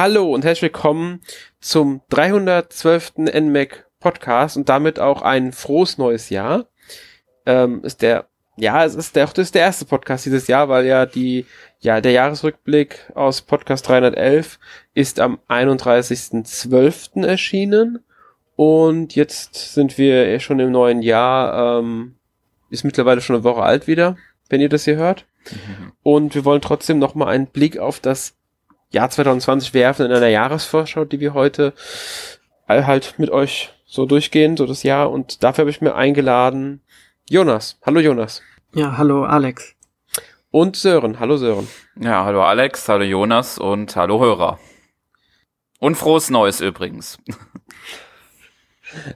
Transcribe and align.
Hallo 0.00 0.32
und 0.32 0.44
herzlich 0.44 0.62
willkommen 0.62 1.22
zum 1.58 2.02
312. 2.10 3.14
NMAC 3.16 3.84
Podcast 3.98 4.56
und 4.56 4.68
damit 4.68 5.00
auch 5.00 5.22
ein 5.22 5.50
frohes 5.50 5.98
neues 5.98 6.30
Jahr. 6.30 6.66
Ähm, 7.46 7.82
ist 7.82 8.00
der, 8.02 8.28
ja, 8.56 8.84
es 8.84 8.94
ist 8.94 9.16
der, 9.16 9.26
das 9.26 9.38
ist 9.46 9.56
der 9.56 9.62
erste 9.62 9.86
Podcast 9.86 10.24
dieses 10.24 10.46
Jahr, 10.46 10.68
weil 10.68 10.86
ja 10.86 11.04
die, 11.04 11.46
ja, 11.80 12.00
der 12.00 12.12
Jahresrückblick 12.12 13.10
aus 13.16 13.42
Podcast 13.42 13.88
311 13.88 14.60
ist 14.94 15.18
am 15.18 15.40
31.12. 15.48 17.26
erschienen 17.26 17.98
und 18.54 19.16
jetzt 19.16 19.74
sind 19.74 19.98
wir 19.98 20.38
schon 20.38 20.60
im 20.60 20.70
neuen 20.70 21.02
Jahr, 21.02 21.80
ähm, 21.80 22.14
ist 22.70 22.84
mittlerweile 22.84 23.20
schon 23.20 23.34
eine 23.34 23.42
Woche 23.42 23.64
alt 23.64 23.88
wieder, 23.88 24.16
wenn 24.48 24.60
ihr 24.60 24.68
das 24.68 24.84
hier 24.84 24.94
hört. 24.94 25.26
Mhm. 25.50 25.92
Und 26.04 26.34
wir 26.36 26.44
wollen 26.44 26.60
trotzdem 26.60 27.00
nochmal 27.00 27.34
einen 27.34 27.48
Blick 27.48 27.78
auf 27.78 27.98
das 27.98 28.37
Jahr 28.90 29.10
2020 29.10 29.74
werfen 29.74 30.06
in 30.06 30.12
einer 30.12 30.28
Jahresvorschau, 30.28 31.04
die 31.04 31.20
wir 31.20 31.34
heute 31.34 31.74
halt 32.66 33.14
mit 33.18 33.30
euch 33.30 33.70
so 33.86 34.06
durchgehen, 34.06 34.56
so 34.56 34.66
das 34.66 34.82
Jahr. 34.82 35.10
Und 35.10 35.42
dafür 35.42 35.62
habe 35.62 35.70
ich 35.70 35.80
mir 35.80 35.94
eingeladen 35.94 36.82
Jonas. 37.28 37.78
Hallo 37.84 38.00
Jonas. 38.00 38.42
Ja, 38.74 38.96
hallo 38.96 39.24
Alex. 39.24 39.74
Und 40.50 40.76
Sören. 40.76 41.20
Hallo 41.20 41.36
Sören. 41.36 41.68
Ja, 42.00 42.24
hallo 42.24 42.42
Alex, 42.42 42.88
hallo 42.88 43.04
Jonas 43.04 43.58
und 43.58 43.94
hallo 43.96 44.20
Hörer. 44.20 44.58
Und 45.78 45.96
frohes 45.96 46.30
Neues 46.30 46.60
übrigens. 46.60 47.18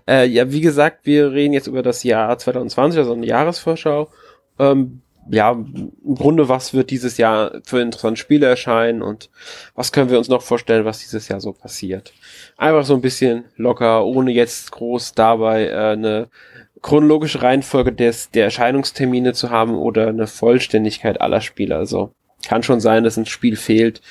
Äh, 0.06 0.26
ja, 0.26 0.52
wie 0.52 0.60
gesagt, 0.60 1.06
wir 1.06 1.32
reden 1.32 1.54
jetzt 1.54 1.66
über 1.66 1.82
das 1.82 2.02
Jahr 2.02 2.36
2020, 2.36 2.98
also 2.98 3.14
eine 3.14 3.24
Jahresvorschau. 3.26 4.10
Ähm, 4.58 5.00
ja, 5.30 5.52
im 5.52 6.14
Grunde, 6.14 6.48
was 6.48 6.74
wird 6.74 6.90
dieses 6.90 7.16
Jahr 7.16 7.60
für 7.64 7.80
interessante 7.80 8.20
Spiele 8.20 8.46
erscheinen 8.46 9.02
und 9.02 9.30
was 9.74 9.92
können 9.92 10.10
wir 10.10 10.18
uns 10.18 10.28
noch 10.28 10.42
vorstellen, 10.42 10.84
was 10.84 10.98
dieses 10.98 11.28
Jahr 11.28 11.40
so 11.40 11.52
passiert. 11.52 12.12
Einfach 12.56 12.84
so 12.84 12.94
ein 12.94 13.00
bisschen 13.00 13.44
locker, 13.56 14.04
ohne 14.04 14.32
jetzt 14.32 14.72
groß 14.72 15.14
dabei 15.14 15.68
äh, 15.68 15.92
eine 15.92 16.28
chronologische 16.80 17.42
Reihenfolge 17.42 17.92
des, 17.92 18.30
der 18.30 18.44
Erscheinungstermine 18.44 19.32
zu 19.32 19.50
haben 19.50 19.76
oder 19.76 20.08
eine 20.08 20.26
Vollständigkeit 20.26 21.20
aller 21.20 21.40
Spiele. 21.40 21.76
Also 21.76 22.12
kann 22.46 22.64
schon 22.64 22.80
sein, 22.80 23.04
dass 23.04 23.16
ein 23.16 23.26
Spiel 23.26 23.56
fehlt. 23.56 24.02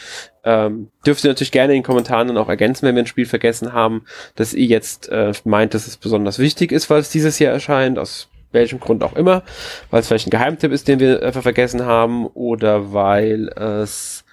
Ähm, 0.43 0.89
dürft 1.05 1.23
ihr 1.23 1.29
natürlich 1.29 1.51
gerne 1.51 1.73
in 1.73 1.79
den 1.79 1.85
Kommentaren 1.85 2.29
dann 2.29 2.37
auch 2.37 2.49
ergänzen, 2.49 2.87
wenn 2.87 2.95
wir 2.95 3.03
ein 3.03 3.07
Spiel 3.07 3.25
vergessen 3.25 3.73
haben, 3.73 4.05
dass 4.35 4.53
ihr 4.53 4.65
jetzt 4.65 5.09
äh, 5.09 5.33
meint, 5.43 5.73
dass 5.73 5.87
es 5.87 5.97
besonders 5.97 6.39
wichtig 6.39 6.71
ist, 6.71 6.89
weil 6.89 6.99
es 6.99 7.09
dieses 7.09 7.39
Jahr 7.39 7.53
erscheint, 7.53 7.99
aus 7.99 8.29
welchem 8.51 8.79
Grund 8.79 9.03
auch 9.03 9.15
immer, 9.15 9.43
weil 9.89 10.01
es 10.01 10.07
vielleicht 10.07 10.27
ein 10.27 10.31
Geheimtipp 10.31 10.71
ist, 10.71 10.87
den 10.87 10.99
wir 10.99 11.23
einfach 11.23 11.41
vergessen 11.41 11.85
haben, 11.85 12.27
oder 12.27 12.93
weil 12.93 13.49
es 13.49 14.25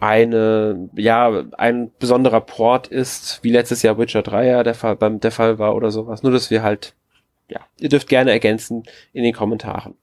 eine, 0.00 0.90
ja, 0.94 1.44
ein 1.56 1.90
besonderer 1.98 2.40
Port 2.40 2.88
ist, 2.88 3.42
wie 3.42 3.50
letztes 3.50 3.82
Jahr 3.82 3.98
Witcher 3.98 4.22
3 4.22 4.46
ja 4.46 4.62
der 4.62 4.74
Fall, 4.74 4.96
beim, 4.96 5.20
der 5.20 5.32
Fall 5.32 5.58
war 5.58 5.74
oder 5.74 5.90
sowas. 5.90 6.22
Nur, 6.22 6.32
dass 6.32 6.50
wir 6.50 6.62
halt, 6.62 6.94
ja, 7.48 7.60
ihr 7.78 7.88
dürft 7.88 8.08
gerne 8.08 8.30
ergänzen 8.30 8.82
in 9.12 9.22
den 9.22 9.32
Kommentaren. 9.32 9.94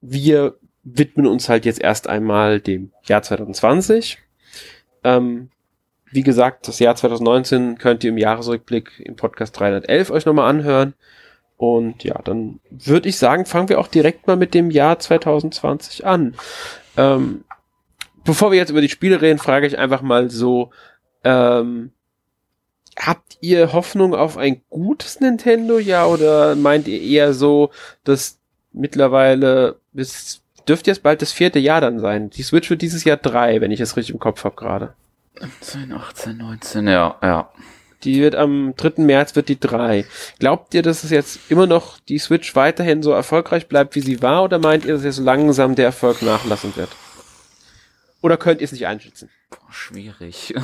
Wir 0.00 0.54
widmen 0.84 1.26
uns 1.26 1.48
halt 1.48 1.64
jetzt 1.64 1.80
erst 1.80 2.08
einmal 2.08 2.60
dem 2.60 2.92
Jahr 3.04 3.22
2020. 3.22 4.18
Ähm, 5.02 5.50
wie 6.12 6.22
gesagt, 6.22 6.68
das 6.68 6.78
Jahr 6.78 6.94
2019 6.94 7.78
könnt 7.78 8.04
ihr 8.04 8.10
im 8.10 8.18
Jahresrückblick 8.18 9.00
im 9.00 9.16
Podcast 9.16 9.58
311 9.58 10.10
euch 10.10 10.24
nochmal 10.24 10.48
anhören. 10.48 10.94
Und 11.56 12.04
ja, 12.04 12.20
dann 12.22 12.60
würde 12.70 13.08
ich 13.08 13.16
sagen, 13.16 13.46
fangen 13.46 13.68
wir 13.68 13.80
auch 13.80 13.88
direkt 13.88 14.26
mal 14.26 14.36
mit 14.36 14.52
dem 14.52 14.70
Jahr 14.70 14.98
2020 14.98 16.04
an. 16.04 16.34
Ähm, 16.96 17.44
bevor 18.24 18.50
wir 18.50 18.58
jetzt 18.58 18.70
über 18.70 18.82
die 18.82 18.90
Spiele 18.90 19.22
reden, 19.22 19.38
frage 19.38 19.66
ich 19.66 19.78
einfach 19.78 20.02
mal 20.02 20.30
so, 20.30 20.70
ähm, 21.24 21.92
habt 22.98 23.38
ihr 23.40 23.72
Hoffnung 23.72 24.14
auf 24.14 24.36
ein 24.36 24.62
gutes 24.70 25.20
Nintendo, 25.20 25.78
ja, 25.78 26.06
oder 26.06 26.56
meint 26.56 26.88
ihr 26.88 27.00
eher 27.00 27.32
so, 27.32 27.70
dass 28.04 28.38
mittlerweile, 28.72 29.76
es 29.94 30.42
dürfte 30.68 30.90
jetzt 30.90 31.02
bald 31.02 31.22
das 31.22 31.32
vierte 31.32 31.58
Jahr 31.58 31.80
dann 31.80 32.00
sein. 32.00 32.30
Die 32.30 32.42
Switch 32.42 32.68
wird 32.68 32.82
dieses 32.82 33.04
Jahr 33.04 33.16
drei, 33.16 33.60
wenn 33.60 33.70
ich 33.70 33.80
es 33.80 33.96
richtig 33.96 34.14
im 34.14 34.20
Kopf 34.20 34.44
habe 34.44 34.56
gerade. 34.56 34.94
17, 35.40 35.92
18, 35.92 36.36
19, 36.36 36.88
ja, 36.88 37.16
ja. 37.22 37.50
Die 38.06 38.20
wird 38.20 38.36
am 38.36 38.74
3. 38.76 39.02
März 39.02 39.34
wird 39.34 39.48
die 39.48 39.58
3. 39.58 40.06
Glaubt 40.38 40.74
ihr, 40.74 40.82
dass 40.82 41.02
es 41.02 41.10
jetzt 41.10 41.50
immer 41.50 41.66
noch 41.66 41.98
die 41.98 42.18
Switch 42.18 42.54
weiterhin 42.54 43.02
so 43.02 43.10
erfolgreich 43.10 43.66
bleibt, 43.66 43.96
wie 43.96 44.00
sie 44.00 44.22
war, 44.22 44.44
oder 44.44 44.60
meint 44.60 44.84
ihr, 44.84 44.94
dass 44.94 45.02
jetzt 45.02 45.18
langsam 45.18 45.74
der 45.74 45.86
Erfolg 45.86 46.22
nachlassen 46.22 46.76
wird? 46.76 46.90
Oder 48.22 48.36
könnt 48.36 48.60
ihr 48.60 48.64
es 48.64 48.72
nicht 48.72 48.86
einschätzen? 48.86 49.28
Boah, 49.50 49.72
schwierig. 49.72 50.54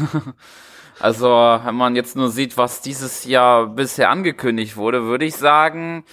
also, 1.01 1.29
wenn 1.29 1.75
man 1.75 1.97
jetzt 1.97 2.15
nur 2.15 2.31
sieht, 2.31 2.57
was 2.57 2.81
dieses 2.81 3.25
Jahr 3.25 3.67
bisher 3.67 4.11
angekündigt 4.11 4.77
wurde, 4.77 5.03
würde 5.03 5.25
ich 5.25 5.35
sagen, 5.35 6.05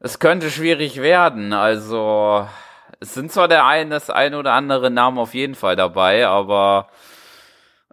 es 0.00 0.18
könnte 0.18 0.50
schwierig 0.50 1.02
werden. 1.02 1.52
Also, 1.52 2.48
es 3.00 3.12
sind 3.12 3.32
zwar 3.32 3.48
der 3.48 3.66
ein, 3.66 3.90
das 3.90 4.08
ein 4.08 4.34
oder 4.34 4.54
andere 4.54 4.90
Name 4.90 5.20
auf 5.20 5.34
jeden 5.34 5.54
Fall 5.56 5.76
dabei, 5.76 6.26
aber 6.26 6.88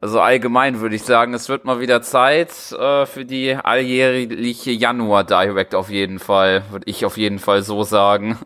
also 0.02 0.20
allgemein 0.20 0.80
würde 0.80 0.96
ich 0.96 1.04
sagen, 1.04 1.36
es 1.36 1.48
wird 1.48 1.64
mal 1.64 1.80
wieder 1.80 2.02
Zeit 2.02 2.50
äh, 2.72 3.06
für 3.06 3.24
die 3.24 3.56
alljährliche 3.56 4.72
Januar 4.72 5.24
Direct 5.24 5.76
auf 5.76 5.92
jeden 5.92 6.18
Fall. 6.18 6.64
Würde 6.72 6.90
ich 6.90 7.06
auf 7.06 7.18
jeden 7.18 7.38
Fall 7.38 7.62
so 7.62 7.84
sagen. 7.84 8.40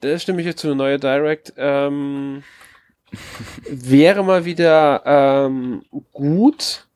Da 0.00 0.18
stimme 0.18 0.40
ich 0.40 0.46
jetzt 0.46 0.58
zu 0.58 0.66
einer 0.66 0.74
neuen 0.74 1.00
Direct. 1.00 1.54
Ähm, 1.56 2.42
wäre 3.70 4.24
mal 4.24 4.44
wieder 4.44 5.02
ähm, 5.04 5.84
gut, 6.12 6.88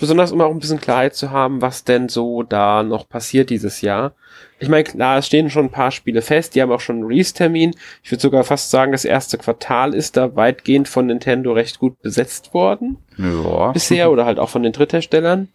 besonders 0.00 0.32
um 0.32 0.40
auch 0.40 0.50
ein 0.50 0.58
bisschen 0.58 0.80
Klarheit 0.80 1.14
zu 1.14 1.30
haben, 1.30 1.62
was 1.62 1.84
denn 1.84 2.08
so 2.08 2.42
da 2.42 2.82
noch 2.82 3.08
passiert 3.08 3.50
dieses 3.50 3.80
Jahr. 3.80 4.14
Ich 4.58 4.68
meine, 4.68 4.84
klar, 4.84 5.18
es 5.18 5.26
stehen 5.26 5.50
schon 5.50 5.66
ein 5.66 5.70
paar 5.70 5.90
Spiele 5.90 6.22
fest, 6.22 6.54
die 6.54 6.62
haben 6.62 6.72
auch 6.72 6.80
schon 6.80 6.96
einen 6.96 7.06
Release-Termin. 7.06 7.74
Ich 8.02 8.10
würde 8.10 8.22
sogar 8.22 8.44
fast 8.44 8.70
sagen, 8.70 8.92
das 8.92 9.04
erste 9.04 9.38
Quartal 9.38 9.94
ist 9.94 10.16
da 10.16 10.34
weitgehend 10.36 10.88
von 10.88 11.06
Nintendo 11.06 11.52
recht 11.52 11.78
gut 11.78 12.00
besetzt 12.02 12.54
worden. 12.54 12.98
Ja. 13.18 13.72
Bisher 13.72 14.10
oder 14.10 14.24
halt 14.24 14.38
auch 14.38 14.48
von 14.48 14.62
den 14.62 14.72
Drittherstellern. 14.72 15.48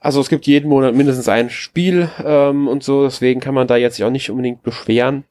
Also 0.00 0.20
es 0.20 0.28
gibt 0.28 0.46
jeden 0.46 0.68
Monat 0.68 0.94
mindestens 0.94 1.28
ein 1.28 1.48
Spiel 1.48 2.10
ähm, 2.22 2.68
und 2.68 2.84
so, 2.84 3.04
deswegen 3.04 3.40
kann 3.40 3.54
man 3.54 3.66
da 3.66 3.76
jetzt 3.76 4.02
auch 4.02 4.10
nicht 4.10 4.30
unbedingt 4.30 4.62
beschweren. 4.62 5.24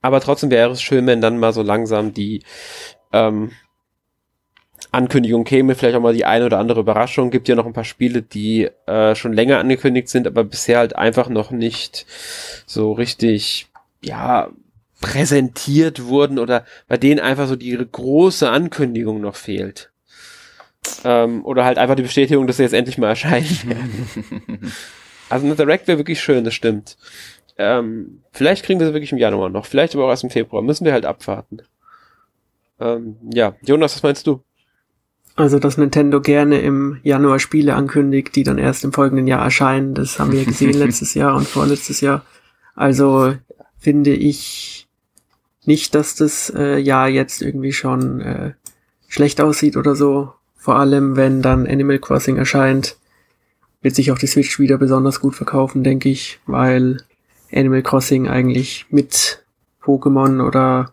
Aber 0.00 0.20
trotzdem 0.20 0.50
wäre 0.50 0.70
es 0.70 0.80
schön, 0.80 1.06
wenn 1.06 1.20
dann 1.20 1.38
mal 1.38 1.52
so 1.52 1.62
langsam 1.62 2.14
die 2.14 2.42
ähm, 3.12 3.50
Ankündigung 4.90 5.44
käme, 5.44 5.74
vielleicht 5.74 5.96
auch 5.96 6.02
mal 6.02 6.14
die 6.14 6.24
eine 6.24 6.46
oder 6.46 6.58
andere 6.58 6.80
Überraschung. 6.80 7.30
Gibt 7.30 7.48
ja 7.48 7.54
noch 7.54 7.66
ein 7.66 7.72
paar 7.72 7.84
Spiele, 7.84 8.22
die 8.22 8.70
äh, 8.86 9.14
schon 9.14 9.32
länger 9.32 9.58
angekündigt 9.58 10.08
sind, 10.08 10.26
aber 10.26 10.44
bisher 10.44 10.78
halt 10.78 10.96
einfach 10.96 11.28
noch 11.28 11.50
nicht 11.50 12.06
so 12.66 12.92
richtig, 12.92 13.68
ja, 14.02 14.50
präsentiert 15.00 16.04
wurden 16.04 16.38
oder 16.38 16.64
bei 16.88 16.96
denen 16.96 17.20
einfach 17.20 17.46
so 17.46 17.56
die 17.56 17.76
große 17.76 18.50
Ankündigung 18.50 19.20
noch 19.20 19.36
fehlt. 19.36 19.90
Ähm, 21.04 21.44
oder 21.44 21.64
halt 21.64 21.78
einfach 21.78 21.94
die 21.94 22.02
Bestätigung, 22.02 22.46
dass 22.46 22.56
sie 22.56 22.62
jetzt 22.62 22.72
endlich 22.72 22.98
mal 22.98 23.08
erscheinen. 23.08 23.92
also 25.28 25.46
eine 25.46 25.54
Direct 25.54 25.86
wäre 25.86 25.98
wirklich 25.98 26.20
schön, 26.20 26.44
das 26.44 26.54
stimmt. 26.54 26.96
Ähm, 27.56 28.22
vielleicht 28.32 28.64
kriegen 28.64 28.80
wir 28.80 28.86
sie 28.86 28.94
wirklich 28.94 29.12
im 29.12 29.18
Januar 29.18 29.50
noch, 29.50 29.66
vielleicht 29.66 29.94
aber 29.94 30.06
auch 30.06 30.10
erst 30.10 30.24
im 30.24 30.30
Februar. 30.30 30.62
Müssen 30.62 30.84
wir 30.84 30.92
halt 30.92 31.04
abwarten. 31.04 31.58
Ähm, 32.80 33.16
ja, 33.32 33.54
Jonas, 33.62 33.96
was 33.96 34.02
meinst 34.02 34.26
du? 34.26 34.42
Also, 35.38 35.60
dass 35.60 35.78
Nintendo 35.78 36.20
gerne 36.20 36.60
im 36.62 36.98
Januar 37.04 37.38
Spiele 37.38 37.76
ankündigt, 37.76 38.34
die 38.34 38.42
dann 38.42 38.58
erst 38.58 38.82
im 38.82 38.92
folgenden 38.92 39.28
Jahr 39.28 39.40
erscheinen, 39.40 39.94
das 39.94 40.18
haben 40.18 40.32
wir 40.32 40.44
gesehen 40.44 40.72
letztes 40.76 41.14
Jahr 41.14 41.36
und 41.36 41.46
vorletztes 41.46 42.00
Jahr. 42.00 42.24
Also 42.74 43.36
finde 43.78 44.14
ich 44.14 44.88
nicht, 45.64 45.94
dass 45.94 46.16
das 46.16 46.52
äh, 46.56 46.78
Jahr 46.78 47.08
jetzt 47.08 47.40
irgendwie 47.40 47.72
schon 47.72 48.20
äh, 48.20 48.54
schlecht 49.06 49.40
aussieht 49.40 49.76
oder 49.76 49.94
so. 49.94 50.32
Vor 50.56 50.74
allem, 50.74 51.14
wenn 51.14 51.40
dann 51.40 51.68
Animal 51.68 52.00
Crossing 52.00 52.36
erscheint, 52.36 52.96
wird 53.80 53.94
sich 53.94 54.10
auch 54.10 54.18
die 54.18 54.26
Switch 54.26 54.58
wieder 54.58 54.76
besonders 54.76 55.20
gut 55.20 55.36
verkaufen, 55.36 55.84
denke 55.84 56.08
ich, 56.08 56.40
weil 56.46 56.96
Animal 57.52 57.82
Crossing 57.82 58.26
eigentlich 58.26 58.86
mit 58.90 59.44
Pokémon 59.84 60.44
oder 60.44 60.92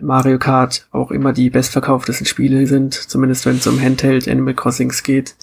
Mario 0.00 0.38
Kart 0.38 0.86
auch 0.92 1.10
immer 1.10 1.32
die 1.32 1.50
bestverkauftesten 1.50 2.26
Spiele 2.26 2.66
sind, 2.66 2.94
zumindest 2.94 3.46
wenn 3.46 3.56
es 3.56 3.66
um 3.66 3.80
Handheld 3.80 4.28
Animal 4.28 4.54
Crossings 4.54 5.02
geht. 5.02 5.34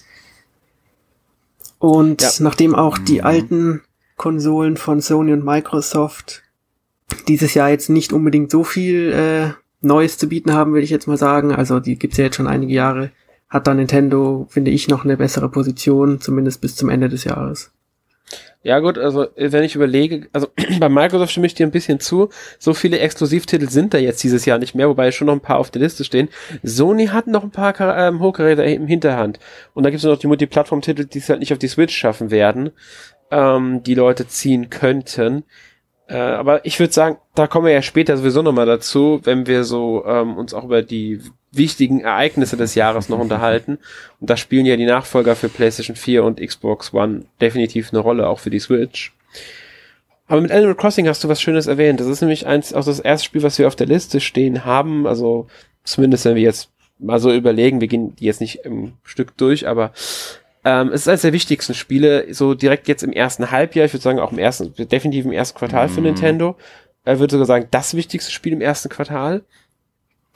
Und 1.78 2.22
ja. 2.22 2.30
nachdem 2.40 2.74
auch 2.74 2.98
die 2.98 3.18
mhm. 3.18 3.24
alten 3.24 3.80
Konsolen 4.16 4.76
von 4.76 5.00
Sony 5.00 5.32
und 5.32 5.44
Microsoft 5.44 6.42
dieses 7.26 7.54
Jahr 7.54 7.70
jetzt 7.70 7.88
nicht 7.88 8.12
unbedingt 8.12 8.50
so 8.50 8.64
viel 8.64 9.12
äh, 9.12 9.52
Neues 9.80 10.18
zu 10.18 10.28
bieten 10.28 10.52
haben, 10.52 10.72
würde 10.72 10.84
ich 10.84 10.90
jetzt 10.90 11.06
mal 11.06 11.16
sagen. 11.16 11.54
Also 11.54 11.80
die 11.80 11.98
gibt's 11.98 12.16
ja 12.16 12.24
jetzt 12.24 12.36
schon 12.36 12.48
einige 12.48 12.72
Jahre. 12.72 13.10
Hat 13.48 13.66
da 13.66 13.74
Nintendo, 13.74 14.46
finde 14.50 14.70
ich, 14.70 14.88
noch 14.88 15.04
eine 15.04 15.16
bessere 15.16 15.48
Position, 15.48 16.20
zumindest 16.20 16.60
bis 16.60 16.76
zum 16.76 16.90
Ende 16.90 17.08
des 17.08 17.24
Jahres. 17.24 17.70
Ja 18.64 18.80
gut, 18.80 18.98
also 18.98 19.28
wenn 19.36 19.62
ich 19.62 19.76
überlege, 19.76 20.28
also 20.32 20.48
bei 20.80 20.88
Microsoft 20.88 21.30
stimme 21.30 21.46
ich 21.46 21.54
dir 21.54 21.66
ein 21.66 21.70
bisschen 21.70 22.00
zu, 22.00 22.28
so 22.58 22.74
viele 22.74 22.98
Exklusivtitel 22.98 23.68
sind 23.68 23.94
da 23.94 23.98
jetzt 23.98 24.22
dieses 24.24 24.44
Jahr 24.46 24.58
nicht 24.58 24.74
mehr, 24.74 24.88
wobei 24.88 25.12
schon 25.12 25.28
noch 25.28 25.34
ein 25.34 25.40
paar 25.40 25.58
auf 25.58 25.70
der 25.70 25.82
Liste 25.82 26.02
stehen. 26.02 26.28
Sony 26.64 27.06
hat 27.06 27.28
noch 27.28 27.44
ein 27.44 27.52
paar 27.52 27.74
ähm, 27.96 28.18
Hochgeräte 28.18 28.62
im 28.64 28.88
Hinterhand 28.88 29.38
und 29.74 29.84
da 29.84 29.90
gibt 29.90 30.02
es 30.02 30.04
noch 30.04 30.18
die 30.18 30.26
Multiplattform-Titel, 30.26 31.04
die 31.04 31.18
es 31.18 31.28
halt 31.28 31.38
nicht 31.38 31.52
auf 31.52 31.58
die 31.58 31.68
Switch 31.68 31.96
schaffen 31.96 32.32
werden, 32.32 32.70
ähm, 33.30 33.82
die 33.84 33.94
Leute 33.94 34.26
ziehen 34.26 34.70
könnten. 34.70 35.44
Äh, 36.08 36.16
aber 36.16 36.64
ich 36.64 36.80
würde 36.80 36.92
sagen, 36.92 37.18
da 37.34 37.46
kommen 37.46 37.66
wir 37.66 37.72
ja 37.72 37.82
später 37.82 38.16
sowieso 38.16 38.42
nochmal 38.42 38.66
dazu, 38.66 39.20
wenn 39.24 39.46
wir 39.46 39.64
so 39.64 40.04
ähm, 40.06 40.36
uns 40.36 40.54
auch 40.54 40.64
über 40.64 40.82
die 40.82 41.20
wichtigen 41.52 42.00
Ereignisse 42.00 42.56
des 42.56 42.74
Jahres 42.74 43.08
noch 43.08 43.18
unterhalten. 43.18 43.78
Und 44.20 44.30
da 44.30 44.36
spielen 44.36 44.66
ja 44.66 44.76
die 44.76 44.86
Nachfolger 44.86 45.36
für 45.36 45.48
PlayStation 45.48 45.96
4 45.96 46.24
und 46.24 46.40
Xbox 46.40 46.94
One 46.94 47.24
definitiv 47.40 47.92
eine 47.92 48.00
Rolle, 48.00 48.26
auch 48.28 48.38
für 48.38 48.50
die 48.50 48.58
Switch. 48.58 49.12
Aber 50.26 50.40
mit 50.40 50.50
Animal 50.50 50.74
Crossing 50.74 51.08
hast 51.08 51.24
du 51.24 51.28
was 51.28 51.40
Schönes 51.40 51.66
erwähnt. 51.66 52.00
Das 52.00 52.06
ist 52.06 52.20
nämlich 52.20 52.46
eins, 52.46 52.72
auch 52.74 52.84
das 52.84 53.00
erste 53.00 53.26
Spiel, 53.26 53.42
was 53.42 53.58
wir 53.58 53.66
auf 53.66 53.76
der 53.76 53.86
Liste 53.86 54.20
stehen 54.20 54.64
haben. 54.64 55.06
Also 55.06 55.46
zumindest 55.84 56.24
wenn 56.24 56.36
wir 56.36 56.42
jetzt 56.42 56.70
mal 56.98 57.18
so 57.18 57.32
überlegen, 57.32 57.80
wir 57.80 57.88
gehen 57.88 58.14
jetzt 58.18 58.40
nicht 58.40 58.64
im 58.64 58.94
Stück 59.04 59.36
durch, 59.36 59.68
aber 59.68 59.92
ähm, 60.68 60.88
es 60.88 61.02
ist 61.02 61.08
eines 61.08 61.22
der 61.22 61.32
wichtigsten 61.32 61.72
Spiele, 61.72 62.26
so 62.34 62.52
direkt 62.52 62.88
jetzt 62.88 63.02
im 63.02 63.10
ersten 63.10 63.50
Halbjahr, 63.50 63.86
ich 63.86 63.94
würde 63.94 64.02
sagen 64.02 64.18
auch 64.18 64.32
im 64.32 64.38
ersten, 64.38 64.74
definitiv 64.74 65.24
im 65.24 65.32
ersten 65.32 65.58
Quartal 65.58 65.88
für 65.88 66.00
mhm. 66.00 66.08
Nintendo. 66.08 66.56
Ich 67.06 67.18
würde 67.18 67.32
sogar 67.32 67.46
sagen, 67.46 67.68
das 67.70 67.94
wichtigste 67.94 68.30
Spiel 68.30 68.52
im 68.52 68.60
ersten 68.60 68.90
Quartal. 68.90 69.44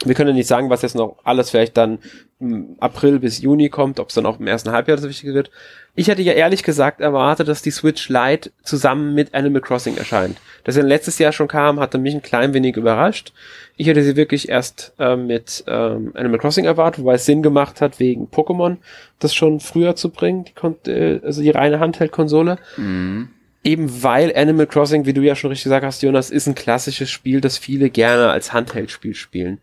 Wir 0.05 0.15
können 0.15 0.31
ja 0.31 0.35
nicht 0.35 0.49
sagen, 0.49 0.71
was 0.71 0.83
jetzt 0.83 0.95
noch 0.95 1.17
alles 1.25 1.51
vielleicht 1.51 1.77
dann 1.77 1.99
im 2.41 2.77
April 2.81 3.21
bis 3.21 3.41
Juni 3.41 3.69
kommt, 3.69 4.01
ob 4.01 4.09
es 4.09 4.15
dann 4.15 4.27
auch 4.27 4.41
im 4.41 4.47
ersten 4.47 4.73
Halbjahr 4.73 4.97
das 4.97 5.09
Wichtige 5.09 5.33
wird. 5.33 5.51
Ich 5.95 6.09
hätte 6.09 6.23
ja 6.23 6.33
ehrlich 6.33 6.63
gesagt 6.63 7.01
erwartet, 7.01 7.49
dass 7.49 7.63
die 7.63 7.71
Switch 7.71 8.09
Lite 8.09 8.51
zusammen 8.63 9.15
mit 9.15 9.35
Animal 9.35 9.61
Crossing 9.61 9.97
erscheint. 9.97 10.39
Dass 10.65 10.75
sie 10.75 10.81
letztes 10.81 11.19
Jahr 11.19 11.33
schon 11.33 11.49
kam, 11.49 11.79
hatte 11.79 11.99
mich 11.99 12.15
ein 12.15 12.23
klein 12.23 12.55
wenig 12.55 12.77
überrascht. 12.77 13.33
Ich 13.77 13.87
hätte 13.87 14.03
sie 14.03 14.17
wirklich 14.17 14.49
erst 14.49 14.93
äh, 14.99 15.17
mit 15.17 15.65
ähm, 15.67 16.13
Animal 16.15 16.39
Crossing 16.39 16.65
erwartet, 16.65 17.05
wobei 17.05 17.15
es 17.15 17.27
Sinn 17.27 17.43
gemacht 17.43 17.81
hat, 17.81 18.01
wegen 18.01 18.29
Pokémon 18.29 18.79
das 19.19 19.35
schon 19.35 19.61
früher 19.61 19.95
zu 19.95 20.11
bringen, 20.11 20.45
die 20.45 20.53
Kon 20.53 20.77
äh, 20.87 21.21
also 21.23 21.43
die 21.43 21.51
reine 21.51 21.79
Handheld-Konsole. 21.79 22.57
Mhm. 22.77 23.29
Eben 23.65 24.03
weil 24.03 24.35
Animal 24.35 24.67
Crossing, 24.67 25.07
wie 25.07 25.13
du 25.13 25.21
ja 25.21 25.37
schon 25.37 25.51
richtig 25.51 25.65
gesagt 25.65 25.87
hast, 25.87 26.03
Jonas, 26.03 26.31
ist 26.31 26.49
ein 26.49 26.57
klassisches 26.57 27.11
Spiel, 27.11 27.41
das 27.41 27.59
viele 27.59 27.91
gerne 27.91 28.31
als 28.31 28.53
Handheld-Spiel 28.53 29.15
spielen. 29.15 29.61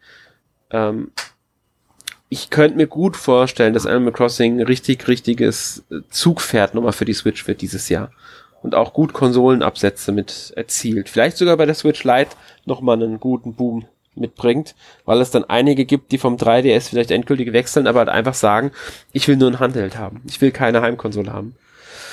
Ähm, 0.72 1.12
ich 2.30 2.52
könnte 2.52 2.78
mir 2.78 2.88
gut 2.88 3.18
vorstellen, 3.18 3.74
dass 3.74 3.88
Animal 3.88 4.14
Crossing 4.14 4.62
richtig, 4.62 5.08
richtiges 5.08 5.84
Zugpferd 6.12 6.76
nochmal 6.76 6.92
für 6.92 7.06
die 7.06 7.14
Switch 7.14 7.48
wird 7.48 7.62
dieses 7.62 7.90
Jahr. 7.90 8.12
Und 8.62 8.76
auch 8.76 8.94
gut 8.94 9.14
Konsolenabsätze 9.14 10.12
mit 10.12 10.54
erzielt. 10.56 11.10
Vielleicht 11.10 11.38
sogar 11.38 11.58
bei 11.58 11.66
der 11.66 11.76
Switch 11.76 12.04
Lite 12.04 12.32
nochmal 12.66 13.02
einen 13.02 13.20
guten 13.20 13.56
Boom 13.56 13.86
mitbringt, 14.16 14.76
weil 15.06 15.22
es 15.22 15.32
dann 15.32 15.46
einige 15.46 15.86
gibt, 15.86 16.12
die 16.12 16.18
vom 16.18 16.36
3DS 16.36 16.90
vielleicht 16.90 17.12
endgültig 17.12 17.54
wechseln, 17.54 17.88
aber 17.88 18.00
halt 18.00 18.10
einfach 18.10 18.34
sagen, 18.34 18.72
ich 19.12 19.28
will 19.28 19.38
nur 19.38 19.50
ein 19.50 19.60
Handheld 19.60 19.98
haben. 19.98 20.22
Ich 20.28 20.42
will 20.42 20.52
keine 20.52 20.82
Heimkonsole 20.82 21.32
haben. 21.32 21.56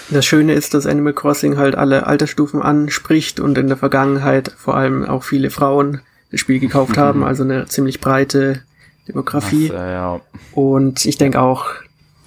Das 0.09 0.25
Schöne 0.25 0.53
ist, 0.55 0.73
dass 0.73 0.87
Animal 0.87 1.15
Crossing 1.15 1.57
halt 1.57 1.75
alle 1.75 2.07
Altersstufen 2.07 2.63
anspricht 2.63 3.41
und 3.41 3.59
in 3.59 3.67
der 3.67 3.77
Vergangenheit 3.77 4.53
vor 4.57 4.77
allem 4.77 5.05
auch 5.05 5.25
viele 5.25 5.51
Frauen 5.51 6.01
das 6.31 6.41
Spiel 6.41 6.59
gekauft 6.59 6.97
mhm. 6.97 7.01
haben, 7.01 7.25
also 7.25 7.43
eine 7.45 7.67
ziemlich 7.67 8.01
breite 8.01 8.63
Demografie. 9.09 9.71
Ach, 9.73 9.79
ja. 9.79 10.21
Und 10.53 11.05
ich 11.05 11.17
denke 11.17 11.41
auch, 11.41 11.67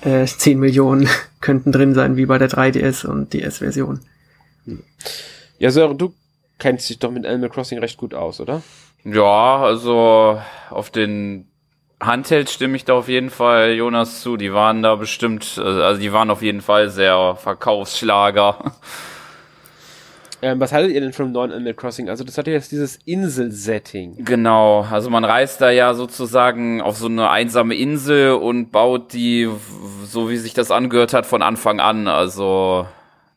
äh, 0.02 0.26
10 0.26 0.60
Millionen 0.60 1.10
könnten 1.42 1.72
drin 1.72 1.94
sein, 1.94 2.16
wie 2.16 2.26
bei 2.26 2.38
der 2.38 2.50
3DS 2.50 3.06
und 3.06 3.34
DS-Version. 3.34 4.00
Ja, 5.58 5.72
Sören, 5.72 5.98
du 5.98 6.14
kennst 6.58 6.90
dich 6.90 7.00
doch 7.00 7.12
mit 7.12 7.26
Animal 7.26 7.50
Crossing 7.50 7.80
recht 7.80 7.98
gut 7.98 8.14
aus, 8.14 8.40
oder? 8.40 8.62
Ja, 9.04 9.58
also 9.58 10.42
auf 10.70 10.90
den 10.90 11.48
Handheld 12.02 12.50
stimme 12.50 12.76
ich 12.76 12.86
da 12.86 12.94
auf 12.94 13.10
jeden 13.10 13.30
Fall 13.30 13.74
Jonas 13.74 14.22
zu. 14.22 14.38
Die 14.38 14.54
waren 14.54 14.84
da 14.84 14.96
bestimmt, 14.96 15.58
also 15.58 16.00
die 16.00 16.14
waren 16.14 16.30
auf 16.30 16.42
jeden 16.42 16.62
Fall 16.62 16.90
sehr 16.90 17.36
Verkaufsschlager. 17.36 18.74
Ähm, 20.42 20.60
was 20.60 20.72
haltet 20.72 20.94
ihr 20.94 21.02
denn 21.02 21.12
vom 21.12 21.32
neuen 21.32 21.52
Animal 21.52 21.74
Crossing? 21.74 22.10
Also 22.10 22.24
das 22.24 22.38
hat 22.38 22.48
ja 22.48 22.54
jetzt 22.54 22.72
dieses 22.72 22.98
Insel-Setting. 23.06 24.24
Genau, 24.24 24.82
also 24.90 25.10
man 25.10 25.26
reist 25.26 25.60
da 25.60 25.70
ja 25.70 25.94
sozusagen 25.94 26.82
auf 26.82 26.98
so 26.98 27.08
eine 27.08 27.30
einsame 27.30 27.76
Insel 27.76 28.34
und 28.34 28.72
baut 28.72 29.12
die, 29.14 29.50
so 30.06 30.30
wie 30.30 30.38
sich 30.38 30.54
das 30.54 30.72
angehört 30.72 31.14
hat, 31.14 31.26
von 31.26 31.42
Anfang 31.42 31.82
an. 31.82 32.08
Also 32.08 32.88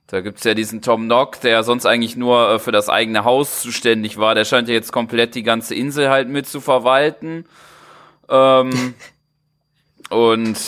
da 0.06 0.20
gibt's 0.20 0.44
ja 0.44 0.54
diesen 0.54 0.82
Tom 0.82 1.06
Nock, 1.06 1.40
der 1.40 1.64
sonst 1.64 1.86
eigentlich 1.86 2.16
nur 2.16 2.50
äh, 2.50 2.58
für 2.58 2.70
das 2.70 2.88
eigene 2.88 3.24
Haus 3.24 3.62
zuständig 3.62 4.18
war. 4.18 4.34
Der 4.34 4.44
scheint 4.44 4.68
ja 4.68 4.74
jetzt 4.74 4.92
komplett 4.92 5.34
die 5.34 5.42
ganze 5.42 5.74
Insel 5.74 6.08
halt 6.08 6.28
mit 6.28 6.46
zu 6.46 6.60
verwalten. 6.60 7.46
Ähm, 8.28 8.94
und 10.10 10.58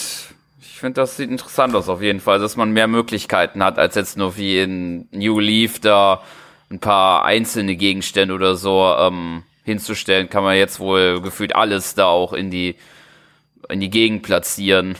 finde, 0.84 1.00
das 1.00 1.16
sieht 1.16 1.30
interessant 1.30 1.74
aus 1.74 1.88
auf 1.88 2.02
jeden 2.02 2.20
Fall, 2.20 2.38
dass 2.38 2.56
man 2.56 2.70
mehr 2.70 2.88
Möglichkeiten 2.88 3.64
hat, 3.64 3.78
als 3.78 3.94
jetzt 3.94 4.18
nur 4.18 4.36
wie 4.36 4.58
in 4.58 5.08
New 5.12 5.40
Leaf 5.40 5.80
da 5.80 6.22
ein 6.70 6.78
paar 6.78 7.24
einzelne 7.24 7.76
Gegenstände 7.76 8.34
oder 8.34 8.54
so 8.54 8.94
ähm, 8.98 9.44
hinzustellen, 9.64 10.28
kann 10.28 10.44
man 10.44 10.56
jetzt 10.56 10.80
wohl 10.80 11.22
gefühlt 11.22 11.56
alles 11.56 11.94
da 11.94 12.06
auch 12.06 12.34
in 12.34 12.50
die 12.50 12.76
in 13.70 13.80
die 13.80 13.88
Gegend 13.88 14.22
platzieren. 14.22 14.96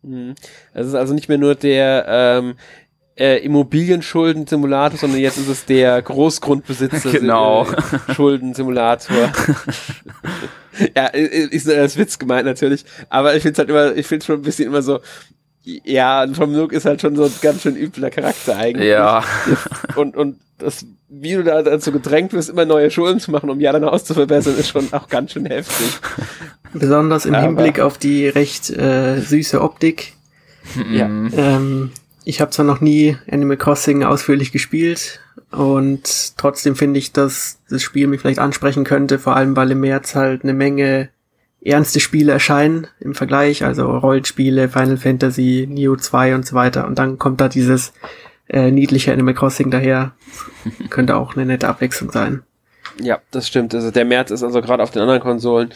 Mhm. 0.00 0.34
Es 0.72 0.86
ist 0.86 0.94
also 0.94 1.12
nicht 1.12 1.28
mehr 1.28 1.36
nur 1.36 1.54
der 1.54 2.06
ähm, 2.08 2.54
äh, 3.14 3.44
Immobilienschulden-Simulator, 3.44 4.98
sondern 4.98 5.20
jetzt 5.20 5.36
ist 5.36 5.48
es 5.48 5.66
der 5.66 6.00
Großgrundbesitzer 6.00 7.10
genau. 7.12 7.66
Schuldensimulator. 8.14 9.32
ja, 10.96 11.06
ist 11.06 11.68
als 11.68 11.96
Witz 11.96 12.18
gemeint 12.18 12.46
natürlich, 12.46 12.84
aber 13.08 13.34
ich 13.34 13.42
finde 13.42 13.52
es 13.52 13.58
halt 13.58 13.70
immer, 13.70 13.96
ich 13.96 14.06
finde 14.06 14.24
schon 14.24 14.36
ein 14.36 14.42
bisschen 14.42 14.66
immer 14.66 14.82
so, 14.82 15.00
ja, 15.62 16.26
Tom 16.26 16.52
Nook 16.52 16.72
ist 16.72 16.86
halt 16.86 17.00
schon 17.00 17.16
so 17.16 17.24
ein 17.24 17.32
ganz 17.42 17.62
schön 17.62 17.76
übler 17.76 18.10
Charakter 18.10 18.56
eigentlich. 18.56 18.88
Ja. 18.88 19.22
Und, 19.96 20.16
und 20.16 20.38
das, 20.58 20.86
wie 21.08 21.34
du 21.34 21.44
da 21.44 21.62
dazu 21.62 21.92
gedrängt 21.92 22.32
wirst, 22.32 22.48
immer 22.48 22.64
neue 22.64 22.90
Schulden 22.90 23.20
zu 23.20 23.30
machen, 23.30 23.50
um 23.50 23.60
ja 23.60 23.98
zu 23.98 24.14
verbessern, 24.14 24.56
ist 24.56 24.68
schon 24.68 24.92
auch 24.92 25.08
ganz 25.08 25.32
schön 25.32 25.46
heftig. 25.46 26.00
Besonders 26.72 27.26
im 27.26 27.34
aber 27.34 27.44
Hinblick 27.44 27.80
auf 27.80 27.98
die 27.98 28.28
recht 28.28 28.70
äh, 28.70 29.20
süße 29.20 29.60
Optik. 29.60 30.14
Ja. 30.90 31.06
Ähm, 31.06 31.92
ich 32.24 32.40
habe 32.40 32.50
zwar 32.50 32.66
noch 32.66 32.80
nie 32.80 33.16
Animal 33.30 33.56
Crossing 33.56 34.04
ausführlich 34.04 34.52
gespielt 34.52 35.20
und 35.50 36.36
trotzdem 36.36 36.76
finde 36.76 36.98
ich, 36.98 37.12
dass 37.12 37.58
das 37.70 37.82
Spiel 37.82 38.06
mich 38.06 38.20
vielleicht 38.20 38.38
ansprechen 38.38 38.84
könnte, 38.84 39.18
vor 39.18 39.36
allem 39.36 39.56
weil 39.56 39.70
im 39.70 39.80
März 39.80 40.14
halt 40.14 40.42
eine 40.42 40.54
Menge 40.54 41.08
ernste 41.60 42.00
Spiele 42.00 42.32
erscheinen 42.32 42.86
im 43.00 43.14
Vergleich, 43.14 43.64
also 43.64 43.90
Rollenspiele, 43.90 44.68
Final 44.68 44.96
Fantasy, 44.96 45.66
Neo 45.68 45.96
2 45.96 46.34
und 46.34 46.46
so 46.46 46.54
weiter. 46.54 46.86
Und 46.86 46.98
dann 46.98 47.18
kommt 47.18 47.40
da 47.40 47.48
dieses 47.48 47.92
äh, 48.48 48.70
niedliche 48.70 49.12
Animal 49.12 49.34
Crossing 49.34 49.70
daher. 49.70 50.12
könnte 50.90 51.16
auch 51.16 51.34
eine 51.34 51.46
nette 51.46 51.68
Abwechslung 51.68 52.12
sein. 52.12 52.42
Ja, 53.00 53.20
das 53.30 53.48
stimmt. 53.48 53.74
Also 53.74 53.90
der 53.90 54.04
März 54.04 54.30
ist 54.30 54.42
also 54.42 54.60
gerade 54.60 54.82
auf 54.82 54.90
den 54.90 55.02
anderen 55.02 55.20
Konsolen 55.20 55.72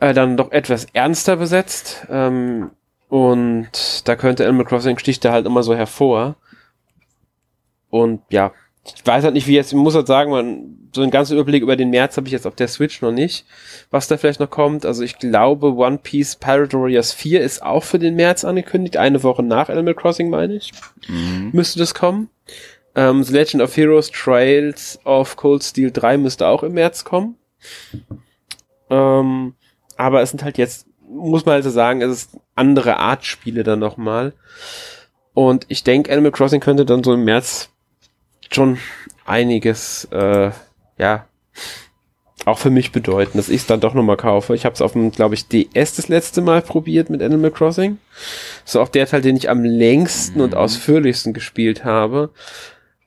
äh, 0.00 0.14
dann 0.14 0.36
doch 0.36 0.52
etwas 0.52 0.86
ernster 0.92 1.36
besetzt. 1.36 2.06
Ähm, 2.10 2.70
und 3.08 4.06
da 4.06 4.16
könnte 4.16 4.46
Animal 4.46 4.66
Crossing 4.66 4.98
sticht 4.98 5.24
da 5.24 5.32
halt 5.32 5.46
immer 5.46 5.62
so 5.62 5.74
hervor. 5.74 6.36
Und 7.90 8.20
ja, 8.30 8.52
ich 8.94 9.06
weiß 9.06 9.24
halt 9.24 9.34
nicht, 9.34 9.46
wie 9.46 9.54
jetzt, 9.54 9.72
ich 9.72 9.78
muss 9.78 9.94
halt 9.94 10.06
sagen, 10.06 10.30
man, 10.30 10.90
so 10.94 11.02
einen 11.02 11.10
ganzen 11.10 11.34
Überblick 11.34 11.62
über 11.62 11.76
den 11.76 11.90
März 11.90 12.16
habe 12.16 12.26
ich 12.26 12.32
jetzt 12.32 12.46
auf 12.46 12.54
der 12.54 12.68
Switch 12.68 13.02
noch 13.02 13.12
nicht, 13.12 13.44
was 13.90 14.08
da 14.08 14.16
vielleicht 14.16 14.40
noch 14.40 14.50
kommt. 14.50 14.86
Also 14.86 15.02
ich 15.02 15.18
glaube, 15.18 15.74
One 15.74 15.98
Piece 15.98 16.36
Pirate 16.36 16.78
Warriors 16.78 17.12
4 17.12 17.40
ist 17.40 17.62
auch 17.62 17.84
für 17.84 17.98
den 17.98 18.16
März 18.16 18.44
angekündigt, 18.44 18.96
eine 18.96 19.22
Woche 19.22 19.42
nach 19.42 19.68
Animal 19.68 19.94
Crossing, 19.94 20.30
meine 20.30 20.54
ich. 20.54 20.72
Mhm. 21.08 21.50
Müsste 21.52 21.78
das 21.78 21.94
kommen. 21.94 22.30
Ähm, 22.94 23.22
The 23.22 23.32
Legend 23.32 23.62
of 23.62 23.76
Heroes 23.76 24.10
Trails 24.10 24.98
of 25.04 25.36
Cold 25.36 25.62
Steel 25.62 25.90
3 25.90 26.16
müsste 26.16 26.46
auch 26.46 26.62
im 26.62 26.72
März 26.72 27.04
kommen. 27.04 27.36
Ähm, 28.90 29.54
aber 29.96 30.22
es 30.22 30.30
sind 30.30 30.42
halt 30.42 30.58
jetzt 30.58 30.88
muss 31.10 31.46
man 31.46 31.54
also 31.54 31.70
sagen, 31.70 32.02
es 32.02 32.10
ist 32.10 32.38
andere 32.54 32.98
Art 32.98 33.24
Spiele 33.24 33.62
dann 33.62 33.78
nochmal. 33.78 34.34
Und 35.34 35.66
ich 35.68 35.84
denke, 35.84 36.12
Animal 36.12 36.32
Crossing 36.32 36.60
könnte 36.60 36.84
dann 36.84 37.04
so 37.04 37.14
im 37.14 37.24
März 37.24 37.70
schon 38.50 38.78
einiges, 39.24 40.08
äh, 40.10 40.50
ja, 40.98 41.26
auch 42.44 42.58
für 42.58 42.70
mich 42.70 42.92
bedeuten, 42.92 43.36
dass 43.36 43.48
ich 43.48 43.62
es 43.62 43.66
dann 43.66 43.80
doch 43.80 43.94
nochmal 43.94 44.16
kaufe. 44.16 44.54
Ich 44.54 44.64
habe 44.64 44.74
es 44.74 44.80
auf 44.80 44.92
dem, 44.92 45.10
glaube 45.10 45.34
ich, 45.34 45.48
DS 45.48 45.94
das 45.96 46.08
letzte 46.08 46.40
Mal 46.40 46.62
probiert 46.62 47.10
mit 47.10 47.22
Animal 47.22 47.50
Crossing. 47.50 47.98
So 48.64 48.80
auch 48.80 48.88
der 48.88 49.06
Teil, 49.06 49.20
den 49.20 49.36
ich 49.36 49.50
am 49.50 49.64
längsten 49.64 50.38
mhm. 50.38 50.44
und 50.44 50.54
ausführlichsten 50.54 51.34
gespielt 51.34 51.84
habe. 51.84 52.30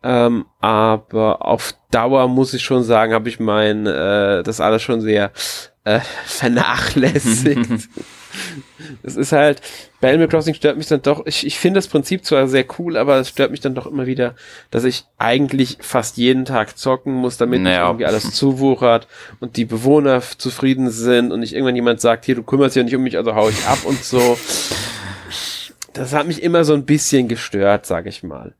Ähm, 0.04 0.46
aber 0.60 1.46
auf 1.46 1.74
Dauer 1.92 2.28
muss 2.28 2.54
ich 2.54 2.64
schon 2.64 2.84
sagen, 2.84 3.14
habe 3.14 3.30
ich 3.30 3.40
mein, 3.40 3.86
äh, 3.86 4.44
das 4.44 4.60
alles 4.60 4.82
schon 4.82 5.02
sehr 5.02 5.32
äh, 5.84 6.00
vernachlässigt. 6.26 7.90
es 9.04 9.16
ist 9.16 9.32
halt, 9.32 9.62
bei 10.00 10.10
Animal 10.10 10.28
Crossing 10.28 10.54
stört 10.54 10.78
mich 10.78 10.88
dann 10.88 11.02
doch, 11.02 11.26
ich, 11.26 11.46
ich 11.46 11.60
finde 11.60 11.78
das 11.78 11.88
Prinzip 11.88 12.26
zwar 12.26 12.48
sehr 12.48 12.66
cool, 12.80 12.98
aber 12.98 13.18
es 13.18 13.30
stört 13.30 13.52
mich 13.52 13.60
dann 13.60 13.76
doch 13.76 13.86
immer 13.86 14.06
wieder, 14.06 14.36
dass 14.70 14.84
ich 14.84 15.06
eigentlich 15.18 15.78
fast 15.82 16.18
jeden 16.18 16.46
Tag 16.46 16.78
zocken 16.78 17.14
muss, 17.14 17.38
damit 17.38 17.62
naja. 17.62 17.88
irgendwie 17.88 18.06
alles 18.06 18.32
zuwuchert 18.34 19.08
und 19.40 19.58
die 19.58 19.66
Bewohner 19.66 20.22
zufrieden 20.22 20.90
sind 20.90 21.32
und 21.32 21.40
nicht 21.42 21.54
irgendwann 21.54 21.76
jemand 21.76 22.02
sagt, 22.02 22.26
hier, 22.26 22.36
du 22.36 22.44
kümmerst 22.44 22.76
ja 22.76 22.84
nicht 22.84 22.96
um 22.96 23.04
mich, 23.04 23.18
also 23.18 23.36
hau 23.36 23.50
ich 23.50 23.66
ab 23.66 23.80
und 23.84 24.04
so. 24.04 24.38
Das 25.94 26.14
hat 26.14 26.28
mich 26.28 26.42
immer 26.42 26.64
so 26.64 26.74
ein 26.74 26.86
bisschen 26.86 27.28
gestört, 27.28 27.86
sag 27.86 28.06
ich 28.06 28.24
mal. 28.24 28.56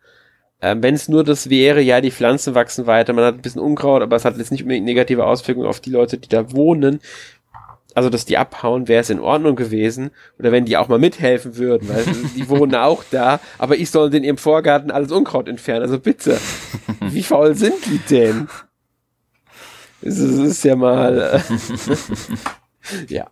Ähm, 0.62 0.84
Wenn 0.84 0.94
es 0.94 1.10
nur 1.10 1.24
das 1.24 1.50
wäre, 1.50 1.82
ja, 1.82 2.02
die 2.02 2.12
Pflanzen 2.12 2.54
wachsen 2.54 2.86
weiter, 2.86 3.14
man 3.14 3.26
hat 3.26 3.36
ein 3.36 3.42
bisschen 3.42 3.62
Unkraut, 3.62 4.04
aber 4.04 4.16
es 4.16 4.26
hat 4.26 4.38
jetzt 4.38 4.52
nicht 4.52 4.62
unbedingt 4.62 4.86
negative 4.86 5.26
Auswirkungen 5.26 5.68
auf 5.68 5.80
die 5.80 5.90
Leute, 5.90 6.20
die 6.20 6.30
da 6.30 6.52
wohnen. 6.52 7.00
Also, 7.94 8.10
dass 8.10 8.26
die 8.26 8.38
abhauen, 8.38 8.88
wäre 8.88 9.02
es 9.02 9.10
in 9.10 9.20
Ordnung 9.20 9.56
gewesen. 9.56 10.12
Oder 10.40 10.52
wenn 10.52 10.66
die 10.66 10.78
auch 10.78 10.88
mal 10.88 11.00
mithelfen 11.00 11.58
würden, 11.58 11.90
weil 11.90 12.06
die 12.36 12.48
wohnen 12.50 12.76
auch 12.76 13.04
da, 13.12 13.40
aber 13.58 13.78
ich 13.78 13.92
soll 13.92 14.14
in 14.14 14.24
ihrem 14.24 14.38
Vorgarten 14.38 14.92
alles 14.92 15.12
Unkraut 15.12 15.48
entfernen. 15.48 15.82
Also 15.82 16.00
bitte, 16.00 16.38
wie 17.02 17.24
faul 17.24 17.56
sind 17.56 17.86
die 17.86 18.00
denn? 18.10 18.48
Es 20.02 20.18
ist, 20.18 20.40
ist 20.40 20.64
ja 20.64 20.76
mal. 20.76 21.42
Äh, 21.42 21.94
ja. 23.14 23.28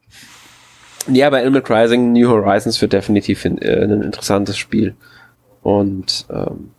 Ja, 1.07 1.29
bei 1.29 1.41
Animal 1.41 1.63
Crossing 1.63 2.11
New 2.11 2.29
Horizons 2.29 2.79
wird 2.81 2.93
definitiv 2.93 3.45
in, 3.45 3.57
äh, 3.59 3.83
ein 3.83 4.03
interessantes 4.03 4.57
Spiel. 4.57 4.95
Und 5.61 6.25
ähm, 6.29 6.71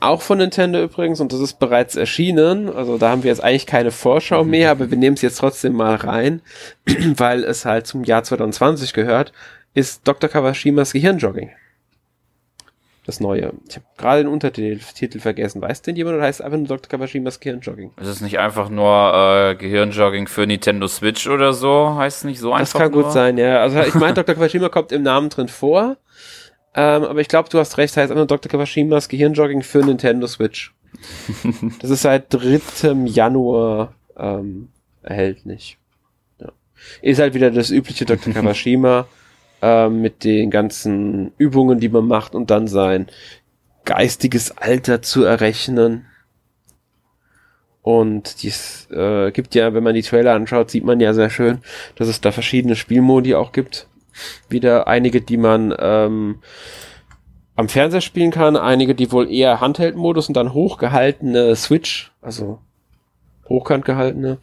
Auch 0.00 0.22
von 0.22 0.38
Nintendo 0.38 0.80
übrigens, 0.80 1.20
und 1.20 1.32
das 1.32 1.40
ist 1.40 1.58
bereits 1.58 1.96
erschienen. 1.96 2.72
Also 2.72 2.98
da 2.98 3.10
haben 3.10 3.24
wir 3.24 3.30
jetzt 3.30 3.42
eigentlich 3.42 3.66
keine 3.66 3.90
Vorschau 3.90 4.44
mhm. 4.44 4.50
mehr, 4.50 4.70
aber 4.70 4.90
wir 4.90 4.98
nehmen 4.98 5.14
es 5.14 5.22
jetzt 5.22 5.38
trotzdem 5.38 5.74
mal 5.74 5.96
rein, 5.96 6.40
weil 7.16 7.42
es 7.44 7.64
halt 7.64 7.86
zum 7.86 8.04
Jahr 8.04 8.22
2020 8.22 8.92
gehört, 8.92 9.32
ist 9.74 10.06
Dr. 10.06 10.30
Kawashimas 10.30 10.92
Gehirnjogging. 10.92 11.50
Das 13.08 13.20
neue. 13.20 13.54
Ich 13.66 13.76
habe 13.76 13.86
gerade 13.96 14.22
den 14.22 14.30
Untertitel 14.30 15.18
vergessen. 15.18 15.62
Weiß 15.62 15.80
denn 15.80 15.96
jemand 15.96 16.16
oder 16.16 16.26
heißt 16.26 16.40
es 16.40 16.44
einfach 16.44 16.58
nur 16.58 16.68
Dr. 16.68 16.90
Kawashimas 16.90 17.40
Gehirnjogging? 17.40 17.92
Ist 17.98 18.06
es 18.06 18.20
nicht 18.20 18.38
einfach 18.38 18.68
nur 18.68 19.14
äh, 19.14 19.54
Gehirnjogging 19.54 20.26
für 20.26 20.46
Nintendo 20.46 20.86
Switch 20.88 21.26
oder 21.26 21.54
so? 21.54 21.94
Heißt 21.96 22.18
es 22.18 22.24
nicht 22.24 22.38
so 22.38 22.52
einfach? 22.52 22.74
Das 22.74 22.82
kann 22.82 22.92
nur? 22.92 23.04
gut 23.04 23.12
sein, 23.12 23.38
ja. 23.38 23.62
Also 23.62 23.80
ich 23.80 23.94
meine, 23.94 24.12
Dr. 24.12 24.34
Kawashima 24.34 24.68
kommt 24.68 24.92
im 24.92 25.02
Namen 25.02 25.30
drin 25.30 25.48
vor. 25.48 25.96
Ähm, 26.78 27.02
aber 27.02 27.20
ich 27.20 27.26
glaube, 27.26 27.48
du 27.48 27.58
hast 27.58 27.76
recht, 27.76 27.96
heißt 27.96 28.12
einfach 28.12 28.28
Dr. 28.28 28.48
Kawashimas 28.48 29.08
Gehirnjogging 29.08 29.62
für 29.62 29.78
Nintendo 29.78 30.28
Switch. 30.28 30.72
das 31.80 31.90
ist 31.90 32.02
seit 32.02 32.32
3. 32.32 32.60
Januar 33.04 33.94
ähm, 34.16 34.68
erhältlich. 35.02 35.76
Ja. 36.40 36.52
Ist 37.02 37.18
halt 37.18 37.34
wieder 37.34 37.50
das 37.50 37.70
übliche 37.70 38.04
Dr. 38.04 38.32
Kawashima 38.32 39.08
äh, 39.60 39.88
mit 39.88 40.22
den 40.22 40.52
ganzen 40.52 41.32
Übungen, 41.36 41.80
die 41.80 41.88
man 41.88 42.06
macht 42.06 42.36
und 42.36 42.48
dann 42.48 42.68
sein 42.68 43.08
geistiges 43.84 44.56
Alter 44.56 45.02
zu 45.02 45.24
errechnen. 45.24 46.06
Und 47.82 48.44
dies 48.44 48.86
äh, 48.92 49.32
gibt 49.32 49.56
ja, 49.56 49.74
wenn 49.74 49.82
man 49.82 49.96
die 49.96 50.02
Trailer 50.02 50.34
anschaut, 50.34 50.70
sieht 50.70 50.84
man 50.84 51.00
ja 51.00 51.12
sehr 51.12 51.30
schön, 51.30 51.58
dass 51.96 52.06
es 52.06 52.20
da 52.20 52.30
verschiedene 52.30 52.76
Spielmodi 52.76 53.34
auch 53.34 53.50
gibt 53.50 53.88
wieder 54.48 54.86
einige, 54.86 55.20
die 55.20 55.36
man 55.36 55.74
ähm, 55.78 56.40
am 57.56 57.68
Fernseher 57.68 58.00
spielen 58.00 58.30
kann, 58.30 58.56
einige, 58.56 58.94
die 58.94 59.10
wohl 59.10 59.30
eher 59.30 59.60
Handheld-Modus 59.60 60.28
und 60.28 60.36
dann 60.36 60.52
hochgehaltene 60.52 61.56
Switch, 61.56 62.12
also 62.22 62.60
hochkant 63.48 63.84
gehaltene, 63.84 64.38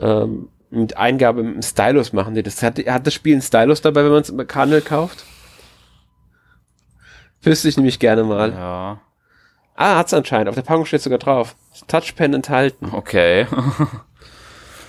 ähm, 0.00 0.48
mit 0.70 0.96
Eingabe 0.96 1.40
im 1.40 1.62
Stylus 1.62 2.12
machen 2.12 2.34
die 2.34 2.42
das. 2.42 2.62
Hat, 2.62 2.78
hat 2.78 3.06
das 3.06 3.14
Spiel 3.14 3.34
einen 3.34 3.42
Stylus 3.42 3.80
dabei, 3.80 4.04
wenn 4.04 4.12
man 4.12 4.22
es 4.22 4.30
im 4.30 4.46
Kanal 4.46 4.80
kauft? 4.80 5.24
Wüsste 7.42 7.68
ich 7.68 7.76
nämlich 7.76 7.98
gerne 7.98 8.24
mal. 8.24 8.52
Ja. 8.52 9.00
Ah, 9.74 9.96
hat's 9.96 10.12
anscheinend. 10.12 10.48
Auf 10.48 10.56
der 10.56 10.62
Packung 10.62 10.86
steht 10.86 11.02
sogar 11.02 11.18
drauf. 11.18 11.54
Touchpen 11.86 12.34
enthalten. 12.34 12.90
Okay. 12.92 13.46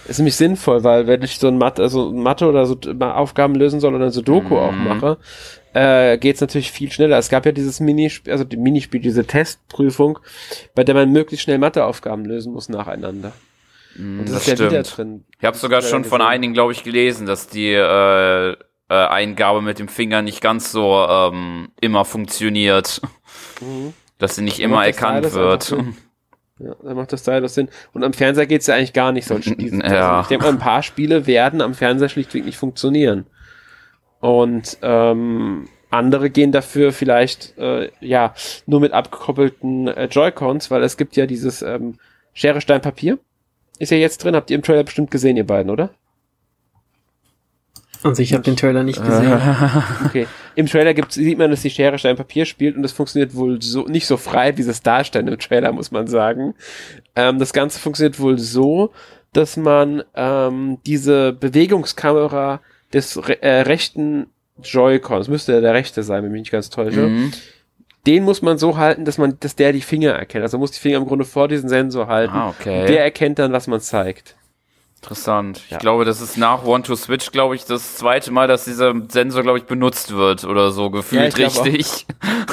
ist 0.10 0.20
nämlich 0.20 0.36
sinnvoll, 0.36 0.84
weil 0.84 1.08
wenn 1.08 1.22
ich 1.22 1.38
so 1.40 1.48
ein 1.48 1.58
Mathe, 1.58 1.82
also 1.82 2.12
Mathe 2.12 2.48
oder 2.48 2.66
so 2.66 2.78
Aufgaben 3.00 3.56
lösen 3.56 3.80
soll 3.80 3.96
oder 3.96 4.12
so 4.12 4.22
Doku 4.22 4.56
mhm. 4.56 4.60
auch 4.60 4.72
mache, 4.74 5.18
äh, 5.74 6.18
geht 6.18 6.36
es 6.36 6.42
natürlich 6.42 6.72
viel 6.72 6.92
schneller. 6.92 7.18
Es 7.18 7.30
gab 7.30 7.46
ja 7.46 7.52
dieses 7.52 7.80
Minispiel, 7.80 8.32
also 8.32 8.44
die 8.44 8.58
Minispiel, 8.58 9.00
diese 9.00 9.26
Testprüfung, 9.26 10.20
bei 10.76 10.84
der 10.84 10.96
man 10.96 11.12
möglichst 11.12 11.44
schnell 11.44 11.60
Matheaufgaben 11.60 12.26
lösen 12.26 12.54
muss 12.54 12.70
nacheinander. 12.70 13.34
Mhm, 13.96 14.20
Und 14.20 14.26
das, 14.30 14.46
das 14.46 14.48
ist 14.48 14.60
ja 14.60 14.72
wieder 14.72 14.84
drin. 14.84 15.26
Ich 15.40 15.46
habe 15.46 15.58
sogar 15.58 15.82
schon 15.82 16.04
von 16.06 16.22
einigen, 16.22 16.54
glaube 16.54 16.72
ich, 16.72 16.84
gelesen, 16.84 17.26
dass 17.26 17.48
die 17.48 17.72
äh, 17.72 18.52
äh, 18.52 18.56
Eingabe 18.88 19.62
mit 19.62 19.80
dem 19.80 19.88
Finger 19.88 20.22
nicht 20.22 20.42
ganz 20.42 20.72
so 20.72 21.06
ähm, 21.08 21.70
immer 21.80 22.06
funktioniert. 22.06 23.02
Mhm. 23.62 23.94
Dass 24.18 24.36
sie 24.36 24.42
nicht 24.42 24.60
immer 24.60 24.86
erkannt 24.86 25.34
wird. 25.34 25.76
Ja, 26.60 26.76
da 26.84 26.94
macht 26.94 27.14
das 27.14 27.22
Stylus 27.22 27.54
Sinn. 27.54 27.70
Und 27.94 28.04
am 28.04 28.14
Fernseher 28.14 28.46
geht's 28.46 28.68
ja 28.68 28.76
eigentlich 28.76 28.94
gar 28.94 29.12
nicht 29.12 29.26
solche 29.26 29.50
Spiele. 29.54 29.84
Ja. 29.84 30.22
Ich 30.22 30.28
denke 30.28 30.46
mal, 30.46 30.52
ein 30.52 30.60
paar 30.60 30.84
Spiele 30.84 31.26
werden 31.26 31.62
am 31.62 31.74
Fernseher 31.74 32.10
schlichtweg 32.10 32.46
nicht 32.46 32.58
funktionieren. 32.58 33.26
Und 34.20 34.78
ähm, 34.82 35.68
andere 35.90 36.30
gehen 36.30 36.52
dafür 36.52 36.92
vielleicht 36.92 37.58
äh, 37.58 37.90
ja 38.02 38.34
nur 38.66 38.82
mit 38.82 38.92
abgekoppelten 38.92 39.88
äh, 39.88 40.06
Joy-Cons, 40.06 40.70
weil 40.70 40.84
es 40.84 40.98
gibt 40.98 41.16
ja 41.16 41.26
dieses 41.26 41.62
ähm, 41.62 41.98
Schere, 42.34 42.62
Stein, 42.62 42.82
Papier. 42.82 43.18
Ist 43.80 43.92
ja 43.92 43.98
jetzt 43.98 44.24
drin, 44.24 44.36
habt 44.36 44.52
ihr 44.52 44.56
im 44.56 44.62
Trailer 44.62 44.84
bestimmt 44.84 45.10
gesehen, 45.10 45.38
ihr 45.38 45.48
beiden, 45.48 45.72
oder? 45.72 45.92
Also 48.04 48.22
ich 48.22 48.34
habe 48.34 48.44
den 48.44 48.56
Trailer 48.56 48.84
nicht 48.84 49.04
gesehen. 49.04 49.34
okay. 50.06 50.28
Im 50.56 50.68
Trailer 50.68 50.94
gibt's, 50.94 51.16
sieht 51.16 51.38
man, 51.38 51.52
dass 51.52 51.62
die 51.62 51.70
Schere 51.70 51.98
Stein 51.98 52.16
Papier 52.16 52.46
spielt 52.46 52.76
und 52.76 52.84
das 52.84 52.92
funktioniert 52.92 53.36
wohl 53.36 53.62
so 53.62 53.86
nicht 53.88 54.08
so 54.08 54.18
frei, 54.18 54.58
wie 54.58 54.62
es 54.62 54.82
darstellt 54.82 55.28
im 55.28 55.38
Trailer, 55.38 55.72
muss 55.72 55.92
man 55.92 56.08
sagen. 56.08 56.54
Ähm, 57.16 57.40
das 57.40 57.52
Ganze 57.52 57.80
funktioniert 57.80 58.20
wohl 58.20 58.38
so, 58.38 58.92
dass 59.34 59.58
man 59.58 60.04
ähm, 60.16 60.78
diese 60.86 61.34
Bewegungskamera 61.34 62.62
des 62.94 63.28
re 63.28 63.42
äh, 63.42 63.62
rechten 63.62 64.28
Joy-Cons, 64.64 65.28
müsste 65.28 65.62
der 65.62 65.74
rechte 65.74 66.04
sein, 66.04 66.24
wenn 66.24 66.32
mich 66.32 66.42
nicht 66.42 66.52
ganz 66.52 66.70
täusche, 66.70 67.02
mhm. 67.02 67.32
den 68.08 68.24
muss 68.24 68.42
man 68.42 68.58
so 68.58 68.78
halten, 68.78 69.06
dass 69.06 69.18
man, 69.18 69.38
dass 69.40 69.56
der 69.56 69.72
die 69.72 69.82
Finger 69.82 70.12
erkennt. 70.12 70.44
Also 70.44 70.58
man 70.58 70.62
muss 70.62 70.72
die 70.72 70.80
Finger 70.80 70.98
im 70.98 71.06
Grunde 71.06 71.26
vor 71.26 71.48
diesen 71.48 71.70
Sensor 71.70 72.08
halten. 72.08 72.34
Ah, 72.34 72.50
okay. 72.50 72.88
Der 72.88 73.04
erkennt 73.04 73.40
dann, 73.40 73.54
was 73.54 73.68
man 73.68 73.80
zeigt. 73.80 74.36
Interessant. 75.02 75.62
Ja. 75.70 75.78
Ich 75.78 75.80
glaube, 75.82 76.04
das 76.04 76.20
ist 76.20 76.38
nach 76.38 76.66
One 76.66 76.84
to 76.84 76.94
Switch, 76.94 77.32
glaube 77.32 77.56
ich, 77.56 77.64
das 77.64 77.96
zweite 77.96 78.32
Mal, 78.32 78.50
dass 78.50 78.66
dieser 78.66 78.94
Sensor, 79.08 79.44
glaube 79.44 79.58
ich, 79.58 79.64
benutzt 79.64 80.14
wird 80.14 80.44
oder 80.44 80.72
so 80.72 80.90
gefühlt 80.90 81.38
ja, 81.38 81.48
ich 81.48 81.64
richtig. 81.64 82.06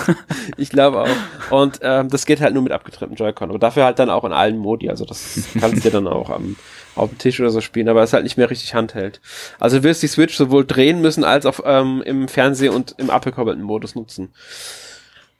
ich 0.56 0.70
glaube 0.70 1.00
auch. 1.00 1.50
Und 1.50 1.80
ähm, 1.82 2.08
das 2.08 2.24
geht 2.24 2.40
halt 2.40 2.54
nur 2.54 2.62
mit 2.62 2.70
abgetrennten 2.70 3.16
Joy-Con. 3.16 3.50
Aber 3.50 3.58
dafür 3.58 3.84
halt 3.84 3.98
dann 3.98 4.10
auch 4.10 4.22
in 4.22 4.32
allen 4.32 4.58
Modi. 4.58 4.88
Also 4.88 5.04
das 5.04 5.40
kannst 5.60 5.84
du 5.84 5.90
dann 5.90 6.06
auch 6.06 6.30
am, 6.30 6.54
auf 6.94 7.10
dem 7.10 7.18
Tisch 7.18 7.40
oder 7.40 7.50
so 7.50 7.60
spielen, 7.60 7.88
aber 7.88 8.04
es 8.04 8.12
halt 8.12 8.22
nicht 8.22 8.36
mehr 8.36 8.48
richtig 8.48 8.74
handhält. 8.74 9.20
Also 9.58 9.78
du 9.78 9.82
wirst 9.82 10.04
die 10.04 10.08
Switch 10.08 10.36
sowohl 10.36 10.64
drehen 10.64 11.00
müssen 11.00 11.24
als 11.24 11.46
auch 11.46 11.58
ähm, 11.64 12.00
im 12.06 12.28
Fernseh 12.28 12.68
und 12.68 12.94
im 12.98 13.10
abgekoppelten 13.10 13.64
Modus 13.64 13.96
nutzen. 13.96 14.32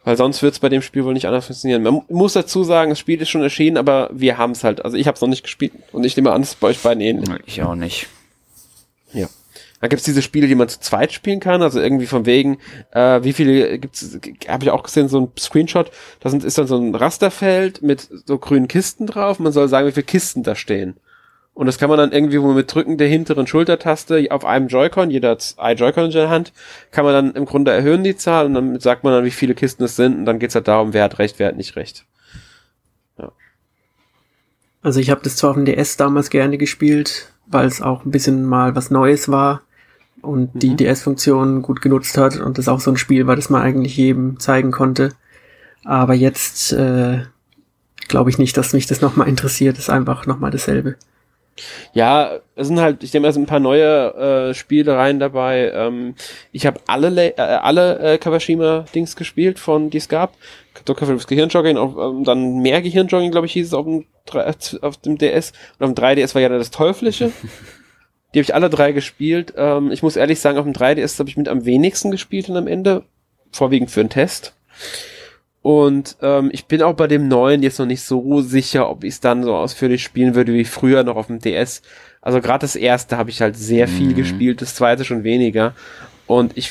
Weil 0.06 0.16
sonst 0.16 0.40
wird 0.40 0.54
es 0.54 0.60
bei 0.60 0.68
dem 0.68 0.82
Spiel 0.82 1.04
wohl 1.04 1.14
nicht 1.14 1.26
anders 1.26 1.46
funktionieren. 1.46 1.82
Man 1.82 2.02
muss 2.08 2.34
dazu 2.34 2.62
sagen, 2.62 2.90
das 2.90 2.98
Spiel 3.00 3.20
ist 3.20 3.28
schon 3.28 3.42
erschienen, 3.42 3.76
aber 3.76 4.08
wir 4.12 4.38
haben 4.38 4.52
es 4.52 4.62
halt. 4.62 4.84
Also 4.84 4.96
ich 4.96 5.08
habe 5.08 5.16
es 5.16 5.20
noch 5.20 5.26
nicht 5.26 5.42
gespielt 5.42 5.72
und 5.90 6.04
ich 6.04 6.16
nehme 6.16 6.30
an, 6.30 6.42
es 6.42 6.50
ist 6.50 6.60
bei 6.60 6.68
euch 6.68 6.78
beiden 6.78 7.00
ähnlich. 7.00 7.28
Ich 7.44 7.60
auch 7.64 7.75
nicht. 7.75 8.06
Ja. 9.12 9.26
Dann 9.80 9.90
gibt's 9.90 10.04
diese 10.04 10.22
Spiele, 10.22 10.46
die 10.46 10.54
man 10.54 10.68
zu 10.68 10.78
zweit 10.78 11.12
spielen 11.12 11.40
kann, 11.40 11.60
also 11.60 11.80
irgendwie 11.80 12.06
von 12.06 12.25
wegen, 12.25 12.58
äh, 12.92 13.25
wie 13.25 13.32
viele 13.32 13.80
gibt's, 13.80 14.16
habe 14.46 14.64
ich 14.64 14.70
auch 14.70 14.84
gesehen, 14.84 15.08
so 15.08 15.22
ein 15.22 15.32
Screenshot, 15.36 15.90
da 16.20 16.30
sind, 16.30 16.44
ist 16.44 16.56
dann 16.56 16.68
so 16.68 16.78
ein 16.78 16.94
Rasterfeld 16.94 17.82
mit 17.82 18.08
so 18.26 18.38
grünen 18.38 18.68
Kisten 18.68 19.08
drauf, 19.08 19.40
man 19.40 19.52
soll 19.52 19.66
sagen, 19.66 19.88
wie 19.88 19.92
viele 19.92 20.06
Kisten 20.06 20.44
da 20.44 20.54
stehen. 20.54 20.94
Und 21.56 21.64
das 21.64 21.78
kann 21.78 21.88
man 21.88 21.96
dann 21.96 22.12
irgendwie 22.12 22.42
wo 22.42 22.52
mit 22.52 22.75
Drücken 22.75 22.98
der 22.98 23.08
hinteren 23.08 23.46
Schultertaste 23.46 24.26
auf 24.28 24.44
einem 24.44 24.68
Joy-Con, 24.68 25.10
jeder 25.10 25.30
hat 25.30 25.54
ein 25.56 25.78
Joy-Con 25.78 26.04
in 26.04 26.10
der 26.10 26.28
Hand, 26.28 26.52
kann 26.90 27.06
man 27.06 27.14
dann 27.14 27.32
im 27.32 27.46
Grunde 27.46 27.70
erhöhen 27.70 28.04
die 28.04 28.14
Zahl 28.14 28.44
und 28.44 28.52
dann 28.52 28.78
sagt 28.78 29.04
man 29.04 29.14
dann, 29.14 29.25
wie 29.25 29.30
viele 29.30 29.54
Kisten 29.54 29.82
es 29.82 29.96
sind 29.96 30.18
und 30.18 30.26
dann 30.26 30.38
geht's 30.38 30.54
halt 30.54 30.68
darum, 30.68 30.92
wer 30.92 31.04
hat 31.04 31.18
recht, 31.18 31.38
wer 31.38 31.48
hat 31.48 31.56
nicht 31.56 31.75
recht. 31.76 32.04
Ja. 33.18 33.32
Also 34.82 35.00
ich 35.00 35.08
habe 35.08 35.22
das 35.25 35.36
zwar 35.36 35.48
auf 35.48 35.56
dem 35.56 35.64
DS 35.64 35.96
damals 35.96 36.28
gerne 36.28 36.58
gespielt, 36.58 37.32
weil 37.46 37.64
es 37.64 37.80
auch 37.80 38.04
ein 38.04 38.10
bisschen 38.10 38.44
mal 38.44 38.76
was 38.76 38.90
Neues 38.90 39.30
war 39.30 39.62
und 40.20 40.54
mhm. 40.56 40.58
die 40.58 40.76
DS-Funktion 40.76 41.62
gut 41.62 41.80
genutzt 41.80 42.18
hat 42.18 42.36
und 42.36 42.58
das 42.58 42.68
auch 42.68 42.80
so 42.80 42.90
ein 42.90 42.98
Spiel 42.98 43.26
war, 43.26 43.34
das 43.34 43.48
man 43.48 43.62
eigentlich 43.62 43.96
jedem 43.96 44.38
zeigen 44.38 44.72
konnte. 44.72 45.14
Aber 45.84 46.12
jetzt 46.12 46.75
äh, 46.75 47.22
glaube 48.08 48.28
ich 48.28 48.36
nicht, 48.36 48.58
dass 48.58 48.75
mich 48.75 48.86
das 48.86 49.00
nochmal 49.00 49.28
interessiert. 49.28 49.78
Das 49.78 49.84
ist 49.84 49.90
einfach 49.90 50.26
nochmal 50.26 50.50
dasselbe. 50.50 50.96
Ja, 51.92 52.38
es 52.54 52.68
sind 52.68 52.80
halt, 52.80 53.02
ich 53.02 53.10
denke, 53.10 53.28
es 53.28 53.34
sind 53.34 53.44
ein 53.44 53.48
paar 53.48 53.60
neue 53.60 54.50
äh, 54.50 54.54
Spielereien 54.54 55.18
dabei. 55.18 55.70
Ähm, 55.75 56.14
ich 56.52 56.66
habe 56.66 56.80
alle, 56.86 57.36
äh, 57.36 57.40
alle 57.40 57.98
äh, 57.98 58.18
Kawashima-Dings 58.18 59.16
gespielt, 59.16 59.58
von 59.58 59.90
die 59.90 59.98
es 59.98 60.08
gab. 60.08 60.34
Dr. 60.84 61.06
Philips 61.06 61.26
Gehirnjogging, 61.26 61.76
auf, 61.76 61.96
ähm, 61.96 62.25
dann 62.25 62.58
mehr 62.58 62.82
Gehirnjogging, 62.82 63.30
glaube 63.30 63.46
ich, 63.46 63.52
hieß 63.52 63.68
es 63.68 63.75
auf 63.75 63.86
dem, 63.86 64.04
auf 64.82 64.96
dem 64.98 65.18
DS. 65.18 65.52
Und 65.78 65.86
auf 65.86 65.94
dem 65.94 66.04
3DS 66.04 66.34
war 66.34 66.42
ja 66.42 66.48
dann 66.48 66.58
das 66.58 66.70
Teuflische. 66.70 67.32
Die 68.34 68.40
habe 68.40 68.44
ich 68.44 68.54
alle 68.54 68.68
drei 68.68 68.92
gespielt. 68.92 69.54
Ähm, 69.56 69.90
ich 69.90 70.02
muss 70.02 70.16
ehrlich 70.16 70.40
sagen, 70.40 70.58
auf 70.58 70.64
dem 70.64 70.75
3DS 70.75 71.18
habe 71.18 71.28
ich 71.28 71.36
mit 71.36 71.48
am 71.48 71.64
wenigsten 71.64 72.10
gespielt 72.10 72.48
und 72.48 72.56
am 72.56 72.66
Ende. 72.66 73.04
Vorwiegend 73.52 73.90
für 73.90 74.00
einen 74.00 74.10
Test. 74.10 74.54
Und 75.66 76.16
ähm, 76.23 76.50
ich 76.52 76.66
bin 76.66 76.80
auch 76.80 76.92
bei 76.92 77.08
dem 77.08 77.26
neuen 77.26 77.61
jetzt 77.61 77.80
noch 77.80 77.87
nicht 77.87 78.02
so 78.02 78.40
sicher, 78.40 78.88
ob 78.88 79.02
ich 79.02 79.14
es 79.14 79.20
dann 79.20 79.42
so 79.42 79.56
ausführlich 79.56 80.00
spielen 80.00 80.37
würde 80.37 80.52
wie 80.52 80.64
früher 80.64 81.02
noch 81.02 81.16
auf 81.16 81.26
dem 81.26 81.40
DS. 81.40 81.82
Also 82.23 82.40
gerade 82.40 82.61
das 82.61 82.76
erste 82.76 83.16
habe 83.16 83.30
ich 83.30 83.40
halt 83.42 83.56
sehr 83.56 83.88
viel 83.88 84.11
mhm. 84.11 84.14
gespielt, 84.14 84.62
das 84.62 84.76
zweite 84.76 85.04
schon 85.04 85.25
weniger. 85.25 85.75
Und 86.28 86.56
ich 86.56 86.70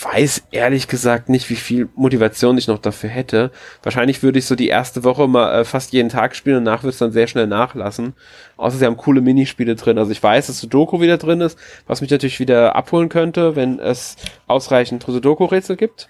weiß 0.00 0.44
ehrlich 0.52 0.88
gesagt 0.88 1.28
nicht, 1.28 1.50
wie 1.50 1.54
viel 1.54 1.90
Motivation 1.94 2.56
ich 2.56 2.66
noch 2.66 2.78
dafür 2.78 3.10
hätte. 3.10 3.50
Wahrscheinlich 3.82 4.22
würde 4.22 4.38
ich 4.38 4.46
so 4.46 4.54
die 4.54 4.68
erste 4.68 5.04
Woche 5.04 5.28
mal 5.28 5.60
äh, 5.60 5.64
fast 5.66 5.92
jeden 5.92 6.08
Tag 6.08 6.34
spielen 6.34 6.56
und 6.56 6.62
nach 6.62 6.82
wird 6.82 6.94
es 6.94 6.98
dann 6.98 7.12
sehr 7.12 7.26
schnell 7.26 7.46
nachlassen. 7.46 8.14
Außer 8.56 8.78
sie 8.78 8.86
haben 8.86 8.96
coole 8.96 9.20
Minispiele 9.20 9.74
drin. 9.74 9.98
Also 9.98 10.12
ich 10.12 10.22
weiß, 10.22 10.46
dass 10.46 10.60
Sudoku 10.60 11.02
wieder 11.02 11.18
drin 11.18 11.42
ist, 11.42 11.58
was 11.86 12.00
mich 12.00 12.10
natürlich 12.10 12.40
wieder 12.40 12.74
abholen 12.74 13.10
könnte, 13.10 13.54
wenn 13.54 13.78
es 13.78 14.16
ausreichend 14.46 15.04
Sudoku-Rätsel 15.06 15.76
gibt. 15.76 16.08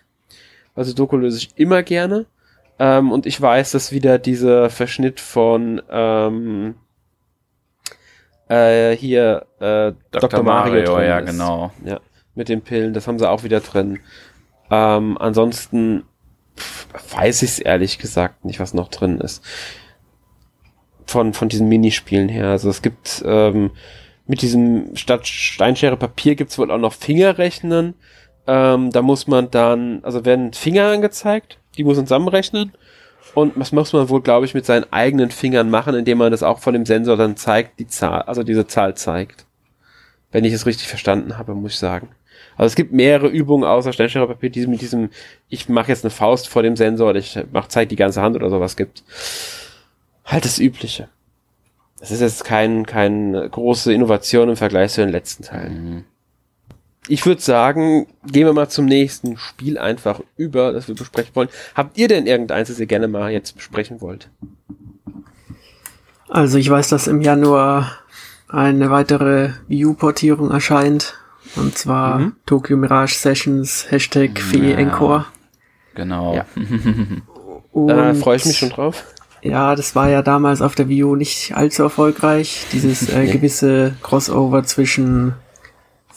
Also 0.81 0.91
Sudoku 0.91 1.17
löse 1.17 1.39
ich 1.39 1.51
immer 1.57 1.83
gerne. 1.83 2.27
Ähm, 2.79 3.13
und 3.13 3.27
ich 3.27 3.41
weiß, 3.41 3.73
dass 3.73 3.93
wieder 3.93 4.19
dieser 4.19 4.71
Verschnitt 4.71 5.21
von 5.21 5.83
ähm, 5.91 6.75
äh, 8.49 8.97
hier 8.97 9.47
äh, 9.59 9.93
Dr. 10.11 10.29
Dr. 10.29 10.43
Mario, 10.43 10.93
Mario 10.93 11.01
ja, 11.01 11.19
ist. 11.19 11.27
genau. 11.27 11.73
Ja 11.85 12.01
mit 12.35 12.49
den 12.49 12.63
Pillen, 12.63 12.95
das 12.95 13.07
haben 13.07 13.19
sie 13.19 13.29
auch 13.29 13.45
wieder 13.45 13.61
drin. 13.61 13.99
Ähm, 14.71 15.19
ansonsten 15.19 16.05
weiß 17.15 17.43
ich 17.43 17.51
es 17.51 17.59
ehrlich 17.59 17.99
gesagt 17.99 18.45
nicht, 18.45 18.61
was 18.61 18.75
noch 18.75 18.89
drin 18.89 19.19
ist. 19.19 19.45
Von, 21.07 21.35
von 21.35 21.49
diesen 21.49 21.69
Minispielen 21.69 22.29
her. 22.29 22.49
Also 22.49 22.71
es 22.71 22.83
gibt 22.83 23.23
ähm, 23.27 23.73
mit 24.27 24.43
diesem 24.43 24.95
statt 24.97 25.27
Steinschere 25.27 25.97
Papier 25.97 26.37
gibt 26.37 26.51
es 26.51 26.59
wohl 26.59 26.71
auch 26.71 26.79
noch 26.79 26.93
Fingerrechnen. 26.93 27.95
Ähm, 28.51 28.91
da 28.91 29.01
muss 29.01 29.29
man 29.29 29.49
dann, 29.53 30.01
also 30.03 30.25
werden 30.25 30.53
Finger 30.53 30.89
angezeigt, 30.89 31.59
die 31.77 31.85
muss 31.85 31.97
man 31.97 32.07
zusammenrechnen. 32.07 32.73
Und 33.33 33.57
das 33.57 33.71
muss 33.71 33.93
man 33.93 34.09
wohl, 34.09 34.23
glaube 34.23 34.45
ich, 34.45 34.55
mit 34.55 34.67
seinen 34.67 34.93
eigenen 34.93 35.31
Fingern 35.31 35.71
machen, 35.71 35.95
indem 35.95 36.19
man 36.19 36.33
das 36.33 36.43
auch 36.43 36.59
von 36.59 36.73
dem 36.73 36.85
Sensor 36.85 37.17
dann 37.17 37.37
zeigt, 37.37 37.79
die 37.79 37.87
Zahl, 37.87 38.23
also 38.23 38.43
diese 38.43 38.67
Zahl 38.67 38.97
zeigt. 38.97 39.47
Wenn 40.33 40.45
ich 40.45 40.53
es 40.53 40.67
richtig 40.67 40.89
verstanden 40.89 41.39
habe, 41.39 41.55
muss 41.55 41.75
ich 41.75 41.79
sagen. 41.79 42.09
Also 42.57 42.67
es 42.67 42.75
gibt 42.75 42.93
mehrere 42.93 43.29
Übungen 43.29 43.63
außer 43.63 43.93
Steinschere-Papier, 43.93 44.51
die 44.51 44.67
mit 44.67 44.81
diesem, 44.81 45.11
ich 45.49 45.69
mache 45.69 45.93
jetzt 45.93 46.05
eine 46.05 46.11
Faust 46.11 46.49
vor 46.49 46.65
dem 46.65 46.75
Sensor 46.75 47.11
oder 47.11 47.21
ich 47.21 47.39
mach, 47.53 47.69
zeig 47.69 47.89
die 47.89 47.97
ganze 47.97 48.21
Hand 48.21 48.35
oder 48.35 48.51
sowas 48.51 48.77
gibt. 48.77 49.05
Halt 50.25 50.45
das 50.45 50.59
Übliche. 50.59 51.09
Das 52.01 52.11
ist 52.11 52.21
jetzt 52.21 52.43
kein, 52.45 52.85
keine 52.85 53.49
große 53.49 53.93
Innovation 53.93 54.49
im 54.49 54.57
Vergleich 54.57 54.91
zu 54.91 55.03
den 55.03 55.11
letzten 55.11 55.45
Teilen. 55.45 55.85
Mhm. 55.85 56.05
Ich 57.09 57.25
würde 57.27 57.41
sagen, 57.41 58.07
gehen 58.27 58.47
wir 58.47 58.53
mal 58.53 58.69
zum 58.69 58.85
nächsten 58.85 59.37
Spiel 59.37 59.79
einfach 59.79 60.21
über, 60.37 60.73
das 60.73 60.87
wir 60.87 60.95
besprechen 60.95 61.35
wollen. 61.35 61.49
Habt 61.75 61.97
ihr 61.99 62.09
denn 62.09 62.27
irgendeins, 62.27 62.69
das 62.69 62.79
ihr 62.79 62.87
gerne 62.87 63.09
mal 63.09 63.33
jetzt 63.33 63.57
besprechen 63.57 64.01
wollt? 64.01 64.29
Also 66.29 66.59
ich 66.59 66.71
weiß, 66.71 66.89
dass 66.89 67.09
im 67.09 67.23
Januar 67.23 67.91
eine 68.49 68.91
weitere 68.91 69.51
View-Portierung 69.69 70.51
erscheint 70.51 71.19
und 71.57 71.77
zwar 71.77 72.19
mhm. 72.19 72.37
Tokyo 72.47 72.77
Mirage 72.77 73.15
Sessions, 73.15 73.87
Hashtag 73.91 74.39
FE 74.39 74.75
Encore. 74.75 75.27
Genau. 75.95 76.35
Ja. 76.35 76.47
da 77.75 78.15
freue 78.15 78.37
ich 78.37 78.45
mich 78.45 78.59
schon 78.59 78.71
drauf. 78.71 79.05
Ja, 79.43 79.75
das 79.75 79.97
war 79.97 80.09
ja 80.09 80.23
damals 80.23 80.61
auf 80.61 80.75
der 80.75 80.89
Wii 80.89 81.05
U 81.05 81.17
nicht 81.17 81.57
allzu 81.57 81.83
erfolgreich. 81.83 82.67
Dieses 82.73 83.09
äh, 83.09 83.27
gewisse 83.33 83.95
Crossover 84.03 84.65
zwischen 84.65 85.35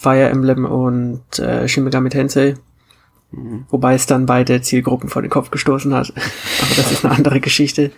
Fire 0.03 0.29
Emblem 0.29 0.65
und 0.65 1.39
äh, 1.39 1.67
Shin 1.67 1.85
Megami 1.85 2.09
Tensei. 2.09 2.55
Mhm. 3.31 3.65
Wobei 3.69 3.95
es 3.95 4.05
dann 4.05 4.25
beide 4.25 4.61
Zielgruppen 4.61 5.09
vor 5.09 5.21
den 5.21 5.31
Kopf 5.31 5.49
gestoßen 5.49 5.93
hat. 5.93 6.09
Aber 6.61 6.75
das 6.75 6.91
ist 6.91 7.05
eine 7.05 7.15
andere 7.15 7.39
Geschichte. 7.39 7.91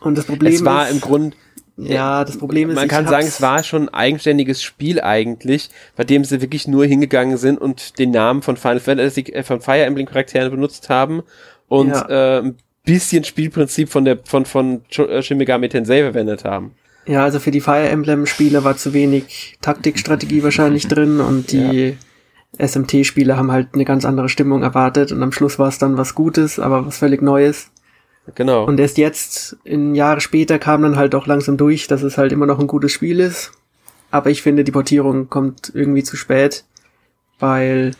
Und 0.00 0.16
das 0.16 0.24
Problem 0.24 0.54
es 0.54 0.64
war 0.64 0.88
ist, 0.88 0.94
im 0.94 1.00
Grunde 1.00 1.36
ja, 1.78 2.24
das 2.24 2.38
Problem 2.38 2.70
ist, 2.70 2.76
man 2.76 2.88
kann 2.88 3.06
sagen, 3.06 3.26
es 3.26 3.42
war 3.42 3.62
schon 3.62 3.90
ein 3.90 3.94
eigenständiges 3.94 4.62
Spiel 4.62 4.98
eigentlich, 4.98 5.68
bei 5.94 6.04
dem 6.04 6.24
sie 6.24 6.40
wirklich 6.40 6.66
nur 6.66 6.86
hingegangen 6.86 7.36
sind 7.36 7.60
und 7.60 7.98
den 7.98 8.12
Namen 8.12 8.40
von 8.40 8.56
Final 8.56 8.80
Fantasy, 8.80 9.20
äh, 9.32 9.42
von 9.42 9.60
Fire 9.60 9.84
Emblem 9.84 10.06
Charakteren 10.06 10.50
benutzt 10.50 10.88
haben 10.88 11.22
und 11.68 11.90
ja. 11.90 12.38
äh, 12.38 12.38
ein 12.38 12.56
bisschen 12.84 13.24
Spielprinzip 13.24 13.90
von 13.90 14.06
der 14.06 14.18
von 14.24 14.46
von 14.46 14.80
äh, 14.96 15.20
Shin 15.20 15.36
Megami 15.36 15.68
Tensei 15.68 16.00
verwendet 16.00 16.46
haben. 16.46 16.74
Ja, 17.06 17.22
also 17.22 17.38
für 17.38 17.50
die 17.50 17.60
Fire 17.60 17.88
Emblem 17.88 18.26
Spiele 18.26 18.64
war 18.64 18.76
zu 18.76 18.92
wenig 18.92 19.58
Taktikstrategie 19.60 20.42
wahrscheinlich 20.42 20.88
drin 20.88 21.20
und 21.20 21.52
die 21.52 21.96
ja. 22.58 22.66
SMT 22.66 23.06
Spiele 23.06 23.36
haben 23.36 23.52
halt 23.52 23.68
eine 23.74 23.84
ganz 23.84 24.04
andere 24.04 24.28
Stimmung 24.28 24.62
erwartet 24.62 25.12
und 25.12 25.22
am 25.22 25.32
Schluss 25.32 25.58
war 25.58 25.68
es 25.68 25.78
dann 25.78 25.98
was 25.98 26.14
Gutes, 26.14 26.58
aber 26.58 26.86
was 26.86 26.98
völlig 26.98 27.22
Neues. 27.22 27.70
Genau. 28.34 28.64
Und 28.64 28.80
erst 28.80 28.98
jetzt, 28.98 29.56
in 29.62 29.94
Jahre 29.94 30.20
später, 30.20 30.58
kam 30.58 30.82
dann 30.82 30.96
halt 30.96 31.14
auch 31.14 31.26
langsam 31.26 31.56
durch, 31.56 31.86
dass 31.86 32.02
es 32.02 32.18
halt 32.18 32.32
immer 32.32 32.46
noch 32.46 32.58
ein 32.58 32.66
gutes 32.66 32.90
Spiel 32.92 33.20
ist. 33.20 33.52
Aber 34.10 34.30
ich 34.30 34.42
finde, 34.42 34.64
die 34.64 34.72
Portierung 34.72 35.28
kommt 35.28 35.70
irgendwie 35.74 36.02
zu 36.02 36.16
spät, 36.16 36.64
weil 37.38 37.92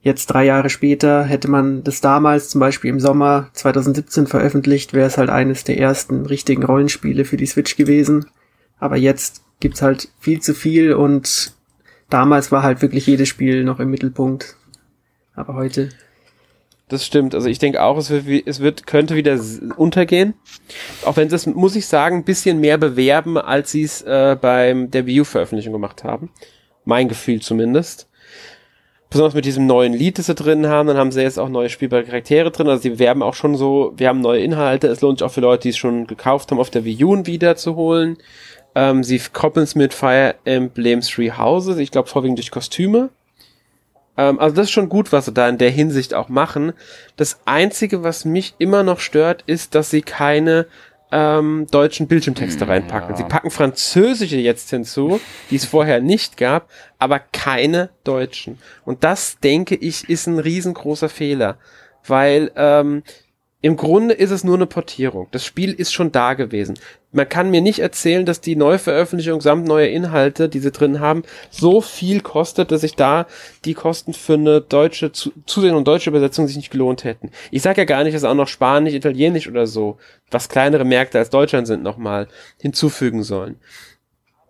jetzt 0.00 0.26
drei 0.26 0.44
Jahre 0.44 0.70
später 0.70 1.24
hätte 1.24 1.50
man 1.50 1.84
das 1.84 2.00
damals 2.00 2.48
zum 2.48 2.60
Beispiel 2.60 2.90
im 2.90 3.00
Sommer 3.00 3.50
2017 3.52 4.26
veröffentlicht, 4.26 4.94
wäre 4.94 5.06
es 5.06 5.18
halt 5.18 5.28
eines 5.28 5.64
der 5.64 5.78
ersten 5.78 6.24
richtigen 6.24 6.62
Rollenspiele 6.62 7.24
für 7.24 7.36
die 7.36 7.46
Switch 7.46 7.76
gewesen. 7.76 8.26
Aber 8.78 8.96
jetzt 8.96 9.42
gibt's 9.60 9.82
halt 9.82 10.08
viel 10.18 10.40
zu 10.40 10.54
viel 10.54 10.92
und 10.92 11.52
damals 12.10 12.52
war 12.52 12.62
halt 12.62 12.82
wirklich 12.82 13.06
jedes 13.06 13.28
Spiel 13.28 13.64
noch 13.64 13.80
im 13.80 13.90
Mittelpunkt. 13.90 14.56
Aber 15.34 15.54
heute 15.54 15.90
das 16.88 17.04
stimmt. 17.04 17.34
Also 17.34 17.48
ich 17.48 17.58
denke 17.58 17.82
auch, 17.82 17.98
es 17.98 18.10
wird, 18.10 18.46
es 18.46 18.60
wird, 18.60 18.86
könnte 18.86 19.14
wieder 19.14 19.38
untergehen. 19.76 20.34
Auch 21.04 21.16
wenn 21.16 21.28
sie 21.28 21.36
es, 21.36 21.46
muss 21.46 21.76
ich 21.76 21.86
sagen, 21.86 22.16
ein 22.16 22.24
bisschen 22.24 22.60
mehr 22.60 22.78
bewerben, 22.78 23.36
als 23.36 23.70
sie 23.72 23.82
es 23.82 24.02
äh, 24.02 24.36
beim 24.40 24.90
der 24.90 25.06
Wii 25.06 25.20
U-Veröffentlichung 25.20 25.74
gemacht 25.74 26.02
haben. 26.02 26.30
Mein 26.86 27.08
Gefühl 27.08 27.40
zumindest. 27.42 28.08
Besonders 29.10 29.34
mit 29.34 29.44
diesem 29.44 29.66
neuen 29.66 29.92
Lied, 29.92 30.18
das 30.18 30.26
sie 30.26 30.34
drin 30.34 30.66
haben, 30.66 30.86
dann 30.86 30.96
haben 30.96 31.12
sie 31.12 31.22
jetzt 31.22 31.38
auch 31.38 31.48
neue 31.48 31.70
spielbare 31.70 32.04
Charaktere 32.04 32.50
drin. 32.50 32.68
Also 32.68 32.82
sie 32.82 32.98
werben 32.98 33.22
auch 33.22 33.34
schon 33.34 33.54
so, 33.54 33.92
wir 33.96 34.08
haben 34.08 34.20
neue 34.20 34.42
Inhalte. 34.42 34.88
Es 34.88 35.02
lohnt 35.02 35.18
sich 35.18 35.26
auch 35.26 35.32
für 35.32 35.40
Leute, 35.40 35.62
die 35.64 35.70
es 35.70 35.78
schon 35.78 36.06
gekauft 36.06 36.50
haben, 36.50 36.58
auf 36.58 36.70
der 36.70 36.84
Wii 36.84 37.04
U 37.04 37.26
wieder 37.26 37.56
zu 37.56 37.76
holen. 37.76 38.16
Ähm, 38.78 39.02
sie 39.02 39.20
koppeln 39.32 39.64
es 39.64 39.74
mit 39.74 39.92
Fire 39.92 40.36
Emblem 40.44 41.00
Three 41.00 41.32
Houses, 41.32 41.78
ich 41.78 41.90
glaube 41.90 42.08
vorwiegend 42.08 42.38
durch 42.38 42.52
Kostüme. 42.52 43.08
Ähm, 44.16 44.38
also 44.38 44.54
das 44.54 44.66
ist 44.66 44.70
schon 44.70 44.88
gut, 44.88 45.10
was 45.10 45.24
sie 45.24 45.32
da 45.32 45.48
in 45.48 45.58
der 45.58 45.70
Hinsicht 45.70 46.14
auch 46.14 46.28
machen. 46.28 46.72
Das 47.16 47.40
Einzige, 47.44 48.04
was 48.04 48.24
mich 48.24 48.54
immer 48.58 48.84
noch 48.84 49.00
stört, 49.00 49.42
ist, 49.46 49.74
dass 49.74 49.90
sie 49.90 50.02
keine 50.02 50.66
ähm, 51.10 51.66
deutschen 51.72 52.06
Bildschirmtexte 52.06 52.60
hm, 52.60 52.70
reinpacken. 52.70 53.10
Ja. 53.10 53.16
Sie 53.16 53.24
packen 53.24 53.50
französische 53.50 54.36
jetzt 54.36 54.70
hinzu, 54.70 55.20
die 55.50 55.56
es 55.56 55.64
vorher 55.64 56.00
nicht 56.00 56.36
gab, 56.36 56.70
aber 57.00 57.18
keine 57.18 57.90
deutschen. 58.04 58.60
Und 58.84 59.02
das, 59.02 59.40
denke 59.40 59.74
ich, 59.74 60.08
ist 60.08 60.28
ein 60.28 60.38
riesengroßer 60.38 61.08
Fehler. 61.08 61.56
Weil 62.06 62.52
ähm, 62.54 63.02
im 63.60 63.76
Grunde 63.76 64.14
ist 64.14 64.30
es 64.30 64.44
nur 64.44 64.54
eine 64.54 64.66
Portierung. 64.66 65.26
Das 65.32 65.44
Spiel 65.44 65.72
ist 65.72 65.92
schon 65.92 66.12
da 66.12 66.34
gewesen. 66.34 66.78
Man 67.10 67.28
kann 67.28 67.50
mir 67.50 67.60
nicht 67.60 67.80
erzählen, 67.80 68.24
dass 68.24 68.40
die 68.40 68.54
Neuveröffentlichung 68.54 69.40
samt 69.40 69.66
neue 69.66 69.88
Inhalte, 69.88 70.48
die 70.48 70.60
sie 70.60 70.70
drin 70.70 71.00
haben, 71.00 71.24
so 71.50 71.80
viel 71.80 72.20
kostet, 72.20 72.70
dass 72.70 72.82
sich 72.82 72.94
da 72.94 73.26
die 73.64 73.74
Kosten 73.74 74.12
für 74.12 74.34
eine 74.34 74.60
deutsche 74.60 75.10
Zusehen 75.10 75.74
und 75.74 75.88
deutsche 75.88 76.10
Übersetzung 76.10 76.46
sich 76.46 76.56
nicht 76.56 76.70
gelohnt 76.70 77.02
hätten. 77.02 77.30
Ich 77.50 77.62
sage 77.62 77.80
ja 77.80 77.84
gar 77.84 78.04
nicht, 78.04 78.14
dass 78.14 78.22
auch 78.22 78.34
noch 78.34 78.46
Spanisch, 78.46 78.94
Italienisch 78.94 79.48
oder 79.48 79.66
so, 79.66 79.98
was 80.30 80.48
kleinere 80.48 80.84
Märkte 80.84 81.18
als 81.18 81.30
Deutschland 81.30 81.66
sind, 81.66 81.82
nochmal 81.82 82.28
hinzufügen 82.60 83.24
sollen. 83.24 83.56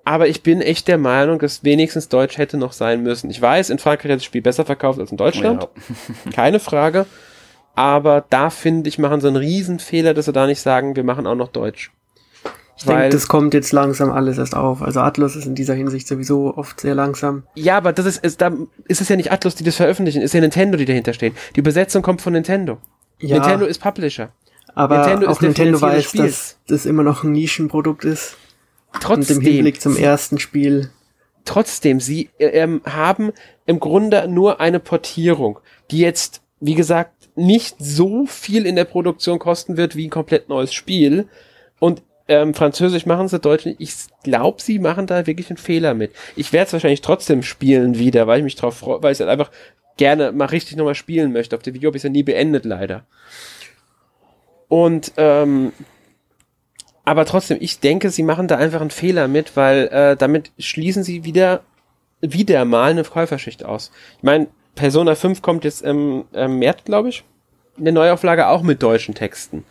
Aber 0.05 0.29
ich 0.29 0.42
bin 0.42 0.61
echt 0.61 0.88
der 0.88 0.99
Meinung, 0.99 1.38
dass 1.38 1.64
wenigstens 1.64 2.09
Deutsch 2.09 2.37
hätte 2.37 2.59
noch 2.59 2.73
sein 2.73 3.03
müssen. 3.03 3.31
Ich 3.31 3.40
weiß, 3.40 3.71
in 3.71 3.79
Frankreich 3.79 4.11
hat 4.11 4.18
das 4.18 4.25
Spiel 4.25 4.42
besser 4.42 4.66
verkauft 4.66 4.99
als 4.99 5.11
in 5.11 5.16
Deutschland. 5.16 5.62
Ja. 5.62 6.31
Keine 6.33 6.61
Frage. 6.61 7.07
Aber 7.79 8.25
da 8.29 8.51
finde 8.51 8.88
ich, 8.88 8.99
machen 8.99 9.21
sie 9.21 9.29
einen 9.29 9.37
Riesenfehler, 9.37 10.12
dass 10.12 10.25
sie 10.25 10.33
da 10.33 10.49
nicht 10.49 10.61
sagen, 10.61 10.97
wir 10.97 11.05
machen 11.05 11.29
auch 11.29 11.37
noch 11.37 11.47
Deutsch. 11.47 11.93
Ich 12.77 12.83
denke, 12.83 13.11
das 13.11 13.29
kommt 13.29 13.55
jetzt 13.55 13.71
langsam 13.71 14.11
alles 14.11 14.37
erst 14.37 14.57
auf. 14.57 14.83
Also 14.83 14.99
Atlus 14.99 15.37
ist 15.37 15.47
in 15.47 15.55
dieser 15.55 15.75
Hinsicht 15.75 16.09
sowieso 16.09 16.57
oft 16.57 16.81
sehr 16.81 16.97
langsam. 16.97 17.45
Ja, 17.55 17.77
aber 17.77 17.93
das 17.93 18.05
ist, 18.05 18.25
ist 18.25 18.41
da 18.41 18.51
ist 18.88 19.01
es 19.01 19.09
ja 19.09 19.14
nicht 19.14 19.31
Atlus, 19.31 19.55
die 19.55 19.62
das 19.62 19.77
veröffentlichen, 19.77 20.23
ist 20.23 20.35
ja 20.35 20.41
Nintendo, 20.41 20.77
die 20.77 20.87
dahinter 20.87 21.12
stehen. 21.12 21.37
Die 21.55 21.61
Übersetzung 21.61 22.03
kommt 22.03 22.21
von 22.21 22.33
Nintendo. 22.33 22.79
Ja, 23.21 23.37
Nintendo 23.37 23.64
ist 23.64 23.81
Publisher. 23.81 24.33
Aber 24.75 24.99
Nintendo 24.99 25.29
auch 25.29 25.41
Nintendo 25.41 25.81
weiß, 25.81 26.12
dass 26.14 26.59
das 26.67 26.85
immer 26.85 27.05
noch 27.05 27.23
ein 27.23 27.31
Nischenprodukt 27.31 28.05
ist. 28.05 28.37
Trotzdem. 29.01 29.37
Und 29.37 29.47
im 29.47 29.53
Hinblick 29.53 29.81
zum 29.81 29.97
ersten 29.97 30.41
Spiel. 30.41 30.91
Trotzdem, 31.45 32.01
sie 32.01 32.29
äh, 32.38 32.47
ähm, 32.47 32.81
haben 32.85 33.31
im 33.67 33.79
Grunde 33.79 34.27
nur 34.27 34.61
eine 34.61 34.81
Portierung, 34.81 35.61
die 35.93 36.01
jetzt 36.01 36.43
wie 36.61 36.75
gesagt, 36.75 37.12
nicht 37.38 37.77
so 37.79 38.27
viel 38.27 38.66
in 38.66 38.77
der 38.77 38.85
Produktion 38.85 39.38
kosten 39.38 39.77
wird 39.77 39.96
wie 39.96 40.07
ein 40.07 40.11
komplett 40.11 40.48
neues 40.48 40.74
Spiel. 40.74 41.29
Und 41.79 42.03
ähm, 42.27 42.53
Französisch 42.53 43.07
machen 43.07 43.29
sie, 43.29 43.38
Deutsch 43.38 43.64
nicht. 43.64 43.81
Ich 43.81 43.94
glaube, 44.22 44.61
sie 44.61 44.79
machen 44.79 45.07
da 45.07 45.27
wirklich 45.27 45.48
einen 45.48 45.57
Fehler 45.57 45.94
mit. 45.94 46.12
Ich 46.37 46.53
werde 46.53 46.66
es 46.66 46.72
wahrscheinlich 46.72 47.01
trotzdem 47.01 47.42
spielen 47.42 47.98
wieder, 47.98 48.27
weil 48.27 48.38
ich 48.38 48.44
mich 48.44 48.57
drauf 48.57 48.79
freue, 48.79 49.03
weil 49.03 49.12
ich 49.12 49.20
halt 49.20 49.31
einfach 49.31 49.51
gerne 49.96 50.33
mal 50.33 50.46
richtig 50.46 50.77
nochmal 50.77 50.94
spielen 50.94 51.33
möchte. 51.33 51.57
Auf 51.57 51.62
der 51.62 51.74
Video 51.74 51.88
habe 51.88 51.96
ich 51.96 52.01
es 52.01 52.05
ja 52.05 52.11
nie 52.11 52.22
beendet, 52.22 52.64
leider. 52.64 53.07
Und 54.68 55.12
ähm, 55.16 55.72
aber 57.05 57.24
trotzdem, 57.24 57.57
ich 57.61 57.81
denke, 57.81 58.11
sie 58.11 58.22
machen 58.22 58.48
da 58.48 58.57
einfach 58.57 58.83
einen 58.83 58.90
Fehler 58.90 59.29
mit, 59.29 59.57
weil 59.57 59.87
äh, 59.88 60.16
damit 60.16 60.51
schließen 60.59 61.05
sie 61.05 61.24
wieder 61.24 61.62
wieder 62.20 62.64
mal 62.64 62.90
eine 62.90 63.05
Käuferschicht 63.05 63.64
aus. 63.64 63.92
Ich 64.18 64.24
meine, 64.24 64.48
Persona 64.79 65.17
5 65.17 65.43
kommt 65.43 65.64
jetzt 65.64 65.83
im, 65.83 66.25
im 66.33 66.61
März, 66.61 66.85
glaube 66.85 67.09
ich, 67.09 67.25
in 67.77 67.85
der 67.85 67.93
Neuauflage 67.93 68.47
auch 68.47 68.62
mit 68.62 68.83
deutschen 68.83 69.14
Texten. 69.14 69.64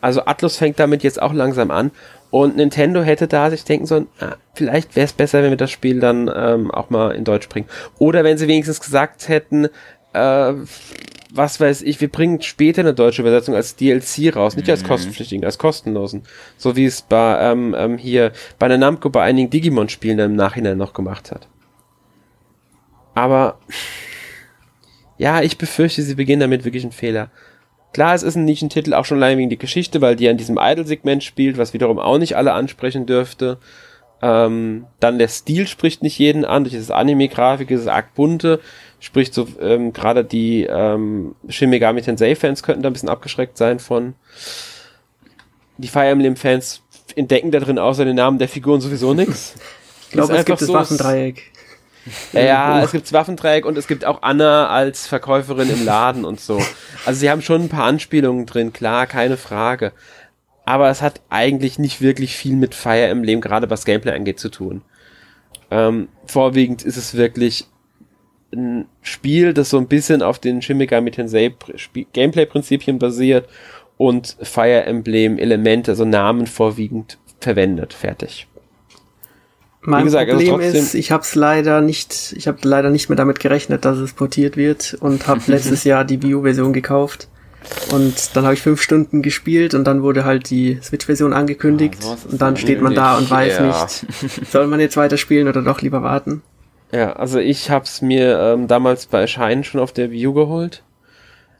Also 0.00 0.24
Atlus 0.24 0.56
fängt 0.56 0.78
damit 0.78 1.02
jetzt 1.02 1.20
auch 1.20 1.32
langsam 1.32 1.70
an. 1.70 1.90
Und 2.30 2.56
Nintendo 2.56 3.02
hätte 3.02 3.26
da 3.26 3.50
sich 3.50 3.64
denken 3.64 3.86
sollen, 3.86 4.06
ah, 4.20 4.36
vielleicht 4.54 4.96
wäre 4.96 5.04
es 5.04 5.12
besser, 5.12 5.42
wenn 5.42 5.50
wir 5.50 5.56
das 5.58 5.70
Spiel 5.70 6.00
dann 6.00 6.30
ähm, 6.34 6.70
auch 6.70 6.88
mal 6.90 7.10
in 7.10 7.24
Deutsch 7.24 7.48
bringen. 7.48 7.68
Oder 7.98 8.24
wenn 8.24 8.38
sie 8.38 8.48
wenigstens 8.48 8.80
gesagt 8.80 9.28
hätten, 9.28 9.68
äh, 10.14 10.52
was 11.34 11.60
weiß 11.60 11.82
ich, 11.82 12.00
wir 12.00 12.08
bringen 12.08 12.40
später 12.40 12.80
eine 12.80 12.94
deutsche 12.94 13.22
Übersetzung 13.22 13.54
als 13.54 13.76
DLC 13.76 14.34
raus, 14.34 14.56
nicht 14.56 14.70
als 14.70 14.82
mhm. 14.82 14.88
kostenpflichtigen, 14.88 15.44
als 15.44 15.58
kostenlosen. 15.58 16.22
So 16.56 16.76
wie 16.76 16.86
es 16.86 17.02
bei 17.02 17.50
ähm, 17.50 17.74
ähm, 17.76 17.98
hier 17.98 18.32
bei 18.58 18.68
der 18.68 18.78
Namco 18.78 19.10
bei 19.10 19.22
einigen 19.22 19.50
Digimon-Spielen 19.50 20.18
im 20.20 20.36
Nachhinein 20.36 20.78
noch 20.78 20.92
gemacht 20.92 21.32
hat. 21.32 21.48
Aber 23.14 23.58
ja, 25.18 25.42
ich 25.42 25.58
befürchte, 25.58 26.02
sie 26.02 26.14
beginnen 26.14 26.40
damit 26.40 26.64
wirklich 26.64 26.82
einen 26.82 26.92
Fehler. 26.92 27.30
Klar, 27.92 28.14
es 28.14 28.22
ist 28.22 28.36
ein 28.36 28.44
Nischentitel, 28.44 28.94
auch 28.94 29.04
schon 29.04 29.18
allein 29.18 29.38
wegen 29.38 29.50
der 29.50 29.58
Geschichte, 29.58 30.00
weil 30.00 30.16
die 30.16 30.28
an 30.28 30.38
diesem 30.38 30.58
Idol-Segment 30.60 31.22
spielt, 31.22 31.58
was 31.58 31.74
wiederum 31.74 31.98
auch 31.98 32.18
nicht 32.18 32.36
alle 32.36 32.54
ansprechen 32.54 33.04
dürfte. 33.04 33.58
Ähm, 34.22 34.86
dann 35.00 35.18
der 35.18 35.28
Stil 35.28 35.66
spricht 35.66 36.02
nicht 36.02 36.18
jeden 36.18 36.44
an, 36.44 36.64
durch 36.64 36.76
das 36.76 36.90
Anime-Grafik 36.90 37.70
ist 37.70 37.82
es 37.82 37.86
arg 37.88 38.14
bunte, 38.14 38.60
spricht 39.00 39.34
so, 39.34 39.48
ähm, 39.60 39.92
gerade 39.92 40.24
die 40.24 40.62
ähm, 40.62 41.34
Shin 41.48 41.70
Megami 41.70 42.02
Tensei-Fans 42.02 42.62
könnten 42.62 42.82
da 42.82 42.88
ein 42.88 42.92
bisschen 42.92 43.08
abgeschreckt 43.08 43.58
sein 43.58 43.78
von. 43.80 44.14
Die 45.76 45.88
Fire 45.88 46.06
Emblem-Fans 46.06 46.82
entdecken 47.16 47.50
da 47.50 47.58
drin 47.58 47.78
außer 47.78 48.04
den 48.04 48.16
Namen 48.16 48.38
der 48.38 48.48
Figuren 48.48 48.80
sowieso 48.80 49.12
nichts. 49.12 49.54
Ich 50.06 50.10
glaube, 50.12 50.36
es 50.36 50.44
gibt 50.44 50.58
so 50.60 50.66
das 50.66 50.74
Waffendreieck. 50.74 51.51
Ja, 52.32 52.82
es 52.82 52.92
gibt 52.92 53.12
Waffendreieck 53.12 53.64
und 53.64 53.78
es 53.78 53.86
gibt 53.86 54.04
auch 54.04 54.22
Anna 54.22 54.68
als 54.68 55.06
Verkäuferin 55.06 55.70
im 55.70 55.84
Laden 55.84 56.24
und 56.24 56.40
so. 56.40 56.60
Also 57.04 57.20
sie 57.20 57.30
haben 57.30 57.42
schon 57.42 57.62
ein 57.62 57.68
paar 57.68 57.84
Anspielungen 57.84 58.46
drin, 58.46 58.72
klar, 58.72 59.06
keine 59.06 59.36
Frage. 59.36 59.92
Aber 60.64 60.90
es 60.90 61.02
hat 61.02 61.20
eigentlich 61.28 61.78
nicht 61.78 62.00
wirklich 62.00 62.36
viel 62.36 62.56
mit 62.56 62.74
Fire 62.74 63.06
Emblem, 63.06 63.40
gerade 63.40 63.70
was 63.70 63.84
Gameplay 63.84 64.12
angeht, 64.12 64.38
zu 64.38 64.48
tun. 64.48 64.82
Ähm, 65.70 66.08
vorwiegend 66.26 66.82
ist 66.82 66.96
es 66.96 67.14
wirklich 67.14 67.66
ein 68.54 68.86
Spiel, 69.00 69.54
das 69.54 69.70
so 69.70 69.78
ein 69.78 69.88
bisschen 69.88 70.22
auf 70.22 70.38
den 70.38 70.62
Shin 70.62 70.76
Megami 70.76 71.10
Tensei 71.10 71.54
Gameplay-Prinzipien 72.12 72.98
basiert 72.98 73.48
und 73.96 74.36
Fire 74.42 74.84
Emblem 74.84 75.38
Elemente, 75.38 75.92
also 75.92 76.04
Namen 76.04 76.46
vorwiegend 76.46 77.18
verwendet. 77.40 77.94
Fertig. 77.94 78.46
Mein 79.84 80.04
gesagt, 80.04 80.30
also 80.30 80.44
Problem 80.44 80.60
also 80.60 80.78
ist, 80.78 80.94
ich 80.94 81.10
habe 81.10 81.22
es 81.22 81.34
leider 81.34 81.80
nicht, 81.80 82.34
ich 82.36 82.46
habe 82.46 82.58
leider 82.62 82.90
nicht 82.90 83.08
mehr 83.08 83.16
damit 83.16 83.40
gerechnet, 83.40 83.84
dass 83.84 83.98
es 83.98 84.12
portiert 84.12 84.56
wird 84.56 84.96
und 85.00 85.26
habe 85.26 85.40
letztes 85.46 85.84
Jahr 85.84 86.04
die 86.04 86.22
Wii 86.22 86.36
U-Version 86.36 86.72
gekauft. 86.72 87.28
Und 87.92 88.36
dann 88.36 88.44
habe 88.44 88.54
ich 88.54 88.62
fünf 88.62 88.82
Stunden 88.82 89.22
gespielt 89.22 89.74
und 89.74 89.84
dann 89.84 90.02
wurde 90.02 90.24
halt 90.24 90.50
die 90.50 90.78
Switch-Version 90.82 91.32
angekündigt. 91.32 92.02
Ja, 92.02 92.16
und 92.30 92.42
dann 92.42 92.56
steht 92.56 92.82
man 92.82 92.94
da 92.94 93.16
und 93.16 93.30
weiß 93.30 93.58
ja. 93.58 93.66
nicht, 93.66 94.06
soll 94.50 94.66
man 94.66 94.80
jetzt 94.80 94.96
weiterspielen 94.96 95.48
oder 95.48 95.62
doch 95.62 95.80
lieber 95.80 96.02
warten. 96.02 96.42
Ja, 96.92 97.12
also 97.14 97.38
ich 97.38 97.70
habe 97.70 97.84
es 97.84 98.02
mir 98.02 98.38
ähm, 98.38 98.66
damals 98.66 99.06
bei 99.06 99.20
Erscheinen 99.20 99.64
schon 99.64 99.80
auf 99.80 99.92
der 99.92 100.10
Wii 100.10 100.26
U 100.26 100.32
geholt 100.34 100.82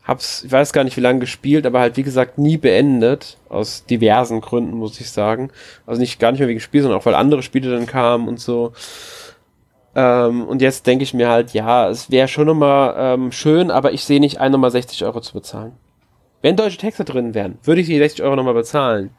hab's, 0.04 0.42
ich 0.44 0.50
weiß 0.50 0.72
gar 0.72 0.84
nicht 0.84 0.96
wie 0.96 1.02
lange 1.02 1.20
gespielt, 1.20 1.66
aber 1.66 1.80
halt 1.80 1.96
wie 1.96 2.02
gesagt 2.02 2.38
nie 2.38 2.56
beendet. 2.56 3.38
Aus 3.48 3.84
diversen 3.86 4.40
Gründen, 4.40 4.76
muss 4.76 5.00
ich 5.00 5.10
sagen. 5.10 5.50
Also 5.86 6.00
nicht 6.00 6.18
gar 6.18 6.32
nicht 6.32 6.40
mehr 6.40 6.48
wegen 6.48 6.60
Spiel, 6.60 6.82
sondern 6.82 7.00
auch 7.00 7.06
weil 7.06 7.14
andere 7.14 7.42
Spiele 7.42 7.70
dann 7.70 7.86
kamen 7.86 8.28
und 8.28 8.40
so. 8.40 8.72
Ähm, 9.94 10.44
und 10.44 10.62
jetzt 10.62 10.86
denke 10.86 11.04
ich 11.04 11.14
mir 11.14 11.28
halt, 11.28 11.52
ja, 11.52 11.88
es 11.88 12.10
wäre 12.10 12.28
schon 12.28 12.46
nochmal 12.46 12.94
ähm, 12.96 13.32
schön, 13.32 13.70
aber 13.70 13.92
ich 13.92 14.04
sehe 14.04 14.20
nicht 14.20 14.40
ein, 14.40 14.52
nochmal 14.52 14.70
60 14.70 15.04
Euro 15.04 15.20
zu 15.20 15.34
bezahlen. 15.34 15.72
Wenn 16.40 16.56
deutsche 16.56 16.78
Texte 16.78 17.04
drin 17.04 17.34
wären, 17.34 17.58
würde 17.62 17.82
ich 17.82 17.86
die 17.86 17.98
60 17.98 18.24
Euro 18.24 18.34
nochmal 18.34 18.54
bezahlen. 18.54 19.10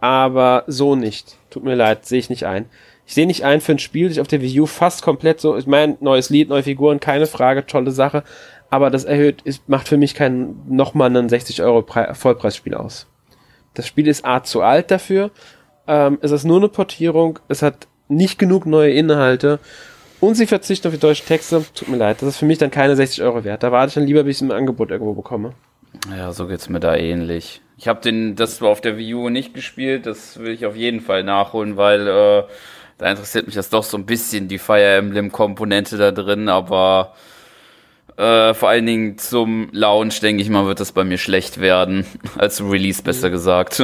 Aber 0.00 0.64
so 0.66 0.96
nicht. 0.96 1.36
Tut 1.50 1.64
mir 1.64 1.74
leid, 1.74 2.04
sehe 2.06 2.18
ich 2.18 2.30
nicht 2.30 2.44
ein. 2.44 2.66
Ich 3.06 3.14
sehe 3.14 3.26
nicht 3.26 3.44
ein 3.44 3.60
für 3.60 3.72
ein 3.72 3.78
Spiel, 3.78 4.08
das 4.08 4.16
ich 4.16 4.20
auf 4.20 4.26
der 4.26 4.42
Wii 4.42 4.62
U 4.62 4.66
fast 4.66 5.02
komplett 5.02 5.40
so, 5.40 5.56
ich 5.56 5.68
meine, 5.68 5.96
neues 6.00 6.28
Lied, 6.28 6.48
neue 6.48 6.64
Figuren, 6.64 6.98
keine 6.98 7.26
Frage, 7.26 7.64
tolle 7.64 7.92
Sache 7.92 8.24
aber 8.70 8.90
das 8.90 9.04
erhöht, 9.04 9.42
ist, 9.42 9.68
macht 9.68 9.88
für 9.88 9.96
mich 9.96 10.14
kein 10.14 10.56
nochmal 10.68 11.08
einen 11.08 11.28
60 11.28 11.62
Euro 11.62 11.82
Pre 11.82 12.14
Vollpreisspiel 12.14 12.74
aus. 12.74 13.06
Das 13.74 13.86
Spiel 13.86 14.08
ist 14.08 14.24
art 14.24 14.46
zu 14.46 14.62
alt 14.62 14.90
dafür. 14.90 15.30
Ähm, 15.86 16.18
es 16.22 16.30
ist 16.30 16.44
nur 16.44 16.56
eine 16.58 16.68
Portierung. 16.68 17.38
Es 17.48 17.62
hat 17.62 17.86
nicht 18.08 18.38
genug 18.38 18.66
neue 18.66 18.92
Inhalte. 18.92 19.58
Und 20.20 20.34
sie 20.34 20.46
verzichten 20.46 20.88
auf 20.88 20.94
die 20.94 21.00
deutschen 21.00 21.26
Texte. 21.26 21.64
Tut 21.74 21.88
mir 21.88 21.98
leid. 21.98 22.22
Das 22.22 22.30
ist 22.30 22.38
für 22.38 22.46
mich 22.46 22.58
dann 22.58 22.70
keine 22.70 22.96
60 22.96 23.22
Euro 23.22 23.44
wert. 23.44 23.62
Da 23.62 23.70
warte 23.70 23.88
ich 23.88 23.94
dann 23.94 24.06
lieber, 24.06 24.24
bis 24.24 24.40
ich 24.40 24.48
ein 24.48 24.52
Angebot 24.52 24.90
irgendwo 24.90 25.12
bekomme. 25.12 25.52
Ja, 26.10 26.32
so 26.32 26.46
geht's 26.46 26.68
mir 26.68 26.80
da 26.80 26.96
ähnlich. 26.96 27.60
Ich 27.76 27.88
habe 27.88 28.34
das 28.34 28.62
auf 28.62 28.80
der 28.80 28.96
Wii 28.96 29.14
U 29.14 29.28
nicht 29.28 29.54
gespielt. 29.54 30.06
Das 30.06 30.38
will 30.38 30.52
ich 30.52 30.64
auf 30.64 30.76
jeden 30.76 31.00
Fall 31.00 31.22
nachholen, 31.22 31.76
weil 31.76 32.08
äh, 32.08 32.44
da 32.98 33.10
interessiert 33.10 33.46
mich 33.46 33.54
das 33.54 33.68
doch 33.68 33.84
so 33.84 33.98
ein 33.98 34.06
bisschen 34.06 34.48
die 34.48 34.58
Fire 34.58 34.96
Emblem 34.96 35.30
Komponente 35.30 35.98
da 35.98 36.12
drin. 36.12 36.48
Aber 36.48 37.14
äh, 38.16 38.54
vor 38.54 38.68
allen 38.68 38.86
Dingen 38.86 39.18
zum 39.18 39.68
Launch, 39.72 40.20
denke 40.20 40.42
ich 40.42 40.48
mal, 40.48 40.66
wird 40.66 40.80
das 40.80 40.92
bei 40.92 41.04
mir 41.04 41.18
schlecht 41.18 41.60
werden. 41.60 42.06
Als 42.38 42.62
Release, 42.62 43.02
besser 43.02 43.30
gesagt. 43.30 43.82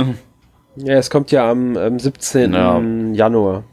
Ja, 0.77 0.95
es 0.95 1.11
kommt 1.11 1.31
ja 1.31 1.51
am, 1.51 1.77
am 1.77 1.99
17. 1.99 2.53
Ja. 2.53 2.81
Januar. 3.13 3.65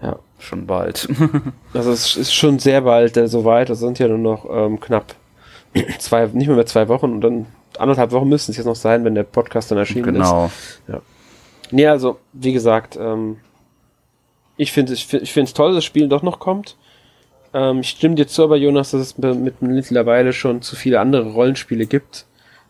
Ja. 0.00 0.18
Schon 0.38 0.66
bald. 0.66 1.08
also 1.72 1.90
es 1.90 2.16
ist 2.16 2.34
schon 2.34 2.58
sehr 2.58 2.82
bald 2.82 3.16
äh, 3.16 3.28
soweit. 3.28 3.70
Es 3.70 3.80
sind 3.80 3.98
ja 3.98 4.08
nur 4.08 4.18
noch 4.18 4.46
ähm, 4.50 4.78
knapp 4.78 5.14
zwei, 5.98 6.26
nicht 6.26 6.46
mehr, 6.46 6.56
mehr 6.56 6.66
zwei 6.66 6.88
Wochen 6.88 7.12
und 7.12 7.20
dann 7.22 7.46
anderthalb 7.78 8.12
Wochen 8.12 8.28
müssten 8.28 8.52
es 8.52 8.58
jetzt 8.58 8.66
noch 8.66 8.76
sein, 8.76 9.04
wenn 9.04 9.14
der 9.14 9.24
Podcast 9.24 9.70
dann 9.70 9.78
erschienen 9.78 10.04
genau. 10.04 10.46
ist. 10.46 10.82
Genau. 10.86 10.98
Ja. 10.98 11.04
Nee, 11.70 11.86
also, 11.86 12.18
wie 12.32 12.52
gesagt, 12.52 12.96
ähm, 13.00 13.38
ich 14.56 14.70
finde 14.70 14.92
es 14.92 15.00
ich 15.12 15.32
finde 15.32 15.48
es 15.48 15.54
toll, 15.54 15.70
dass 15.70 15.78
das 15.78 15.84
Spiel 15.84 16.08
doch 16.08 16.22
noch 16.22 16.38
kommt. 16.38 16.76
Ähm, 17.54 17.80
ich 17.80 17.90
stimme 17.90 18.16
dir 18.16 18.26
zu, 18.26 18.42
aber 18.42 18.56
Jonas, 18.56 18.90
dass 18.90 19.00
es 19.00 19.18
mit 19.18 19.62
mittlerweile 19.62 20.32
schon 20.32 20.60
zu 20.60 20.76
viele 20.76 21.00
andere 21.00 21.30
Rollenspiele 21.30 21.86
gibt. 21.86 22.26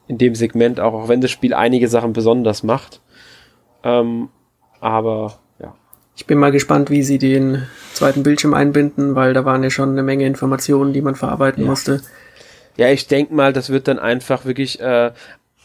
In 0.07 0.18
dem 0.18 0.35
Segment 0.35 0.79
auch, 0.79 0.92
auch 0.92 1.09
wenn 1.09 1.23
das 1.23 1.31
Spiel 1.31 1.55
einige 1.55 1.88
Sachen 1.88 2.12
besonders 2.12 2.62
macht. 2.62 3.01
Ähm, 3.83 4.29
aber 4.81 5.38
ja. 5.59 5.75
Ich 6.14 6.27
bin 6.27 6.38
mal 6.38 6.53
gespannt, 6.53 6.90
wie 6.90 7.03
sie 7.03 7.16
den 7.16 7.62
zweiten 7.94 8.23
Bildschirm 8.23 8.53
einbinden, 8.53 9.14
weil 9.14 9.33
da 9.33 9.47
waren 9.47 9.62
ja 9.62 9.70
schon 9.70 9.90
eine 9.90 10.03
Menge 10.03 10.27
Informationen, 10.27 10.92
die 10.92 11.01
man 11.01 11.14
verarbeiten 11.14 11.64
ja. 11.64 11.70
musste. 11.70 12.03
Ja, 12.77 12.90
ich 12.90 13.07
denke 13.07 13.33
mal, 13.33 13.55
das 13.55 13.70
wird 13.70 13.88
dann 13.88 13.99
einfach 13.99 14.44
wirklich 14.44 14.81
äh, 14.81 15.12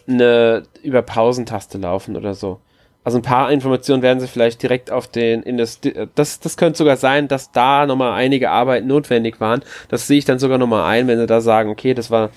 eine 0.08 0.64
über 0.82 1.02
Pausentaste 1.02 1.78
laufen 1.78 2.16
oder 2.16 2.34
so. 2.34 2.62
Also 3.04 3.18
ein 3.18 3.24
paar 3.24 3.52
Informationen 3.52 4.02
werden 4.02 4.20
sie 4.20 4.28
vielleicht 4.28 4.62
direkt 4.62 4.92
auf 4.92 5.08
den, 5.08 5.42
in 5.44 5.58
das, 5.58 5.80
das, 6.16 6.40
das 6.42 6.58
könnte 6.58 6.78
sogar 6.78 6.98
sein, 6.98 7.28
dass 7.28 7.52
da 7.52 7.86
nochmal 7.86 8.14
einige 8.14 8.52
Arbeiten 8.52 8.88
notwendig 8.88 9.40
waren. 9.40 9.64
Das 9.88 10.06
sehe 10.06 10.18
ich 10.18 10.26
dann 10.26 10.40
sogar 10.40 10.58
nochmal 10.58 10.84
ein, 10.84 11.08
wenn 11.08 11.18
sie 11.18 11.26
da 11.26 11.40
sagen, 11.40 11.70
okay, 11.70 11.94
das 11.94 12.12
war 12.12 12.30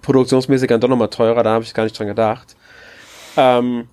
produktionsmäßig 0.00 0.68
dann 0.68 0.80
doch 0.80 0.88
nochmal 0.88 1.10
teurer, 1.10 1.42
da 1.42 1.52
habe 1.52 1.64
ich 1.64 1.74
gar 1.74 1.84
nicht 1.84 1.98
dran 1.98 2.08
gedacht. 2.08 2.56
Ähm, 3.36 3.88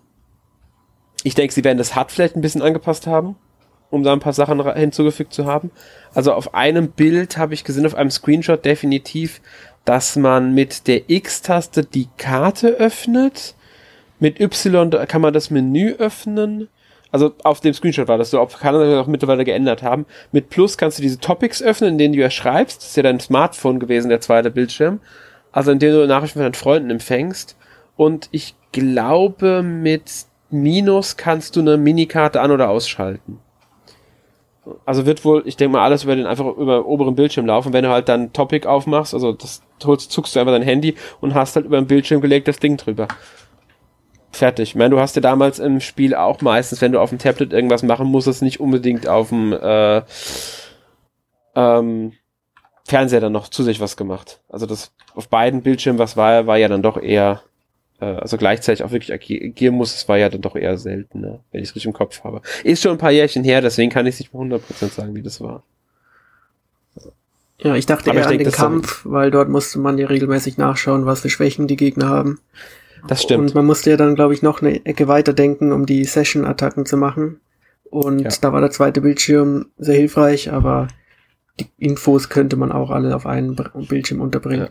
ich 1.23 1.35
denke, 1.35 1.53
sie 1.53 1.63
werden 1.63 1.77
das 1.77 1.95
HUD 1.95 2.11
vielleicht 2.11 2.35
ein 2.35 2.41
bisschen 2.41 2.61
angepasst 2.61 3.05
haben, 3.05 3.35
um 3.89 4.03
da 4.03 4.13
ein 4.13 4.19
paar 4.19 4.33
Sachen 4.33 4.73
hinzugefügt 4.75 5.33
zu 5.33 5.45
haben. 5.45 5.71
Also 6.13 6.33
auf 6.33 6.53
einem 6.53 6.91
Bild 6.91 7.37
habe 7.37 7.53
ich 7.53 7.63
gesehen, 7.63 7.85
auf 7.85 7.95
einem 7.95 8.09
Screenshot 8.09 8.65
definitiv, 8.65 9.41
dass 9.85 10.15
man 10.15 10.53
mit 10.53 10.87
der 10.87 11.09
X-Taste 11.09 11.83
die 11.83 12.07
Karte 12.17 12.69
öffnet 12.69 13.55
mit 14.21 14.39
Y 14.39 14.91
kann 15.07 15.21
man 15.21 15.33
das 15.33 15.49
Menü 15.49 15.95
öffnen. 15.97 16.69
Also 17.11 17.33
auf 17.43 17.59
dem 17.59 17.73
Screenshot 17.73 18.07
war 18.07 18.19
das 18.19 18.29
so, 18.29 18.39
ob 18.39 18.57
kann 18.57 18.73
das 18.73 19.03
auch 19.03 19.07
mittlerweile 19.07 19.43
geändert 19.43 19.83
haben. 19.83 20.05
Mit 20.31 20.49
Plus 20.49 20.77
kannst 20.77 20.99
du 20.99 21.01
diese 21.01 21.19
Topics 21.19 21.61
öffnen, 21.61 21.93
in 21.93 21.97
denen 21.97 22.13
du 22.13 22.19
ja 22.19 22.29
schreibst. 22.29 22.81
Das 22.81 22.89
ist 22.89 22.97
ja 22.97 23.03
dein 23.03 23.19
Smartphone 23.19 23.79
gewesen, 23.79 24.09
der 24.09 24.21
zweite 24.21 24.51
Bildschirm. 24.51 25.01
Also 25.51 25.71
in 25.71 25.79
dem 25.79 25.91
du 25.91 26.07
Nachrichten 26.07 26.39
von 26.39 26.43
deinen 26.43 26.53
Freunden 26.53 26.91
empfängst. 26.91 27.57
Und 27.97 28.29
ich 28.31 28.55
glaube, 28.71 29.63
mit 29.63 30.25
Minus 30.51 31.17
kannst 31.17 31.55
du 31.55 31.61
eine 31.61 31.77
Minikarte 31.77 32.41
an- 32.41 32.51
oder 32.51 32.69
ausschalten. 32.69 33.39
Also 34.85 35.07
wird 35.07 35.25
wohl, 35.25 35.41
ich 35.47 35.57
denke 35.57 35.77
mal, 35.77 35.83
alles 35.83 36.03
über 36.03 36.15
den 36.15 36.27
einfach 36.27 36.45
über 36.45 36.77
den 36.77 36.85
oberen 36.85 37.15
Bildschirm 37.15 37.47
laufen. 37.47 37.73
Wenn 37.73 37.83
du 37.83 37.89
halt 37.89 38.07
dann 38.07 38.31
Topic 38.33 38.67
aufmachst, 38.67 39.15
also 39.15 39.33
das 39.33 39.63
holst, 39.83 40.11
zuckst 40.11 40.35
du 40.35 40.39
einfach 40.39 40.53
dein 40.53 40.61
Handy 40.61 40.93
und 41.19 41.33
hast 41.33 41.55
halt 41.55 41.65
über 41.65 41.81
den 41.81 41.87
Bildschirm 41.87 42.21
gelegt 42.21 42.47
das 42.47 42.59
Ding 42.59 42.77
drüber. 42.77 43.07
Fertig. 44.41 44.69
Ich 44.69 44.75
meine, 44.75 44.89
du 44.89 44.99
hast 44.99 45.15
ja 45.15 45.21
damals 45.21 45.59
im 45.59 45.79
Spiel 45.81 46.15
auch 46.15 46.41
meistens, 46.41 46.81
wenn 46.81 46.93
du 46.93 46.99
auf 46.99 47.09
dem 47.09 47.19
Tablet 47.19 47.53
irgendwas 47.53 47.83
machen 47.83 48.07
musstest, 48.07 48.41
nicht 48.41 48.59
unbedingt 48.59 49.07
auf 49.07 49.29
dem 49.29 49.53
äh, 49.53 50.01
ähm, 51.53 52.13
Fernseher 52.83 53.19
dann 53.19 53.33
noch 53.33 53.49
zu 53.49 53.61
sich 53.61 53.79
was 53.79 53.97
gemacht. 53.97 54.41
Also 54.49 54.65
das 54.65 54.93
auf 55.13 55.27
beiden 55.27 55.61
Bildschirmen, 55.61 55.99
was 55.99 56.17
war, 56.17 56.47
war 56.47 56.57
ja 56.57 56.69
dann 56.69 56.81
doch 56.81 56.99
eher 56.99 57.43
äh, 57.99 58.05
also 58.05 58.37
gleichzeitig 58.37 58.83
auch 58.83 58.89
wirklich 58.89 59.13
agieren 59.13 59.75
muss, 59.75 59.93
es 59.93 60.09
war 60.09 60.17
ja 60.17 60.27
dann 60.27 60.41
doch 60.41 60.55
eher 60.55 60.75
selten, 60.79 61.21
ne? 61.21 61.39
wenn 61.51 61.61
ich 61.61 61.69
es 61.69 61.75
richtig 61.75 61.89
im 61.89 61.93
Kopf 61.93 62.23
habe. 62.23 62.41
Ist 62.63 62.81
schon 62.81 62.93
ein 62.93 62.97
paar 62.97 63.11
Jährchen 63.11 63.43
her, 63.43 63.61
deswegen 63.61 63.91
kann 63.91 64.07
ich 64.07 64.17
nicht 64.17 64.33
mit 64.33 64.53
100% 64.53 64.89
sagen, 64.89 65.13
wie 65.13 65.21
das 65.21 65.39
war. 65.39 65.61
Ja, 67.59 67.75
ich 67.75 67.85
dachte 67.85 68.09
Aber 68.09 68.17
eher 68.17 68.25
ich 68.25 68.31
an 68.31 68.37
denk, 68.39 68.49
den 68.49 68.53
Kampf, 68.53 69.01
weil 69.03 69.29
dort 69.29 69.49
musste 69.49 69.77
man 69.77 69.99
ja 69.99 70.07
regelmäßig 70.07 70.57
nachschauen, 70.57 71.05
was 71.05 71.21
für 71.21 71.29
Schwächen 71.29 71.67
die 71.67 71.77
Gegner 71.77 72.09
haben. 72.09 72.39
Das 73.07 73.21
stimmt. 73.23 73.41
Und 73.41 73.55
man 73.55 73.65
musste 73.65 73.89
ja 73.89 73.97
dann, 73.97 74.15
glaube 74.15 74.33
ich, 74.33 74.41
noch 74.41 74.61
eine 74.61 74.85
Ecke 74.85 75.07
weiter 75.07 75.33
denken, 75.33 75.71
um 75.71 75.85
die 75.85 76.03
Session-Attacken 76.05 76.85
zu 76.85 76.97
machen. 76.97 77.39
Und 77.89 78.19
Ja. 78.21 78.29
da 78.41 78.53
war 78.53 78.61
der 78.61 78.71
zweite 78.71 79.01
Bildschirm 79.01 79.67
sehr 79.77 79.95
hilfreich, 79.95 80.51
aber 80.51 80.87
die 81.59 81.67
Infos 81.77 82.29
könnte 82.29 82.55
man 82.55 82.71
auch 82.71 82.89
alle 82.89 83.15
auf 83.15 83.25
einen 83.25 83.55
Bildschirm 83.89 84.21
unterbringen. 84.21 84.69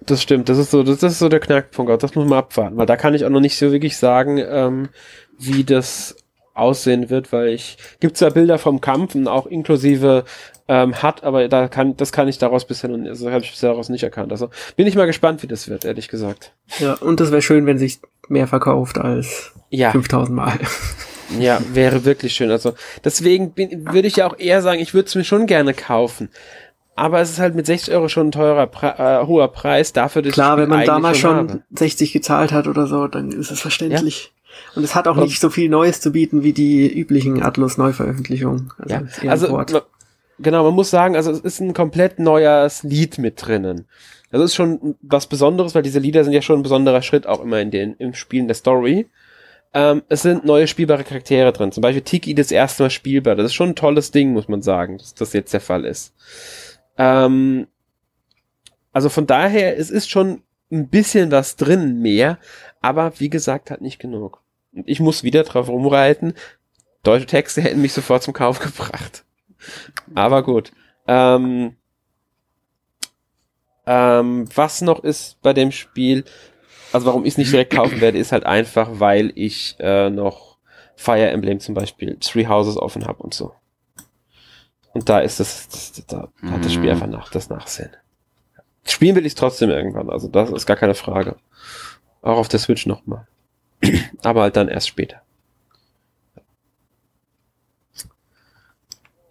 Das 0.00 0.22
stimmt, 0.22 0.48
das 0.48 0.58
ist 0.58 0.70
so, 0.70 0.82
das 0.82 1.02
ist 1.02 1.18
so 1.18 1.28
der 1.28 1.40
Knackpunkt. 1.40 1.90
Auch 1.90 1.98
das 1.98 2.14
muss 2.14 2.28
man 2.28 2.38
abwarten, 2.38 2.76
weil 2.76 2.86
da 2.86 2.96
kann 2.96 3.14
ich 3.14 3.24
auch 3.24 3.30
noch 3.30 3.40
nicht 3.40 3.56
so 3.56 3.72
wirklich 3.72 3.96
sagen, 3.96 4.38
ähm, 4.38 4.88
wie 5.38 5.64
das 5.64 6.16
aussehen 6.54 7.08
wird, 7.10 7.32
weil 7.32 7.48
ich 7.48 7.78
gibt 8.00 8.16
zwar 8.16 8.30
Bilder 8.30 8.58
vom 8.58 8.80
Kampf 8.80 9.14
und 9.14 9.28
auch 9.28 9.46
inklusive 9.46 10.24
ähm, 10.68 10.94
hat, 11.02 11.22
aber 11.24 11.48
da 11.48 11.68
kann 11.68 11.96
das 11.96 12.10
kann 12.12 12.26
ich 12.28 12.38
daraus 12.38 12.66
bisher 12.66 12.90
also 12.90 13.30
habe 13.30 13.44
ich 13.44 13.50
bisher 13.50 13.70
daraus 13.70 13.88
nicht 13.88 14.02
erkannt. 14.02 14.32
Also 14.32 14.50
bin 14.76 14.86
ich 14.86 14.94
mal 14.96 15.06
gespannt, 15.06 15.42
wie 15.42 15.46
das 15.46 15.68
wird, 15.68 15.84
ehrlich 15.84 16.08
gesagt. 16.08 16.52
Ja, 16.80 16.94
und 16.94 17.20
das 17.20 17.30
wäre 17.30 17.42
schön, 17.42 17.66
wenn 17.66 17.78
sich 17.78 18.00
mehr 18.28 18.46
verkauft 18.48 18.98
als 18.98 19.52
Ja, 19.70 19.92
5000 19.92 20.34
Mal. 20.36 20.58
ja, 21.38 21.60
wäre 21.72 22.04
wirklich 22.04 22.34
schön. 22.34 22.50
Also 22.50 22.74
deswegen 23.04 23.52
würde 23.56 24.08
ich 24.08 24.16
ja 24.16 24.26
auch 24.26 24.38
eher 24.38 24.60
sagen, 24.62 24.80
ich 24.80 24.92
würde 24.94 25.06
es 25.06 25.14
mir 25.14 25.24
schon 25.24 25.46
gerne 25.46 25.72
kaufen. 25.74 26.28
Aber 26.98 27.20
es 27.20 27.30
ist 27.30 27.38
halt 27.38 27.54
mit 27.54 27.66
60 27.66 27.92
Euro 27.94 28.08
schon 28.08 28.28
ein 28.28 28.32
teurer, 28.32 28.70
äh, 29.22 29.26
hoher 29.26 29.48
Preis 29.52 29.92
dafür, 29.92 30.22
dass 30.22 30.32
Klar, 30.32 30.56
wenn 30.56 30.70
man 30.70 30.84
damals 30.86 31.18
schon 31.18 31.36
habe. 31.36 31.62
60 31.74 32.10
gezahlt 32.12 32.52
hat 32.52 32.66
oder 32.66 32.86
so, 32.86 33.06
dann 33.06 33.32
ist 33.32 33.50
es 33.50 33.60
verständlich. 33.60 34.32
Und 34.74 34.82
es 34.82 34.94
hat 34.94 35.06
auch 35.06 35.18
Und- 35.18 35.24
nicht 35.24 35.38
so 35.38 35.50
viel 35.50 35.68
Neues 35.68 36.00
zu 36.00 36.10
bieten 36.10 36.42
wie 36.42 36.54
die 36.54 36.88
üblichen 36.90 37.42
Atlus-Neuveröffentlichungen. 37.42 38.72
Also 38.78 38.94
Ja, 39.22 39.30
also 39.30 39.64
genau, 40.38 40.64
man 40.64 40.74
muss 40.74 40.90
sagen, 40.90 41.16
also 41.16 41.30
es 41.30 41.40
ist 41.40 41.60
ein 41.60 41.74
komplett 41.74 42.18
neues 42.18 42.82
Lied 42.82 43.18
mit 43.18 43.44
drinnen. 43.44 43.86
Das 44.30 44.42
ist 44.42 44.54
schon 44.54 44.96
was 45.02 45.26
Besonderes, 45.26 45.74
weil 45.74 45.82
diese 45.82 45.98
Lieder 45.98 46.24
sind 46.24 46.32
ja 46.32 46.42
schon 46.42 46.60
ein 46.60 46.64
besonderer 46.64 47.02
Schritt 47.02 47.26
auch 47.26 47.40
immer 47.40 47.60
in 47.60 47.70
den 47.70 47.94
im 47.94 48.14
Spielen 48.14 48.48
der 48.48 48.56
Story. 48.56 49.08
Ähm, 49.72 50.02
es 50.08 50.22
sind 50.22 50.44
neue 50.44 50.66
spielbare 50.66 51.04
Charaktere 51.04 51.52
drin. 51.52 51.70
Zum 51.70 51.82
Beispiel 51.82 52.02
Tiki 52.02 52.34
das 52.34 52.50
erste 52.50 52.84
Mal 52.84 52.90
spielbar. 52.90 53.36
Das 53.36 53.46
ist 53.46 53.54
schon 53.54 53.70
ein 53.70 53.76
tolles 53.76 54.10
Ding, 54.10 54.32
muss 54.32 54.48
man 54.48 54.62
sagen, 54.62 54.98
dass 54.98 55.14
das 55.14 55.32
jetzt 55.34 55.52
der 55.52 55.60
Fall 55.60 55.84
ist. 55.84 56.14
Ähm, 56.96 57.66
also 58.92 59.10
von 59.10 59.26
daher, 59.26 59.76
es 59.78 59.90
ist 59.90 60.08
schon 60.10 60.42
ein 60.72 60.88
bisschen 60.88 61.30
was 61.30 61.56
drin 61.56 62.00
mehr, 62.00 62.38
aber 62.80 63.12
wie 63.18 63.28
gesagt, 63.28 63.70
halt 63.70 63.82
nicht 63.82 63.98
genug. 63.98 64.42
Und 64.72 64.88
ich 64.88 65.00
muss 65.00 65.22
wieder 65.22 65.44
drauf 65.44 65.68
rumreiten. 65.68 66.32
Deutsche 67.02 67.26
Texte 67.26 67.60
hätten 67.60 67.82
mich 67.82 67.92
sofort 67.92 68.22
zum 68.22 68.32
Kauf 68.32 68.58
gebracht. 68.60 69.25
Aber 70.14 70.42
gut. 70.42 70.72
Ähm, 71.06 71.76
ähm, 73.86 74.48
was 74.54 74.80
noch 74.80 75.04
ist 75.04 75.40
bei 75.42 75.52
dem 75.52 75.70
Spiel, 75.70 76.24
also 76.92 77.06
warum 77.06 77.24
ich 77.24 77.34
es 77.34 77.38
nicht 77.38 77.52
direkt 77.52 77.72
kaufen 77.72 78.00
werde, 78.00 78.18
ist 78.18 78.32
halt 78.32 78.44
einfach, 78.44 78.88
weil 78.94 79.32
ich 79.34 79.76
äh, 79.78 80.10
noch 80.10 80.56
Fire 80.96 81.28
Emblem 81.28 81.60
zum 81.60 81.74
Beispiel 81.74 82.16
Three 82.18 82.46
Houses 82.46 82.76
offen 82.76 83.06
habe 83.06 83.22
und 83.22 83.34
so. 83.34 83.52
Und 84.92 85.08
da 85.08 85.20
ist 85.20 85.40
das, 85.40 85.68
das 85.68 86.06
da 86.06 86.28
hat 86.50 86.64
das 86.64 86.72
Spiel 86.72 86.86
Mhm. 86.86 86.90
einfach 86.92 87.06
nach, 87.06 87.30
das 87.30 87.50
Nachsehen. 87.50 87.90
Spielen 88.84 89.14
will 89.16 89.26
ich 89.26 89.34
trotzdem 89.34 89.68
irgendwann, 89.70 90.10
also 90.10 90.26
das 90.28 90.50
ist 90.50 90.64
gar 90.66 90.76
keine 90.76 90.94
Frage. 90.94 91.36
Auch 92.22 92.38
auf 92.38 92.48
der 92.48 92.60
Switch 92.60 92.86
nochmal. 92.86 93.26
Aber 94.22 94.42
halt 94.42 94.56
dann 94.56 94.68
erst 94.68 94.88
später. 94.88 95.20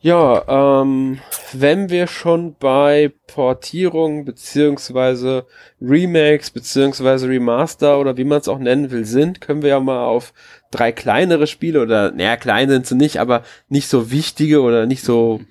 Ja, 0.05 0.83
ähm, 0.83 1.17
wenn 1.51 1.89
wir 1.89 2.05
schon 2.05 2.53
bei 2.59 3.11
Portierung 3.25 4.23
beziehungsweise 4.23 5.47
Remakes 5.81 6.51
beziehungsweise 6.51 7.27
Remaster 7.27 7.99
oder 7.99 8.15
wie 8.15 8.23
man 8.23 8.39
es 8.39 8.47
auch 8.47 8.59
nennen 8.59 8.91
will 8.91 9.05
sind, 9.05 9.41
können 9.41 9.63
wir 9.63 9.69
ja 9.69 9.79
mal 9.79 10.05
auf 10.05 10.35
drei 10.69 10.91
kleinere 10.91 11.47
Spiele 11.47 11.81
oder, 11.81 12.11
naja, 12.11 12.37
klein 12.37 12.69
sind 12.69 12.85
sie 12.85 12.93
nicht, 12.93 13.19
aber 13.19 13.41
nicht 13.67 13.87
so 13.87 14.11
wichtige 14.11 14.61
oder 14.61 14.85
nicht 14.85 15.03
so, 15.03 15.41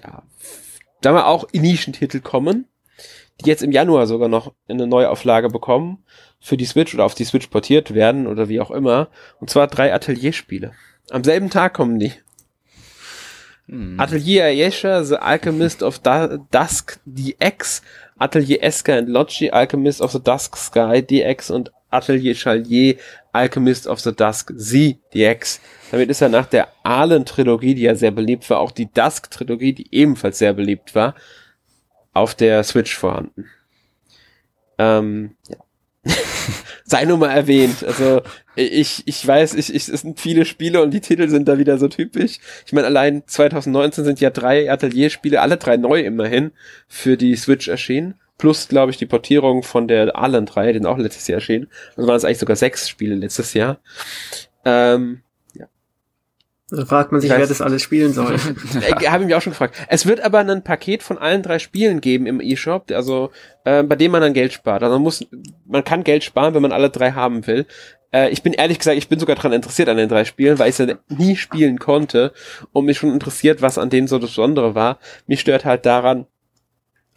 ja, 0.00 0.22
sagen 1.02 1.16
wir 1.16 1.26
auch 1.26 1.48
Nischentitel 1.52 2.20
kommen, 2.20 2.68
die 3.40 3.48
jetzt 3.48 3.64
im 3.64 3.72
Januar 3.72 4.06
sogar 4.06 4.28
noch 4.28 4.54
eine 4.68 4.86
Neuauflage 4.86 5.48
bekommen, 5.48 6.04
für 6.38 6.56
die 6.56 6.66
Switch 6.66 6.94
oder 6.94 7.04
auf 7.04 7.16
die 7.16 7.24
Switch 7.24 7.48
portiert 7.48 7.94
werden 7.94 8.28
oder 8.28 8.48
wie 8.48 8.60
auch 8.60 8.70
immer. 8.70 9.08
Und 9.40 9.50
zwar 9.50 9.66
drei 9.66 9.92
Atelierspiele. 9.92 10.70
Am 11.10 11.24
selben 11.24 11.50
Tag 11.50 11.74
kommen 11.74 11.98
die. 11.98 12.12
Hm. 13.68 13.98
Atelier 13.98 14.44
Ayesha, 14.44 15.04
The 15.04 15.16
Alchemist 15.16 15.82
of 15.82 15.98
da 15.98 16.36
Dusk 16.50 16.98
DX, 17.06 17.82
Atelier 18.18 18.62
Esker 18.62 18.98
and 18.98 19.08
Logi, 19.08 19.50
Alchemist 19.50 20.00
of 20.00 20.12
the 20.12 20.22
Dusk 20.22 20.56
Sky 20.56 21.02
DX 21.02 21.50
und 21.50 21.72
Atelier 21.90 22.34
Chalier, 22.34 22.96
Alchemist 23.32 23.86
of 23.86 24.00
the 24.00 24.14
Dusk 24.14 24.52
Z 24.58 24.98
DX. 25.14 25.60
Damit 25.90 26.10
ist 26.10 26.20
er 26.20 26.28
nach 26.28 26.46
der 26.46 26.68
Ahlen-Trilogie, 26.82 27.74
die 27.74 27.82
ja 27.82 27.94
sehr 27.94 28.10
beliebt 28.10 28.48
war, 28.50 28.60
auch 28.60 28.72
die 28.72 28.92
Dusk-Trilogie, 28.92 29.72
die 29.72 29.88
ebenfalls 29.94 30.38
sehr 30.38 30.52
beliebt 30.52 30.94
war, 30.94 31.14
auf 32.12 32.34
der 32.34 32.62
Switch 32.64 32.96
vorhanden. 32.96 33.46
Ähm, 34.78 35.36
ja. 35.48 35.56
Sei 36.84 37.04
nur 37.06 37.16
mal 37.16 37.30
erwähnt. 37.30 37.82
Also 37.82 38.22
ich, 38.56 39.02
ich 39.06 39.26
weiß, 39.26 39.54
ich, 39.54 39.74
ich, 39.74 39.88
es 39.88 40.02
sind 40.02 40.20
viele 40.20 40.44
Spiele 40.44 40.82
und 40.82 40.92
die 40.92 41.00
Titel 41.00 41.28
sind 41.28 41.48
da 41.48 41.58
wieder 41.58 41.78
so 41.78 41.88
typisch. 41.88 42.38
Ich 42.66 42.72
meine, 42.72 42.86
allein 42.86 43.22
2019 43.26 44.04
sind 44.04 44.20
ja 44.20 44.30
drei 44.30 44.70
Atelierspiele, 44.70 45.40
alle 45.40 45.56
drei 45.56 45.76
neu 45.78 46.00
immerhin, 46.00 46.52
für 46.86 47.16
die 47.16 47.36
Switch 47.36 47.68
erschienen. 47.68 48.14
Plus, 48.36 48.68
glaube 48.68 48.90
ich, 48.90 48.98
die 48.98 49.06
Portierung 49.06 49.62
von 49.62 49.88
der 49.88 50.16
Allen-Reihe, 50.16 50.72
die 50.72 50.78
sind 50.80 50.86
auch 50.86 50.98
letztes 50.98 51.26
Jahr 51.26 51.36
erschienen. 51.36 51.68
Also 51.96 52.06
waren 52.06 52.16
es 52.16 52.24
eigentlich 52.24 52.38
sogar 52.38 52.56
sechs 52.56 52.88
Spiele 52.88 53.14
letztes 53.14 53.54
Jahr. 53.54 53.78
Ähm, 54.64 55.22
Da 56.76 56.84
fragt 56.84 57.12
man 57.12 57.20
sich, 57.20 57.30
wer 57.30 57.46
das 57.46 57.60
alles 57.60 57.82
spielen 57.82 58.12
soll. 58.12 58.34
äh, 58.80 59.06
Habe 59.06 59.22
ich 59.22 59.26
mich 59.26 59.34
auch 59.34 59.42
schon 59.42 59.52
gefragt. 59.52 59.76
Es 59.88 60.06
wird 60.06 60.20
aber 60.20 60.38
ein 60.38 60.64
Paket 60.64 61.02
von 61.02 61.18
allen 61.18 61.42
drei 61.42 61.58
Spielen 61.58 62.00
geben 62.00 62.26
im 62.26 62.40
eShop, 62.40 62.90
also 62.90 63.30
äh, 63.64 63.82
bei 63.82 63.96
dem 63.96 64.12
man 64.12 64.20
dann 64.20 64.34
Geld 64.34 64.52
spart. 64.52 64.82
Also 64.82 64.94
man 64.94 65.02
muss, 65.02 65.26
man 65.66 65.84
kann 65.84 66.04
Geld 66.04 66.24
sparen, 66.24 66.54
wenn 66.54 66.62
man 66.62 66.72
alle 66.72 66.90
drei 66.90 67.12
haben 67.12 67.46
will. 67.46 67.66
Äh, 68.12 68.30
ich 68.30 68.42
bin 68.42 68.52
ehrlich 68.52 68.78
gesagt, 68.78 68.96
ich 68.96 69.08
bin 69.08 69.18
sogar 69.18 69.36
dran 69.36 69.52
interessiert 69.52 69.88
an 69.88 69.96
den 69.96 70.08
drei 70.08 70.24
Spielen, 70.24 70.58
weil 70.58 70.70
ich 70.70 70.76
sie 70.76 70.96
nie 71.08 71.36
spielen 71.36 71.78
konnte 71.78 72.32
und 72.72 72.84
mich 72.84 72.98
schon 72.98 73.12
interessiert, 73.12 73.60
was 73.60 73.78
an 73.78 73.90
denen 73.90 74.08
so 74.08 74.18
das 74.18 74.30
Besondere 74.30 74.74
war. 74.74 74.98
Mich 75.26 75.40
stört 75.40 75.64
halt 75.64 75.84
daran, 75.84 76.26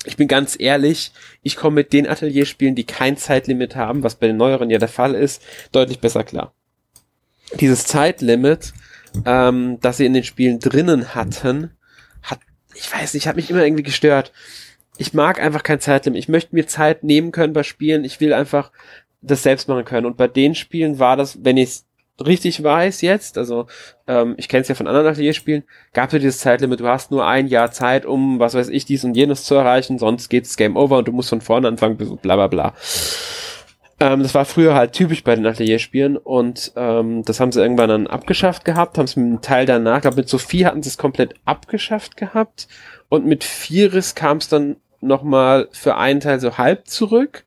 ich 0.06 0.18
bin 0.18 0.28
ganz 0.28 0.56
ehrlich, 0.60 1.12
ich 1.44 1.56
komme 1.56 1.76
mit 1.76 1.94
den 1.94 2.08
Atelierspielen, 2.08 2.76
die 2.76 2.86
kein 2.86 3.18
Zeitlimit 3.18 3.76
haben, 3.76 4.04
was 4.04 4.16
bei 4.16 4.28
den 4.28 4.38
neueren 4.38 4.70
ja 4.70 4.78
der 4.78 4.88
Fall 4.88 5.16
ist, 5.16 5.42
deutlich 5.72 6.00
besser 6.00 6.24
klar. 6.24 6.54
Dieses 7.60 7.86
Zeitlimit, 7.86 8.74
ähm, 9.26 9.80
das 9.82 9.98
sie 9.98 10.06
in 10.06 10.14
den 10.14 10.24
Spielen 10.24 10.60
drinnen 10.60 11.16
hatten, 11.16 11.72
hat, 12.22 12.40
ich 12.74 12.92
weiß 12.92 13.14
nicht, 13.14 13.28
hat 13.28 13.36
mich 13.36 13.50
immer 13.50 13.64
irgendwie 13.64 13.84
gestört. 13.84 14.32
Ich 14.98 15.14
mag 15.14 15.40
einfach 15.40 15.64
kein 15.64 15.80
Zeitlimit. 15.80 16.20
Ich 16.20 16.30
möchte 16.30 16.56
mir 16.56 16.68
Zeit 16.68 17.04
nehmen 17.04 17.32
können 17.32 17.54
bei 17.54 17.64
Spielen. 17.64 18.04
Ich 18.04 18.20
will 18.20 18.34
einfach 18.34 18.72
das 19.22 19.44
selbst 19.44 19.68
machen 19.68 19.86
können. 19.86 20.06
Und 20.06 20.18
bei 20.18 20.28
den 20.28 20.56
Spielen 20.56 21.00
war 21.00 21.18
das, 21.18 21.44
wenn 21.44 21.58
ich 21.58 21.82
richtig 22.26 22.64
weiß 22.64 23.02
jetzt, 23.02 23.38
also 23.38 23.68
ähm, 24.08 24.36
ich 24.38 24.50
kenne 24.50 24.62
es 24.62 24.68
ja 24.68 24.76
von 24.76 24.88
anderen 24.88 25.08
Atelierspielen, 25.08 25.64
gab 25.94 26.12
es 26.12 26.20
dieses 26.20 26.40
Zeitlimit, 26.40 26.80
du 26.80 26.88
hast 26.88 27.12
nur 27.12 27.28
ein 27.28 27.48
Jahr 27.48 27.72
Zeit, 27.72 28.06
um, 28.06 28.40
was 28.40 28.56
weiß 28.56 28.70
ich, 28.70 28.86
dies 28.86 29.04
und 29.04 29.16
jenes 29.16 29.44
zu 29.44 29.56
erreichen, 29.56 30.00
sonst 30.00 30.30
geht's 30.30 30.58
Game 30.58 30.78
Over 30.78 30.98
und 30.98 31.08
du 31.08 31.12
musst 31.12 31.30
von 31.30 31.42
vorne 31.42 31.68
anfangen, 31.68 31.98
bla 31.98 32.36
bla 32.36 32.48
bla. 32.48 32.74
Ähm, 34.00 34.22
das 34.22 34.36
war 34.36 34.46
früher 34.46 34.76
halt 34.76 34.94
typisch 34.94 35.24
bei 35.24 35.36
den 35.36 35.46
Atelierspielen 35.46 36.18
und 36.18 36.72
ähm, 36.76 37.24
das 37.24 37.40
haben 37.40 37.52
sie 37.52 37.62
irgendwann 37.62 37.90
dann 37.90 38.08
abgeschafft 38.08 38.64
gehabt, 38.64 38.98
haben 38.98 39.06
es 39.06 39.16
mit 39.16 39.26
einem 39.26 39.42
Teil 39.42 39.66
danach, 39.66 40.02
glaube 40.02 40.18
mit 40.18 40.30
Sophie 40.30 40.66
hatten 40.66 40.84
sie 40.84 40.90
es 40.90 40.98
komplett 40.98 41.34
abgeschafft 41.46 42.16
gehabt 42.16 42.68
und 43.10 43.26
mit 43.26 43.44
Firis 43.44 44.14
kam 44.14 44.38
es 44.38 44.50
dann 44.50 44.76
nochmal 45.02 45.68
für 45.72 45.96
einen 45.96 46.20
Teil 46.20 46.40
so 46.40 46.58
halb 46.58 46.88
zurück 46.88 47.46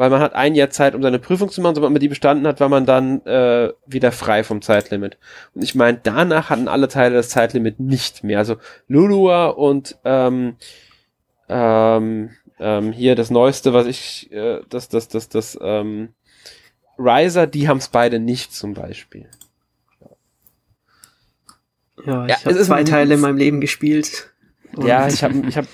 weil 0.00 0.08
man 0.08 0.22
hat 0.22 0.34
ein 0.34 0.54
Jahr 0.54 0.70
Zeit, 0.70 0.94
um 0.94 1.02
seine 1.02 1.18
Prüfung 1.18 1.50
zu 1.50 1.60
machen, 1.60 1.74
sobald 1.74 1.92
man 1.92 2.00
die 2.00 2.08
bestanden 2.08 2.46
hat, 2.46 2.58
war 2.58 2.70
man 2.70 2.86
dann 2.86 3.20
äh, 3.26 3.70
wieder 3.84 4.12
frei 4.12 4.44
vom 4.44 4.62
Zeitlimit. 4.62 5.18
Und 5.54 5.60
ich 5.60 5.74
meine, 5.74 6.00
danach 6.02 6.48
hatten 6.48 6.68
alle 6.68 6.88
Teile 6.88 7.16
das 7.16 7.28
Zeitlimit 7.28 7.80
nicht 7.80 8.24
mehr. 8.24 8.38
Also 8.38 8.56
Lulua 8.88 9.48
und 9.48 9.98
ähm, 10.06 10.56
ähm, 11.50 12.30
ähm, 12.60 12.92
hier 12.92 13.16
das 13.16 13.30
Neueste, 13.30 13.72
was 13.72 13.86
ich, 13.86 14.30
äh, 14.30 14.60
das, 14.68 14.88
das, 14.88 15.08
das, 15.08 15.28
das, 15.28 15.58
ähm, 15.60 16.10
Riser, 16.98 17.46
die 17.46 17.66
haben 17.66 17.78
es 17.78 17.88
beide 17.88 18.18
nicht 18.20 18.54
zum 18.54 18.74
Beispiel. 18.74 19.26
Ja, 22.06 22.26
ich 22.26 22.30
ja, 22.30 22.44
habe 22.44 22.62
zwei 22.62 22.84
Teile 22.84 23.14
in 23.14 23.20
meinem 23.20 23.36
Leben 23.36 23.60
gespielt. 23.60 24.30
Ja, 24.78 25.08
ich 25.08 25.24
habe, 25.24 25.42
ich 25.48 25.56
habe, 25.56 25.66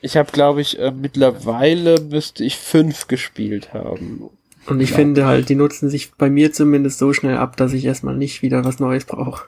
ich 0.00 0.16
habe, 0.16 0.30
glaube 0.30 0.60
ich, 0.60 0.78
äh, 0.78 0.90
mittlerweile 0.90 2.00
müsste 2.00 2.44
ich 2.44 2.56
fünf 2.56 3.08
gespielt 3.08 3.72
haben. 3.72 4.30
Und 4.66 4.80
ich 4.80 4.90
ja. 4.90 4.96
finde 4.96 5.26
halt, 5.26 5.48
die 5.48 5.54
nutzen 5.54 5.88
sich 5.88 6.12
bei 6.12 6.28
mir 6.28 6.52
zumindest 6.52 6.98
so 6.98 7.12
schnell 7.12 7.38
ab, 7.38 7.56
dass 7.56 7.72
ich 7.72 7.84
erstmal 7.84 8.16
nicht 8.16 8.42
wieder 8.42 8.64
was 8.64 8.78
Neues 8.78 9.06
brauche. 9.06 9.46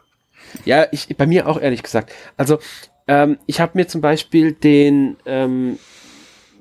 Ja, 0.64 0.86
ich, 0.90 1.14
bei 1.16 1.26
mir 1.26 1.46
auch 1.46 1.60
ehrlich 1.60 1.82
gesagt. 1.82 2.12
Also, 2.36 2.58
ähm, 3.06 3.38
ich 3.46 3.60
habe 3.60 3.72
mir 3.74 3.86
zum 3.86 4.00
Beispiel 4.00 4.52
den 4.52 5.16
ähm, 5.26 5.78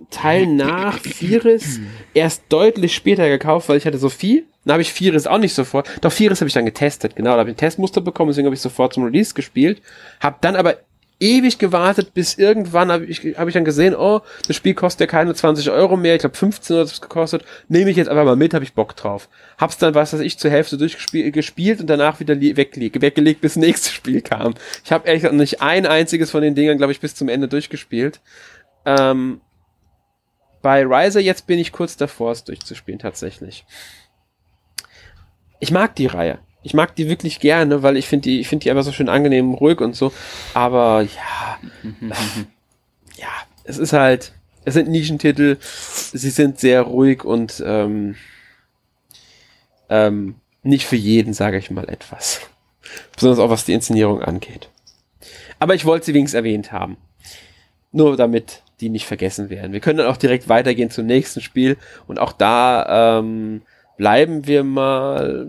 Teil 0.09 0.47
nach 0.47 0.99
Firis 0.99 1.79
erst 2.13 2.43
deutlich 2.49 2.95
später 2.95 3.27
gekauft, 3.29 3.69
weil 3.69 3.77
ich 3.77 3.85
hatte 3.85 3.97
Sophie. 3.97 4.45
Dann 4.65 4.73
habe 4.73 4.81
ich 4.81 4.93
Firis 4.93 5.27
auch 5.27 5.37
nicht 5.37 5.53
sofort. 5.53 5.89
Doch 6.01 6.11
Firis 6.11 6.41
habe 6.41 6.47
ich 6.47 6.53
dann 6.53 6.65
getestet, 6.65 7.15
genau. 7.15 7.31
Da 7.31 7.39
habe 7.39 7.49
ich 7.49 7.55
ein 7.55 7.59
Testmuster 7.59 8.01
bekommen, 8.01 8.29
deswegen 8.29 8.45
habe 8.45 8.55
ich 8.55 8.61
sofort 8.61 8.93
zum 8.93 9.03
Release 9.03 9.33
gespielt. 9.33 9.81
Habe 10.19 10.37
dann 10.41 10.55
aber 10.55 10.77
ewig 11.19 11.57
gewartet, 11.57 12.13
bis 12.13 12.37
irgendwann 12.37 12.91
habe 12.91 13.05
ich, 13.05 13.19
hab 13.37 13.47
ich 13.47 13.53
dann 13.53 13.65
gesehen, 13.65 13.95
oh, 13.95 14.21
das 14.47 14.55
Spiel 14.55 14.73
kostet 14.73 15.01
ja 15.01 15.07
keine 15.07 15.33
20 15.33 15.69
Euro 15.69 15.97
mehr, 15.97 16.15
ich 16.15 16.21
glaube 16.21 16.35
15 16.35 16.75
Euro 16.75 16.85
hat 16.85 16.93
es 16.93 17.01
gekostet, 17.01 17.43
nehme 17.67 17.91
ich 17.91 17.97
jetzt 17.97 18.07
einfach 18.07 18.23
mal 18.23 18.35
mit, 18.35 18.53
habe 18.53 18.63
ich 18.63 18.73
Bock 18.73 18.95
drauf. 18.95 19.27
Hab's 19.57 19.77
dann, 19.77 19.95
was 19.95 20.13
weiß 20.13 20.21
ich, 20.21 20.39
zur 20.39 20.51
Hälfte 20.51 20.77
durchgespielt 20.77 21.81
und 21.81 21.87
danach 21.87 22.19
wieder 22.19 22.39
weggelegt, 22.39 23.01
weggelegt, 23.01 23.41
bis 23.41 23.55
das 23.55 23.61
nächste 23.61 23.91
Spiel 23.93 24.21
kam. 24.21 24.53
Ich 24.83 24.91
habe 24.91 25.07
ehrlich 25.07 25.23
gesagt 25.23 25.37
nicht 25.37 25.61
ein 25.61 25.85
einziges 25.85 26.31
von 26.31 26.41
den 26.41 26.55
Dingern, 26.55 26.77
glaube 26.77 26.93
ich, 26.93 26.99
bis 26.99 27.15
zum 27.15 27.27
Ende 27.27 27.47
durchgespielt. 27.47 28.21
Ähm, 28.85 29.41
bei 30.61 30.83
Riser 30.85 31.19
jetzt 31.19 31.47
bin 31.47 31.59
ich 31.59 31.71
kurz 31.71 31.97
davor, 31.97 32.31
es 32.31 32.43
durchzuspielen, 32.43 32.99
tatsächlich. 32.99 33.65
Ich 35.59 35.71
mag 35.71 35.95
die 35.95 36.07
Reihe. 36.07 36.39
Ich 36.61 36.73
mag 36.73 36.95
die 36.95 37.07
wirklich 37.07 37.39
gerne, 37.39 37.83
weil 37.83 37.95
ich 37.95 38.07
finde 38.07 38.23
die, 38.23 38.39
ich 38.39 38.47
finde 38.49 38.63
die 38.63 38.71
einfach 38.71 38.83
so 38.83 38.91
schön 38.91 39.09
angenehm, 39.09 39.53
ruhig 39.53 39.79
und 39.79 39.95
so. 39.95 40.11
Aber 40.53 41.01
ja, 41.01 41.59
ja, 43.17 43.29
es 43.63 43.77
ist 43.77 43.93
halt, 43.93 44.33
es 44.65 44.73
sind 44.73 44.89
Nischentitel, 44.89 45.57
sie 45.61 46.29
sind 46.29 46.59
sehr 46.59 46.81
ruhig 46.81 47.23
und 47.23 47.63
ähm, 47.65 48.15
ähm, 49.89 50.35
nicht 50.63 50.85
für 50.85 50.97
jeden, 50.97 51.33
sage 51.33 51.57
ich 51.57 51.71
mal, 51.71 51.87
etwas. 51.87 52.41
Besonders 53.15 53.39
auch 53.39 53.49
was 53.49 53.65
die 53.65 53.73
Inszenierung 53.73 54.21
angeht. 54.21 54.69
Aber 55.59 55.75
ich 55.75 55.85
wollte 55.85 56.07
sie 56.07 56.13
wenigstens 56.13 56.37
erwähnt 56.37 56.71
haben. 56.71 56.97
Nur 57.91 58.17
damit 58.17 58.63
die 58.81 58.89
nicht 58.89 59.05
vergessen 59.05 59.49
werden. 59.49 59.73
Wir 59.73 59.79
können 59.79 59.97
dann 59.97 60.07
auch 60.07 60.17
direkt 60.17 60.49
weitergehen 60.49 60.89
zum 60.89 61.05
nächsten 61.05 61.41
Spiel 61.41 61.77
und 62.07 62.19
auch 62.19 62.31
da 62.31 63.19
ähm, 63.19 63.61
bleiben 63.97 64.47
wir 64.47 64.63
mal. 64.63 65.47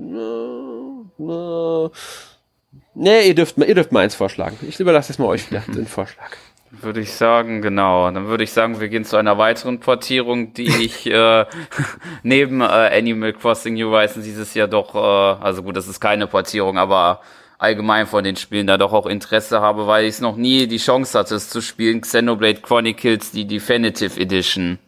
Nee, 2.95 3.29
ihr 3.29 3.35
dürft, 3.35 3.57
ihr 3.59 3.75
dürft 3.75 3.93
mal 3.93 4.01
eins 4.01 4.15
vorschlagen. 4.15 4.57
Ich 4.69 4.81
überlasse 4.81 5.13
es 5.13 5.19
mal 5.19 5.27
euch 5.27 5.43
vielleicht 5.43 5.75
den 5.75 5.87
Vorschlag. 5.99 6.31
Würde 6.71 7.01
ich 7.01 7.13
sagen, 7.13 7.63
genau. 7.63 8.11
Dann 8.11 8.27
würde 8.27 8.45
ich 8.45 8.53
sagen, 8.53 8.81
wir 8.81 8.89
gehen 8.89 9.05
zu 9.05 9.17
einer 9.17 9.39
weiteren 9.39 9.81
Portierung, 9.81 10.55
die 10.55 10.69
ich 10.85 11.07
äh, 11.07 11.47
neben 12.23 12.61
äh, 12.61 12.65
Animal 12.65 13.33
Crossing 13.33 13.75
New 13.75 13.91
Horizons 13.91 14.25
dieses 14.25 14.55
Jahr 14.55 14.69
doch, 14.69 14.95
äh, 14.95 15.45
also 15.45 15.63
gut, 15.63 15.77
das 15.77 15.89
ist 15.89 16.01
keine 16.01 16.27
Portierung, 16.27 16.79
aber 16.79 17.21
allgemein 17.61 18.07
von 18.07 18.25
den 18.25 18.37
Spielen 18.37 18.67
da 18.67 18.79
doch 18.79 18.93
auch 18.93 19.07
Interesse 19.07 19.61
habe, 19.61 19.87
weil 19.87 20.05
ich 20.05 20.15
es 20.15 20.21
noch 20.21 20.37
nie 20.37 20.67
die 20.67 20.79
Chance 20.79 21.19
hatte, 21.19 21.35
es 21.35 21.51
zu 21.51 21.61
spielen. 21.61 22.01
Xenoblade 22.01 22.61
Chronicles, 22.61 23.31
die 23.31 23.45
Definitive 23.45 24.19
Edition. 24.19 24.79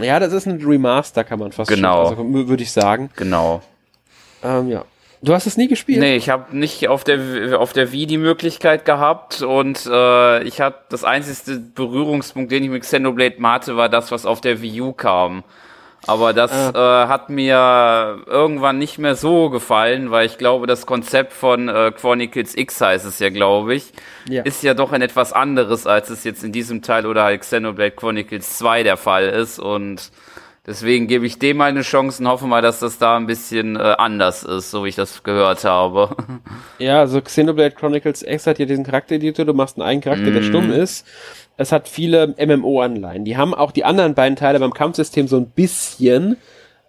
Ja, 0.00 0.18
das 0.18 0.32
ist 0.32 0.46
ein 0.46 0.60
Remaster, 0.64 1.22
kann 1.22 1.38
man 1.38 1.52
fast 1.52 1.70
genau. 1.70 2.08
schon, 2.08 2.34
also 2.34 2.48
würde 2.48 2.62
ich 2.62 2.72
sagen. 2.72 3.10
Genau. 3.14 3.62
Ähm, 4.42 4.68
ja. 4.68 4.84
Du 5.22 5.32
hast 5.32 5.46
es 5.46 5.56
nie 5.56 5.68
gespielt? 5.68 6.00
Nee, 6.00 6.16
ich 6.16 6.28
habe 6.28 6.54
nicht 6.56 6.88
auf 6.88 7.04
der 7.04 7.58
auf 7.58 7.72
der 7.72 7.92
Wii 7.92 8.06
die 8.06 8.18
Möglichkeit 8.18 8.84
gehabt 8.84 9.40
und 9.40 9.86
äh, 9.86 10.42
ich 10.42 10.60
hatte 10.60 10.78
das 10.90 11.04
einzige 11.04 11.58
Berührungspunkt, 11.60 12.52
den 12.52 12.64
ich 12.64 12.68
mit 12.68 12.82
Xenoblade 12.82 13.36
hatte, 13.42 13.76
war 13.76 13.88
das, 13.88 14.10
was 14.10 14.26
auf 14.26 14.42
der 14.42 14.60
Wii 14.60 14.82
U 14.82 14.92
kam. 14.92 15.42
Aber 16.06 16.32
das 16.32 16.52
ah. 16.52 17.04
äh, 17.04 17.08
hat 17.08 17.30
mir 17.30 18.22
irgendwann 18.26 18.78
nicht 18.78 18.98
mehr 18.98 19.16
so 19.16 19.50
gefallen, 19.50 20.10
weil 20.10 20.26
ich 20.26 20.38
glaube, 20.38 20.66
das 20.66 20.86
Konzept 20.86 21.32
von 21.32 21.68
äh, 21.68 21.92
Chronicles 21.92 22.56
X 22.56 22.80
heißt 22.80 23.06
es 23.06 23.18
ja, 23.18 23.30
glaube 23.30 23.74
ich, 23.74 23.92
ja. 24.28 24.42
ist 24.42 24.62
ja 24.62 24.74
doch 24.74 24.92
ein 24.92 25.02
etwas 25.02 25.32
anderes, 25.32 25.86
als 25.86 26.10
es 26.10 26.24
jetzt 26.24 26.44
in 26.44 26.52
diesem 26.52 26.82
Teil 26.82 27.06
oder 27.06 27.24
halt 27.24 27.40
Xenoblade 27.40 27.92
Chronicles 27.92 28.58
2 28.58 28.82
der 28.82 28.96
Fall 28.96 29.28
ist. 29.28 29.58
Und 29.58 30.10
deswegen 30.66 31.06
gebe 31.06 31.26
ich 31.26 31.38
dem 31.38 31.58
mal 31.58 31.70
eine 31.70 31.82
Chance 31.82 32.22
und 32.22 32.28
hoffe 32.28 32.46
mal, 32.46 32.62
dass 32.62 32.80
das 32.80 32.98
da 32.98 33.16
ein 33.16 33.26
bisschen 33.26 33.76
äh, 33.76 33.94
anders 33.98 34.42
ist, 34.42 34.70
so 34.70 34.84
wie 34.84 34.88
ich 34.88 34.96
das 34.96 35.22
gehört 35.22 35.64
habe. 35.64 36.16
Ja, 36.80 36.98
also 36.98 37.20
Xenoblade 37.22 37.70
Chronicles 37.76 38.22
X 38.22 38.48
hat 38.48 38.58
ja 38.58 38.66
diesen 38.66 38.84
Charaktereditor, 38.84 39.44
du 39.44 39.54
machst 39.54 39.76
einen 39.76 39.86
eigenen 39.86 40.02
Charakter, 40.02 40.30
mm. 40.30 40.34
der 40.34 40.42
stumm 40.42 40.72
ist 40.72 41.06
es 41.56 41.72
hat 41.72 41.88
viele 41.88 42.34
MMO-Anleihen. 42.38 43.24
Die 43.24 43.36
haben 43.36 43.54
auch 43.54 43.72
die 43.72 43.84
anderen 43.84 44.14
beiden 44.14 44.36
Teile 44.36 44.58
beim 44.58 44.74
Kampfsystem 44.74 45.28
so 45.28 45.36
ein 45.36 45.46
bisschen, 45.46 46.36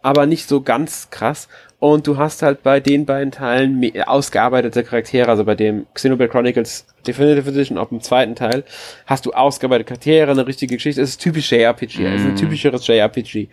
aber 0.02 0.26
nicht 0.26 0.48
so 0.48 0.62
ganz 0.62 1.10
krass. 1.10 1.48
Und 1.80 2.08
du 2.08 2.18
hast 2.18 2.42
halt 2.42 2.64
bei 2.64 2.80
den 2.80 3.06
beiden 3.06 3.32
Teilen 3.32 3.92
ausgearbeitete 4.08 4.84
Charaktere, 4.84 5.30
also 5.30 5.44
bei 5.44 5.56
dem 5.56 5.86
Xenoblade 5.94 6.32
Chronicles 6.32 6.88
Definitive 7.06 7.50
Edition, 7.50 7.78
auch 7.78 7.92
im 7.92 8.02
zweiten 8.02 8.34
Teil, 8.34 8.64
hast 9.06 9.26
du 9.26 9.34
ausgearbeitete 9.34 9.90
Charaktere, 9.90 10.32
eine 10.32 10.48
richtige 10.48 10.76
Geschichte. 10.76 11.02
Es 11.02 11.12
ist 11.12 11.22
typisch 11.22 11.52
JRPG, 11.52 12.00
mm. 12.00 12.06
es 12.06 12.22
ist 12.22 12.28
ein 12.28 12.32
mhm. 12.32 12.38
typischeres 12.38 12.88
JRPG. 12.88 13.50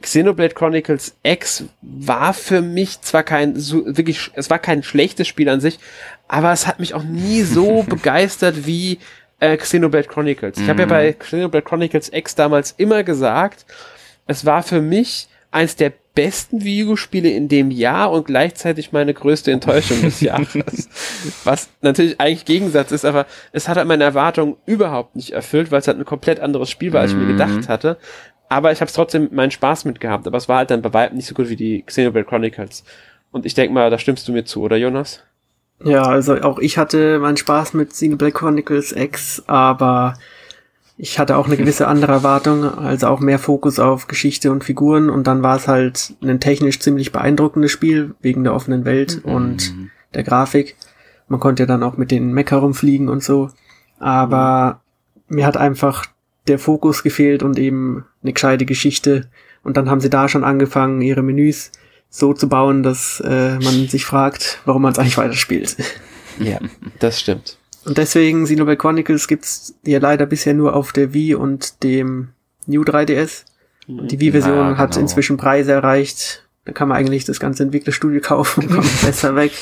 Xenoblade 0.00 0.54
Chronicles 0.54 1.16
X 1.22 1.64
war 1.80 2.34
für 2.34 2.60
mich 2.60 3.00
zwar 3.00 3.22
kein 3.22 3.56
so, 3.56 3.84
wirklich, 3.86 4.30
es 4.34 4.50
war 4.50 4.58
kein 4.58 4.82
schlechtes 4.82 5.26
Spiel 5.26 5.48
an 5.48 5.60
sich, 5.60 5.78
aber 6.28 6.52
es 6.52 6.66
hat 6.66 6.78
mich 6.78 6.94
auch 6.94 7.04
nie 7.04 7.42
so 7.42 7.82
begeistert 7.88 8.66
wie 8.66 8.98
äh, 9.52 9.56
Xenoblade 9.56 10.08
Chronicles. 10.08 10.58
Ich 10.58 10.68
habe 10.68 10.80
ja 10.80 10.86
mhm. 10.86 10.90
bei 10.90 11.12
Xenoblade 11.12 11.64
Chronicles 11.64 12.12
X 12.12 12.34
damals 12.34 12.72
immer 12.76 13.02
gesagt, 13.02 13.66
es 14.26 14.44
war 14.44 14.62
für 14.62 14.80
mich 14.80 15.28
eins 15.50 15.76
der 15.76 15.92
besten 16.14 16.62
Videospiele 16.62 17.28
in 17.28 17.48
dem 17.48 17.70
Jahr 17.70 18.12
und 18.12 18.26
gleichzeitig 18.26 18.92
meine 18.92 19.12
größte 19.14 19.50
Enttäuschung 19.50 20.00
des 20.02 20.20
Jahres. 20.20 20.88
Was 21.42 21.68
natürlich 21.82 22.20
eigentlich 22.20 22.44
Gegensatz 22.44 22.92
ist, 22.92 23.04
aber 23.04 23.26
es 23.52 23.68
hat 23.68 23.76
halt 23.76 23.88
meine 23.88 24.04
Erwartungen 24.04 24.56
überhaupt 24.64 25.16
nicht 25.16 25.30
erfüllt, 25.30 25.70
weil 25.70 25.80
es 25.80 25.88
halt 25.88 25.98
ein 25.98 26.04
komplett 26.04 26.40
anderes 26.40 26.70
Spiel 26.70 26.92
war, 26.92 27.00
als 27.00 27.10
ich 27.10 27.16
mir 27.16 27.24
mhm. 27.24 27.36
gedacht 27.36 27.68
hatte. 27.68 27.98
Aber 28.48 28.70
ich 28.70 28.80
habe 28.80 28.88
es 28.88 28.94
trotzdem 28.94 29.28
meinen 29.32 29.50
Spaß 29.50 29.84
mit 29.86 30.00
gehabt. 30.00 30.26
Aber 30.26 30.36
es 30.36 30.48
war 30.48 30.58
halt 30.58 30.70
dann 30.70 30.82
bei 30.82 30.92
weitem 30.92 31.16
nicht 31.16 31.26
so 31.26 31.34
gut 31.34 31.48
wie 31.48 31.56
die 31.56 31.82
Xenoblade 31.82 32.26
Chronicles. 32.26 32.84
Und 33.32 33.46
ich 33.46 33.54
denke 33.54 33.74
mal, 33.74 33.90
da 33.90 33.98
stimmst 33.98 34.28
du 34.28 34.32
mir 34.32 34.44
zu, 34.44 34.62
oder 34.62 34.76
Jonas? 34.76 35.24
Ja, 35.84 36.02
also 36.02 36.34
auch 36.40 36.58
ich 36.58 36.78
hatte 36.78 37.18
meinen 37.18 37.36
Spaß 37.36 37.74
mit 37.74 37.90
Xenoblade 37.90 38.32
Chronicles 38.32 38.92
X, 38.92 39.42
aber 39.46 40.14
ich 40.96 41.18
hatte 41.18 41.36
auch 41.36 41.46
eine 41.46 41.56
gewisse 41.56 41.86
andere 41.88 42.12
Erwartung, 42.12 42.64
also 42.64 43.08
auch 43.08 43.20
mehr 43.20 43.38
Fokus 43.38 43.78
auf 43.78 44.06
Geschichte 44.06 44.50
und 44.50 44.64
Figuren 44.64 45.10
und 45.10 45.26
dann 45.26 45.42
war 45.42 45.56
es 45.56 45.68
halt 45.68 46.14
ein 46.22 46.40
technisch 46.40 46.80
ziemlich 46.80 47.12
beeindruckendes 47.12 47.70
Spiel 47.70 48.14
wegen 48.20 48.44
der 48.44 48.54
offenen 48.54 48.84
Welt 48.84 49.20
mhm. 49.24 49.32
und 49.32 49.74
der 50.14 50.22
Grafik. 50.22 50.76
Man 51.28 51.40
konnte 51.40 51.62
ja 51.62 51.66
dann 51.66 51.82
auch 51.82 51.96
mit 51.96 52.10
den 52.10 52.32
Mecha 52.32 52.56
rumfliegen 52.56 53.08
und 53.08 53.22
so, 53.22 53.50
aber 53.98 54.80
mhm. 55.28 55.36
mir 55.36 55.46
hat 55.46 55.56
einfach 55.56 56.06
der 56.48 56.58
Fokus 56.58 57.02
gefehlt 57.02 57.42
und 57.42 57.58
eben 57.58 58.04
eine 58.22 58.32
gescheite 58.32 58.64
Geschichte 58.64 59.28
und 59.62 59.76
dann 59.76 59.90
haben 59.90 60.00
sie 60.00 60.10
da 60.10 60.28
schon 60.28 60.44
angefangen, 60.44 61.02
ihre 61.02 61.22
Menüs 61.22 61.72
so 62.16 62.32
zu 62.32 62.48
bauen, 62.48 62.84
dass 62.84 63.20
äh, 63.26 63.58
man 63.58 63.88
sich 63.88 64.04
fragt, 64.04 64.60
warum 64.66 64.82
man 64.82 64.92
es 64.92 65.00
eigentlich 65.00 65.18
weiterspielt. 65.18 65.76
Ja, 66.38 66.60
das 67.00 67.20
stimmt. 67.20 67.58
Und 67.84 67.98
deswegen 67.98 68.44
Xenoblade 68.44 68.76
Chronicles 68.76 69.26
gibt's 69.26 69.74
ja 69.84 69.98
leider 69.98 70.24
bisher 70.24 70.54
nur 70.54 70.76
auf 70.76 70.92
der 70.92 71.12
Wii 71.12 71.34
und 71.34 71.82
dem 71.82 72.28
New 72.66 72.82
3DS. 72.82 73.44
Und 73.88 74.12
die 74.12 74.20
Wii-Version 74.20 74.56
ja, 74.56 74.68
genau. 74.68 74.78
hat 74.78 74.96
inzwischen 74.96 75.36
Preise 75.36 75.72
erreicht. 75.72 76.48
Da 76.64 76.72
kann 76.72 76.88
man 76.88 76.96
eigentlich 76.96 77.24
das 77.24 77.40
ganze 77.40 77.64
Entwicklerstudio 77.64 78.20
kaufen 78.20 78.64
und 78.64 78.70
kommt 78.74 79.02
besser 79.02 79.34
weg. 79.34 79.52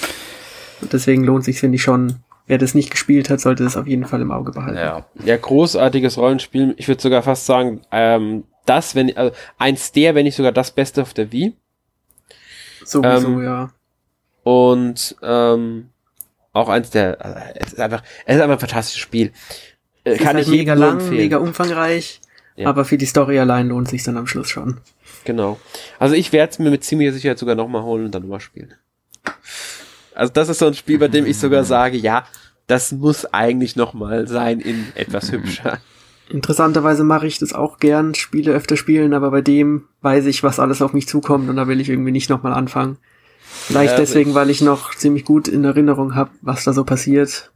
Und 0.83 0.93
deswegen 0.93 1.25
lohnt 1.25 1.45
sich 1.45 1.59
finde 1.59 1.77
ich 1.77 1.83
schon. 1.83 2.17
Wer 2.47 2.59
das 2.59 2.75
nicht 2.75 2.91
gespielt 2.91 3.31
hat, 3.31 3.41
sollte 3.41 3.65
das 3.65 3.77
auf 3.77 3.87
jeden 3.87 4.05
Fall 4.05 4.21
im 4.21 4.31
Auge 4.31 4.53
behalten. 4.53 4.77
Ja, 4.77 5.07
ja 5.25 5.37
großartiges 5.37 6.19
Rollenspiel. 6.19 6.75
Ich 6.77 6.89
würde 6.89 7.01
sogar 7.01 7.23
fast 7.23 7.47
sagen, 7.47 7.81
ähm, 7.93 8.45
das, 8.67 8.95
wenn 8.95 9.17
also 9.17 9.33
eins 9.59 9.93
der, 9.93 10.15
wenn 10.15 10.25
nicht 10.25 10.37
sogar 10.37 10.53
das 10.53 10.71
Beste 10.73 11.03
auf 11.03 11.15
der 11.15 11.33
Wii. 11.33 11.55
Sowieso, 12.85 13.29
ähm, 13.29 13.45
ja. 13.45 13.71
Und 14.45 15.17
ähm, 15.23 15.89
auch 16.53 16.69
eins 16.69 16.91
der, 16.91 17.25
also, 17.25 17.39
es 17.55 17.73
ist 17.75 17.81
einfach, 17.81 18.03
es 18.27 18.37
ist 18.37 18.43
einfach 18.43 18.57
ein 18.57 18.61
fantastisches 18.61 19.01
Spiel. 19.01 19.33
Äh, 20.05 20.17
kann 20.17 20.35
halt 20.37 20.47
ich 20.47 20.49
mega 20.49 20.75
lang, 20.75 20.95
empfehlen. 20.95 21.17
mega 21.17 21.37
umfangreich 21.39 22.21
Ja. 22.57 22.69
Aber 22.69 22.85
für 22.85 22.99
die 22.99 23.07
Story 23.07 23.39
allein 23.39 23.69
lohnt 23.69 23.89
sich 23.89 24.03
dann 24.03 24.17
am 24.17 24.27
Schluss 24.27 24.49
schon. 24.51 24.81
Genau. 25.25 25.61
Also 25.99 26.15
ich 26.15 26.33
werde 26.33 26.51
es 26.53 26.59
mir 26.59 26.71
mit 26.71 26.85
ziemlicher 26.85 27.13
Sicherheit 27.13 27.39
sogar 27.39 27.55
nochmal 27.55 27.83
holen 27.83 28.07
und 28.07 28.15
dann 28.15 28.23
nochmal 28.23 28.41
spielen. 28.41 28.75
Also 30.15 30.33
das 30.33 30.49
ist 30.49 30.59
so 30.59 30.67
ein 30.67 30.75
Spiel, 30.75 30.99
bei 30.99 31.09
dem 31.09 31.25
ich 31.25 31.39
sogar 31.39 31.65
sage, 31.65 31.97
ja, 31.97 32.27
das 32.67 32.93
muss 32.93 33.25
eigentlich 33.27 33.77
nochmal 33.77 34.27
sein 34.29 34.61
in 34.61 34.93
etwas 34.95 35.31
hübscher. 35.33 35.79
Interessanterweise 36.31 37.05
mache 37.05 37.27
ich 37.27 37.39
das 37.39 37.53
auch 37.53 37.79
gern, 37.79 38.15
Spiele 38.15 38.53
öfter 38.53 38.77
spielen, 38.77 39.13
aber 39.13 39.31
bei 39.31 39.41
dem 39.41 39.85
weiß 40.01 40.27
ich, 40.27 40.43
was 40.43 40.61
alles 40.61 40.81
auf 40.81 40.93
mich 40.93 41.09
zukommt 41.09 41.51
und 41.51 41.57
da 41.57 41.69
will 41.69 41.81
ich 41.81 41.89
irgendwie 41.89 42.13
nicht 42.13 42.31
nochmal 42.31 42.55
anfangen. 42.55 42.99
Vielleicht 43.43 43.93
ja, 43.93 43.99
deswegen, 43.99 44.35
weil 44.35 44.49
ich 44.49 44.61
noch 44.61 44.95
ziemlich 44.95 45.25
gut 45.25 45.47
in 45.47 45.65
Erinnerung 45.65 46.15
habe, 46.15 46.31
was 46.41 46.65
da 46.65 46.73
so 46.73 46.85
passiert. 46.85 47.51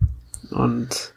Und 0.50 1.14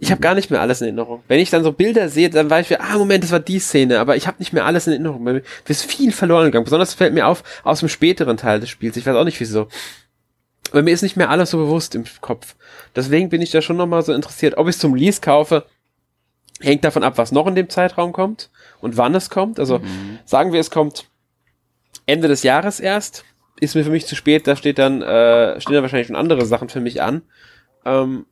ich 0.00 0.10
habe 0.10 0.20
gar 0.20 0.34
nicht 0.34 0.50
mehr 0.50 0.60
alles 0.60 0.80
in 0.80 0.86
Erinnerung. 0.88 1.22
Wenn 1.28 1.40
ich 1.40 1.50
dann 1.50 1.64
so 1.64 1.72
Bilder 1.72 2.08
sehe, 2.08 2.30
dann 2.30 2.48
weiß 2.48 2.70
ich, 2.70 2.80
ah, 2.80 2.98
Moment, 2.98 3.24
das 3.24 3.32
war 3.32 3.40
die 3.40 3.58
Szene, 3.58 3.98
aber 3.98 4.16
ich 4.16 4.26
habe 4.26 4.38
nicht 4.38 4.52
mehr 4.52 4.64
alles 4.64 4.86
in 4.86 4.92
Erinnerung. 4.92 5.22
Mir 5.22 5.42
ist 5.66 5.84
viel 5.84 6.12
verloren 6.12 6.44
gegangen. 6.46 6.64
Besonders 6.64 6.94
fällt 6.94 7.14
mir 7.14 7.26
auf 7.26 7.42
aus 7.64 7.80
dem 7.80 7.88
späteren 7.88 8.36
Teil 8.36 8.60
des 8.60 8.70
Spiels. 8.70 8.96
Ich 8.96 9.06
weiß 9.06 9.16
auch 9.16 9.24
nicht 9.24 9.40
wieso. 9.40 9.68
Aber 10.70 10.82
mir 10.82 10.94
ist 10.94 11.02
nicht 11.02 11.16
mehr 11.16 11.30
alles 11.30 11.50
so 11.50 11.58
bewusst 11.58 11.94
im 11.94 12.04
Kopf. 12.20 12.54
Deswegen 12.96 13.28
bin 13.28 13.42
ich 13.42 13.50
da 13.50 13.60
schon 13.60 13.76
nochmal 13.76 14.02
so 14.02 14.12
interessiert. 14.12 14.56
Ob 14.56 14.68
ich 14.68 14.76
es 14.76 14.80
zum 14.80 14.94
Release 14.94 15.20
kaufe, 15.20 15.64
hängt 16.62 16.84
davon 16.84 17.04
ab, 17.04 17.18
was 17.18 17.32
noch 17.32 17.46
in 17.46 17.54
dem 17.54 17.68
Zeitraum 17.68 18.12
kommt 18.12 18.50
und 18.80 18.96
wann 18.96 19.14
es 19.14 19.30
kommt. 19.30 19.58
Also 19.58 19.80
mhm. 19.80 20.18
sagen 20.24 20.52
wir, 20.52 20.60
es 20.60 20.70
kommt 20.70 21.06
Ende 22.06 22.28
des 22.28 22.42
Jahres 22.42 22.80
erst. 22.80 23.24
Ist 23.60 23.74
mir 23.74 23.84
für 23.84 23.90
mich 23.90 24.06
zu 24.06 24.16
spät, 24.16 24.46
da 24.46 24.56
steht 24.56 24.78
dann, 24.78 25.02
äh, 25.02 25.60
stehen 25.60 25.74
dann 25.74 25.82
wahrscheinlich 25.82 26.08
schon 26.08 26.16
andere 26.16 26.46
Sachen 26.46 26.68
für 26.68 26.80
mich 26.80 27.02
an. 27.02 27.22
Ähm, 27.84 28.26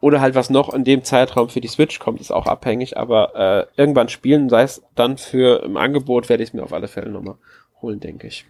oder 0.00 0.20
halt 0.20 0.34
was 0.34 0.50
noch 0.50 0.72
in 0.72 0.84
dem 0.84 1.02
Zeitraum 1.02 1.48
für 1.48 1.60
die 1.60 1.68
Switch 1.68 1.98
kommt, 1.98 2.20
ist 2.20 2.30
auch 2.30 2.46
abhängig, 2.46 2.96
aber 2.96 3.34
äh, 3.34 3.80
irgendwann 3.80 4.08
spielen, 4.08 4.48
sei 4.48 4.62
es 4.62 4.82
dann 4.94 5.18
für 5.18 5.64
im 5.64 5.76
Angebot, 5.76 6.28
werde 6.28 6.42
ich 6.42 6.50
es 6.50 6.52
mir 6.52 6.62
auf 6.62 6.72
alle 6.72 6.86
Fälle 6.86 7.10
nochmal 7.10 7.36
holen, 7.82 7.98
denke 7.98 8.28
ich. 8.28 8.46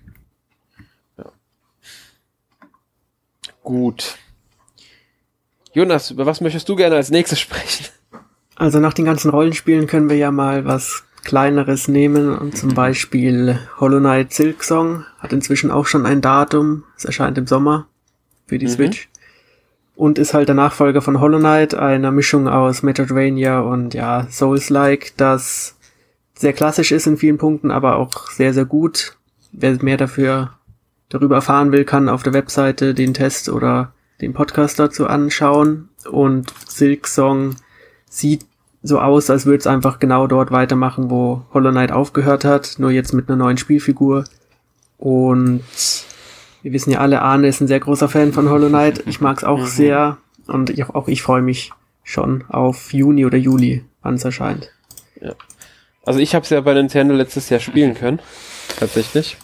Ja. 1.16 1.32
Gut. 3.62 4.18
Jonas, 5.72 6.10
über 6.10 6.26
was 6.26 6.40
möchtest 6.40 6.68
du 6.68 6.76
gerne 6.76 6.96
als 6.96 7.10
nächstes 7.10 7.40
sprechen? 7.40 7.86
Also 8.58 8.80
nach 8.80 8.92
den 8.92 9.04
ganzen 9.04 9.30
Rollenspielen 9.30 9.86
können 9.86 10.10
wir 10.10 10.16
ja 10.16 10.32
mal 10.32 10.64
was 10.64 11.04
kleineres 11.22 11.86
nehmen 11.86 12.36
und 12.36 12.56
zum 12.56 12.74
Beispiel 12.74 13.58
Hollow 13.78 14.00
Knight 14.00 14.32
Silk 14.32 14.64
Song 14.64 15.04
hat 15.20 15.32
inzwischen 15.32 15.70
auch 15.70 15.86
schon 15.86 16.06
ein 16.06 16.20
Datum. 16.20 16.82
Es 16.96 17.04
erscheint 17.04 17.38
im 17.38 17.46
Sommer 17.46 17.86
für 18.46 18.58
die 18.58 18.66
mhm. 18.66 18.70
Switch 18.70 19.08
und 19.94 20.18
ist 20.18 20.34
halt 20.34 20.48
der 20.48 20.56
Nachfolger 20.56 21.02
von 21.02 21.20
Hollow 21.20 21.38
Knight, 21.38 21.74
einer 21.74 22.10
Mischung 22.10 22.48
aus 22.48 22.82
Metroidvania 22.82 23.60
und 23.60 23.94
ja, 23.94 24.26
Souls-like, 24.28 25.12
das 25.16 25.76
sehr 26.34 26.52
klassisch 26.52 26.90
ist 26.90 27.06
in 27.06 27.16
vielen 27.16 27.38
Punkten, 27.38 27.70
aber 27.70 27.96
auch 27.96 28.30
sehr, 28.30 28.54
sehr 28.54 28.64
gut. 28.64 29.16
Wer 29.52 29.80
mehr 29.82 29.96
dafür 29.96 30.54
darüber 31.08 31.36
erfahren 31.36 31.70
will, 31.70 31.84
kann 31.84 32.08
auf 32.08 32.24
der 32.24 32.32
Webseite 32.32 32.92
den 32.92 33.14
Test 33.14 33.48
oder 33.48 33.92
den 34.20 34.34
Podcast 34.34 34.80
dazu 34.80 35.06
anschauen. 35.06 35.90
Und 36.10 36.52
Silk 36.68 37.06
Song 37.06 37.56
sieht 38.08 38.46
so 38.82 39.00
aus, 39.00 39.30
als 39.30 39.46
würde 39.46 39.58
es 39.58 39.66
einfach 39.66 39.98
genau 39.98 40.26
dort 40.26 40.50
weitermachen, 40.50 41.10
wo 41.10 41.42
Hollow 41.52 41.70
Knight 41.70 41.92
aufgehört 41.92 42.44
hat, 42.44 42.76
nur 42.78 42.90
jetzt 42.90 43.12
mit 43.12 43.28
einer 43.28 43.36
neuen 43.36 43.58
Spielfigur. 43.58 44.24
Und 44.98 45.62
wir 46.62 46.72
wissen 46.72 46.90
ja 46.90 47.00
alle, 47.00 47.22
Arne 47.22 47.48
ist 47.48 47.60
ein 47.60 47.68
sehr 47.68 47.80
großer 47.80 48.08
Fan 48.08 48.32
von 48.32 48.48
Hollow 48.50 48.68
Knight. 48.68 49.02
Ich 49.06 49.20
mag 49.20 49.38
es 49.38 49.44
auch 49.44 49.60
mhm. 49.60 49.66
sehr 49.66 50.18
und 50.46 50.70
ich, 50.70 50.84
auch 50.84 51.08
ich 51.08 51.22
freue 51.22 51.42
mich 51.42 51.72
schon 52.02 52.44
auf 52.48 52.92
Juni 52.92 53.26
oder 53.26 53.36
Juli, 53.36 53.84
wann 54.02 54.14
es 54.14 54.24
erscheint. 54.24 54.70
Ja. 55.20 55.34
Also 56.04 56.20
ich 56.20 56.34
habe 56.34 56.44
es 56.44 56.50
ja 56.50 56.60
bei 56.60 56.72
Nintendo 56.72 57.14
letztes 57.14 57.50
Jahr 57.50 57.60
spielen 57.60 57.94
können, 57.94 58.20
tatsächlich. 58.78 59.36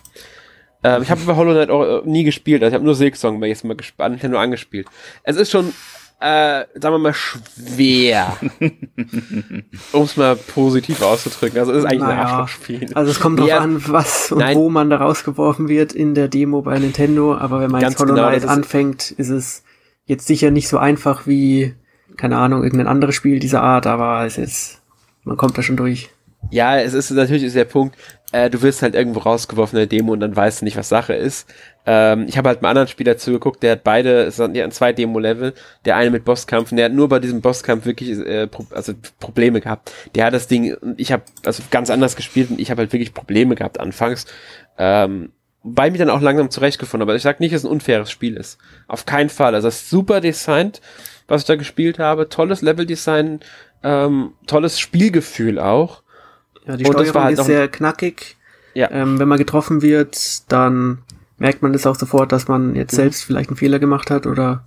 Ähm, 0.82 1.02
ich 1.02 1.10
habe 1.10 1.20
bei 1.24 1.36
Hollow 1.36 1.52
Knight 1.52 1.70
auch 1.70 1.84
äh, 1.84 2.08
nie 2.08 2.24
gespielt, 2.24 2.62
also 2.62 2.70
ich 2.70 2.74
habe 2.74 2.84
nur 2.84 2.94
Silksong 2.94 3.38
bei 3.40 3.48
jetzt 3.48 3.64
mal 3.64 3.76
an 3.98 4.12
Nintendo 4.12 4.38
angespielt. 4.38 4.86
Es 5.24 5.36
ist 5.36 5.50
schon 5.50 5.74
äh, 6.20 6.64
sagen 6.74 6.94
wir 6.94 6.98
mal, 6.98 7.12
schwer. 7.14 8.36
um 9.92 10.02
es 10.02 10.16
mal 10.16 10.36
positiv 10.36 11.02
auszudrücken. 11.02 11.58
Also 11.58 11.72
es 11.72 11.78
ist 11.78 11.84
eigentlich 11.84 12.00
naja, 12.00 12.14
ein 12.14 12.26
Arschlochspiel. 12.26 12.90
Also 12.94 13.10
es 13.10 13.20
kommt 13.20 13.40
drauf 13.40 13.48
ja, 13.48 13.58
an, 13.58 13.82
was 13.88 14.32
und 14.32 14.38
nein. 14.38 14.56
wo 14.56 14.70
man 14.70 14.90
da 14.90 14.96
rausgeworfen 14.96 15.68
wird 15.68 15.92
in 15.92 16.14
der 16.14 16.28
Demo 16.28 16.62
bei 16.62 16.78
Nintendo. 16.78 17.34
Aber 17.36 17.60
wenn 17.60 17.70
man 17.70 17.80
Ganz 17.80 17.94
jetzt 17.94 18.00
Hollow 18.00 18.14
genau, 18.14 18.28
Knight 18.28 18.42
genau, 18.42 18.52
anfängt, 18.52 19.10
ist 19.10 19.28
es 19.28 19.64
jetzt 20.06 20.26
sicher 20.26 20.50
nicht 20.50 20.68
so 20.68 20.78
einfach 20.78 21.26
wie, 21.26 21.74
keine 22.16 22.38
Ahnung, 22.38 22.62
irgendein 22.62 22.88
anderes 22.88 23.14
Spiel 23.14 23.38
dieser 23.38 23.62
Art, 23.62 23.86
aber 23.86 24.24
es 24.24 24.38
ist, 24.38 24.80
man 25.24 25.36
kommt 25.36 25.58
da 25.58 25.62
schon 25.62 25.76
durch. 25.76 26.10
Ja, 26.50 26.78
es 26.78 26.94
ist 26.94 27.10
natürlich 27.10 27.42
ist 27.42 27.56
der 27.56 27.64
Punkt, 27.64 27.96
äh, 28.34 28.50
du 28.50 28.62
wirst 28.62 28.82
halt 28.82 28.96
irgendwo 28.96 29.20
rausgeworfen 29.20 29.78
in 29.78 29.88
der 29.88 29.98
Demo 29.98 30.12
und 30.12 30.20
dann 30.20 30.34
weißt 30.34 30.60
du 30.60 30.64
nicht, 30.64 30.76
was 30.76 30.88
Sache 30.88 31.14
ist. 31.14 31.48
Ähm, 31.86 32.26
ich 32.28 32.36
habe 32.36 32.48
halt 32.48 32.58
einen 32.58 32.66
anderen 32.66 32.88
Spieler 32.88 33.16
zugeguckt, 33.16 33.62
der 33.62 33.72
hat 33.72 33.84
beide, 33.84 34.24
es 34.24 34.40
hatten 34.40 34.70
zwei 34.72 34.92
Demo-Level, 34.92 35.54
der 35.84 35.96
eine 35.96 36.10
mit 36.10 36.24
Bosskampf 36.24 36.72
und 36.72 36.78
der 36.78 36.86
hat 36.86 36.92
nur 36.92 37.08
bei 37.08 37.20
diesem 37.20 37.40
Bosskampf 37.40 37.86
wirklich 37.86 38.18
äh, 38.18 38.48
pro, 38.48 38.66
also 38.74 38.92
Probleme 39.20 39.60
gehabt. 39.60 39.92
Der 40.16 40.26
hat 40.26 40.34
das 40.34 40.48
Ding, 40.48 40.76
ich 40.96 41.12
habe 41.12 41.22
also 41.44 41.62
ganz 41.70 41.90
anders 41.90 42.16
gespielt 42.16 42.50
und 42.50 42.58
ich 42.58 42.72
habe 42.72 42.80
halt 42.80 42.92
wirklich 42.92 43.14
Probleme 43.14 43.54
gehabt 43.54 43.78
anfangs. 43.78 44.26
Ähm, 44.78 45.30
bei 45.62 45.90
mir 45.90 45.98
dann 45.98 46.10
auch 46.10 46.20
langsam 46.20 46.50
zurechtgefunden, 46.50 47.02
aber 47.08 47.14
ich 47.14 47.22
sag 47.22 47.38
nicht, 47.38 47.54
dass 47.54 47.60
es 47.60 47.66
ein 47.66 47.72
unfaires 47.72 48.10
Spiel 48.10 48.36
ist. 48.36 48.58
Auf 48.88 49.06
keinen 49.06 49.30
Fall. 49.30 49.54
Also 49.54 49.68
es 49.68 49.82
ist 49.82 49.90
super 49.90 50.20
designt, 50.20 50.80
was 51.28 51.42
ich 51.42 51.46
da 51.46 51.54
gespielt 51.54 52.00
habe. 52.00 52.28
Tolles 52.28 52.62
Level-Design, 52.62 53.40
ähm, 53.82 54.32
tolles 54.46 54.80
Spielgefühl 54.80 55.58
auch. 55.58 56.03
Ja, 56.66 56.76
die 56.76 56.84
Steuerung 56.84 57.22
halt 57.22 57.38
ist 57.38 57.46
sehr 57.46 57.68
knackig. 57.68 58.36
Ja. 58.74 58.90
Ähm, 58.90 59.18
wenn 59.18 59.28
man 59.28 59.38
getroffen 59.38 59.82
wird, 59.82 60.50
dann 60.50 60.98
merkt 61.38 61.62
man 61.62 61.72
das 61.72 61.86
auch 61.86 61.96
sofort, 61.96 62.32
dass 62.32 62.48
man 62.48 62.74
jetzt 62.74 62.92
mhm. 62.92 62.96
selbst 62.96 63.24
vielleicht 63.24 63.50
einen 63.50 63.56
Fehler 63.56 63.78
gemacht 63.78 64.10
hat 64.10 64.26
oder 64.26 64.64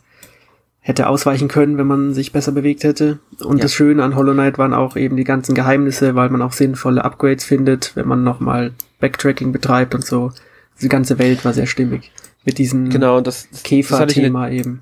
hätte 0.79 1.07
ausweichen 1.07 1.49
können, 1.49 1.77
wenn 1.77 1.87
man 1.87 2.13
sich 2.13 2.31
besser 2.31 2.53
bewegt 2.53 2.83
hätte. 2.85 3.19
Und 3.43 3.57
ja. 3.57 3.63
das 3.63 3.73
Schöne 3.73 4.03
an 4.03 4.15
Hollow 4.15 4.33
Knight 4.33 4.57
waren 4.57 4.73
auch 4.73 4.95
eben 4.95 5.17
die 5.17 5.25
ganzen 5.25 5.53
Geheimnisse, 5.53 6.15
weil 6.15 6.29
man 6.29 6.41
auch 6.41 6.53
sinnvolle 6.53 7.03
Upgrades 7.03 7.43
findet, 7.43 7.95
wenn 7.95 8.07
man 8.07 8.23
nochmal 8.23 8.71
Backtracking 9.01 9.51
betreibt 9.51 9.93
und 9.93 10.05
so. 10.05 10.31
Die 10.81 10.87
ganze 10.87 11.19
Welt 11.19 11.43
war 11.43 11.53
sehr 11.53 11.65
stimmig. 11.65 12.11
Mit 12.45 12.57
diesem 12.57 12.89
genau, 12.89 13.19
das, 13.19 13.49
das 13.49 13.63
Käfer-Thema 13.63 14.49
eben. 14.49 14.81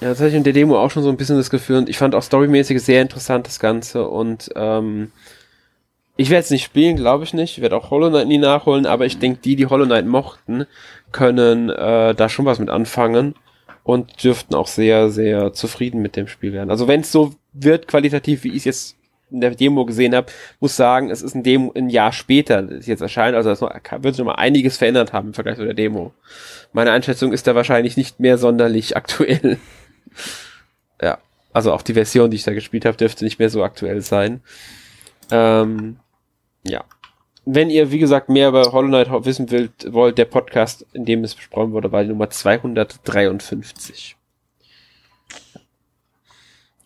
Ja, 0.00 0.10
das 0.10 0.18
hatte 0.18 0.28
ich 0.28 0.34
in 0.36 0.44
der 0.44 0.52
Demo 0.52 0.78
auch 0.78 0.90
schon 0.90 1.02
so 1.02 1.08
ein 1.08 1.16
bisschen 1.16 1.36
das 1.36 1.50
Gefühl 1.50 1.78
und 1.78 1.88
ich 1.88 1.98
fand 1.98 2.14
auch 2.14 2.22
storymäßig 2.22 2.80
sehr 2.80 3.02
interessant 3.02 3.46
das 3.46 3.58
Ganze 3.58 4.06
und 4.06 4.50
ähm, 4.54 5.10
ich 6.20 6.28
werde 6.28 6.44
es 6.44 6.50
nicht 6.50 6.64
spielen, 6.64 6.96
glaube 6.96 7.24
ich 7.24 7.32
nicht. 7.32 7.56
Ich 7.56 7.62
werde 7.62 7.74
auch 7.78 7.90
Hollow 7.90 8.10
Knight 8.10 8.28
nie 8.28 8.36
nachholen, 8.36 8.84
aber 8.84 9.06
ich 9.06 9.18
denke, 9.18 9.40
die, 9.42 9.56
die 9.56 9.64
Hollow 9.64 9.86
Knight 9.86 10.04
mochten, 10.04 10.66
können 11.12 11.70
äh, 11.70 12.14
da 12.14 12.28
schon 12.28 12.44
was 12.44 12.58
mit 12.58 12.68
anfangen 12.68 13.34
und 13.84 14.22
dürften 14.22 14.54
auch 14.54 14.66
sehr, 14.66 15.08
sehr 15.08 15.54
zufrieden 15.54 16.02
mit 16.02 16.16
dem 16.16 16.28
Spiel 16.28 16.52
werden. 16.52 16.70
Also 16.70 16.86
wenn 16.88 17.00
es 17.00 17.10
so 17.10 17.32
wird, 17.54 17.88
qualitativ, 17.88 18.44
wie 18.44 18.50
ich 18.50 18.56
es 18.56 18.64
jetzt 18.66 18.96
in 19.30 19.40
der 19.40 19.54
Demo 19.54 19.86
gesehen 19.86 20.14
habe, 20.14 20.26
muss 20.60 20.76
sagen, 20.76 21.08
es 21.08 21.22
ist 21.22 21.34
ein 21.34 21.42
Demo 21.42 21.72
ein 21.74 21.88
Jahr 21.88 22.12
später, 22.12 22.60
das 22.64 22.86
jetzt 22.86 23.00
erscheint, 23.00 23.34
also 23.34 23.48
das 23.48 23.62
wird 23.62 24.14
sich 24.14 24.18
noch 24.18 24.34
mal 24.34 24.42
einiges 24.42 24.76
verändert 24.76 25.14
haben 25.14 25.28
im 25.28 25.34
Vergleich 25.34 25.56
zu 25.56 25.64
der 25.64 25.72
Demo. 25.72 26.12
Meine 26.74 26.92
Einschätzung 26.92 27.32
ist 27.32 27.46
da 27.46 27.54
wahrscheinlich 27.54 27.96
nicht 27.96 28.20
mehr 28.20 28.36
sonderlich 28.36 28.94
aktuell. 28.98 29.56
ja, 31.00 31.16
also 31.54 31.72
auch 31.72 31.80
die 31.80 31.94
Version, 31.94 32.30
die 32.30 32.36
ich 32.36 32.44
da 32.44 32.52
gespielt 32.52 32.84
habe, 32.84 32.98
dürfte 32.98 33.24
nicht 33.24 33.38
mehr 33.38 33.48
so 33.48 33.64
aktuell 33.64 34.02
sein. 34.02 34.42
Ähm, 35.30 35.96
ja. 36.62 36.84
Wenn 37.44 37.70
ihr, 37.70 37.90
wie 37.90 37.98
gesagt, 37.98 38.28
mehr 38.28 38.48
über 38.48 38.72
Hollow 38.72 38.88
Knight 38.88 39.08
wissen 39.24 39.50
wollt, 39.50 39.92
wollt, 39.92 40.18
der 40.18 40.26
Podcast, 40.26 40.86
in 40.92 41.04
dem 41.04 41.24
es 41.24 41.34
besprochen 41.34 41.72
wurde, 41.72 41.90
war 41.90 42.02
die 42.02 42.10
Nummer 42.10 42.28
253. 42.28 44.16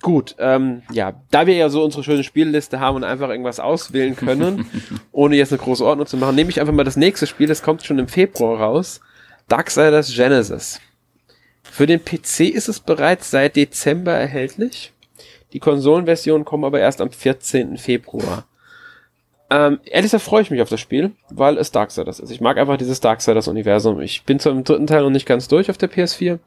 Gut, 0.01 0.37
ähm, 0.39 0.83
ja, 0.93 1.21
da 1.31 1.47
wir 1.47 1.55
ja 1.55 1.71
so 1.71 1.83
unsere 1.83 2.05
schöne 2.05 2.25
Spielliste 2.25 2.79
haben 2.79 2.97
und 2.97 3.05
einfach 3.05 3.31
irgendwas 3.31 3.59
auswählen 3.59 4.15
können, 4.15 4.71
ohne 5.13 5.37
jetzt 5.37 5.53
eine 5.53 5.63
große 5.63 5.85
Ordnung 5.85 6.07
zu 6.07 6.19
machen, 6.19 6.37
nehme 6.37 6.51
ich 6.51 6.61
einfach 6.61 6.75
mal 6.75 6.85
das 6.85 6.97
nächste 6.97 7.27
Spiel, 7.27 7.47
das 7.47 7.63
kommt 7.63 7.83
schon 7.83 7.99
im 7.99 8.09
Februar 8.09 8.61
raus. 8.61 9.01
Darksiders 9.49 10.15
Genesis. 10.15 10.81
Für 11.63 11.87
den 11.87 12.05
PC 12.05 12.41
ist 12.41 12.69
es 12.69 12.81
bereits 12.81 13.31
seit 13.31 13.57
Dezember 13.57 14.13
erhältlich. 14.13 14.93
Die 15.55 15.59
Konsolenversionen 15.59 16.45
kommen 16.45 16.65
aber 16.65 16.81
erst 16.81 17.01
am 17.01 17.11
14. 17.11 17.79
Februar. 17.79 18.47
Ähm, 19.51 19.81
ehrlich 19.85 20.11
gesagt 20.11 20.25
freue 20.25 20.43
ich 20.43 20.51
mich 20.51 20.63
auf 20.63 20.69
das 20.69 20.81
Spiel, 20.81 21.13
weil 21.31 21.59
es 21.59 21.71
Darksiders 21.71 22.19
ist. 22.19 22.31
Ich 22.31 22.41
mag 22.41 22.57
einfach 22.57 22.77
dieses 22.77 23.01
Darksiders-Universum. 23.01 24.01
Ich 24.01 24.25
bin 24.25 24.41
zwar 24.41 24.53
im 24.53 24.65
dritten 24.65 24.87
Teil 24.87 25.03
noch 25.03 25.11
nicht 25.11 25.27
ganz 25.27 25.49
durch 25.49 25.71
auf 25.71 25.77
der 25.77 25.91
PS4, 25.91 26.39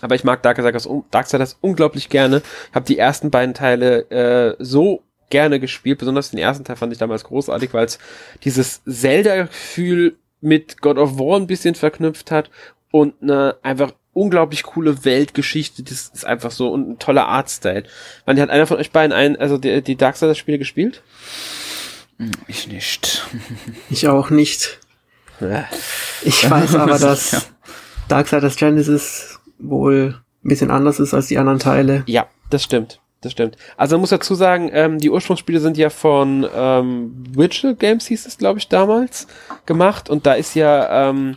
aber 0.00 0.14
ich 0.14 0.24
mag 0.24 0.42
Darksiders, 0.42 0.88
Darksiders 1.10 1.58
unglaublich 1.60 2.08
gerne. 2.08 2.42
Habe 2.72 2.86
die 2.86 2.98
ersten 2.98 3.30
beiden 3.30 3.54
Teile 3.54 4.10
äh, 4.10 4.56
so 4.58 5.02
gerne 5.30 5.60
gespielt. 5.60 5.98
Besonders 5.98 6.30
den 6.30 6.38
ersten 6.38 6.64
Teil 6.64 6.76
fand 6.76 6.92
ich 6.92 6.98
damals 6.98 7.24
großartig, 7.24 7.74
weil 7.74 7.86
es 7.86 7.98
dieses 8.44 8.82
Zelda-Gefühl 8.84 10.16
mit 10.40 10.80
God 10.80 10.98
of 10.98 11.18
War 11.18 11.36
ein 11.36 11.46
bisschen 11.46 11.74
verknüpft 11.74 12.30
hat 12.30 12.50
und 12.90 13.14
eine 13.22 13.56
einfach 13.62 13.92
unglaublich 14.12 14.62
coole 14.62 15.04
Weltgeschichte. 15.04 15.82
Das 15.82 16.10
ist 16.14 16.24
einfach 16.24 16.50
so 16.50 16.70
und 16.70 16.88
ein 16.88 16.98
toller 16.98 17.26
Artstyle. 17.28 17.84
Man 18.24 18.40
hat 18.40 18.50
einer 18.50 18.66
von 18.66 18.78
euch 18.78 18.90
beiden 18.90 19.12
ein, 19.12 19.36
also 19.36 19.58
die, 19.58 19.82
die 19.82 19.96
Darksiders-Spiele 19.96 20.58
gespielt? 20.58 21.02
Hm, 22.18 22.32
ich 22.46 22.68
nicht. 22.68 23.26
Ich 23.90 24.08
auch 24.08 24.30
nicht. 24.30 24.80
Ich 26.22 26.50
weiß 26.50 26.74
aber, 26.76 26.98
dass 26.98 27.32
ja. 27.32 27.42
Darksiders 28.08 28.56
Genesis 28.56 29.38
wohl 29.58 30.20
ein 30.44 30.48
bisschen 30.48 30.70
anders 30.70 31.00
ist 31.00 31.14
als 31.14 31.26
die 31.26 31.38
anderen 31.38 31.58
Teile. 31.58 32.02
Ja, 32.06 32.26
das 32.50 32.62
stimmt. 32.62 33.00
Das 33.22 33.32
stimmt. 33.32 33.56
Also 33.76 33.96
man 33.96 34.02
muss 34.02 34.10
dazu 34.10 34.34
sagen, 34.34 34.70
ähm, 34.72 34.98
die 34.98 35.10
Ursprungsspiele 35.10 35.58
sind 35.58 35.76
ja 35.76 35.90
von 35.90 36.46
ähm, 36.54 37.24
Witcher 37.34 37.74
Games 37.74 38.06
hieß 38.06 38.26
es, 38.26 38.38
glaube 38.38 38.58
ich, 38.58 38.68
damals 38.68 39.26
gemacht. 39.64 40.08
Und 40.10 40.26
da 40.26 40.34
ist 40.34 40.54
ja 40.54 41.08
ähm, 41.08 41.36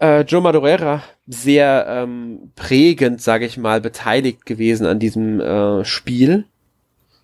äh, 0.00 0.22
Joe 0.22 0.40
Madureira 0.40 1.02
sehr 1.26 1.86
ähm, 1.88 2.52
prägend, 2.56 3.20
sage 3.20 3.44
ich 3.44 3.58
mal, 3.58 3.80
beteiligt 3.80 4.46
gewesen 4.46 4.86
an 4.86 4.98
diesem 4.98 5.40
äh, 5.40 5.84
Spiel. 5.84 6.46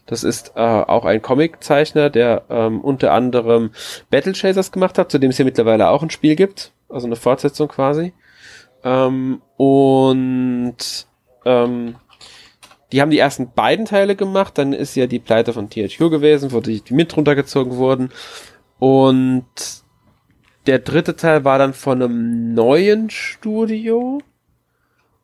Das 0.06 0.22
ist 0.22 0.52
äh, 0.54 0.60
auch 0.60 1.04
ein 1.04 1.22
Comiczeichner, 1.22 2.10
der 2.10 2.42
ähm, 2.50 2.80
unter 2.80 3.12
anderem 3.12 3.70
Battle 4.10 4.34
Chasers 4.34 4.70
gemacht 4.70 4.98
hat, 4.98 5.10
zu 5.10 5.18
dem 5.18 5.30
es 5.30 5.36
hier 5.36 5.46
mittlerweile 5.46 5.88
auch 5.88 6.02
ein 6.02 6.10
Spiel 6.10 6.36
gibt, 6.36 6.72
also 6.88 7.06
eine 7.06 7.16
Fortsetzung 7.16 7.68
quasi. 7.68 8.12
Ähm, 8.82 9.40
und 9.56 10.76
ähm, 11.46 11.94
die 12.92 13.00
haben 13.00 13.10
die 13.10 13.18
ersten 13.18 13.50
beiden 13.52 13.86
Teile 13.86 14.14
gemacht, 14.14 14.58
dann 14.58 14.72
ist 14.72 14.94
ja 14.94 15.06
die 15.06 15.18
Pleite 15.18 15.52
von 15.52 15.70
THQ 15.70 15.98
gewesen, 16.10 16.52
wo 16.52 16.60
die, 16.60 16.80
die 16.80 16.94
mit 16.94 17.16
runtergezogen 17.16 17.76
wurden. 17.76 18.10
Und 18.78 19.46
der 20.66 20.78
dritte 20.78 21.16
Teil 21.16 21.44
war 21.44 21.58
dann 21.58 21.74
von 21.74 22.02
einem 22.02 22.54
neuen 22.54 23.10
Studio. 23.10 24.20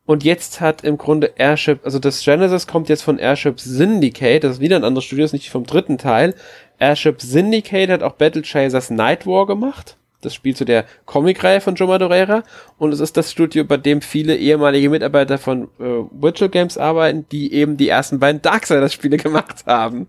Und 0.06 0.24
jetzt 0.24 0.60
hat 0.60 0.82
im 0.82 0.98
Grunde 0.98 1.32
Airship, 1.36 1.84
also 1.84 1.98
das 1.98 2.24
Genesis 2.24 2.66
kommt 2.66 2.88
jetzt 2.88 3.02
von 3.02 3.18
Airship 3.18 3.60
Syndicate, 3.60 4.42
das 4.42 4.54
ist 4.54 4.60
wieder 4.60 4.76
ein 4.76 4.84
anderes 4.84 5.04
Studio, 5.04 5.24
ist 5.24 5.32
nicht 5.32 5.50
vom 5.50 5.64
dritten 5.64 5.98
Teil. 5.98 6.34
Airship 6.78 7.20
Syndicate 7.20 7.90
hat 7.90 8.02
auch 8.02 8.14
Battle 8.14 8.42
Chasers 8.42 8.90
Night 8.90 9.26
War 9.26 9.46
gemacht. 9.46 9.96
Das 10.22 10.34
Spiel 10.34 10.54
zu 10.54 10.64
der 10.64 10.84
Comicreihe 11.06 11.60
von 11.60 11.76
Joe 11.76 11.88
Madureira. 11.88 12.42
Und 12.76 12.92
es 12.92 13.00
ist 13.00 13.16
das 13.16 13.30
Studio, 13.30 13.64
bei 13.64 13.78
dem 13.78 14.02
viele 14.02 14.36
ehemalige 14.36 14.90
Mitarbeiter 14.90 15.38
von 15.38 15.64
äh, 15.78 16.04
Virtual 16.10 16.50
Games 16.50 16.76
arbeiten, 16.76 17.26
die 17.32 17.54
eben 17.54 17.76
die 17.76 17.88
ersten 17.88 18.18
beiden 18.18 18.42
Darksiders-Spiele 18.42 19.16
gemacht 19.18 19.64
haben. 19.66 20.08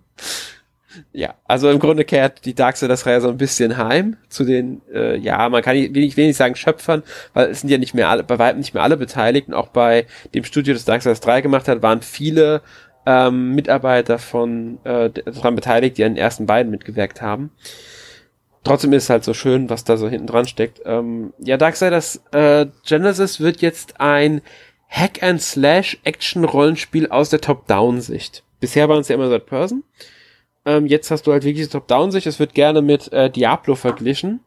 Ja, 1.13 1.35
also 1.45 1.69
im 1.69 1.79
Grunde 1.79 2.03
kehrt 2.03 2.45
die 2.45 2.53
Darksiders-Reihe 2.53 3.21
so 3.21 3.29
ein 3.29 3.37
bisschen 3.37 3.77
heim 3.77 4.17
zu 4.29 4.43
den, 4.43 4.81
äh, 4.93 5.17
ja, 5.17 5.47
man 5.49 5.61
kann 5.61 5.75
wenig, 5.75 6.17
wenig 6.17 6.35
sagen 6.35 6.55
Schöpfern, 6.55 7.03
weil 7.33 7.49
es 7.49 7.61
sind 7.61 7.69
ja 7.69 7.77
nicht 7.77 7.93
mehr 7.93 8.09
alle, 8.09 8.23
bei 8.23 8.39
weitem 8.39 8.59
nicht 8.59 8.73
mehr 8.73 8.83
alle 8.83 8.97
beteiligt 8.97 9.47
und 9.47 9.53
auch 9.53 9.69
bei 9.69 10.05
dem 10.33 10.43
Studio, 10.43 10.73
das 10.73 10.85
Darksiders 10.85 11.21
3 11.21 11.41
gemacht 11.41 11.67
hat, 11.67 11.81
waren 11.81 12.01
viele 12.01 12.61
ähm, 13.05 13.55
Mitarbeiter 13.55 14.19
von 14.19 14.79
äh, 14.83 15.09
daran 15.09 15.55
beteiligt, 15.55 15.97
die 15.97 16.03
an 16.03 16.13
den 16.13 16.21
ersten 16.21 16.45
beiden 16.45 16.71
mitgewirkt 16.71 17.21
haben. 17.21 17.51
Trotzdem 18.63 18.93
ist 18.93 19.03
es 19.03 19.09
halt 19.09 19.23
so 19.23 19.33
schön, 19.33 19.71
was 19.71 19.83
da 19.83 19.97
so 19.97 20.07
hinten 20.07 20.27
dran 20.27 20.45
steckt. 20.45 20.81
Ähm, 20.85 21.33
ja, 21.39 21.57
Darksiders 21.57 22.21
äh, 22.31 22.67
Genesis 22.85 23.39
wird 23.39 23.61
jetzt 23.61 23.99
ein 23.99 24.41
Hack-and-Slash-Action-Rollenspiel 24.89 27.09
aus 27.09 27.29
der 27.29 27.41
Top-Down-Sicht. 27.41 28.43
Bisher 28.59 28.87
waren 28.87 29.01
es 29.01 29.07
ja 29.07 29.15
immer 29.15 29.29
Third 29.29 29.47
Person. 29.47 29.83
Ähm, 30.65 30.85
jetzt 30.85 31.11
hast 31.11 31.27
du 31.27 31.31
halt 31.31 31.43
wirklich 31.43 31.69
Top-Down-Sicht. 31.69 32.27
Es 32.27 32.39
wird 32.39 32.53
gerne 32.53 32.81
mit 32.81 33.11
äh, 33.11 33.29
Diablo 33.29 33.75
verglichen. 33.75 34.41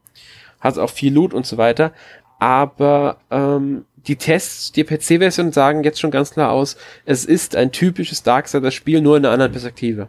Hat 0.59 0.77
auch 0.77 0.89
viel 0.89 1.13
Loot 1.13 1.33
und 1.33 1.45
so 1.45 1.57
weiter. 1.57 1.91
Aber 2.39 3.17
ähm, 3.31 3.85
die 4.07 4.15
Tests, 4.15 4.71
die 4.71 4.83
PC-Version 4.83 5.51
sagen 5.51 5.83
jetzt 5.83 5.99
schon 5.99 6.11
ganz 6.11 6.31
klar 6.31 6.51
aus, 6.51 6.77
es 7.05 7.25
ist 7.25 7.55
ein 7.55 7.71
typisches 7.71 8.23
Darksiders-Spiel, 8.23 9.01
nur 9.01 9.17
in 9.17 9.25
einer 9.25 9.33
anderen 9.33 9.51
Perspektive. 9.51 10.07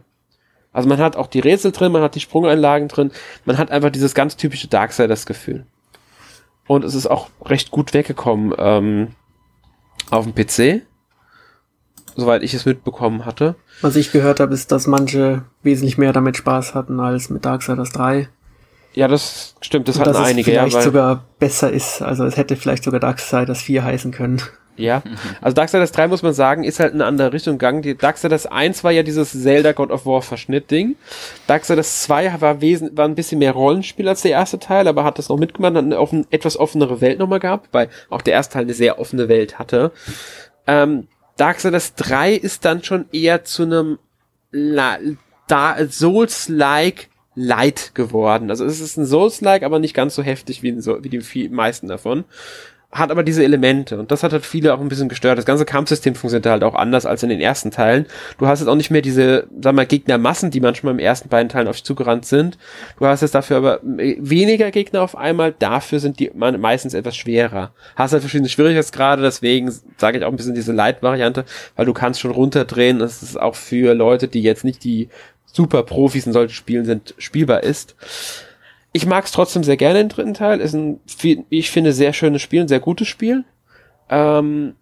Also 0.72 0.88
man 0.88 0.98
hat 0.98 1.16
auch 1.16 1.28
die 1.28 1.40
Rätsel 1.40 1.72
drin, 1.72 1.92
man 1.92 2.02
hat 2.02 2.14
die 2.14 2.20
Sprungeinlagen 2.20 2.88
drin, 2.88 3.10
man 3.46 3.56
hat 3.56 3.70
einfach 3.70 3.90
dieses 3.90 4.14
ganz 4.14 4.36
typische 4.36 4.68
Darksiders-Gefühl. 4.68 5.64
Und 6.66 6.84
es 6.84 6.94
ist 6.94 7.06
auch 7.06 7.28
recht 7.44 7.70
gut 7.70 7.94
weggekommen 7.94 8.52
ähm, 8.58 9.08
auf 10.10 10.26
dem 10.30 10.34
PC, 10.34 10.82
soweit 12.16 12.42
ich 12.42 12.54
es 12.54 12.64
mitbekommen 12.64 13.24
hatte. 13.24 13.54
Was 13.82 13.96
ich 13.96 14.12
gehört 14.12 14.40
habe, 14.40 14.54
ist, 14.54 14.72
dass 14.72 14.86
manche 14.86 15.42
wesentlich 15.62 15.98
mehr 15.98 16.12
damit 16.12 16.36
Spaß 16.36 16.74
hatten 16.74 16.98
als 17.00 17.30
mit 17.30 17.44
Darksiders 17.44 17.90
3. 17.90 18.28
Ja, 18.94 19.08
das 19.08 19.54
stimmt, 19.60 19.88
das 19.88 19.96
Und 19.96 20.02
hatten 20.02 20.14
dass 20.14 20.26
einige. 20.26 20.50
es 20.50 20.56
vielleicht 20.56 20.72
ja, 20.72 20.78
weil, 20.78 20.84
sogar 20.84 21.24
besser 21.38 21.70
ist. 21.70 22.00
Also 22.00 22.24
es 22.24 22.36
hätte 22.36 22.56
vielleicht 22.56 22.82
sogar 22.82 22.98
Darksiders 22.98 23.60
4 23.60 23.84
heißen 23.84 24.10
können. 24.10 24.40
Ja, 24.78 25.02
also 25.40 25.54
Darksiders 25.54 25.92
3 25.92 26.08
muss 26.08 26.22
man 26.22 26.34
sagen, 26.34 26.62
ist 26.64 26.80
halt 26.80 26.92
in 26.92 27.00
eine 27.00 27.08
andere 27.08 27.32
Richtung 27.32 27.54
gegangen. 27.54 27.82
Die 27.82 27.96
Darksiders 27.96 28.46
1 28.46 28.84
war 28.84 28.90
ja 28.90 29.02
dieses 29.02 29.32
Zelda 29.32 29.72
God 29.72 29.90
of 29.90 30.04
War 30.04 30.20
Verschnitt-Ding. 30.22 30.96
Darksiders 31.46 32.02
2 32.02 32.40
war, 32.40 32.60
wesen, 32.60 32.96
war 32.96 33.06
ein 33.06 33.14
bisschen 33.14 33.38
mehr 33.38 33.52
Rollenspiel 33.52 34.08
als 34.08 34.22
der 34.22 34.32
erste 34.32 34.58
Teil, 34.58 34.86
aber 34.86 35.04
hat 35.04 35.18
das 35.18 35.28
noch 35.28 35.38
mitgemacht, 35.38 35.74
hat 35.74 35.84
eine 35.84 35.98
offen, 35.98 36.26
etwas 36.30 36.58
offenere 36.58 37.00
Welt 37.00 37.18
nochmal 37.18 37.40
gehabt, 37.40 37.68
weil 37.72 37.88
auch 38.10 38.22
der 38.22 38.34
erste 38.34 38.54
Teil 38.54 38.62
eine 38.64 38.74
sehr 38.74 38.98
offene 38.98 39.28
Welt 39.28 39.58
hatte. 39.58 39.92
Ähm, 40.66 41.08
Darksiders 41.36 41.94
3 41.94 42.34
ist 42.34 42.64
dann 42.64 42.82
schon 42.82 43.06
eher 43.12 43.44
zu 43.44 43.64
einem 43.64 43.98
Souls-like 45.88 47.08
Light 47.34 47.94
geworden. 47.94 48.48
Also 48.50 48.64
es 48.64 48.80
ist 48.80 48.96
ein 48.96 49.04
Souls-like, 49.04 49.62
aber 49.62 49.78
nicht 49.78 49.94
ganz 49.94 50.14
so 50.14 50.22
heftig 50.22 50.62
wie, 50.62 50.80
so, 50.80 51.04
wie 51.04 51.10
die 51.10 51.48
meisten 51.50 51.86
davon 51.86 52.24
hat 52.98 53.10
aber 53.10 53.22
diese 53.22 53.44
Elemente 53.44 53.98
und 53.98 54.10
das 54.10 54.22
hat 54.22 54.32
halt 54.32 54.46
viele 54.46 54.74
auch 54.74 54.80
ein 54.80 54.88
bisschen 54.88 55.08
gestört. 55.08 55.38
Das 55.38 55.44
ganze 55.44 55.64
Kampfsystem 55.64 56.14
funktioniert 56.14 56.46
halt 56.46 56.64
auch 56.64 56.74
anders 56.74 57.06
als 57.06 57.22
in 57.22 57.28
den 57.28 57.40
ersten 57.40 57.70
Teilen. 57.70 58.06
Du 58.38 58.46
hast 58.46 58.60
jetzt 58.60 58.68
auch 58.68 58.74
nicht 58.74 58.90
mehr 58.90 59.02
diese, 59.02 59.46
sag 59.60 59.74
mal, 59.74 59.86
Gegnermassen, 59.86 60.50
die 60.50 60.60
manchmal 60.60 60.94
im 60.94 60.98
ersten 60.98 61.28
beiden 61.28 61.48
Teilen 61.48 61.68
auf 61.68 61.76
dich 61.76 61.84
zugerannt 61.84 62.26
sind. 62.26 62.58
Du 62.98 63.06
hast 63.06 63.22
jetzt 63.22 63.34
dafür 63.34 63.58
aber 63.58 63.80
weniger 63.82 64.70
Gegner 64.70 65.02
auf 65.02 65.16
einmal, 65.16 65.54
dafür 65.58 66.00
sind 66.00 66.18
die 66.20 66.30
meistens 66.34 66.94
etwas 66.94 67.16
schwerer. 67.16 67.72
Hast 67.94 68.12
halt 68.12 68.22
verschiedene 68.22 68.48
Schwierigkeitsgrade, 68.48 69.22
deswegen 69.22 69.72
sage 69.96 70.18
ich 70.18 70.24
auch 70.24 70.30
ein 70.30 70.36
bisschen 70.36 70.54
diese 70.54 70.72
Light-Variante, 70.72 71.44
weil 71.74 71.86
du 71.86 71.92
kannst 71.92 72.20
schon 72.20 72.30
runterdrehen. 72.30 72.98
Das 72.98 73.22
ist 73.22 73.40
auch 73.40 73.54
für 73.54 73.94
Leute, 73.94 74.28
die 74.28 74.42
jetzt 74.42 74.64
nicht 74.64 74.84
die 74.84 75.08
super 75.44 75.82
Profis 75.82 76.26
in 76.26 76.32
solchen 76.32 76.52
Spielen 76.52 76.84
sind, 76.84 77.14
spielbar 77.18 77.62
ist 77.62 77.94
ich 78.96 79.04
mag 79.04 79.26
es 79.26 79.32
trotzdem 79.32 79.62
sehr 79.62 79.76
gerne, 79.76 79.98
den 79.98 80.08
dritten 80.08 80.32
Teil. 80.32 80.60
Ist 80.60 80.72
ein, 80.72 81.00
ich 81.50 81.70
finde, 81.70 81.92
sehr 81.92 82.14
schönes 82.14 82.40
Spiel, 82.40 82.62
ein 82.62 82.68
sehr 82.68 82.80
gutes 82.80 83.06
Spiel. 83.06 83.44
Ähm, 84.08 84.74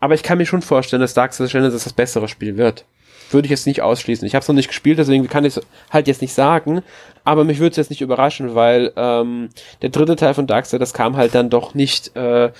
aber 0.00 0.14
ich 0.14 0.22
kann 0.22 0.36
mir 0.36 0.44
schon 0.44 0.60
vorstellen, 0.60 1.00
dass 1.00 1.14
Dark 1.14 1.32
Souls 1.32 1.52
Genesis 1.52 1.84
das 1.84 1.94
bessere 1.94 2.28
Spiel 2.28 2.58
wird. 2.58 2.84
Würde 3.30 3.46
ich 3.46 3.50
jetzt 3.50 3.66
nicht 3.66 3.80
ausschließen. 3.80 4.26
Ich 4.26 4.34
habe 4.34 4.42
es 4.42 4.48
noch 4.48 4.54
nicht 4.54 4.68
gespielt, 4.68 4.98
deswegen 4.98 5.26
kann 5.28 5.46
ich 5.46 5.58
halt 5.90 6.08
jetzt 6.08 6.20
nicht 6.20 6.34
sagen. 6.34 6.82
Aber 7.24 7.44
mich 7.44 7.58
würde 7.58 7.70
es 7.70 7.76
jetzt 7.76 7.90
nicht 7.90 8.02
überraschen, 8.02 8.54
weil 8.54 8.92
ähm, 8.96 9.48
der 9.80 9.90
dritte 9.90 10.16
Teil 10.16 10.34
von 10.34 10.46
Dark 10.46 10.66
Souls, 10.66 10.80
das 10.80 10.94
kam 10.94 11.16
halt 11.16 11.34
dann 11.34 11.48
doch 11.48 11.74
nicht 11.74 12.14
äh, 12.16 12.52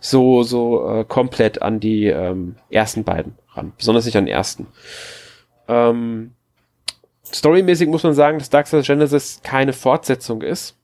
so 0.00 0.42
so 0.42 0.88
äh, 0.88 1.04
komplett 1.04 1.62
an 1.62 1.78
die 1.78 2.06
ähm, 2.06 2.56
ersten 2.68 3.04
beiden 3.04 3.36
ran. 3.54 3.72
Besonders 3.78 4.06
nicht 4.06 4.16
an 4.16 4.26
den 4.26 4.34
ersten. 4.34 4.66
Ähm, 5.68 6.32
Storymäßig 7.24 7.88
muss 7.88 8.02
man 8.02 8.14
sagen, 8.14 8.38
dass 8.38 8.50
Darksiders 8.50 8.86
Genesis 8.86 9.40
keine 9.42 9.72
Fortsetzung 9.72 10.42
ist. 10.42 10.76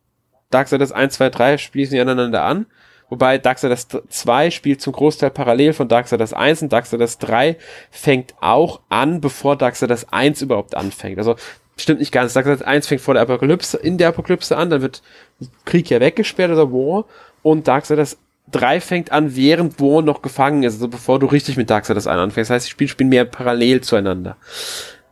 Darksiders 0.51 0.93
1, 0.93 1.15
2, 1.15 1.31
3 1.31 1.59
schließen 1.59 1.95
die 1.95 2.01
aneinander 2.01 2.43
an. 2.45 2.67
Wobei 3.11 3.39
Darksiders 3.39 3.89
2 3.89 4.51
spielt 4.51 4.81
zum 4.83 4.93
Großteil 4.93 5.31
parallel 5.31 5.73
von 5.73 5.89
Darksiders 5.89 6.33
1 6.35 6.63
und 6.63 6.73
Darksiders 6.73 7.19
3 7.19 7.57
fängt 7.91 8.35
auch 8.41 8.81
an, 8.91 9.21
bevor 9.21 9.57
Darksiders 9.57 10.13
1 10.13 10.43
überhaupt 10.43 10.75
anfängt. 10.75 11.19
Also 11.19 11.37
stimmt 11.77 12.01
nicht 12.01 12.13
ganz. 12.13 12.35
Darksiders 12.35 12.63
1 12.63 12.87
fängt 12.87 13.01
vor 13.01 13.15
der 13.15 13.23
Apokalypse, 13.23 13.79
in 13.79 13.97
der 13.97 14.09
Apokalypse 14.09 14.57
an, 14.57 14.69
dann 14.69 14.83
wird 14.83 15.03
Krieg 15.65 15.89
ja 15.89 16.01
weggesperrt 16.01 16.51
oder 16.51 16.71
War 16.71 17.07
und 17.43 17.67
Darksiders 17.67 18.19
3 18.53 18.81
fängt 18.81 19.13
an, 19.13 19.35
während 19.37 19.81
War 19.81 20.03
noch 20.03 20.21
gefangen 20.21 20.63
ist, 20.63 20.75
also 20.75 20.89
bevor 20.89 21.19
du 21.19 21.27
richtig 21.27 21.57
mit 21.57 21.71
Darksiders 21.71 22.07
1 22.07 22.19
anfängst. 22.19 22.51
Das 22.51 22.57
heißt, 22.57 22.67
die 22.67 22.71
Spiele 22.71 22.89
spielen 22.89 23.09
mehr 23.09 23.25
parallel 23.25 23.81
zueinander. 23.81 24.37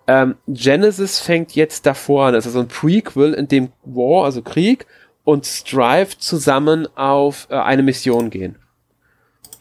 Ähm, 0.07 0.36
Genesis 0.46 1.18
fängt 1.18 1.54
jetzt 1.54 1.86
davor 1.86 2.26
an. 2.26 2.34
Es 2.34 2.46
ist 2.46 2.54
also 2.54 2.61
ein 2.61 2.68
Prequel, 2.68 3.34
in 3.34 3.48
dem 3.48 3.72
War, 3.84 4.24
also 4.24 4.42
Krieg, 4.42 4.86
und 5.24 5.44
Strive 5.44 6.18
zusammen 6.18 6.86
auf 6.96 7.48
äh, 7.50 7.57
eine 7.57 7.82
Mission 7.82 8.30
gehen. 8.30 8.57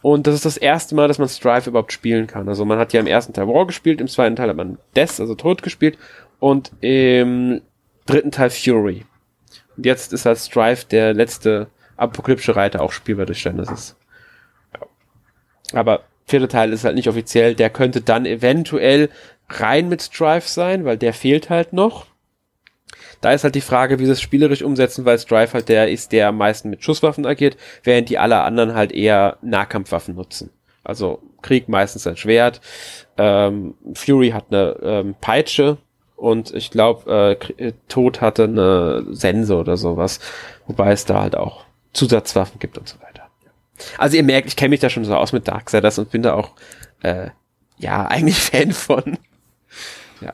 Und 0.03 0.27
das 0.27 0.35
ist 0.35 0.45
das 0.45 0.57
erste 0.57 0.93
Mal, 0.93 1.07
dass 1.07 1.17
man 1.17 1.27
Strive 1.27 1.71
überhaupt 1.71 1.91
spielen 1.91 2.27
kann. 2.27 2.47
Also 2.47 2.63
man 2.63 2.77
hat 2.77 2.93
ja 2.93 2.99
im 2.99 3.07
ersten 3.07 3.33
Teil 3.33 3.47
War 3.47 3.65
gespielt, 3.65 3.99
im 3.99 4.07
zweiten 4.07 4.35
Teil 4.35 4.49
hat 4.49 4.55
man 4.55 4.77
Death, 4.95 5.19
also 5.19 5.33
Tod 5.33 5.63
gespielt, 5.63 5.97
und 6.39 6.71
im 6.81 7.61
dritten 8.05 8.29
Teil 8.29 8.51
Fury. 8.51 9.05
Und 9.75 9.85
jetzt 9.85 10.13
ist 10.13 10.27
halt 10.27 10.37
Strive 10.37 10.85
der 10.85 11.15
letzte 11.15 11.67
apokalyptische 11.97 12.55
Reiter 12.55 12.81
auch 12.81 12.91
spielbar 12.91 13.25
durch 13.25 13.41
Genesis. 13.41 13.95
Aber 15.73 16.03
vierte 16.26 16.47
Teil 16.47 16.73
ist 16.73 16.84
halt 16.84 16.95
nicht 16.95 17.07
offiziell, 17.07 17.55
der 17.55 17.69
könnte 17.69 18.01
dann 18.01 18.26
eventuell 18.26 19.09
rein 19.49 19.89
mit 19.89 20.01
Strive 20.01 20.47
sein, 20.47 20.86
weil 20.86 20.97
der 20.97 21.13
fehlt 21.13 21.49
halt 21.49 21.73
noch. 21.73 22.07
Da 23.21 23.32
ist 23.32 23.43
halt 23.43 23.55
die 23.55 23.61
Frage, 23.61 23.99
wie 23.99 24.05
sie 24.05 24.11
es 24.11 24.21
spielerisch 24.21 24.61
umsetzen, 24.61 25.05
weil 25.05 25.17
Strive 25.17 25.53
halt 25.53 25.69
der 25.69 25.89
ist, 25.89 26.11
der 26.11 26.28
am 26.30 26.38
meisten 26.38 26.69
mit 26.69 26.84
Schusswaffen 26.84 27.26
agiert, 27.26 27.57
während 27.84 28.09
die 28.09 28.17
alle 28.17 28.41
anderen 28.41 28.73
halt 28.73 28.91
eher 28.91 29.38
Nahkampfwaffen 29.41 30.15
nutzen. 30.15 30.49
Also 30.84 31.21
Krieg 31.41 31.69
meistens 31.69 32.05
ein 32.05 32.17
Schwert. 32.17 32.61
Ähm, 33.17 33.76
Fury 33.93 34.32
hat 34.32 34.45
eine 34.51 34.78
ähm, 34.84 35.15
Peitsche 35.21 35.78
Und 36.15 36.53
ich 36.53 36.71
glaube, 36.71 37.38
äh, 37.57 37.71
Tod 37.88 38.21
hatte 38.21 38.43
eine 38.45 39.05
Sense 39.11 39.55
oder 39.55 39.78
sowas, 39.78 40.19
wobei 40.67 40.91
es 40.91 41.05
da 41.05 41.21
halt 41.21 41.36
auch 41.36 41.65
Zusatzwaffen 41.93 42.59
gibt 42.59 42.78
und 42.78 42.88
so 42.88 42.97
weiter. 43.01 43.14
Also 43.97 44.17
ihr 44.17 44.23
merkt, 44.23 44.47
ich 44.47 44.55
kenne 44.55 44.69
mich 44.69 44.80
da 44.80 44.89
schon 44.89 45.05
so 45.05 45.15
aus 45.15 45.34
mit 45.34 45.47
Darksiders 45.47 45.99
und 45.99 46.11
bin 46.11 46.21
da 46.21 46.34
auch 46.34 46.51
äh, 47.01 47.30
ja 47.78 48.05
eigentlich 48.07 48.38
Fan 48.38 48.71
von. 48.71 49.17
Ja. 50.21 50.34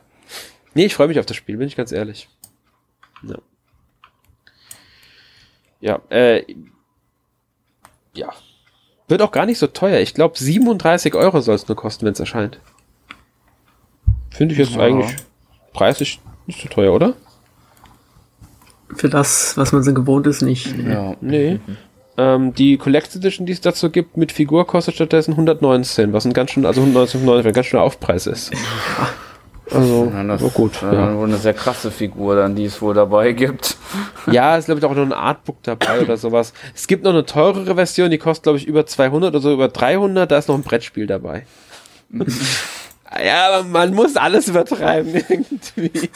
Nee, 0.73 0.85
ich 0.85 0.95
freue 0.95 1.07
mich 1.07 1.19
auf 1.19 1.25
das 1.25 1.37
Spiel, 1.37 1.57
bin 1.57 1.67
ich 1.67 1.75
ganz 1.75 1.91
ehrlich. 1.91 2.29
Ja. 3.23 3.37
Ja, 5.79 5.99
äh, 6.09 6.45
ja. 8.13 8.31
Wird 9.07 9.21
auch 9.21 9.31
gar 9.31 9.45
nicht 9.45 9.57
so 9.57 9.67
teuer. 9.67 9.99
Ich 9.99 10.13
glaube, 10.13 10.37
37 10.37 11.15
Euro 11.15 11.41
soll 11.41 11.55
es 11.55 11.67
nur 11.67 11.75
kosten, 11.75 12.05
wenn 12.05 12.13
es 12.13 12.19
erscheint. 12.19 12.59
Finde 14.29 14.53
ich 14.53 14.59
jetzt 14.59 14.75
ja. 14.75 14.81
eigentlich 14.81 15.15
preislich 15.73 16.21
nicht 16.45 16.61
so 16.61 16.69
teuer, 16.69 16.93
oder? 16.93 17.15
Für 18.95 19.09
das, 19.09 19.57
was 19.57 19.71
man 19.71 19.83
so 19.83 19.93
gewohnt 19.93 20.27
ist, 20.27 20.41
nicht. 20.41 20.75
Ja. 20.77 21.15
Nee. 21.19 21.59
Mhm. 21.65 21.77
Ähm, 22.17 22.53
die 22.53 22.77
Collected 22.77 23.17
Edition, 23.17 23.45
die 23.45 23.53
es 23.53 23.61
dazu 23.61 23.89
gibt, 23.89 24.17
mit 24.17 24.31
Figur 24.31 24.67
kostet 24.67 24.95
stattdessen 24.95 25.31
119, 25.31 26.13
was 26.13 26.25
ein 26.25 26.33
ganz 26.33 26.51
schön, 26.51 26.65
also 26.65 26.81
119,90, 26.81 27.47
ein 27.47 27.53
ganz 27.53 27.65
schöner 27.67 27.83
Aufpreis 27.83 28.27
ist. 28.27 28.51
Also, 29.73 30.11
ja, 30.13 30.23
das, 30.23 30.41
so 30.41 30.49
gut. 30.49 30.81
Ja. 30.81 30.93
ja. 30.93 31.17
Wohl 31.17 31.29
eine 31.29 31.37
sehr 31.37 31.53
krasse 31.53 31.91
Figur, 31.91 32.35
dann, 32.35 32.55
die 32.55 32.65
es 32.65 32.81
wohl 32.81 32.93
dabei 32.93 33.31
gibt. 33.31 33.77
Ja, 34.31 34.55
es 34.55 34.59
ist, 34.59 34.65
glaube 34.65 34.79
ich, 34.79 34.85
auch 34.85 34.93
noch 34.93 35.01
ein 35.01 35.13
Artbook 35.13 35.63
dabei 35.63 36.01
oder 36.01 36.15
sowas. 36.15 36.53
Es 36.75 36.85
gibt 36.87 37.03
noch 37.03 37.09
eine 37.09 37.25
teurere 37.25 37.73
Version, 37.73 38.11
die 38.11 38.19
kostet, 38.19 38.43
glaube 38.43 38.59
ich, 38.59 38.67
über 38.67 38.85
200 38.85 39.29
oder 39.29 39.39
so 39.39 39.51
über 39.51 39.67
300, 39.67 40.29
da 40.29 40.37
ist 40.37 40.47
noch 40.47 40.55
ein 40.55 40.61
Brettspiel 40.61 41.07
dabei. 41.07 41.45
ja, 43.25 43.47
aber 43.49 43.63
man 43.63 43.95
muss 43.95 44.15
alles 44.15 44.47
übertreiben 44.47 45.13
irgendwie 45.27 46.09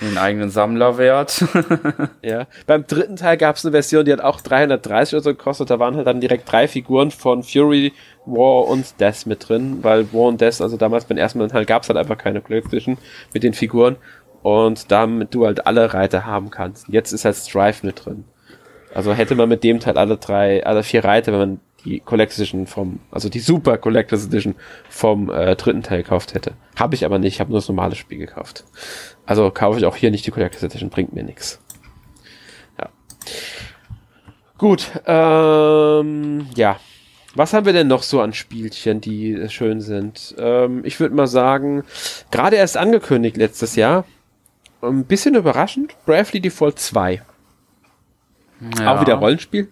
den 0.00 0.18
eigenen 0.18 0.50
Sammlerwert. 0.50 1.44
ja. 2.22 2.46
Beim 2.66 2.86
dritten 2.86 3.16
Teil 3.16 3.36
gab 3.36 3.56
es 3.56 3.64
eine 3.64 3.72
Version, 3.72 4.04
die 4.04 4.12
hat 4.12 4.20
auch 4.20 4.40
330 4.40 5.14
oder 5.14 5.22
so 5.22 5.30
gekostet. 5.30 5.70
Da 5.70 5.78
waren 5.78 5.96
halt 5.96 6.06
dann 6.06 6.20
direkt 6.20 6.50
drei 6.50 6.68
Figuren 6.68 7.10
von 7.10 7.42
Fury, 7.42 7.92
War 8.26 8.66
und 8.68 9.00
Death 9.00 9.26
mit 9.26 9.48
drin, 9.48 9.78
weil 9.82 10.12
War 10.12 10.28
und 10.28 10.40
Death, 10.40 10.60
also 10.60 10.76
damals 10.76 11.06
beim 11.06 11.18
ersten 11.18 11.46
Teil 11.48 11.64
gab 11.64 11.82
es 11.82 11.88
halt 11.88 11.98
einfach 11.98 12.18
keine 12.18 12.40
Collection 12.40 12.98
mit 13.32 13.42
den 13.42 13.54
Figuren 13.54 13.96
und 14.42 14.90
damit 14.90 15.34
du 15.34 15.46
halt 15.46 15.66
alle 15.66 15.92
Reiter 15.92 16.26
haben 16.26 16.50
kannst. 16.50 16.88
Jetzt 16.88 17.12
ist 17.12 17.24
halt 17.24 17.36
Strife 17.36 17.84
mit 17.84 18.04
drin. 18.04 18.24
Also 18.94 19.12
hätte 19.12 19.34
man 19.34 19.48
mit 19.48 19.64
dem 19.64 19.80
Teil 19.80 19.98
alle 19.98 20.16
drei, 20.16 20.64
alle 20.64 20.82
vier 20.82 21.04
Reiter, 21.04 21.32
wenn 21.32 21.38
man 21.38 21.60
die 21.88 22.00
Collector's 22.00 22.38
Edition 22.38 22.66
vom, 22.66 23.00
also 23.10 23.28
die 23.28 23.40
Super 23.40 23.78
Collector's 23.78 24.26
Edition 24.26 24.54
vom 24.88 25.30
äh, 25.30 25.56
dritten 25.56 25.82
Teil 25.82 26.02
gekauft 26.02 26.34
hätte. 26.34 26.52
Habe 26.76 26.94
ich 26.94 27.04
aber 27.04 27.18
nicht, 27.18 27.34
ich 27.34 27.40
habe 27.40 27.50
nur 27.50 27.58
das 27.58 27.68
normale 27.68 27.94
Spiel 27.94 28.18
gekauft. 28.18 28.64
Also 29.26 29.50
kaufe 29.50 29.78
ich 29.78 29.86
auch 29.86 29.96
hier 29.96 30.10
nicht 30.10 30.26
die 30.26 30.30
Collector's 30.30 30.62
Edition, 30.62 30.90
bringt 30.90 31.14
mir 31.14 31.22
nichts. 31.24 31.60
Ja. 32.78 32.88
Gut, 34.58 34.90
ähm, 35.06 36.46
ja. 36.54 36.78
Was 37.34 37.52
haben 37.52 37.66
wir 37.66 37.72
denn 37.72 37.88
noch 37.88 38.02
so 38.02 38.20
an 38.20 38.32
Spielchen, 38.32 39.00
die 39.00 39.48
schön 39.48 39.80
sind? 39.80 40.34
Ähm, 40.38 40.82
ich 40.84 40.98
würde 40.98 41.14
mal 41.14 41.26
sagen, 41.26 41.84
gerade 42.30 42.56
erst 42.56 42.76
angekündigt 42.76 43.36
letztes 43.36 43.76
Jahr, 43.76 44.04
ein 44.82 45.04
bisschen 45.04 45.34
überraschend, 45.34 45.94
Bravely 46.04 46.40
Default 46.40 46.78
2. 46.78 47.22
Ja. 48.78 48.94
Auch 48.94 49.00
wieder 49.00 49.14
Rollenspiel. 49.14 49.68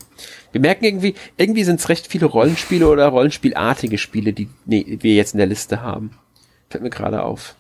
Wir 0.52 0.60
merken 0.60 0.84
irgendwie, 0.84 1.14
irgendwie 1.36 1.64
sind 1.64 1.80
es 1.80 1.88
recht 1.88 2.06
viele 2.06 2.26
Rollenspiele 2.26 2.88
oder 2.88 3.08
Rollenspielartige 3.08 3.98
Spiele, 3.98 4.32
die 4.32 4.48
nee, 4.64 4.98
wir 5.00 5.14
jetzt 5.14 5.34
in 5.34 5.38
der 5.38 5.46
Liste 5.46 5.82
haben. 5.82 6.12
Fällt 6.68 6.84
mir 6.84 6.90
gerade 6.90 7.22
auf. 7.22 7.56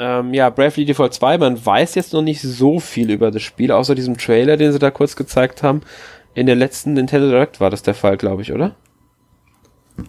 Ähm, 0.00 0.32
ja, 0.32 0.48
Bravely 0.48 0.86
Default 0.86 1.12
2, 1.12 1.36
man 1.36 1.66
weiß 1.66 1.94
jetzt 1.94 2.14
noch 2.14 2.22
nicht 2.22 2.40
so 2.40 2.80
viel 2.80 3.10
über 3.10 3.30
das 3.30 3.42
Spiel, 3.42 3.70
außer 3.70 3.94
diesem 3.94 4.16
Trailer, 4.16 4.56
den 4.56 4.72
sie 4.72 4.78
da 4.78 4.90
kurz 4.90 5.14
gezeigt 5.14 5.62
haben. 5.62 5.82
In 6.32 6.46
der 6.46 6.54
letzten 6.56 6.94
Nintendo 6.94 7.28
Direct 7.28 7.60
war 7.60 7.68
das 7.68 7.82
der 7.82 7.92
Fall, 7.92 8.16
glaube 8.16 8.40
ich, 8.40 8.50
oder? 8.50 8.76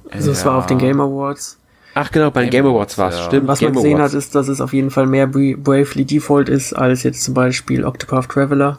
Also 0.09 0.32
es 0.32 0.45
war 0.45 0.57
auf 0.57 0.66
den 0.66 0.78
Game 0.78 1.01
Awards. 1.01 1.59
Ach 1.93 2.09
genau, 2.09 2.32
bei 2.32 2.43
den 2.43 2.51
Game, 2.51 2.64
Game 2.64 2.74
Awards 2.74 2.97
war 2.97 3.09
es, 3.09 3.18
ja. 3.18 3.26
stimmt. 3.26 3.49
Was 3.49 3.59
Game 3.59 3.74
man 3.74 3.84
gesehen 3.84 3.97
Awards. 3.97 4.14
hat, 4.14 4.18
ist, 4.18 4.34
dass 4.34 4.47
es 4.47 4.62
auf 4.62 4.72
jeden 4.72 4.91
Fall 4.91 5.07
mehr 5.07 5.28
Bravely 5.28 6.05
Default 6.05 6.47
ist, 6.47 6.72
als 6.72 7.03
jetzt 7.03 7.24
zum 7.24 7.34
Beispiel 7.34 7.84
Octopath 7.84 8.30
Traveler. 8.30 8.78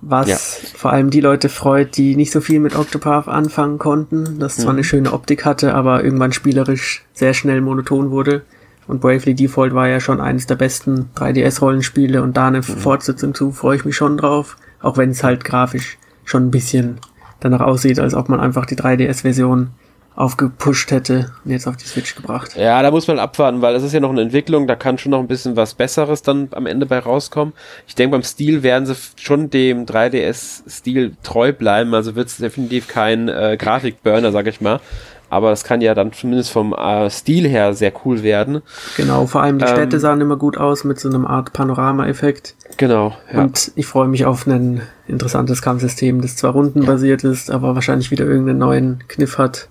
Was 0.00 0.28
ja. 0.28 0.36
vor 0.76 0.92
allem 0.92 1.10
die 1.10 1.20
Leute 1.20 1.48
freut, 1.48 1.96
die 1.96 2.16
nicht 2.16 2.30
so 2.30 2.40
viel 2.40 2.60
mit 2.60 2.76
Octopath 2.76 3.28
anfangen 3.28 3.78
konnten. 3.78 4.38
Das 4.38 4.56
zwar 4.56 4.72
mhm. 4.72 4.78
eine 4.78 4.84
schöne 4.84 5.12
Optik 5.12 5.44
hatte, 5.44 5.74
aber 5.74 6.04
irgendwann 6.04 6.32
spielerisch 6.32 7.04
sehr 7.12 7.34
schnell 7.34 7.60
monoton 7.60 8.10
wurde. 8.10 8.42
Und 8.86 9.00
Bravely 9.00 9.34
Default 9.34 9.74
war 9.74 9.88
ja 9.88 9.98
schon 9.98 10.20
eines 10.20 10.46
der 10.46 10.54
besten 10.54 11.10
3DS-Rollenspiele 11.16 12.22
und 12.22 12.36
da 12.36 12.48
eine 12.48 12.58
mhm. 12.58 12.62
Fortsetzung 12.62 13.34
zu, 13.34 13.50
freue 13.50 13.76
ich 13.76 13.84
mich 13.84 13.96
schon 13.96 14.16
drauf. 14.16 14.56
Auch 14.80 14.96
wenn 14.96 15.10
es 15.10 15.24
halt 15.24 15.44
grafisch 15.44 15.98
schon 16.24 16.46
ein 16.46 16.50
bisschen 16.50 16.98
danach 17.40 17.60
aussieht, 17.60 17.98
als 17.98 18.14
ob 18.14 18.28
man 18.28 18.40
einfach 18.40 18.66
die 18.66 18.76
3DS-Version 18.76 19.70
aufgepusht 20.16 20.90
hätte 20.90 21.32
und 21.44 21.50
jetzt 21.50 21.68
auf 21.68 21.76
die 21.76 21.86
Switch 21.86 22.16
gebracht. 22.16 22.56
Ja, 22.56 22.82
da 22.82 22.90
muss 22.90 23.06
man 23.06 23.18
abwarten, 23.18 23.62
weil 23.62 23.74
es 23.74 23.82
ist 23.82 23.92
ja 23.92 24.00
noch 24.00 24.10
eine 24.10 24.22
Entwicklung, 24.22 24.66
da 24.66 24.74
kann 24.74 24.98
schon 24.98 25.10
noch 25.10 25.20
ein 25.20 25.28
bisschen 25.28 25.56
was 25.56 25.74
Besseres 25.74 26.22
dann 26.22 26.48
am 26.52 26.66
Ende 26.66 26.86
bei 26.86 26.98
rauskommen. 26.98 27.54
Ich 27.86 27.94
denke, 27.94 28.12
beim 28.12 28.22
Stil 28.22 28.62
werden 28.62 28.86
sie 28.86 28.96
schon 29.16 29.50
dem 29.50 29.84
3DS-Stil 29.84 31.16
treu 31.22 31.52
bleiben, 31.52 31.94
also 31.94 32.16
wird 32.16 32.28
es 32.28 32.38
definitiv 32.38 32.88
kein 32.88 33.28
äh, 33.28 33.56
Grafikburner, 33.58 34.32
sag 34.32 34.46
ich 34.46 34.60
mal 34.60 34.80
aber 35.28 35.50
das 35.50 35.64
kann 35.64 35.80
ja 35.80 35.94
dann 35.94 36.12
zumindest 36.12 36.50
vom 36.50 36.72
äh, 36.72 37.10
Stil 37.10 37.48
her 37.48 37.74
sehr 37.74 37.92
cool 38.04 38.22
werden. 38.22 38.62
Genau, 38.96 39.26
vor 39.26 39.42
allem 39.42 39.58
die 39.58 39.64
ähm, 39.64 39.70
Städte 39.70 39.98
sahen 39.98 40.20
immer 40.20 40.36
gut 40.36 40.56
aus 40.56 40.84
mit 40.84 41.00
so 41.00 41.08
einem 41.08 41.26
Art 41.26 41.52
Panorama-Effekt. 41.52 42.54
Genau. 42.76 43.16
Ja. 43.32 43.42
Und 43.42 43.72
ich 43.74 43.86
freue 43.86 44.08
mich 44.08 44.24
auf 44.24 44.46
ein 44.46 44.82
interessantes 45.08 45.62
Kampfsystem, 45.62 46.20
das 46.20 46.36
zwar 46.36 46.52
rundenbasiert 46.52 47.24
ist, 47.24 47.50
aber 47.50 47.74
wahrscheinlich 47.74 48.10
wieder 48.10 48.24
irgendeinen 48.24 48.58
neuen 48.58 49.04
Kniff 49.08 49.38
hat, 49.38 49.68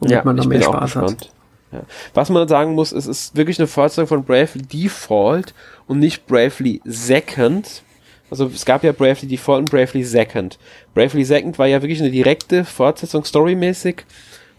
womit 0.00 0.12
ja, 0.12 0.22
man 0.24 0.36
noch 0.36 0.46
mehr 0.46 0.62
Spaß 0.62 0.96
hat. 0.96 1.30
Ja. 1.72 1.82
Was 2.14 2.30
man 2.30 2.48
sagen 2.48 2.74
muss, 2.74 2.92
es 2.92 3.06
ist 3.06 3.36
wirklich 3.36 3.58
eine 3.58 3.66
Fortsetzung 3.66 4.06
von 4.06 4.24
Bravely 4.24 4.62
Default 4.62 5.54
und 5.86 5.98
nicht 5.98 6.26
Bravely 6.26 6.80
Second. 6.84 7.82
Also 8.30 8.46
es 8.46 8.64
gab 8.64 8.84
ja 8.84 8.92
Bravely 8.92 9.26
Default 9.26 9.60
und 9.60 9.70
Bravely 9.70 10.04
Second. 10.04 10.58
Bravely 10.94 11.24
Second 11.24 11.58
war 11.58 11.66
ja 11.66 11.82
wirklich 11.82 12.00
eine 12.00 12.10
direkte 12.10 12.64
Fortsetzung 12.64 13.24
storymäßig 13.24 14.04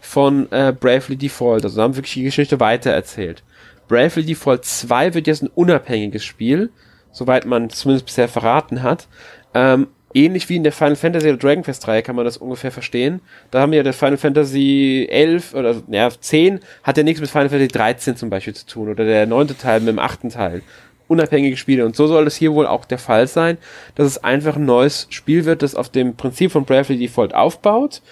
von 0.00 0.50
äh, 0.52 0.72
Bravely 0.72 1.16
Default. 1.16 1.64
Also 1.64 1.82
haben 1.82 1.96
wirklich 1.96 2.14
die 2.14 2.22
Geschichte 2.22 2.60
weitererzählt. 2.60 3.42
Bravely 3.88 4.24
Default 4.24 4.64
2 4.64 5.14
wird 5.14 5.26
jetzt 5.26 5.42
ein 5.42 5.50
unabhängiges 5.54 6.24
Spiel, 6.24 6.70
soweit 7.10 7.44
man 7.44 7.70
zumindest 7.70 8.06
bisher 8.06 8.28
verraten 8.28 8.82
hat. 8.82 9.08
Ähm, 9.52 9.88
ähnlich 10.14 10.48
wie 10.48 10.56
in 10.56 10.62
der 10.62 10.72
Final 10.72 10.96
Fantasy 10.96 11.28
oder 11.28 11.36
Dragon 11.36 11.62
Quest 11.62 11.86
Reihe 11.86 12.02
kann 12.02 12.16
man 12.16 12.24
das 12.24 12.36
ungefähr 12.36 12.70
verstehen. 12.70 13.20
Da 13.50 13.60
haben 13.60 13.72
wir 13.72 13.78
ja 13.78 13.82
der 13.82 13.92
Final 13.92 14.16
Fantasy 14.16 15.06
11 15.10 15.54
oder 15.54 15.76
ja, 15.88 16.10
10 16.10 16.60
hat 16.82 16.96
ja 16.96 17.02
nichts 17.02 17.20
mit 17.20 17.30
Final 17.30 17.48
Fantasy 17.48 17.68
13 17.68 18.16
zum 18.16 18.30
Beispiel 18.30 18.54
zu 18.54 18.66
tun 18.66 18.88
oder 18.88 19.04
der 19.04 19.26
neunte 19.26 19.56
Teil 19.56 19.80
mit 19.80 19.88
dem 19.88 19.98
achten 19.98 20.30
Teil. 20.30 20.62
Unabhängige 21.08 21.56
Spiele. 21.56 21.84
Und 21.84 21.96
so 21.96 22.06
soll 22.06 22.26
es 22.26 22.36
hier 22.36 22.52
wohl 22.52 22.66
auch 22.66 22.84
der 22.84 22.98
Fall 22.98 23.26
sein, 23.26 23.58
dass 23.96 24.06
es 24.06 24.22
einfach 24.22 24.56
ein 24.56 24.64
neues 24.64 25.06
Spiel 25.10 25.44
wird, 25.44 25.62
das 25.62 25.74
auf 25.74 25.88
dem 25.88 26.14
Prinzip 26.14 26.52
von 26.52 26.64
Bravely 26.64 26.98
Default 26.98 27.34
aufbaut 27.34 28.02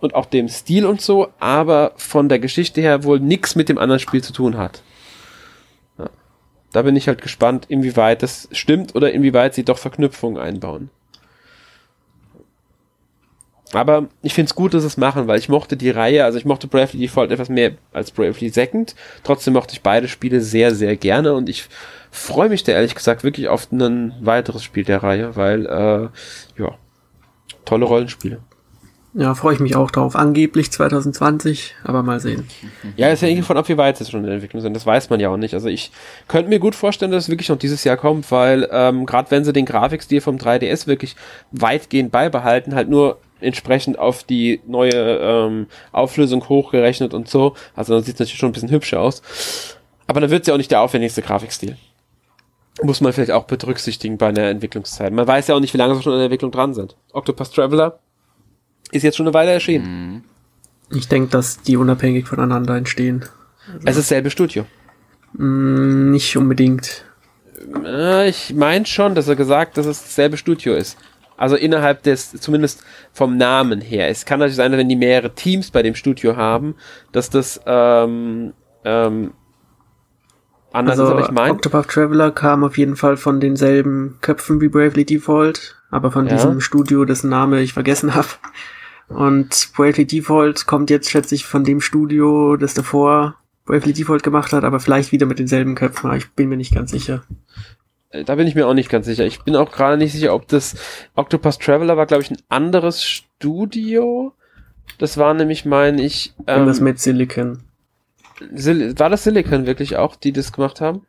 und 0.00 0.14
auch 0.14 0.26
dem 0.26 0.48
Stil 0.48 0.86
und 0.86 1.00
so, 1.00 1.28
aber 1.38 1.92
von 1.96 2.28
der 2.28 2.38
Geschichte 2.38 2.80
her 2.80 3.04
wohl 3.04 3.20
nichts 3.20 3.56
mit 3.56 3.68
dem 3.68 3.78
anderen 3.78 4.00
Spiel 4.00 4.22
zu 4.22 4.32
tun 4.32 4.56
hat. 4.56 4.82
Da 6.72 6.82
bin 6.82 6.96
ich 6.96 7.08
halt 7.08 7.22
gespannt, 7.22 7.64
inwieweit 7.68 8.22
das 8.22 8.48
stimmt 8.52 8.94
oder 8.94 9.10
inwieweit 9.10 9.54
sie 9.54 9.64
doch 9.64 9.78
Verknüpfungen 9.78 10.36
einbauen. 10.36 10.90
Aber 13.72 14.06
ich 14.22 14.34
finde 14.34 14.48
es 14.48 14.54
gut, 14.54 14.74
dass 14.74 14.82
sie 14.82 14.86
es 14.86 14.96
machen, 14.96 15.26
weil 15.26 15.38
ich 15.38 15.48
mochte 15.48 15.76
die 15.76 15.90
Reihe, 15.90 16.24
also 16.24 16.38
ich 16.38 16.44
mochte 16.44 16.68
Bravely 16.68 17.00
Default 17.00 17.32
etwas 17.32 17.48
mehr 17.48 17.72
als 17.92 18.10
Bravely 18.12 18.48
Second. 18.50 18.94
Trotzdem 19.24 19.54
mochte 19.54 19.74
ich 19.74 19.82
beide 19.82 20.08
Spiele 20.08 20.40
sehr, 20.40 20.74
sehr 20.74 20.96
gerne 20.96 21.34
und 21.34 21.48
ich 21.48 21.68
freue 22.10 22.48
mich 22.48 22.64
da 22.64 22.72
ehrlich 22.72 22.94
gesagt 22.94 23.24
wirklich 23.24 23.48
auf 23.48 23.70
ein 23.72 24.14
weiteres 24.20 24.62
Spiel 24.62 24.84
der 24.84 25.02
Reihe, 25.02 25.36
weil, 25.36 25.66
äh, 25.66 26.62
ja, 26.62 26.74
tolle 27.64 27.86
Rollenspiele. 27.86 28.40
Ja, 29.18 29.34
freue 29.34 29.54
ich 29.54 29.60
mich 29.60 29.76
auch 29.76 29.90
drauf. 29.90 30.14
Angeblich 30.14 30.70
2020, 30.70 31.74
aber 31.84 32.02
mal 32.02 32.20
sehen. 32.20 32.46
Ja, 32.96 33.08
ist 33.08 33.22
ja 33.22 33.28
irgendwie 33.28 33.46
von 33.46 33.56
ab, 33.56 33.66
wie 33.70 33.78
weit 33.78 33.98
es 33.98 34.10
schon 34.10 34.20
in 34.20 34.26
der 34.26 34.34
Entwicklung 34.34 34.60
sind. 34.60 34.74
Das 34.74 34.84
weiß 34.84 35.08
man 35.08 35.20
ja 35.20 35.30
auch 35.30 35.38
nicht. 35.38 35.54
Also 35.54 35.68
ich 35.68 35.90
könnte 36.28 36.50
mir 36.50 36.58
gut 36.58 36.74
vorstellen, 36.74 37.12
dass 37.12 37.24
es 37.24 37.30
wirklich 37.30 37.48
noch 37.48 37.56
dieses 37.56 37.82
Jahr 37.84 37.96
kommt, 37.96 38.30
weil 38.30 38.68
ähm, 38.70 39.06
gerade 39.06 39.30
wenn 39.30 39.42
sie 39.42 39.54
den 39.54 39.64
Grafikstil 39.64 40.20
vom 40.20 40.36
3DS 40.36 40.86
wirklich 40.86 41.16
weitgehend 41.50 42.12
beibehalten, 42.12 42.74
halt 42.74 42.90
nur 42.90 43.18
entsprechend 43.40 43.98
auf 43.98 44.24
die 44.24 44.60
neue 44.66 44.92
ähm, 44.92 45.66
Auflösung 45.92 46.48
hochgerechnet 46.48 47.14
und 47.14 47.28
so. 47.28 47.54
Also 47.74 47.94
dann 47.94 48.02
sieht 48.02 48.14
es 48.14 48.20
natürlich 48.20 48.38
schon 48.38 48.50
ein 48.50 48.52
bisschen 48.52 48.70
hübscher 48.70 49.00
aus. 49.00 49.22
Aber 50.06 50.20
dann 50.20 50.30
wird 50.30 50.42
es 50.42 50.48
ja 50.48 50.54
auch 50.54 50.58
nicht 50.58 50.70
der 50.70 50.80
aufwendigste 50.80 51.22
Grafikstil. 51.22 51.76
Muss 52.82 53.00
man 53.00 53.12
vielleicht 53.12 53.30
auch 53.30 53.44
berücksichtigen 53.44 54.18
bei 54.18 54.28
einer 54.28 54.44
Entwicklungszeit. 54.44 55.12
Man 55.12 55.26
weiß 55.26 55.48
ja 55.48 55.54
auch 55.54 55.60
nicht, 55.60 55.72
wie 55.72 55.78
lange 55.78 55.94
sie 55.94 56.02
schon 56.02 56.12
in 56.12 56.18
der 56.18 56.26
Entwicklung 56.26 56.52
dran 56.52 56.74
sind. 56.74 56.94
Octopus 57.12 57.50
Traveler 57.50 57.98
ist 58.92 59.02
jetzt 59.02 59.16
schon 59.16 59.26
eine 59.26 59.34
Weile 59.34 59.52
erschienen. 59.52 60.24
Ich 60.90 61.08
denke, 61.08 61.30
dass 61.30 61.62
die 61.62 61.76
unabhängig 61.76 62.28
voneinander 62.28 62.76
entstehen. 62.76 63.24
Also 63.78 63.88
es 63.88 63.96
ist 63.98 64.08
selbe 64.08 64.30
Studio. 64.30 64.66
Mm, 65.32 66.10
nicht 66.10 66.36
unbedingt. 66.36 67.04
Äh, 67.84 68.28
ich 68.28 68.54
meine 68.54 68.86
schon, 68.86 69.14
dass 69.14 69.26
er 69.28 69.36
gesagt, 69.36 69.76
dass 69.76 69.86
es 69.86 70.02
dasselbe 70.02 70.36
Studio 70.36 70.74
ist. 70.74 70.96
Also 71.36 71.56
innerhalb 71.56 72.02
des, 72.02 72.32
zumindest 72.32 72.82
vom 73.12 73.36
Namen 73.36 73.80
her. 73.80 74.08
Es 74.08 74.24
kann 74.24 74.38
natürlich 74.38 74.56
sein, 74.56 74.72
wenn 74.72 74.88
die 74.88 74.96
mehrere 74.96 75.34
Teams 75.34 75.70
bei 75.70 75.82
dem 75.82 75.94
Studio 75.94 76.36
haben, 76.36 76.76
dass 77.12 77.30
das 77.30 77.60
ähm, 77.66 78.54
ähm, 78.84 79.32
anders 80.72 80.98
also, 80.98 81.04
ist, 81.04 81.10
aber 81.10 81.26
ich 81.26 81.30
meine. 81.30 81.52
Octopath 81.54 81.88
Traveler 81.88 82.30
kam 82.30 82.64
auf 82.64 82.78
jeden 82.78 82.96
Fall 82.96 83.16
von 83.16 83.40
denselben 83.40 84.18
Köpfen 84.20 84.60
wie 84.60 84.68
Bravely 84.68 85.04
Default, 85.04 85.76
aber 85.90 86.10
von 86.10 86.26
ja. 86.26 86.34
diesem 86.34 86.60
Studio, 86.60 87.04
dessen 87.04 87.30
Name 87.30 87.60
ich 87.60 87.72
vergessen 87.72 88.14
habe. 88.14 88.28
Und 89.08 89.72
Bravely 89.76 90.06
Default 90.06 90.66
kommt 90.66 90.90
jetzt, 90.90 91.10
schätze 91.10 91.34
ich, 91.34 91.46
von 91.46 91.64
dem 91.64 91.80
Studio, 91.80 92.56
das 92.56 92.74
davor 92.74 93.36
Bravely 93.64 93.92
Default 93.92 94.22
gemacht 94.22 94.52
hat, 94.52 94.64
aber 94.64 94.80
vielleicht 94.80 95.12
wieder 95.12 95.26
mit 95.26 95.38
denselben 95.38 95.74
Köpfen. 95.74 96.12
Ich 96.14 96.30
bin 96.30 96.48
mir 96.48 96.56
nicht 96.56 96.74
ganz 96.74 96.92
sicher. 96.92 97.22
Äh, 98.16 98.24
da 98.24 98.34
bin 98.34 98.46
ich 98.46 98.54
mir 98.54 98.66
auch 98.66 98.74
nicht 98.74 98.88
ganz 98.88 99.06
sicher. 99.06 99.24
Ich 99.24 99.42
bin 99.42 99.56
auch 99.56 99.70
gerade 99.70 99.96
nicht 99.96 100.12
sicher, 100.12 100.34
ob 100.34 100.48
das 100.48 100.76
Octopus 101.14 101.58
Traveler 101.58 101.96
war, 101.96 102.06
glaube 102.06 102.22
ich, 102.22 102.30
ein 102.30 102.38
anderes 102.48 103.02
Studio. 103.02 104.32
Das 104.98 105.18
war 105.18 105.34
nämlich, 105.34 105.64
meine 105.64 106.02
ich. 106.02 106.34
Ähm, 106.46 106.66
das 106.66 106.80
mit 106.80 106.98
Silicon. 107.00 107.62
Sil 108.52 108.92
war 108.98 109.08
das 109.08 109.24
Silicon 109.24 109.66
wirklich 109.66 109.96
auch, 109.96 110.16
die 110.16 110.32
das 110.32 110.52
gemacht 110.52 110.80
haben? 110.80 111.06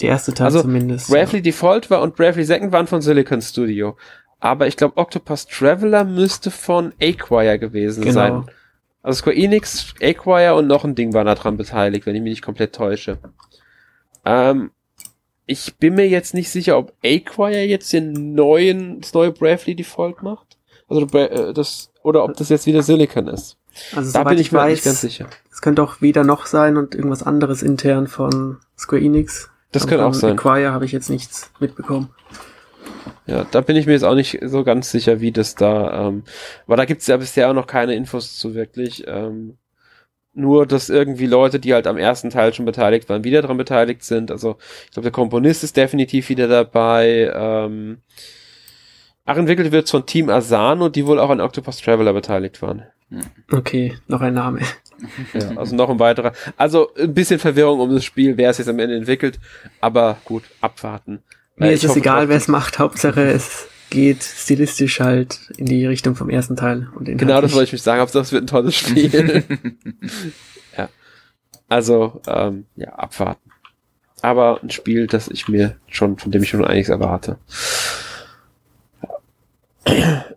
Die 0.00 0.06
erste 0.06 0.34
Teil 0.34 0.46
also, 0.46 0.62
zumindest. 0.62 1.08
Bravely 1.08 1.38
ja. 1.38 1.42
Default 1.42 1.90
war 1.90 2.02
und 2.02 2.16
Bravely 2.16 2.44
Second 2.44 2.72
waren 2.72 2.86
von 2.86 3.00
Silicon 3.00 3.42
Studio. 3.42 3.96
Aber 4.40 4.66
ich 4.66 4.76
glaube, 4.76 4.96
Octopus 4.96 5.46
Traveler 5.46 6.04
müsste 6.04 6.50
von 6.50 6.92
Acquire 7.00 7.58
gewesen 7.58 8.02
genau. 8.02 8.14
sein. 8.14 8.50
Also 9.02 9.20
Square 9.20 9.36
Enix, 9.36 9.94
Acquire 10.00 10.54
und 10.54 10.66
noch 10.66 10.84
ein 10.84 10.94
Ding 10.94 11.12
waren 11.12 11.26
da 11.26 11.34
dran 11.34 11.56
beteiligt, 11.56 12.06
wenn 12.06 12.14
ich 12.14 12.22
mich 12.22 12.32
nicht 12.32 12.42
komplett 12.42 12.74
täusche. 12.74 13.18
Ähm, 14.24 14.70
ich 15.46 15.76
bin 15.76 15.94
mir 15.94 16.08
jetzt 16.08 16.34
nicht 16.34 16.50
sicher, 16.50 16.78
ob 16.78 16.92
Acquire 17.04 17.62
jetzt 17.62 17.92
den 17.92 18.34
neuen, 18.34 19.00
das 19.00 19.12
neue 19.12 19.30
Bravely 19.30 19.74
Default 19.74 20.22
macht. 20.22 20.56
Also 20.88 21.06
äh, 21.18 21.52
das, 21.52 21.90
oder 22.02 22.24
ob 22.24 22.36
das 22.36 22.48
jetzt 22.48 22.66
wieder 22.66 22.82
Silicon 22.82 23.28
ist. 23.28 23.56
Also 23.94 24.12
da 24.12 24.24
bin 24.24 24.38
ich 24.38 24.52
mir 24.52 24.58
weiß, 24.58 24.72
nicht 24.72 24.84
ganz 24.84 25.00
sicher. 25.00 25.26
Es 25.50 25.60
könnte 25.60 25.82
auch 25.82 26.00
weder 26.00 26.24
noch 26.24 26.46
sein 26.46 26.76
und 26.76 26.94
irgendwas 26.94 27.22
anderes 27.22 27.62
intern 27.62 28.06
von 28.06 28.58
Square 28.78 29.02
Enix. 29.02 29.50
Das 29.72 29.86
könnte 29.86 30.06
auch 30.06 30.14
sein. 30.14 30.34
Acquire 30.34 30.72
habe 30.72 30.84
ich 30.84 30.92
jetzt 30.92 31.10
nichts 31.10 31.50
mitbekommen. 31.58 32.10
Ja, 33.26 33.44
da 33.50 33.60
bin 33.60 33.76
ich 33.76 33.86
mir 33.86 33.92
jetzt 33.92 34.04
auch 34.04 34.14
nicht 34.14 34.38
so 34.44 34.64
ganz 34.64 34.90
sicher, 34.90 35.20
wie 35.20 35.32
das 35.32 35.54
da, 35.54 36.08
ähm, 36.08 36.24
aber 36.66 36.76
da 36.76 36.84
gibt 36.84 37.00
es 37.00 37.06
ja 37.06 37.16
bisher 37.16 37.48
auch 37.48 37.54
noch 37.54 37.66
keine 37.66 37.94
Infos 37.94 38.36
zu 38.36 38.54
wirklich. 38.54 39.04
Ähm, 39.06 39.56
nur, 40.34 40.66
dass 40.66 40.90
irgendwie 40.90 41.26
Leute, 41.26 41.60
die 41.60 41.74
halt 41.74 41.86
am 41.86 41.96
ersten 41.96 42.30
Teil 42.30 42.52
schon 42.52 42.64
beteiligt 42.64 43.08
waren, 43.08 43.24
wieder 43.24 43.42
dran 43.42 43.56
beteiligt 43.56 44.02
sind. 44.02 44.30
Also 44.30 44.56
ich 44.84 44.90
glaube, 44.90 45.04
der 45.04 45.12
Komponist 45.12 45.64
ist 45.64 45.76
definitiv 45.76 46.28
wieder 46.28 46.48
dabei. 46.48 47.32
Ähm, 47.34 47.98
ach, 49.24 49.36
entwickelt 49.36 49.72
wird 49.72 49.88
von 49.88 50.06
Team 50.06 50.28
Asano, 50.28 50.88
die 50.88 51.06
wohl 51.06 51.20
auch 51.20 51.30
an 51.30 51.40
Octopus 51.40 51.80
Traveler 51.80 52.12
beteiligt 52.12 52.60
waren. 52.62 52.84
Okay, 53.52 53.94
noch 54.08 54.20
ein 54.20 54.34
Name. 54.34 54.60
Ja, 55.32 55.56
also 55.56 55.76
noch 55.76 55.90
ein 55.90 55.98
weiterer. 55.98 56.32
Also 56.56 56.90
ein 56.94 57.14
bisschen 57.14 57.38
Verwirrung 57.38 57.80
um 57.80 57.94
das 57.94 58.04
Spiel, 58.04 58.36
wer 58.36 58.50
es 58.50 58.58
jetzt 58.58 58.68
am 58.68 58.78
Ende 58.78 58.96
entwickelt, 58.96 59.38
aber 59.80 60.18
gut, 60.24 60.44
abwarten. 60.60 61.22
Mir 61.56 61.72
ist 61.72 61.84
es 61.84 61.96
egal, 61.96 62.28
wer 62.28 62.36
es 62.36 62.48
macht, 62.48 62.78
Hauptsache 62.78 63.22
es 63.22 63.68
geht 63.90 64.22
stilistisch 64.22 65.00
halt 65.00 65.52
in 65.56 65.66
die 65.66 65.86
Richtung 65.86 66.16
vom 66.16 66.30
ersten 66.30 66.56
Teil. 66.56 66.88
Und 66.94 67.06
genau 67.16 67.40
das 67.40 67.52
wollte 67.52 67.64
ich 67.64 67.72
mich 67.72 67.82
sagen, 67.82 68.00
Hauptsache 68.00 68.22
es 68.22 68.32
wird 68.32 68.44
ein 68.44 68.48
tolles 68.48 68.74
Spiel. 68.74 69.44
ja. 70.76 70.88
Also, 71.68 72.20
ähm, 72.26 72.66
ja, 72.76 72.90
abwarten. 72.90 73.50
Aber 74.22 74.62
ein 74.62 74.70
Spiel, 74.70 75.06
das 75.06 75.28
ich 75.28 75.48
mir 75.48 75.76
schon, 75.88 76.18
von 76.18 76.32
dem 76.32 76.42
ich 76.42 76.48
schon 76.48 76.64
einiges 76.64 76.88
erwarte. 76.88 77.38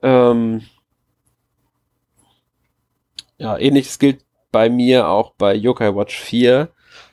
ähm, 0.02 0.62
ja, 3.38 3.58
ähnliches 3.58 3.98
gilt 4.00 4.26
bei 4.52 4.70
mir 4.70 5.08
auch 5.08 5.34
bei 5.34 5.54
Yokai 5.54 5.96
Watch 5.96 6.20
4 6.20 6.70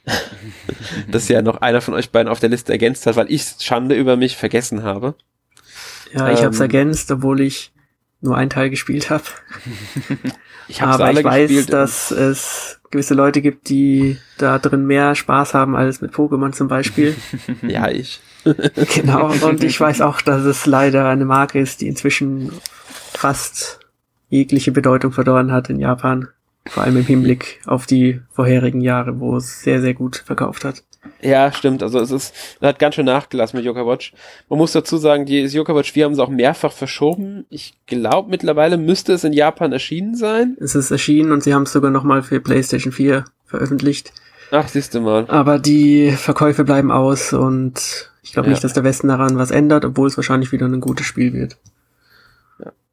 das 1.08 1.28
ja 1.28 1.42
noch 1.42 1.60
einer 1.60 1.80
von 1.80 1.94
euch 1.94 2.10
beiden 2.10 2.30
auf 2.30 2.40
der 2.40 2.50
Liste 2.50 2.72
ergänzt 2.72 3.06
hat, 3.06 3.16
weil 3.16 3.30
ich 3.30 3.44
Schande 3.60 3.94
über 3.94 4.16
mich 4.16 4.36
vergessen 4.36 4.82
habe. 4.82 5.14
Ja, 6.14 6.30
ich 6.30 6.38
ähm, 6.38 6.46
habe 6.46 6.54
es 6.54 6.60
ergänzt, 6.60 7.10
obwohl 7.10 7.40
ich 7.40 7.72
nur 8.20 8.36
einen 8.36 8.50
Teil 8.50 8.70
gespielt 8.70 9.10
habe. 9.10 9.24
ich 10.68 10.80
hab's 10.80 10.94
Aber 10.94 11.12
ich 11.12 11.24
weiß, 11.24 11.66
dass 11.66 12.10
es 12.10 12.80
gewisse 12.90 13.14
Leute 13.14 13.42
gibt, 13.42 13.68
die 13.68 14.16
da 14.38 14.58
drin 14.58 14.86
mehr 14.86 15.14
Spaß 15.14 15.52
haben 15.52 15.76
als 15.76 16.00
mit 16.00 16.12
Pokémon 16.12 16.52
zum 16.52 16.68
Beispiel. 16.68 17.16
ja, 17.62 17.88
ich. 17.88 18.20
genau, 18.94 19.32
und 19.46 19.64
ich 19.64 19.80
weiß 19.80 20.00
auch, 20.00 20.20
dass 20.20 20.44
es 20.44 20.66
leider 20.66 21.08
eine 21.08 21.24
Marke 21.24 21.58
ist, 21.58 21.80
die 21.80 21.88
inzwischen 21.88 22.52
fast 23.12 23.80
jegliche 24.28 24.70
Bedeutung 24.70 25.12
verloren 25.12 25.50
hat 25.50 25.70
in 25.70 25.80
Japan. 25.80 26.28
Vor 26.66 26.82
allem 26.82 26.96
im 26.96 27.04
Hinblick 27.04 27.60
auf 27.66 27.86
die 27.86 28.20
vorherigen 28.30 28.80
Jahre, 28.80 29.20
wo 29.20 29.36
es 29.36 29.60
sehr, 29.60 29.80
sehr 29.80 29.94
gut 29.94 30.22
verkauft 30.24 30.64
hat. 30.64 30.82
Ja, 31.20 31.52
stimmt. 31.52 31.82
Also 31.82 32.00
es 32.00 32.10
ist, 32.10 32.34
es 32.60 32.66
hat 32.66 32.78
ganz 32.78 32.94
schön 32.94 33.06
nachgelassen 33.06 33.58
mit 33.58 33.66
Yoka 33.66 33.86
Watch. 33.86 34.12
Man 34.48 34.58
muss 34.58 34.72
dazu 34.72 34.96
sagen, 34.96 35.26
die 35.26 35.40
Yoka 35.42 35.74
Watch 35.74 35.92
4 35.92 36.06
haben 36.06 36.14
sie 36.14 36.22
auch 36.22 36.30
mehrfach 36.30 36.72
verschoben. 36.72 37.44
Ich 37.50 37.74
glaube, 37.86 38.30
mittlerweile 38.30 38.76
müsste 38.76 39.12
es 39.12 39.24
in 39.24 39.32
Japan 39.32 39.72
erschienen 39.72 40.14
sein. 40.14 40.56
Es 40.60 40.74
ist 40.74 40.90
erschienen 40.90 41.32
und 41.32 41.42
sie 41.42 41.54
haben 41.54 41.64
es 41.64 41.72
sogar 41.72 41.90
nochmal 41.90 42.22
für 42.22 42.40
PlayStation 42.40 42.92
4 42.92 43.24
veröffentlicht. 43.46 44.12
Ach, 44.50 44.68
siehst 44.68 44.94
du 44.94 45.00
mal. 45.00 45.26
Aber 45.28 45.58
die 45.58 46.12
Verkäufe 46.12 46.64
bleiben 46.64 46.90
aus 46.90 47.32
und 47.32 48.10
ich 48.22 48.32
glaube 48.32 48.48
ja. 48.48 48.52
nicht, 48.52 48.64
dass 48.64 48.72
der 48.72 48.84
Westen 48.84 49.08
daran 49.08 49.36
was 49.36 49.50
ändert, 49.50 49.84
obwohl 49.84 50.08
es 50.08 50.16
wahrscheinlich 50.16 50.52
wieder 50.52 50.66
ein 50.66 50.80
gutes 50.80 51.06
Spiel 51.06 51.32
wird. 51.32 51.56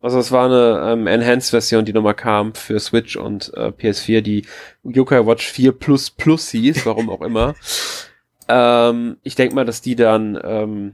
Also 0.02 0.18
es 0.18 0.32
war 0.32 0.46
eine 0.46 0.92
ähm, 0.92 1.08
Enhanced-Version, 1.08 1.86
die 1.86 1.94
nochmal 1.94 2.16
kam 2.16 2.56
für 2.56 2.80
Switch 2.80 3.16
und 3.16 3.54
äh, 3.56 3.68
PS4, 3.68 4.22
die 4.22 4.46
Yokai 4.84 5.26
Watch 5.26 5.48
4 5.48 5.74
Plus 5.74 6.10
Plus 6.10 6.50
hieß, 6.50 6.86
warum 6.88 7.10
auch 7.10 7.22
immer. 7.22 7.54
ähm, 8.48 9.18
ich 9.22 9.36
denke 9.36 9.54
mal, 9.54 9.66
dass 9.66 9.82
die 9.82 9.96
dann 9.96 10.40
ähm, 10.44 10.94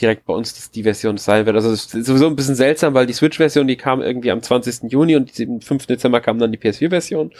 direkt 0.00 0.24
bei 0.24 0.34
uns 0.34 0.54
das, 0.54 0.70
die 0.72 0.82
Version 0.82 1.18
sein 1.18 1.46
wird. 1.46 1.54
Also 1.54 1.70
es 1.70 1.94
ist 1.94 2.06
sowieso 2.06 2.26
ein 2.26 2.34
bisschen 2.34 2.56
seltsam, 2.56 2.94
weil 2.94 3.06
die 3.06 3.12
Switch-Version, 3.12 3.68
die 3.68 3.76
kam 3.76 4.02
irgendwie 4.02 4.32
am 4.32 4.42
20. 4.42 4.90
Juni 4.90 5.14
und 5.14 5.32
am 5.40 5.60
5. 5.60 5.86
Dezember 5.86 6.20
kam 6.20 6.38
dann 6.38 6.50
die 6.50 6.58
PS4-Version. 6.58 7.32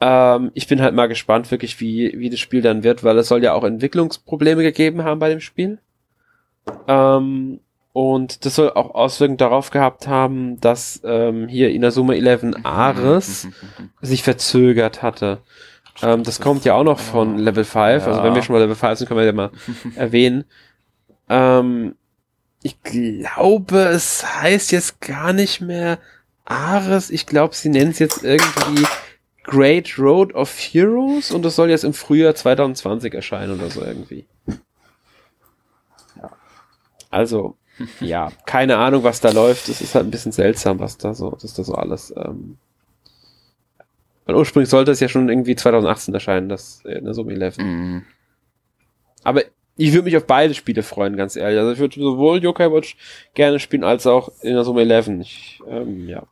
Ähm, 0.00 0.50
ich 0.54 0.68
bin 0.68 0.80
halt 0.82 0.94
mal 0.94 1.06
gespannt, 1.06 1.50
wirklich, 1.50 1.80
wie, 1.80 2.14
wie 2.16 2.30
das 2.30 2.40
Spiel 2.40 2.62
dann 2.62 2.84
wird, 2.84 3.02
weil 3.02 3.18
es 3.18 3.28
soll 3.28 3.42
ja 3.42 3.54
auch 3.54 3.64
Entwicklungsprobleme 3.64 4.62
gegeben 4.62 5.02
haben 5.02 5.18
bei 5.18 5.30
dem 5.30 5.40
Spiel. 5.40 5.78
Ähm, 6.86 7.60
und 7.92 8.46
das 8.46 8.54
soll 8.54 8.70
auch 8.70 8.94
Auswirkungen 8.94 9.36
darauf 9.36 9.70
gehabt 9.70 10.06
haben, 10.06 10.58
dass 10.60 11.00
ähm, 11.04 11.46
hier 11.48 11.70
Inazuma 11.70 12.14
11 12.14 12.56
Ares 12.62 13.48
sich 14.00 14.22
verzögert 14.22 15.02
hatte. 15.02 15.38
Ähm, 16.02 16.22
das 16.22 16.40
kommt 16.40 16.64
ja 16.64 16.74
auch 16.74 16.84
noch 16.84 16.98
von 16.98 17.36
Level 17.36 17.64
5. 17.64 17.76
Ja. 17.76 18.08
Also 18.08 18.22
wenn 18.22 18.34
wir 18.34 18.42
schon 18.42 18.54
mal 18.54 18.62
Level 18.62 18.76
5 18.76 18.98
sind, 18.98 19.08
können 19.08 19.20
wir 19.20 19.26
ja 19.26 19.32
mal 19.32 19.50
erwähnen. 19.94 20.44
Ähm, 21.28 21.94
ich 22.62 22.82
glaube, 22.82 23.80
es 23.80 24.24
heißt 24.40 24.72
jetzt 24.72 25.00
gar 25.00 25.34
nicht 25.34 25.60
mehr 25.60 25.98
Ares. 26.46 27.10
Ich 27.10 27.26
glaube, 27.26 27.54
sie 27.54 27.68
nennen 27.68 27.90
es 27.90 27.98
jetzt 27.98 28.24
irgendwie 28.24 28.86
Great 29.44 29.98
Road 29.98 30.34
of 30.34 30.56
Heroes 30.56 31.30
und 31.30 31.42
das 31.42 31.56
soll 31.56 31.68
jetzt 31.68 31.84
im 31.84 31.92
Frühjahr 31.92 32.34
2020 32.34 33.12
erscheinen 33.12 33.58
oder 33.58 33.68
so 33.68 33.82
irgendwie. 33.82 34.26
Ja. 36.16 36.30
Also, 37.10 37.56
ja, 38.00 38.30
keine 38.46 38.78
Ahnung, 38.78 39.04
was 39.04 39.20
da 39.20 39.30
läuft. 39.30 39.68
Es 39.68 39.80
ist 39.80 39.94
halt 39.94 40.06
ein 40.06 40.10
bisschen 40.10 40.32
seltsam, 40.32 40.78
was 40.78 40.98
da 40.98 41.14
so, 41.14 41.30
dass 41.30 41.54
da 41.54 41.64
so 41.64 41.74
alles. 41.74 42.12
Ähm, 42.16 42.58
weil 44.24 44.36
ursprünglich 44.36 44.70
sollte 44.70 44.92
es 44.92 45.00
ja 45.00 45.08
schon 45.08 45.28
irgendwie 45.28 45.56
2018 45.56 46.14
erscheinen, 46.14 46.48
das 46.48 46.82
ne, 46.84 47.12
Summe 47.12 47.34
11. 47.34 47.58
Mhm. 47.58 48.04
Aber 49.24 49.42
ich 49.76 49.92
würde 49.92 50.04
mich 50.04 50.16
auf 50.18 50.26
beide 50.26 50.52
Spiele 50.52 50.82
freuen, 50.82 51.16
ganz 51.16 51.34
ehrlich. 51.34 51.58
Also 51.58 51.72
ich 51.72 51.78
würde 51.78 51.98
sowohl 51.98 52.42
Yokai 52.42 52.70
Watch 52.70 52.96
gerne 53.34 53.58
spielen, 53.58 53.84
als 53.84 54.06
auch 54.06 54.30
in 54.42 54.54
der 54.54 54.64
Summe 54.64 54.82
11. 54.82 55.08
Ich, 55.20 55.60
ähm, 55.66 56.08
ja. 56.08 56.24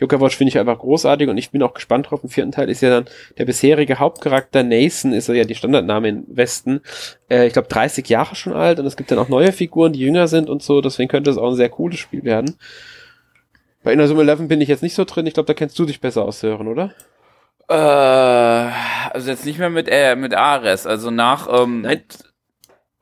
Yokai 0.00 0.18
Watch 0.20 0.36
finde 0.36 0.48
ich 0.48 0.58
einfach 0.58 0.78
großartig 0.78 1.28
und 1.28 1.36
ich 1.36 1.50
bin 1.50 1.62
auch 1.62 1.74
gespannt 1.74 2.10
drauf. 2.10 2.20
Im 2.22 2.30
vierten 2.30 2.52
Teil 2.52 2.70
ist 2.70 2.80
ja 2.80 2.88
dann 2.88 3.04
der 3.36 3.44
bisherige 3.44 3.98
Hauptcharakter 3.98 4.62
Nathan, 4.62 5.12
ist 5.12 5.28
ja 5.28 5.44
die 5.44 5.54
Standardname 5.54 6.08
im 6.08 6.24
Westen. 6.28 6.80
Äh, 7.28 7.46
ich 7.46 7.52
glaube 7.52 7.68
30 7.68 8.08
Jahre 8.08 8.34
schon 8.34 8.54
alt 8.54 8.80
und 8.80 8.86
es 8.86 8.96
gibt 8.96 9.10
dann 9.10 9.18
auch 9.18 9.28
neue 9.28 9.52
Figuren, 9.52 9.92
die 9.92 10.00
jünger 10.00 10.26
sind 10.26 10.48
und 10.48 10.62
so. 10.62 10.80
Deswegen 10.80 11.08
könnte 11.08 11.30
es 11.30 11.36
auch 11.36 11.50
ein 11.50 11.56
sehr 11.56 11.68
cooles 11.68 11.98
Spiel 11.98 12.24
werden. 12.24 12.56
Bei 13.82 13.92
In 13.92 13.98
der 13.98 14.08
Summe 14.08 14.22
11 14.22 14.48
bin 14.48 14.62
ich 14.62 14.68
jetzt 14.68 14.82
nicht 14.82 14.94
so 14.94 15.04
drin. 15.04 15.26
Ich 15.26 15.34
glaube, 15.34 15.46
da 15.46 15.54
kennst 15.54 15.78
du 15.78 15.84
dich 15.84 16.00
besser 16.00 16.24
aushören, 16.24 16.66
oder? 16.66 16.94
Äh, 17.68 17.74
also 19.12 19.30
jetzt 19.30 19.44
nicht 19.44 19.58
mehr 19.58 19.70
mit 19.70 19.86
äh, 19.90 20.16
mit 20.16 20.34
Ares, 20.34 20.86
also 20.86 21.10
nach 21.10 21.48
ähm, 21.52 21.82
Nein. 21.82 22.02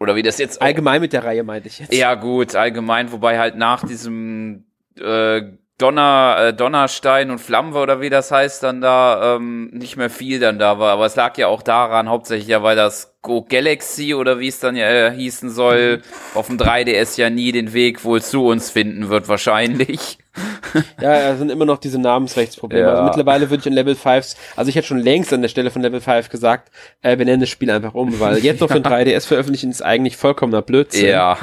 Oder 0.04 0.16
wie 0.16 0.22
das 0.22 0.36
jetzt. 0.36 0.60
Allgemein 0.60 1.00
mit 1.00 1.14
der 1.14 1.24
Reihe 1.24 1.42
meinte 1.44 1.68
ich 1.68 1.78
jetzt. 1.78 1.94
Ja, 1.94 2.14
gut, 2.14 2.54
allgemein, 2.54 3.10
wobei 3.10 3.38
halt 3.38 3.56
nach 3.56 3.82
diesem 3.82 4.66
äh, 5.00 5.40
Donner, 5.78 6.36
äh, 6.38 6.54
Donnerstein 6.54 7.32
und 7.32 7.40
Flammen 7.40 7.74
oder 7.74 8.00
wie 8.00 8.10
das 8.10 8.30
heißt, 8.30 8.62
dann 8.62 8.80
da 8.80 9.36
ähm, 9.36 9.70
nicht 9.72 9.96
mehr 9.96 10.08
viel 10.08 10.38
dann 10.38 10.58
da 10.58 10.78
war. 10.78 10.92
Aber 10.92 11.06
es 11.06 11.16
lag 11.16 11.36
ja 11.36 11.48
auch 11.48 11.62
daran, 11.62 12.08
hauptsächlich 12.08 12.46
ja, 12.46 12.62
weil 12.62 12.76
das 12.76 13.16
Go 13.22 13.42
Galaxy 13.42 14.14
oder 14.14 14.38
wie 14.38 14.46
es 14.46 14.60
dann 14.60 14.76
ja 14.76 14.88
äh, 14.88 15.10
hießen 15.10 15.50
soll, 15.50 16.02
auf 16.34 16.46
dem 16.46 16.58
3DS 16.58 17.18
ja 17.18 17.28
nie 17.28 17.50
den 17.50 17.72
Weg 17.72 18.04
wohl 18.04 18.22
zu 18.22 18.46
uns 18.46 18.70
finden 18.70 19.08
wird, 19.08 19.26
wahrscheinlich. 19.28 20.18
ja, 21.00 21.30
es 21.30 21.38
sind 21.38 21.50
immer 21.50 21.64
noch 21.64 21.78
diese 21.78 22.00
Namensrechtsprobleme. 22.00 22.84
Also 22.84 22.96
ja. 22.96 23.02
Also 23.02 23.18
mittlerweile 23.18 23.50
würde 23.50 23.62
ich 23.62 23.66
in 23.66 23.72
Level 23.72 23.96
5, 23.96 24.34
also 24.54 24.68
ich 24.68 24.76
hätte 24.76 24.86
schon 24.86 24.98
längst 24.98 25.32
an 25.32 25.42
der 25.42 25.48
Stelle 25.48 25.72
von 25.72 25.82
Level 25.82 26.00
5 26.00 26.28
gesagt, 26.28 26.70
äh, 27.02 27.18
wir 27.18 27.24
nennen 27.24 27.40
das 27.40 27.48
Spiel 27.48 27.70
einfach 27.70 27.94
um, 27.94 28.20
weil 28.20 28.38
jetzt 28.38 28.60
noch 28.60 28.68
für 28.68 28.74
ein 28.84 28.84
3DS 28.84 29.26
veröffentlichen 29.26 29.70
ist 29.70 29.82
eigentlich 29.82 30.16
vollkommener 30.16 30.62
Blödsinn. 30.62 31.08
Ja. 31.08 31.38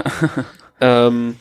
ähm, 0.79 1.35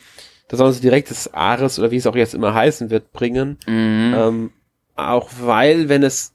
da 0.51 0.57
sollen 0.57 0.73
sie 0.73 0.81
direkt 0.81 1.13
das 1.13 1.33
Ares 1.33 1.79
oder 1.79 1.93
wie 1.93 1.97
es 1.97 2.09
auch 2.09 2.17
jetzt 2.17 2.35
immer 2.35 2.53
heißen 2.53 2.91
wird 2.91 3.13
bringen. 3.13 3.57
Mhm. 3.69 4.15
Ähm, 4.17 4.53
auch 4.97 5.29
weil, 5.41 5.89
wenn 5.89 6.03
es 6.03 6.35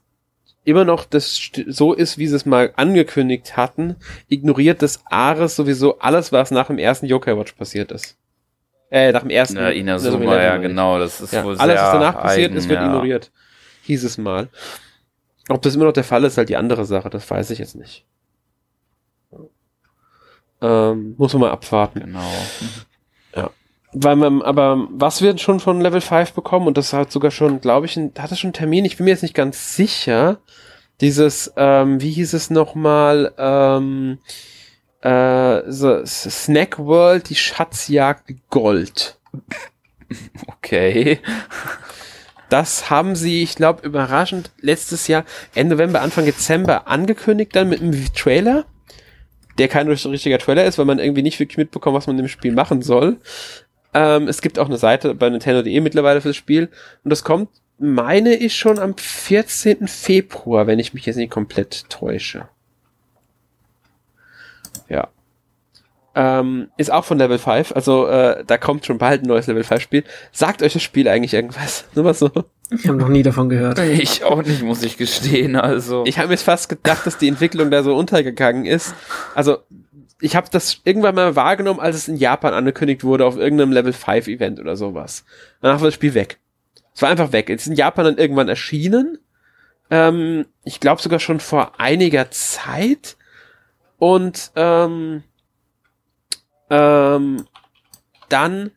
immer 0.64 0.86
noch 0.86 1.04
das 1.04 1.50
so 1.66 1.92
ist, 1.92 2.16
wie 2.16 2.26
sie 2.26 2.34
es 2.34 2.46
mal 2.46 2.72
angekündigt 2.76 3.58
hatten, 3.58 3.96
ignoriert 4.28 4.80
das 4.80 5.02
Ares 5.04 5.54
sowieso 5.54 5.98
alles, 5.98 6.32
was 6.32 6.50
nach 6.50 6.68
dem 6.68 6.78
ersten 6.78 7.04
Yokai 7.04 7.36
Watch 7.36 7.52
passiert 7.52 7.92
ist. 7.92 8.16
Äh, 8.90 9.12
nach 9.12 9.20
dem 9.20 9.30
ersten. 9.30 9.58
Ja, 9.58 9.68
Inazuma, 9.68 10.42
ja, 10.42 10.56
genau, 10.56 10.98
das 10.98 11.20
ist 11.20 11.34
ja, 11.34 11.44
wohl 11.44 11.58
Alles, 11.58 11.78
was 11.78 11.92
danach 11.92 12.22
passiert 12.22 12.54
ist, 12.54 12.70
wird 12.70 12.80
ja. 12.80 12.86
ignoriert. 12.86 13.30
Hieß 13.82 14.02
es 14.02 14.16
mal. 14.16 14.48
Ob 15.50 15.60
das 15.60 15.74
immer 15.74 15.84
noch 15.84 15.92
der 15.92 16.04
Fall 16.04 16.24
ist, 16.24 16.38
halt 16.38 16.48
die 16.48 16.56
andere 16.56 16.86
Sache, 16.86 17.10
das 17.10 17.30
weiß 17.30 17.50
ich 17.50 17.58
jetzt 17.58 17.76
nicht. 17.76 18.06
Ähm, 20.62 21.16
muss 21.18 21.34
man 21.34 21.42
mal 21.42 21.50
abwarten. 21.50 22.00
Genau. 22.00 22.32
Weil 23.98 24.16
man, 24.16 24.42
aber 24.42 24.88
was 24.90 25.22
wird 25.22 25.40
schon 25.40 25.58
von 25.58 25.80
Level 25.80 26.02
5 26.02 26.34
bekommen? 26.34 26.66
Und 26.66 26.76
das 26.76 26.92
hat 26.92 27.10
sogar 27.10 27.30
schon, 27.30 27.62
glaube 27.62 27.86
ich, 27.86 27.96
ein, 27.96 28.12
hat 28.18 28.30
es 28.30 28.38
schon 28.38 28.48
einen 28.48 28.52
Termin? 28.52 28.84
Ich 28.84 28.98
bin 28.98 29.04
mir 29.04 29.12
jetzt 29.12 29.22
nicht 29.22 29.34
ganz 29.34 29.74
sicher. 29.74 30.36
Dieses, 31.00 31.54
ähm, 31.56 32.02
wie 32.02 32.10
hieß 32.10 32.34
es 32.34 32.50
nochmal, 32.50 33.32
ähm, 33.38 34.18
äh, 35.00 35.62
so, 35.72 36.04
Snack 36.04 36.78
World, 36.78 37.30
die 37.30 37.36
Schatzjagd 37.36 38.34
Gold. 38.50 39.18
Okay. 40.46 41.18
Das 42.48 42.90
haben 42.90 43.16
sie, 43.16 43.42
ich 43.42 43.56
glaube, 43.56 43.84
überraschend 43.84 44.52
letztes 44.60 45.08
Jahr, 45.08 45.24
Ende 45.52 45.74
November, 45.74 46.00
Anfang 46.00 46.24
Dezember 46.26 46.86
angekündigt, 46.86 47.56
dann 47.56 47.68
mit 47.68 47.80
einem 47.80 47.92
Trailer, 48.14 48.66
der 49.58 49.66
kein 49.66 49.88
richtiger 49.88 50.38
Trailer 50.38 50.64
ist, 50.64 50.78
weil 50.78 50.84
man 50.84 51.00
irgendwie 51.00 51.22
nicht 51.22 51.40
wirklich 51.40 51.58
mitbekommt, 51.58 51.96
was 51.96 52.06
man 52.06 52.18
im 52.20 52.28
Spiel 52.28 52.52
machen 52.52 52.82
soll. 52.82 53.18
Ähm, 53.96 54.28
es 54.28 54.42
gibt 54.42 54.58
auch 54.58 54.66
eine 54.66 54.76
Seite 54.76 55.14
bei 55.14 55.30
Nintendo.de 55.30 55.80
mittlerweile 55.80 56.20
fürs 56.20 56.36
Spiel. 56.36 56.68
Und 57.02 57.08
das 57.08 57.24
kommt, 57.24 57.48
meine 57.78 58.34
ich, 58.34 58.54
schon 58.54 58.78
am 58.78 58.94
14. 58.94 59.88
Februar, 59.88 60.66
wenn 60.66 60.78
ich 60.78 60.92
mich 60.92 61.06
jetzt 61.06 61.16
nicht 61.16 61.30
komplett 61.30 61.88
täusche. 61.88 62.46
Ja. 64.90 65.08
Ähm, 66.14 66.68
ist 66.76 66.92
auch 66.92 67.06
von 67.06 67.16
Level 67.16 67.38
5, 67.38 67.72
also 67.72 68.06
äh, 68.06 68.42
da 68.46 68.56
kommt 68.56 68.86
schon 68.86 68.96
bald 68.98 69.22
ein 69.22 69.28
neues 69.28 69.46
Level 69.46 69.64
5 69.64 69.82
Spiel. 69.82 70.04
Sagt 70.30 70.62
euch 70.62 70.74
das 70.74 70.82
Spiel 70.82 71.08
eigentlich 71.08 71.32
irgendwas? 71.32 71.84
Nur 71.94 72.04
was 72.04 72.18
so. 72.18 72.30
Ich 72.70 72.86
habe 72.88 72.98
noch 72.98 73.08
nie 73.08 73.22
davon 73.22 73.48
gehört. 73.48 73.78
Ich 73.86 74.24
auch 74.24 74.42
nicht, 74.42 74.62
muss 74.62 74.82
ich 74.82 74.98
gestehen. 74.98 75.56
Also 75.56 76.04
ich 76.06 76.18
habe 76.18 76.28
mir 76.28 76.36
fast 76.36 76.68
gedacht, 76.68 77.06
dass 77.06 77.16
die 77.16 77.28
Entwicklung 77.28 77.70
da 77.70 77.82
so 77.82 77.96
untergegangen 77.96 78.66
ist. 78.66 78.94
Also 79.34 79.58
ich 80.20 80.34
habe 80.34 80.48
das 80.50 80.80
irgendwann 80.84 81.14
mal 81.14 81.36
wahrgenommen, 81.36 81.80
als 81.80 81.96
es 81.96 82.08
in 82.08 82.16
Japan 82.16 82.54
angekündigt 82.54 83.04
wurde 83.04 83.26
auf 83.26 83.36
irgendeinem 83.36 83.72
Level 83.72 83.92
5 83.92 84.28
Event 84.28 84.60
oder 84.60 84.76
sowas. 84.76 85.24
Danach 85.60 85.80
war 85.80 85.88
das 85.88 85.94
Spiel 85.94 86.14
weg. 86.14 86.38
Es 86.94 87.02
war 87.02 87.10
einfach 87.10 87.32
weg. 87.32 87.50
Es 87.50 87.62
ist 87.62 87.68
in 87.68 87.74
Japan 87.74 88.06
dann 88.06 88.18
irgendwann 88.18 88.48
erschienen. 88.48 89.18
Ähm, 89.90 90.46
ich 90.64 90.80
glaube 90.80 91.02
sogar 91.02 91.20
schon 91.20 91.40
vor 91.40 91.78
einiger 91.78 92.30
Zeit. 92.30 93.16
Und 93.98 94.52
ähm, 94.56 95.22
ähm, 96.70 97.46
dann 98.28 98.70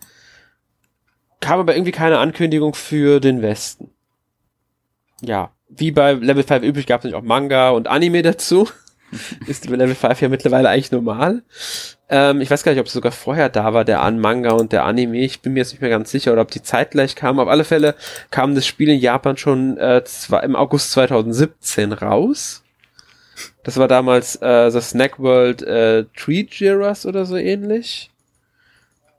kam 1.40 1.60
aber 1.60 1.76
irgendwie 1.76 1.92
keine 1.94 2.20
Ankündigung 2.20 2.74
für 2.74 3.22
den 3.22 3.42
Westen. 3.42 3.92
Ja, 5.22 5.52
wie 5.70 5.92
bei 5.92 6.14
Level 6.14 6.44
5 6.44 6.66
üblich 6.66 6.86
gab 6.86 7.00
es 7.00 7.06
natürlich 7.06 7.24
auch 7.24 7.28
Manga 7.28 7.70
und 7.70 7.88
Anime 7.88 8.22
dazu 8.22 8.68
ist 9.48 9.70
Level 9.70 9.96
5 9.96 10.22
ja 10.22 10.30
mittlerweile 10.30 10.70
eigentlich 10.70 10.92
normal. 10.92 11.44
Ähm, 12.10 12.42
ich 12.42 12.50
weiß 12.50 12.64
gar 12.64 12.72
nicht, 12.72 12.82
ob 12.82 12.88
es 12.88 12.94
sogar 12.94 13.12
vorher 13.12 13.50
da 13.50 13.74
war, 13.74 13.86
der 13.86 14.02
An 14.02 14.20
Manga 14.20 14.52
und 14.52 14.72
der 14.72 14.86
Anime. 14.86 15.18
Ich 15.20 15.42
bin 15.42 15.54
mir 15.54 15.60
jetzt 15.60 15.72
nicht 15.72 15.82
mehr 15.82 15.90
ganz 15.90 16.12
sicher, 16.12 16.34
oder 16.34 16.42
ob 16.42 16.52
die 16.52 16.62
zeitgleich 16.62 17.16
kamen. 17.16 17.40
Auf 17.40 17.48
alle 17.48 17.64
Fälle 17.64 17.96
kam 18.32 18.56
das 18.56 18.66
Spiel 18.66 18.90
in 18.90 19.00
Japan 19.00 19.38
schon 19.38 19.78
äh, 19.78 20.04
im 20.44 20.56
August 20.56 20.92
2017 20.92 21.94
raus. 21.94 22.64
Das 23.64 23.78
war 23.78 23.88
damals 23.88 24.36
äh, 24.42 24.72
The 24.72 24.82
Snack 24.82 25.20
World 25.20 25.62
äh, 25.62 26.06
Tree 26.16 26.46
Jiras 26.50 27.06
oder 27.06 27.26
so 27.26 27.36
ähnlich. 27.36 28.10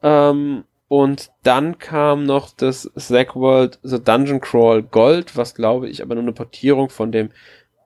Ähm, 0.02 0.64
und 0.88 1.30
dann 1.44 1.78
kam 1.78 2.26
noch 2.26 2.50
das 2.56 2.90
Snack 2.98 3.36
World 3.36 3.78
The 3.84 4.02
Dungeon 4.02 4.40
Crawl 4.40 4.82
Gold, 4.82 5.36
was 5.36 5.54
glaube 5.54 5.88
ich 5.88 6.02
aber 6.02 6.16
nur 6.16 6.24
eine 6.24 6.32
Portierung 6.32 6.90
von 6.90 7.12
dem 7.12 7.30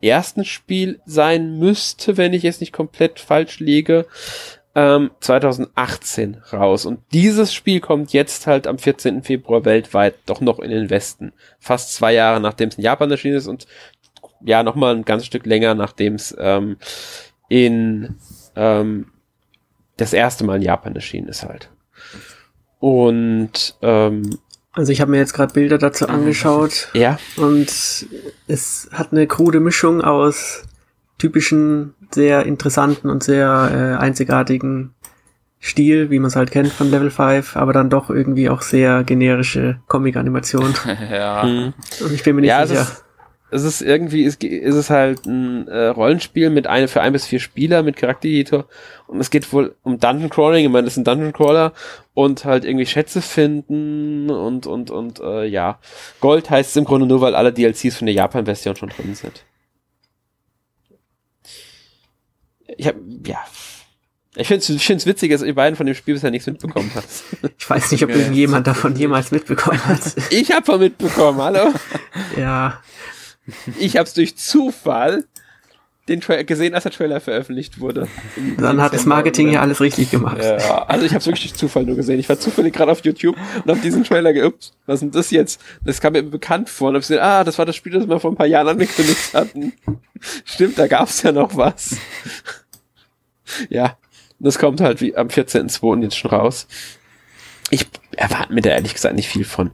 ersten 0.07 0.45
Spiel 0.45 1.01
sein 1.07 1.59
müsste, 1.59 2.17
wenn 2.17 2.33
ich 2.33 2.43
jetzt 2.43 2.61
nicht 2.61 2.73
komplett 2.73 3.21
falsch 3.21 3.61
liege, 3.61 4.07
ähm, 4.75 5.11
2018 5.21 6.43
raus. 6.53 6.85
Und 6.85 7.01
dieses 7.13 7.55
Spiel 7.55 7.81
kommt 7.81 8.13
jetzt 8.13 8.47
halt 8.47 8.67
am 8.67 8.79
14. 8.79 9.23
Februar 9.23 9.65
weltweit 9.65 10.15
doch 10.27 10.41
noch 10.41 10.59
in 10.59 10.71
den 10.71 10.91
Westen. 10.91 11.33
Fast 11.61 11.95
zwei 11.95 12.13
Jahre 12.13 12.41
nachdem 12.41 12.69
es 12.69 12.77
in 12.77 12.85
Japan 12.85 13.11
erschienen 13.11 13.37
ist 13.37 13.47
und 13.47 13.67
ja, 14.45 14.63
nochmal 14.63 14.95
ein 14.95 15.05
ganzes 15.05 15.27
Stück 15.27 15.47
länger, 15.47 15.75
nachdem 15.75 16.15
es 16.15 16.35
ähm, 16.39 16.77
in 17.49 18.17
ähm, 18.57 19.11
das 19.97 20.13
erste 20.13 20.45
Mal 20.45 20.57
in 20.57 20.63
Japan 20.63 20.95
erschienen 20.95 21.29
ist 21.29 21.45
halt. 21.45 21.71
Und 22.79 23.77
ähm, 23.81 24.39
also 24.75 24.93
ich 24.93 25.01
habe 25.01 25.11
mir 25.11 25.19
jetzt 25.19 25.35
gerade 25.35 25.53
Bilder 25.53 25.79
dazu 25.79 26.09
angeschaut. 26.09 26.89
Ja. 26.95 27.19
Und 27.37 27.69
es 28.47 28.89
hat 28.93 29.13
eine 29.13 29.27
krude 29.27 29.61
Mischung 29.61 30.03
aus 30.03 30.65
typischen, 31.19 31.95
sehr 32.11 32.45
interessanten 32.45 33.09
und 33.09 33.23
sehr 33.23 33.97
äh, 33.99 34.03
einzigartigen 34.03 34.95
Stil, 35.61 36.11
wie 36.11 36.19
man 36.19 36.29
es 36.29 36.37
halt 36.37 36.51
kennt 36.51 36.73
von 36.73 36.91
Level 36.91 37.11
5, 37.11 37.57
aber 37.57 37.73
dann 37.73 37.89
doch 37.89 38.11
irgendwie 38.11 38.51
auch 38.51 38.61
sehr 38.61 39.03
generische 39.05 39.81
Comic-Animation. 39.87 40.75
ja. 41.11 41.45
Mhm. 41.45 41.73
Und 42.05 42.13
ich 42.13 42.23
bin 42.23 42.37
mir 42.37 42.43
nicht 42.43 42.51
ja, 42.51 42.67
sicher 42.67 42.87
es 43.55 43.63
ist 43.63 43.83
irgendwie, 43.83 44.25
ist, 44.25 44.43
ist 44.43 44.75
es 44.75 44.91
halt 44.91 45.27
ein 45.27 45.69
äh, 45.69 45.87
Rollenspiel 45.87 46.51
mit 46.51 46.67
eine 46.67 46.89
für 46.89 47.01
ein 47.03 47.13
bis 47.13 47.25
vier 47.25 47.39
Spieler 47.39 47.85
mit 47.85 47.97
Charaktereditor 47.97 48.67
und 49.07 49.21
es 49.21 49.31
geht 49.31 49.53
wohl 49.53 49.77
um 49.83 50.01
Dungeon 50.01 50.29
Crawling, 50.29 50.65
ich 50.65 50.71
meine, 50.73 50.87
das 50.87 50.95
ist 50.95 50.99
ein 50.99 51.05
Dungeon 51.05 51.33
Crawler 51.33 51.73
und 52.15 52.45
halt 52.45 52.65
irgendwie 52.65 52.87
Schätze 52.87 53.23
finden 53.23 54.29
und 54.29 54.67
und 54.67 54.91
und 54.91 55.21
äh, 55.21 55.45
ja, 55.45 55.79
Gold 56.21 56.51
heißt 56.51 56.71
es 56.71 56.77
im 56.77 56.85
Grunde 56.85 57.07
nur, 57.07 57.21
weil 57.21 57.37
alle 57.37 57.53
DLCs 57.53 57.97
von 57.97 58.07
der 58.07 58.15
Japan-Version 58.15 58.75
schon 58.75 58.89
drin 58.89 59.15
sind. 59.15 59.45
Ich 62.77 62.89
hab, 62.89 62.97
ja, 63.25 63.39
ich 64.37 64.49
finde 64.49 64.65
es 64.65 65.07
witzig, 65.07 65.31
dass 65.31 65.43
ihr 65.43 65.55
beiden 65.55 65.77
von 65.77 65.87
dem 65.87 65.95
Spiel 65.95 66.15
bisher 66.15 66.33
nichts 66.33 66.49
mitbekommen 66.49 66.91
habt. 66.95 67.07
Ich 67.57 67.71
weiß 67.71 67.93
nicht, 67.93 68.05
ob 68.05 68.11
irgendjemand 68.11 68.67
davon 68.67 68.95
jemals 68.95 69.31
mitbekommen 69.31 69.83
hat. 69.87 70.01
Ich 70.31 70.51
habe 70.51 70.67
von 70.67 70.81
mitbekommen, 70.81 71.41
hallo? 71.41 71.73
Ja, 72.37 72.83
ich 73.79 73.97
habe 73.97 74.07
es 74.07 74.15
durch 74.15 74.37
Zufall 74.37 75.25
den 76.09 76.21
Tra 76.21 76.43
gesehen, 76.43 76.75
als 76.75 76.83
der 76.83 76.93
Trailer 76.93 77.21
veröffentlicht 77.21 77.81
wurde. 77.81 78.09
Dann 78.59 78.81
hat 78.81 78.93
das 78.93 79.07
Marketing 79.07 79.51
ja 79.51 79.63
alles 79.63 79.81
richtig 79.81 80.11
gemacht. 80.11 80.43
Ja, 80.43 80.85
also 80.85 81.07
ich 81.07 81.13
habe 81.13 81.21
es 81.21 81.27
wirklich 81.27 81.49
durch 81.49 81.55
Zufall 81.55 81.85
nur 81.85 81.97
gesehen. 81.97 82.21
Ich 82.21 82.29
war 82.29 82.39
zufällig 82.39 82.75
gerade 82.75 82.93
auf 82.93 83.03
YouTube 83.05 83.37
und 83.65 83.71
habe 83.71 83.81
diesen 83.81 84.05
Trailer 84.05 84.35
geübt. 84.35 84.73
Was 84.85 84.97
ist 84.97 85.01
denn 85.01 85.11
das 85.13 85.31
jetzt? 85.31 85.63
Das 85.83 86.03
kam 86.03 86.13
mir 86.13 86.23
bekannt 86.23 86.69
vor. 86.69 86.89
Und 86.89 86.97
hab 86.97 87.03
gesehen, 87.03 87.21
ah, 87.21 87.43
das 87.43 87.59
war 87.59 87.65
das 87.65 87.77
Spiel, 87.77 87.93
das 87.93 88.07
wir 88.07 88.21
vor 88.21 88.31
ein 88.31 88.37
paar 88.37 88.47
Jahren 88.47 88.69
angekündigt 88.69 89.33
hatten. 89.33 89.73
Stimmt, 90.45 90.79
da 90.79 90.89
gab's 90.89 91.23
ja 91.23 91.33
noch 91.33 91.57
was. 91.57 91.97
ja, 93.71 93.97
das 94.39 94.59
kommt 94.59 94.83
halt 94.83 95.01
wie 95.01 95.17
am 95.17 95.29
14.02. 95.29 96.03
jetzt 96.03 96.19
schon 96.19 96.31
raus. 96.31 96.67
Ich 97.71 97.87
erwarte 98.15 98.53
mir 98.53 98.61
da 98.61 98.71
ehrlich 98.71 98.93
gesagt 98.93 99.17
nicht 99.17 99.29
viel 99.29 99.45
von. 99.45 99.71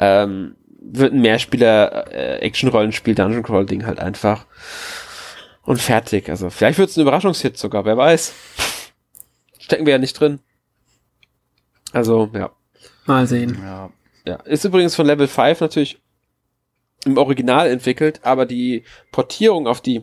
Ähm, 0.00 0.56
wird 0.92 1.12
ein 1.12 1.20
Mehrspieler 1.20 2.12
äh, 2.12 2.38
Action-Rollenspiel, 2.38 3.14
Dungeon 3.14 3.42
Crawl-Ding 3.42 3.86
halt 3.86 3.98
einfach. 3.98 4.46
Und 5.62 5.80
fertig. 5.80 6.28
Also 6.28 6.50
vielleicht 6.50 6.78
wird 6.78 6.90
es 6.90 6.96
ein 6.96 7.02
Überraschungshit 7.02 7.58
sogar, 7.58 7.84
wer 7.84 7.96
weiß. 7.96 8.34
Stecken 9.58 9.86
wir 9.86 9.92
ja 9.92 9.98
nicht 9.98 10.18
drin. 10.18 10.40
Also, 11.92 12.30
ja. 12.32 12.50
Mal 13.06 13.26
sehen. 13.26 13.58
Ja. 13.62 13.90
ja. 14.24 14.36
Ist 14.44 14.64
übrigens 14.64 14.94
von 14.94 15.06
Level 15.06 15.26
5 15.26 15.60
natürlich 15.60 16.00
im 17.04 17.18
Original 17.18 17.68
entwickelt, 17.68 18.20
aber 18.22 18.46
die 18.46 18.84
Portierung 19.12 19.66
auf 19.66 19.80
die 19.80 20.02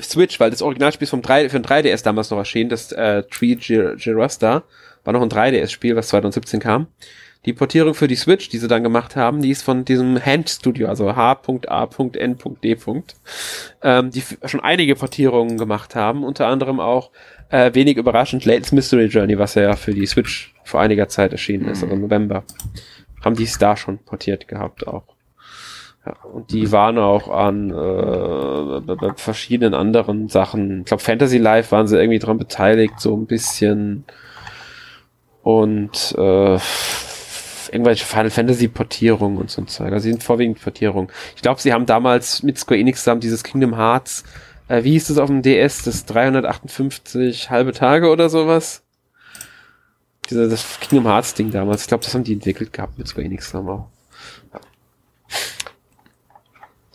Switch, 0.00 0.38
weil 0.38 0.50
das 0.50 0.62
Originalspiel 0.62 1.04
ist 1.04 1.10
vom 1.10 1.22
3, 1.22 1.48
für 1.48 1.56
ein 1.56 1.64
3DS 1.64 2.04
damals 2.04 2.30
noch 2.30 2.38
erschienen, 2.38 2.70
das 2.70 2.92
äh, 2.92 3.22
Tree 3.24 3.54
Girasta, 3.54 4.64
war 5.04 5.12
noch 5.12 5.22
ein 5.22 5.30
3DS-Spiel, 5.30 5.96
was 5.96 6.08
2017 6.08 6.60
kam 6.60 6.88
Die 7.46 7.52
Portierung 7.52 7.94
für 7.94 8.08
die 8.08 8.16
Switch, 8.16 8.48
die 8.48 8.58
sie 8.58 8.66
dann 8.66 8.82
gemacht 8.82 9.14
haben, 9.14 9.40
die 9.40 9.50
ist 9.50 9.62
von 9.62 9.84
diesem 9.84 10.22
Hand 10.22 10.50
Studio, 10.50 10.88
also 10.88 11.14
H.A.N.D. 11.14 12.76
Ähm, 13.82 14.10
die 14.10 14.22
schon 14.44 14.60
einige 14.60 14.96
Portierungen 14.96 15.56
gemacht 15.56 15.94
haben, 15.94 16.24
unter 16.24 16.48
anderem 16.48 16.80
auch 16.80 17.12
äh, 17.50 17.72
wenig 17.72 17.98
überraschend 17.98 18.44
Latest 18.44 18.72
Mystery 18.72 19.06
Journey, 19.06 19.38
was 19.38 19.54
ja 19.54 19.76
für 19.76 19.94
die 19.94 20.06
Switch 20.06 20.54
vor 20.64 20.80
einiger 20.80 21.08
Zeit 21.08 21.30
erschienen 21.30 21.68
ist, 21.68 21.84
also 21.84 21.94
im 21.94 22.00
November. 22.00 22.42
Haben 23.24 23.36
die 23.36 23.44
es 23.44 23.58
da 23.58 23.76
schon 23.76 23.98
portiert 23.98 24.48
gehabt 24.48 24.88
auch. 24.88 25.04
Ja, 26.04 26.16
und 26.24 26.50
die 26.52 26.72
waren 26.72 26.98
auch 26.98 27.28
an 27.28 27.70
äh, 27.70 29.12
verschiedenen 29.16 29.74
anderen 29.74 30.28
Sachen. 30.28 30.80
Ich 30.80 30.86
glaube, 30.86 31.02
Fantasy 31.02 31.38
Life 31.38 31.70
waren 31.70 31.86
sie 31.86 31.96
irgendwie 31.96 32.18
dran 32.18 32.38
beteiligt, 32.38 33.00
so 33.00 33.16
ein 33.16 33.26
bisschen. 33.26 34.04
Und 35.42 36.12
äh, 36.18 36.58
irgendwelche 37.68 38.04
Final 38.04 38.30
Fantasy 38.30 38.68
Portierungen 38.68 39.38
und 39.38 39.50
so 39.50 39.62
ein 39.62 39.68
Zeug. 39.68 39.92
Also 39.92 40.04
sie 40.04 40.10
sind 40.10 40.22
vorwiegend 40.22 40.60
Portierungen. 40.60 41.10
Ich 41.34 41.42
glaube, 41.42 41.60
sie 41.60 41.72
haben 41.72 41.86
damals 41.86 42.42
mit 42.42 42.58
Square 42.58 42.80
Enix 42.80 43.00
zusammen 43.00 43.20
dieses 43.20 43.42
Kingdom 43.42 43.76
Hearts, 43.76 44.24
äh, 44.68 44.82
wie 44.82 44.92
hieß 44.92 45.08
das 45.08 45.18
auf 45.18 45.28
dem 45.28 45.42
DS, 45.42 45.82
das 45.82 46.06
358 46.06 47.50
halbe 47.50 47.72
Tage 47.72 48.10
oder 48.10 48.28
sowas? 48.28 48.82
Diese, 50.28 50.48
das 50.48 50.80
Kingdom 50.80 51.06
Hearts 51.06 51.34
Ding 51.34 51.50
damals. 51.50 51.82
Ich 51.82 51.88
glaube, 51.88 52.04
das 52.04 52.14
haben 52.14 52.24
die 52.24 52.32
entwickelt 52.32 52.72
gehabt 52.72 52.98
mit 52.98 53.06
Square 53.06 53.26
Enix 53.26 53.46
zusammen 53.46 53.68
auch. 53.68 53.88
Ja. 54.52 54.60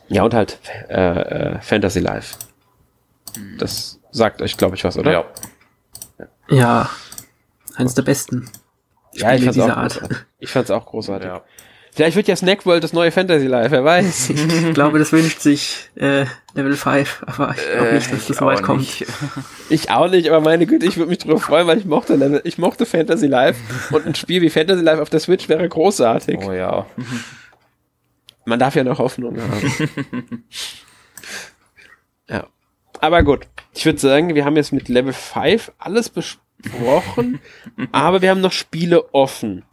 Ja, 0.10 0.24
und 0.24 0.34
halt 0.34 0.60
äh, 0.90 0.96
äh, 0.96 1.62
Fantasy 1.62 2.00
Life. 2.00 2.38
Das 3.58 4.00
sagt 4.12 4.42
euch, 4.42 4.58
glaube 4.58 4.76
ich, 4.76 4.84
was, 4.84 4.98
oder? 4.98 5.12
Ja. 5.12 5.26
Ja, 6.50 6.90
eines 7.76 7.94
der 7.94 8.02
besten. 8.02 8.50
Ja, 9.14 9.34
ich 9.34 9.42
Spiele 9.42 9.44
fand's 9.46 9.54
dieser 9.54 9.66
auch 9.66 9.78
Art. 9.78 9.94
großartig. 9.94 10.18
Ich 10.40 10.50
fand's 10.52 10.72
auch 10.72 10.86
großartig. 10.86 11.28
Ja. 11.28 11.42
Vielleicht 11.94 12.16
wird 12.16 12.30
ja 12.30 12.38
Snack 12.38 12.66
World 12.66 12.86
das 12.86 12.94
neue 12.94 13.12
Fantasy 13.12 13.48
Life, 13.48 13.72
wer 13.72 13.84
weiß. 13.84 14.30
Ich 14.70 14.74
glaube, 14.74 14.98
das 14.98 15.12
wünscht 15.12 15.42
sich 15.42 15.90
äh, 15.96 16.26
Level 16.54 16.74
5, 16.78 17.24
aber 17.28 17.54
ich 17.58 17.70
glaube 17.70 17.94
nicht, 17.96 18.06
dass 18.08 18.14
Äh, 18.14 18.16
das 18.20 18.30
ich 18.30 18.38
so 18.38 18.46
weit 18.46 18.60
auch 18.60 18.64
kommt. 18.64 18.80
nicht. 18.80 19.06
Ich 19.70 19.90
auch 19.90 20.10
nicht, 20.10 20.30
aber 20.30 20.40
meine 20.40 20.66
Güte, 20.66 20.86
ich 20.86 20.96
würde 20.96 21.10
mich 21.10 21.18
drüber 21.18 21.38
freuen, 21.40 21.68
weil 21.68 21.78
ich 21.80 21.84
mochte, 21.86 22.16
Level- 22.16 22.40
ich 22.46 22.58
mochte 22.58 22.86
Fantasy 22.86 23.28
Life 23.28 23.60
und 23.94 24.06
ein 24.06 24.16
Spiel 24.16 24.42
wie 24.42 24.50
Fantasy 24.50 24.82
Life 24.82 25.02
auf 25.02 25.10
der 25.10 25.20
Switch 25.20 25.50
wäre 25.50 25.68
großartig. 25.68 26.40
Oh 26.46 26.54
ja. 26.54 26.86
Man 28.46 28.58
darf 28.60 28.74
ja 28.76 28.86
noch 28.86 28.98
Hoffnung 29.00 29.38
haben. 29.42 30.44
ja. 32.30 32.48
Aber 33.00 33.24
gut. 33.24 33.48
Ich 33.74 33.86
würde 33.86 34.00
sagen, 34.00 34.36
wir 34.36 34.46
haben 34.46 34.56
jetzt 34.56 34.72
mit 34.74 34.90
Level 34.90 35.14
5 35.14 35.72
alles 35.78 36.10
besprochen, 36.10 36.42
aber 37.92 38.22
wir 38.22 38.30
haben 38.30 38.42
noch 38.42 38.52
Spiele 38.52 39.14
offen. 39.14 39.64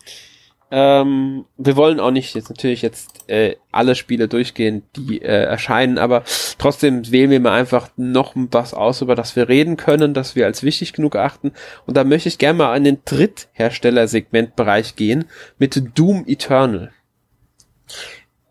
Ähm, 0.70 1.47
wir 1.57 1.76
wollen 1.76 1.99
auch 1.99 2.11
nicht 2.11 2.34
jetzt 2.34 2.51
natürlich 2.51 2.82
jetzt 2.82 3.30
äh, 3.30 3.57
alle 3.72 3.95
Spiele 3.95 4.28
durchgehen, 4.28 4.82
die 4.97 5.22
äh, 5.22 5.45
erscheinen, 5.45 5.97
aber 5.97 6.24
trotzdem 6.59 7.11
wählen 7.11 7.30
wir 7.30 7.41
mal 7.41 7.59
einfach 7.59 7.89
noch 7.97 8.34
was 8.34 8.74
aus, 8.74 9.01
über 9.01 9.14
das 9.14 9.34
wir 9.34 9.49
reden 9.49 9.78
können, 9.78 10.12
das 10.12 10.36
wir 10.36 10.45
als 10.45 10.62
wichtig 10.62 10.93
genug 10.93 11.16
achten. 11.16 11.53
Und 11.86 11.97
da 11.97 12.05
möchte 12.05 12.28
ich 12.28 12.36
gerne 12.36 12.59
mal 12.59 12.76
in 12.76 12.84
den 12.84 12.99
Dritthersteller-Segmentbereich 13.07 14.95
gehen 14.95 15.24
mit 15.59 15.99
Doom 15.99 16.24
Eternal. 16.26 16.93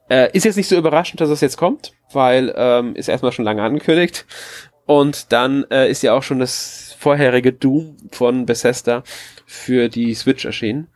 Äh, 0.10 0.36
ist 0.36 0.46
jetzt 0.46 0.56
nicht 0.56 0.70
so 0.70 0.76
überraschend, 0.76 1.22
dass 1.22 1.30
es 1.30 1.42
jetzt 1.42 1.58
kommt, 1.58 1.94
weil 2.14 2.52
ähm, 2.58 2.96
ist 2.96 3.10
erstmal 3.10 3.32
schon 3.32 3.46
lange 3.46 3.62
angekündigt. 3.62 4.26
Und 4.88 5.34
dann 5.34 5.66
äh, 5.70 5.92
ist 5.92 6.02
ja 6.02 6.14
auch 6.14 6.24
schon 6.24 6.40
das 6.40 6.87
vorherige 6.98 7.54
Doom 7.54 7.98
von 8.12 8.46
Bethesda 8.46 9.04
für 9.46 9.90
die 9.90 10.14
Switch 10.14 10.46
erschienen. 10.46 10.88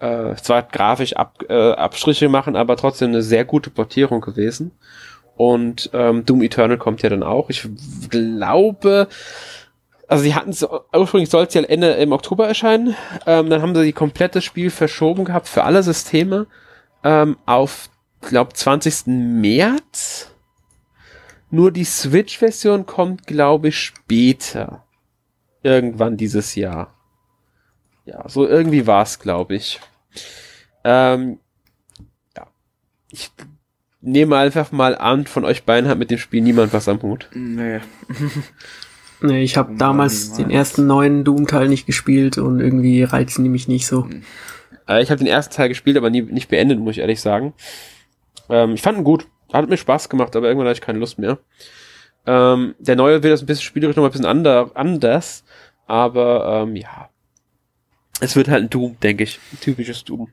Äh, 0.00 0.34
zwar 0.36 0.62
grafisch 0.62 1.14
ab, 1.14 1.44
äh, 1.48 1.72
Abstriche 1.72 2.28
machen, 2.28 2.56
aber 2.56 2.76
trotzdem 2.76 3.10
eine 3.10 3.22
sehr 3.22 3.44
gute 3.44 3.70
Portierung 3.70 4.20
gewesen. 4.20 4.72
Und 5.36 5.90
ähm, 5.92 6.24
Doom 6.24 6.42
Eternal 6.42 6.78
kommt 6.78 7.02
ja 7.02 7.08
dann 7.08 7.22
auch. 7.22 7.50
Ich 7.50 7.66
glaube, 8.10 9.08
also 10.08 10.24
sie 10.24 10.34
hatten 10.34 10.50
es, 10.50 10.66
ursprünglich 10.92 11.30
soll 11.30 11.44
es 11.44 11.54
ja 11.54 11.62
Ende 11.62 11.92
im 11.92 12.12
Oktober 12.12 12.46
erscheinen. 12.46 12.96
Ähm, 13.26 13.48
dann 13.48 13.62
haben 13.62 13.74
sie 13.74 13.84
die 13.84 13.92
komplette 13.92 14.42
Spiel 14.42 14.70
verschoben 14.70 15.24
gehabt 15.24 15.48
für 15.48 15.64
alle 15.64 15.82
Systeme 15.82 16.46
ähm, 17.04 17.36
auf, 17.46 17.88
glaube 18.20 18.52
20. 18.52 19.06
März. 19.06 20.30
Nur 21.50 21.70
die 21.70 21.84
Switch-Version 21.84 22.86
kommt, 22.86 23.26
glaube 23.26 23.68
ich, 23.68 23.78
später. 23.78 24.84
Irgendwann 25.62 26.16
dieses 26.16 26.54
Jahr. 26.54 26.94
Ja, 28.04 28.28
so 28.28 28.46
irgendwie 28.46 28.86
war 28.86 29.02
es, 29.02 29.18
glaube 29.18 29.54
ich. 29.54 29.80
Ähm, 30.84 31.38
ja. 32.36 32.46
Ich 33.10 33.30
nehme 34.00 34.36
einfach 34.36 34.72
mal 34.72 34.96
an, 34.96 35.26
von 35.26 35.44
euch 35.44 35.64
beiden 35.64 35.88
hat 35.88 35.98
mit 35.98 36.10
dem 36.10 36.18
Spiel 36.18 36.42
niemand 36.42 36.72
was 36.72 36.88
am 36.88 37.00
Hut. 37.02 37.28
Nee. 37.34 37.80
Nee, 39.24 39.42
ich 39.44 39.56
habe 39.56 39.68
Niemals. 39.70 39.78
damals 39.78 40.32
den 40.32 40.50
ersten 40.50 40.86
neuen 40.86 41.22
Doom-Teil 41.22 41.68
nicht 41.68 41.86
gespielt 41.86 42.38
und 42.38 42.60
irgendwie 42.60 43.04
reizen 43.04 43.44
die 43.44 43.50
mich 43.50 43.68
nicht 43.68 43.86
so. 43.86 44.08
Äh, 44.88 45.02
ich 45.02 45.10
habe 45.10 45.18
den 45.18 45.28
ersten 45.28 45.54
Teil 45.54 45.68
gespielt, 45.68 45.96
aber 45.96 46.10
nie, 46.10 46.22
nicht 46.22 46.48
beendet, 46.48 46.80
muss 46.80 46.92
ich 46.92 46.98
ehrlich 46.98 47.20
sagen. 47.20 47.54
Ähm, 48.48 48.74
ich 48.74 48.82
fand 48.82 48.98
ihn 48.98 49.04
gut. 49.04 49.28
Hat 49.52 49.68
mir 49.68 49.76
Spaß 49.76 50.08
gemacht, 50.08 50.34
aber 50.34 50.48
irgendwann 50.48 50.66
hatte 50.66 50.78
ich 50.78 50.84
keine 50.84 50.98
Lust 50.98 51.18
mehr. 51.20 51.38
Ähm, 52.26 52.74
der 52.78 52.96
neue 52.96 53.22
wird 53.22 53.32
das 53.32 53.42
ein 53.42 53.46
bisschen 53.46 53.64
spielerisch 53.64 53.96
noch 53.96 54.02
mal 54.02 54.08
ein 54.08 54.12
bisschen 54.12 54.26
ander, 54.26 54.70
anders, 54.74 55.44
aber 55.86 56.62
ähm, 56.62 56.76
ja. 56.76 57.08
Es 58.20 58.36
wird 58.36 58.48
halt 58.48 58.64
ein 58.64 58.70
Doom, 58.70 58.96
denke 59.00 59.24
ich. 59.24 59.40
Ein 59.52 59.60
typisches 59.60 60.04
Doom. 60.04 60.28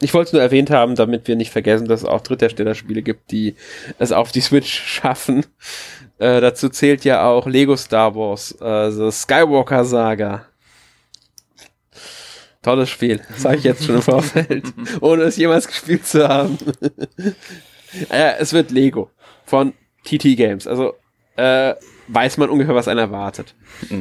Ich 0.00 0.14
wollte 0.14 0.28
es 0.28 0.32
nur 0.32 0.42
erwähnt 0.42 0.70
haben, 0.70 0.94
damit 0.94 1.26
wir 1.26 1.34
nicht 1.34 1.50
vergessen, 1.50 1.88
dass 1.88 2.02
es 2.02 2.06
auch 2.06 2.20
Drittherstellerspiele 2.20 3.02
gibt, 3.02 3.30
die 3.32 3.56
es 3.98 4.12
auf 4.12 4.30
die 4.30 4.40
Switch 4.40 4.72
schaffen. 4.86 5.44
Äh, 6.18 6.40
dazu 6.40 6.68
zählt 6.68 7.04
ja 7.04 7.26
auch 7.26 7.46
Lego 7.46 7.76
Star 7.76 8.14
Wars, 8.14 8.52
äh, 8.60 8.90
The 8.90 9.10
Skywalker 9.10 9.84
Saga. 9.84 10.46
Tolles 12.62 12.90
Spiel, 12.90 13.20
sage 13.36 13.58
ich 13.58 13.64
jetzt 13.64 13.84
schon 13.84 13.96
im 13.96 14.02
Vorfeld, 14.02 14.66
ohne 15.00 15.22
es 15.22 15.36
jemals 15.36 15.66
gespielt 15.66 16.06
zu 16.06 16.28
haben. 16.28 16.58
äh, 18.10 18.34
es 18.38 18.52
wird 18.52 18.70
Lego 18.70 19.10
von 19.44 19.72
TT 20.08 20.36
Games, 20.36 20.66
also 20.66 20.94
äh, 21.36 21.74
weiß 22.08 22.38
man 22.38 22.50
ungefähr, 22.50 22.74
was 22.74 22.88
einen 22.88 23.00
erwartet. 23.00 23.54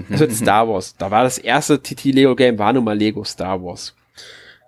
Es 0.10 0.20
wird 0.20 0.32
Star 0.32 0.68
Wars. 0.68 0.96
Da 0.98 1.12
war 1.12 1.24
das 1.24 1.38
erste 1.38 1.82
TT 1.82 2.06
Lego 2.06 2.36
Game, 2.36 2.58
war 2.58 2.74
nun 2.74 2.84
mal 2.84 2.98
Lego 2.98 3.24
Star 3.24 3.64
Wars. 3.64 3.96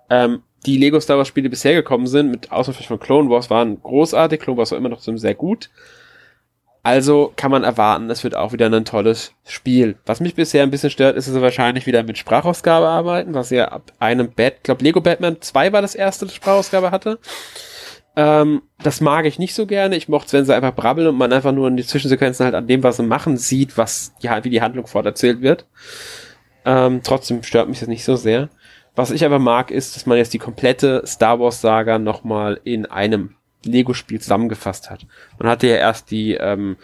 Ähm, 0.08 0.42
die 0.66 0.76
Lego 0.76 1.00
Star 1.00 1.16
Wars 1.16 1.28
Spiele, 1.28 1.44
die 1.44 1.50
bisher 1.50 1.74
gekommen 1.74 2.06
sind, 2.06 2.30
mit 2.30 2.52
Ausnahme 2.52 2.78
von 2.82 3.00
Clone 3.00 3.30
Wars, 3.30 3.48
waren 3.48 3.82
großartig. 3.82 4.40
Clone 4.40 4.58
Wars 4.58 4.70
war 4.70 4.78
immer 4.78 4.90
noch 4.90 5.00
so 5.00 5.16
sehr 5.16 5.34
gut. 5.34 5.70
Also 6.82 7.32
kann 7.36 7.50
man 7.50 7.62
erwarten, 7.62 8.08
es 8.08 8.24
wird 8.24 8.34
auch 8.34 8.52
wieder 8.52 8.66
ein 8.66 8.84
tolles 8.86 9.32
Spiel. 9.44 9.96
Was 10.06 10.20
mich 10.20 10.34
bisher 10.34 10.62
ein 10.62 10.70
bisschen 10.70 10.88
stört, 10.88 11.16
ist, 11.16 11.28
dass 11.28 11.34
sie 11.34 11.42
wahrscheinlich 11.42 11.86
wieder 11.86 12.02
mit 12.02 12.16
Sprachausgabe 12.16 12.86
arbeiten, 12.86 13.34
was 13.34 13.50
ja 13.50 13.68
ab 13.68 13.92
einem 13.98 14.30
Bat, 14.32 14.54
ich 14.56 14.62
glaube 14.62 14.82
Lego 14.82 15.02
Batman 15.02 15.40
2 15.40 15.74
war 15.74 15.82
das 15.82 15.94
erste, 15.94 16.24
das 16.24 16.34
Sprachausgabe 16.34 16.90
hatte. 16.90 17.18
Ähm, 18.16 18.62
das 18.82 19.00
mag 19.00 19.26
ich 19.26 19.38
nicht 19.38 19.54
so 19.54 19.66
gerne. 19.66 19.96
Ich 19.96 20.08
mochte 20.08 20.26
es, 20.26 20.32
wenn 20.32 20.44
sie 20.44 20.54
einfach 20.54 20.74
brabbeln 20.74 21.08
und 21.08 21.16
man 21.16 21.32
einfach 21.32 21.52
nur 21.52 21.68
in 21.68 21.76
die 21.76 21.86
Zwischensequenzen 21.86 22.44
halt 22.44 22.54
an 22.54 22.66
dem, 22.66 22.82
was 22.82 22.96
sie 22.96 23.02
machen, 23.02 23.36
sieht, 23.36 23.78
was 23.78 24.14
die, 24.22 24.28
wie 24.28 24.50
die 24.50 24.62
Handlung 24.62 24.86
forterzählt 24.86 25.42
wird. 25.42 25.66
Ähm, 26.64 27.00
trotzdem 27.02 27.42
stört 27.42 27.68
mich 27.68 27.80
das 27.80 27.88
nicht 27.88 28.04
so 28.04 28.16
sehr. 28.16 28.48
Was 28.96 29.10
ich 29.10 29.24
aber 29.24 29.38
mag, 29.38 29.70
ist, 29.70 29.96
dass 29.96 30.06
man 30.06 30.18
jetzt 30.18 30.34
die 30.34 30.38
komplette 30.38 31.02
Star 31.06 31.38
Wars 31.38 31.60
Saga 31.60 31.98
nochmal 31.98 32.60
in 32.64 32.86
einem 32.86 33.36
Lego-Spiel 33.64 34.20
zusammengefasst 34.20 34.90
hat. 34.90 35.06
Man 35.38 35.48
hatte 35.48 35.68
ja 35.68 35.76
erst 35.76 36.10
die 36.10 36.34
ähm, 36.34 36.76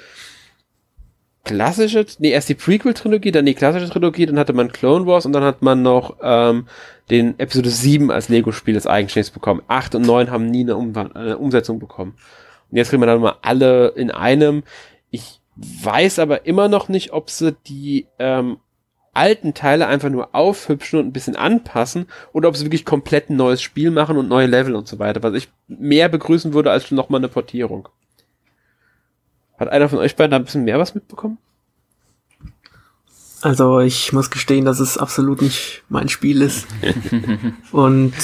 klassische, 1.47 2.05
nee, 2.19 2.31
erst 2.31 2.49
die 2.49 2.55
Prequel-Trilogie, 2.55 3.31
dann 3.31 3.47
die 3.47 3.55
klassische 3.55 3.89
Trilogie, 3.89 4.27
dann 4.27 4.39
hatte 4.39 4.53
man 4.53 4.73
Clone 4.73 5.07
Wars 5.07 5.27
und 5.27 5.33
dann 5.33 5.45
hat 5.45 5.63
man 5.63 5.81
noch 5.81 6.17
ähm, 6.21 6.67
den 7.09 7.39
Episode 7.39 7.71
7 7.71 8.11
als 8.11 8.29
Lego-Spiel 8.29 8.75
als 8.75 8.89
eigenständiges 8.89 9.31
bekommen. 9.31 9.63
8 9.69 9.95
und 9.95 10.03
9 10.03 10.31
haben 10.31 10.51
nie 10.51 10.63
eine, 10.63 10.77
um 10.77 10.93
eine 10.97 11.39
Umsetzung 11.39 11.79
bekommen. 11.79 12.15
Und 12.71 12.77
jetzt 12.77 12.91
kriegt 12.91 12.99
man 12.99 13.09
dann 13.09 13.21
mal 13.21 13.37
alle 13.43 13.89
in 13.91 14.11
einem. 14.11 14.65
Ich 15.11 15.41
weiß 15.55 16.19
aber 16.19 16.47
immer 16.47 16.67
noch 16.67 16.89
nicht, 16.89 17.13
ob 17.13 17.31
sie 17.31 17.57
die 17.69 18.09
ähm, 18.19 18.59
alten 19.15 19.55
Teile 19.55 19.87
einfach 19.87 20.11
nur 20.11 20.35
aufhübschen 20.35 20.99
und 20.99 21.07
ein 21.07 21.13
bisschen 21.13 21.37
anpassen 21.37 22.07
oder 22.33 22.49
ob 22.49 22.57
sie 22.57 22.65
wirklich 22.65 22.85
komplett 22.85 23.31
ein 23.31 23.37
neues 23.37 23.63
Spiel 23.63 23.93
machen 23.93 24.17
und 24.17 24.29
neue 24.29 24.47
Level 24.47 24.75
und 24.75 24.89
so 24.89 24.99
weiter, 24.99 25.23
was 25.23 25.35
ich 25.35 25.49
mehr 25.69 26.09
begrüßen 26.09 26.55
würde 26.55 26.73
als 26.73 26.91
nochmal 26.91 27.21
eine 27.21 27.29
Portierung. 27.29 27.89
Hat 29.59 29.69
einer 29.69 29.89
von 29.89 29.99
euch 29.99 30.17
beiden 30.17 30.33
da 30.33 30.37
ein 30.37 30.45
bisschen 30.45 30.65
mehr 30.65 30.79
was 30.79 30.95
mitbekommen? 30.95 31.39
Also 33.43 33.81
ich 33.81 34.13
muss 34.13 34.31
gestehen, 34.31 34.65
dass 34.65 34.81
es 34.81 34.99
absolut 34.99 35.43
nicht 35.43 35.83
mein 35.89 36.09
Spiel 36.09 36.43
ist. 36.43 36.67
Und 37.71 38.15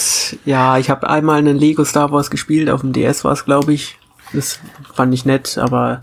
ja, 0.45 0.79
ich 0.79 0.91
habe 0.91 1.09
einmal 1.09 1.39
einen 1.39 1.59
Lego 1.59 1.85
Star 1.85 2.11
Wars 2.11 2.31
gespielt, 2.31 2.71
auf 2.71 2.81
dem 2.81 2.93
DS 2.93 3.25
war 3.25 3.33
es, 3.33 3.45
glaube 3.45 3.73
ich. 3.73 3.99
Das 4.33 4.59
fand 4.95 5.13
ich 5.13 5.27
nett, 5.27 5.59
aber 5.59 6.01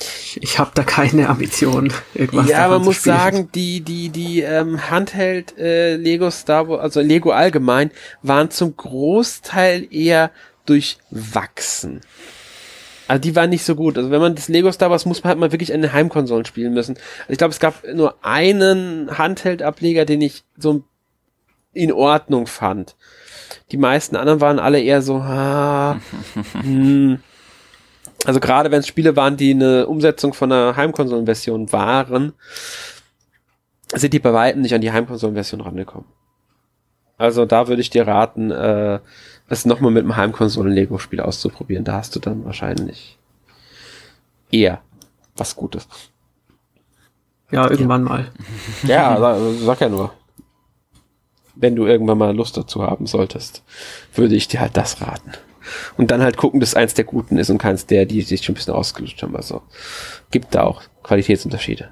ich, 0.00 0.38
ich 0.42 0.58
habe 0.58 0.70
da 0.74 0.84
keine 0.84 1.28
Ambition. 1.28 1.92
Irgendwas 2.14 2.48
ja, 2.48 2.68
man 2.68 2.82
muss 2.82 2.96
spielen. 2.96 3.16
sagen, 3.16 3.48
die 3.54 3.80
die 3.80 4.10
die 4.10 4.40
ähm, 4.42 4.88
Handheld 4.90 5.58
äh, 5.58 5.96
Lego 5.96 6.30
Star 6.30 6.68
Wars, 6.68 6.80
also 6.80 7.00
Lego 7.00 7.32
allgemein, 7.32 7.90
waren 8.22 8.50
zum 8.50 8.76
Großteil 8.76 9.88
eher 9.90 10.30
durchwachsen. 10.66 12.00
Also 13.08 13.20
die 13.22 13.34
waren 13.34 13.50
nicht 13.50 13.64
so 13.64 13.74
gut. 13.74 13.96
Also 13.96 14.10
wenn 14.10 14.20
man 14.20 14.34
das 14.34 14.48
Lego 14.48 14.70
Star 14.70 14.90
Wars 14.90 15.06
muss 15.06 15.24
man 15.24 15.30
halt 15.30 15.38
mal 15.38 15.50
wirklich 15.50 15.72
an 15.72 15.80
den 15.82 15.92
Heimkonsolen 15.92 16.44
spielen 16.44 16.74
müssen. 16.74 16.96
Also 17.20 17.32
ich 17.32 17.38
glaube, 17.38 17.52
es 17.52 17.58
gab 17.58 17.82
nur 17.92 18.22
einen 18.22 19.16
Handheld-Ableger, 19.16 20.04
den 20.04 20.20
ich 20.20 20.44
so 20.56 20.84
in 21.72 21.90
Ordnung 21.90 22.46
fand. 22.46 22.96
Die 23.72 23.78
meisten 23.78 24.14
anderen 24.14 24.40
waren 24.40 24.58
alle 24.58 24.80
eher 24.80 25.00
so, 25.00 25.16
ah, 25.16 25.98
hm. 26.52 27.20
Also 28.24 28.40
gerade 28.40 28.70
wenn 28.70 28.80
es 28.80 28.88
Spiele 28.88 29.16
waren, 29.16 29.36
die 29.36 29.52
eine 29.52 29.86
Umsetzung 29.86 30.34
von 30.34 30.50
einer 30.52 30.76
Heimkonsolenversion 30.76 31.72
waren, 31.72 32.32
sind 33.94 34.12
die 34.12 34.18
bei 34.18 34.32
weitem 34.32 34.60
nicht 34.60 34.74
an 34.74 34.80
die 34.80 34.92
Heimkonsolenversion 34.92 35.60
rangekommen. 35.60 36.08
Also 37.16 37.46
da 37.46 37.68
würde 37.68 37.80
ich 37.80 37.90
dir 37.90 38.06
raten, 38.06 38.50
äh, 38.50 39.00
es 39.48 39.64
nochmal 39.64 39.90
mit 39.90 40.04
einem 40.04 40.16
Heimkonsolen-Lego-Spiel 40.16 41.20
auszuprobieren. 41.20 41.84
Da 41.84 41.94
hast 41.94 42.14
du 42.14 42.20
dann 42.20 42.44
wahrscheinlich 42.44 43.18
eher 44.50 44.82
was 45.36 45.56
Gutes. 45.56 45.88
Ja, 47.50 47.70
irgendwann 47.70 48.02
ja. 48.04 48.08
mal. 48.08 48.32
Ja, 48.82 49.18
sag, 49.18 49.38
sag 49.60 49.80
ja 49.80 49.88
nur. 49.88 50.12
Wenn 51.54 51.74
du 51.74 51.86
irgendwann 51.86 52.18
mal 52.18 52.36
Lust 52.36 52.56
dazu 52.56 52.82
haben 52.82 53.06
solltest, 53.06 53.62
würde 54.14 54.36
ich 54.36 54.48
dir 54.48 54.60
halt 54.60 54.76
das 54.76 55.00
raten. 55.00 55.32
Und 55.96 56.10
dann 56.10 56.22
halt 56.22 56.36
gucken, 56.36 56.60
dass 56.60 56.74
eins 56.74 56.94
der 56.94 57.04
Guten 57.04 57.36
ist 57.36 57.50
und 57.50 57.58
keins 57.58 57.86
der, 57.86 58.06
die 58.06 58.22
sich 58.22 58.44
schon 58.44 58.52
ein 58.52 58.56
bisschen 58.56 58.74
ausgelutscht 58.74 59.22
haben. 59.22 59.34
Also 59.36 59.62
gibt 60.30 60.54
da 60.54 60.64
auch 60.64 60.82
Qualitätsunterschiede. 61.02 61.90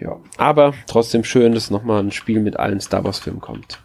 Ja, 0.00 0.18
aber 0.36 0.74
trotzdem 0.86 1.24
schön, 1.24 1.54
dass 1.54 1.70
nochmal 1.70 2.02
ein 2.02 2.10
Spiel 2.10 2.40
mit 2.40 2.58
allen 2.58 2.80
Star 2.80 3.04
Wars 3.04 3.20
Filmen 3.20 3.40
kommt. 3.40 3.78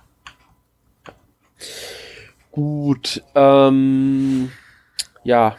Gut, 2.60 3.24
ähm, 3.36 4.51
ja, 5.24 5.55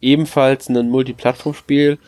ebenfalls 0.00 0.70
ein 0.70 0.88
Multiplattform-Spiel, 0.88 1.98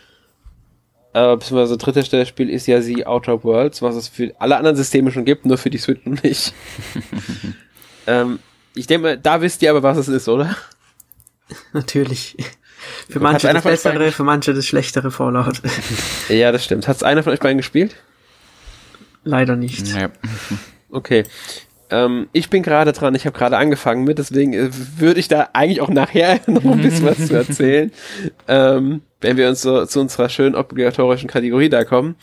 äh, 1.13 1.37
beziehungsweise 1.37 1.77
dritte 1.77 2.03
Stelle 2.03 2.25
Spiel 2.25 2.49
ist 2.49 2.67
ja 2.67 2.81
The 2.81 3.05
Outer 3.05 3.45
Worlds, 3.45 3.83
was 3.83 3.97
es 3.97 4.09
für 4.09 4.35
alle 4.39 4.57
anderen 4.57 4.77
Systeme 4.77 5.11
schon 5.11 5.27
gibt, 5.27 5.45
nur 5.45 5.59
für 5.59 5.69
die 5.69 5.77
Switch 5.77 6.01
noch 6.07 6.23
nicht. 6.23 6.55
ähm, 8.07 8.39
ich 8.75 8.87
denke 8.87 9.19
da 9.19 9.43
wisst 9.43 9.61
ihr 9.61 9.69
aber, 9.69 9.83
was 9.83 9.99
es 9.99 10.09
ist, 10.09 10.27
oder? 10.27 10.57
Natürlich. 11.75 12.39
Für 13.11 13.21
manche 13.21 13.53
das 13.53 13.63
bessere, 13.63 14.11
für 14.11 14.25
manche 14.25 14.55
das 14.55 14.65
schlechtere 14.65 15.11
Fallout. 15.11 15.61
ja, 16.31 16.51
das 16.51 16.65
stimmt. 16.65 16.89
Hat 16.89 16.97
es 16.97 17.03
einer 17.03 17.23
von 17.23 17.35
euch 17.35 17.41
beiden 17.41 17.59
gespielt? 17.59 17.95
Leider 19.23 19.55
nicht. 19.55 19.87
Ja. 19.89 20.09
Okay. 20.89 21.25
Ähm, 21.91 22.29
ich 22.33 22.51
bin 22.51 22.63
gerade 22.63 22.93
dran, 22.93 23.15
ich 23.15 23.27
habe 23.27 23.37
gerade 23.37 23.57
angefangen 23.57 24.05
mit, 24.05 24.19
deswegen 24.19 24.53
äh, 24.53 24.71
würde 24.99 25.21
ich 25.21 25.29
da 25.29 25.51
eigentlich 25.53 25.81
auch 25.81 25.89
nachher 25.89 26.41
noch 26.47 26.65
ein 26.65 26.83
bisschen 26.83 27.07
was 27.07 27.27
zu 27.27 27.35
erzählen, 27.35 27.93
ähm, 28.49 29.03
wenn 29.21 29.37
wir 29.37 29.49
uns 29.49 29.63
so 29.63 29.85
zu 29.87 30.01
unserer 30.01 30.29
schönen 30.29 30.55
obligatorischen 30.55 31.29
Kategorie 31.29 31.69
da 31.69 31.85
kommen. 31.85 32.17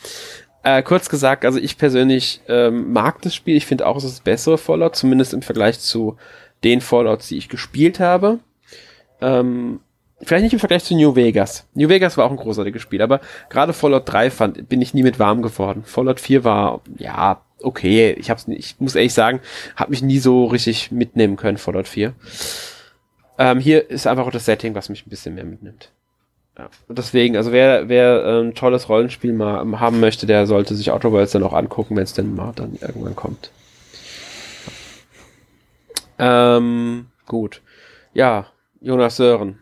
Äh, 0.64 0.82
kurz 0.82 1.08
gesagt, 1.08 1.44
also 1.44 1.58
ich 1.58 1.78
persönlich 1.78 2.40
ähm, 2.48 2.92
mag 2.92 3.22
das 3.22 3.34
Spiel, 3.34 3.56
ich 3.56 3.66
finde 3.66 3.86
auch, 3.86 3.96
es 3.96 4.04
ist 4.04 4.14
das 4.14 4.20
bessere 4.20 4.58
Fallout, 4.58 4.96
zumindest 4.96 5.32
im 5.32 5.42
Vergleich 5.42 5.78
zu 5.78 6.16
den 6.64 6.80
Fallouts, 6.80 7.28
die 7.28 7.36
ich 7.36 7.48
gespielt 7.48 8.00
habe. 8.00 8.40
Ähm, 9.20 9.80
vielleicht 10.20 10.42
nicht 10.42 10.52
im 10.52 10.58
Vergleich 10.58 10.84
zu 10.84 10.96
New 10.96 11.14
Vegas. 11.14 11.66
New 11.74 11.88
Vegas 11.88 12.16
war 12.16 12.26
auch 12.26 12.30
ein 12.30 12.36
großartiges 12.36 12.82
Spiel, 12.82 13.02
aber 13.02 13.20
gerade 13.50 13.72
Fallout 13.72 14.10
3 14.10 14.30
fand, 14.30 14.68
bin 14.68 14.82
ich 14.82 14.94
nie 14.94 15.02
mit 15.02 15.18
warm 15.18 15.42
geworden. 15.42 15.84
Fallout 15.84 16.20
4 16.20 16.42
war, 16.42 16.80
ja, 16.96 17.40
okay. 17.62 18.12
Ich 18.12 18.30
hab's, 18.30 18.46
ich 18.48 18.76
muss 18.78 18.94
ehrlich 18.94 19.14
sagen, 19.14 19.40
habe 19.76 19.90
mich 19.90 20.02
nie 20.02 20.18
so 20.18 20.46
richtig 20.46 20.90
mitnehmen 20.90 21.36
können, 21.36 21.58
Fallout 21.58 21.88
4. 21.88 22.14
Ähm, 23.38 23.60
hier 23.60 23.88
ist 23.90 24.06
einfach 24.06 24.26
auch 24.26 24.32
das 24.32 24.44
Setting, 24.44 24.74
was 24.74 24.88
mich 24.88 25.06
ein 25.06 25.10
bisschen 25.10 25.34
mehr 25.34 25.44
mitnimmt. 25.44 25.90
Ja. 26.58 26.68
deswegen, 26.88 27.36
also 27.36 27.52
wer, 27.52 27.88
wer 27.88 28.24
äh, 28.24 28.40
ein 28.40 28.54
tolles 28.56 28.88
Rollenspiel 28.88 29.32
mal 29.32 29.78
haben 29.78 30.00
möchte, 30.00 30.26
der 30.26 30.48
sollte 30.48 30.74
sich 30.74 30.90
Outer 30.90 31.12
Worlds 31.12 31.30
dann 31.30 31.44
auch 31.44 31.52
angucken, 31.52 31.94
wenn 31.94 32.02
es 32.02 32.14
denn 32.14 32.34
mal 32.34 32.52
dann 32.56 32.76
irgendwann 32.80 33.14
kommt. 33.14 33.52
Ähm, 36.18 37.06
gut. 37.26 37.62
Ja, 38.12 38.46
Jonas 38.80 39.16
Sören 39.16 39.60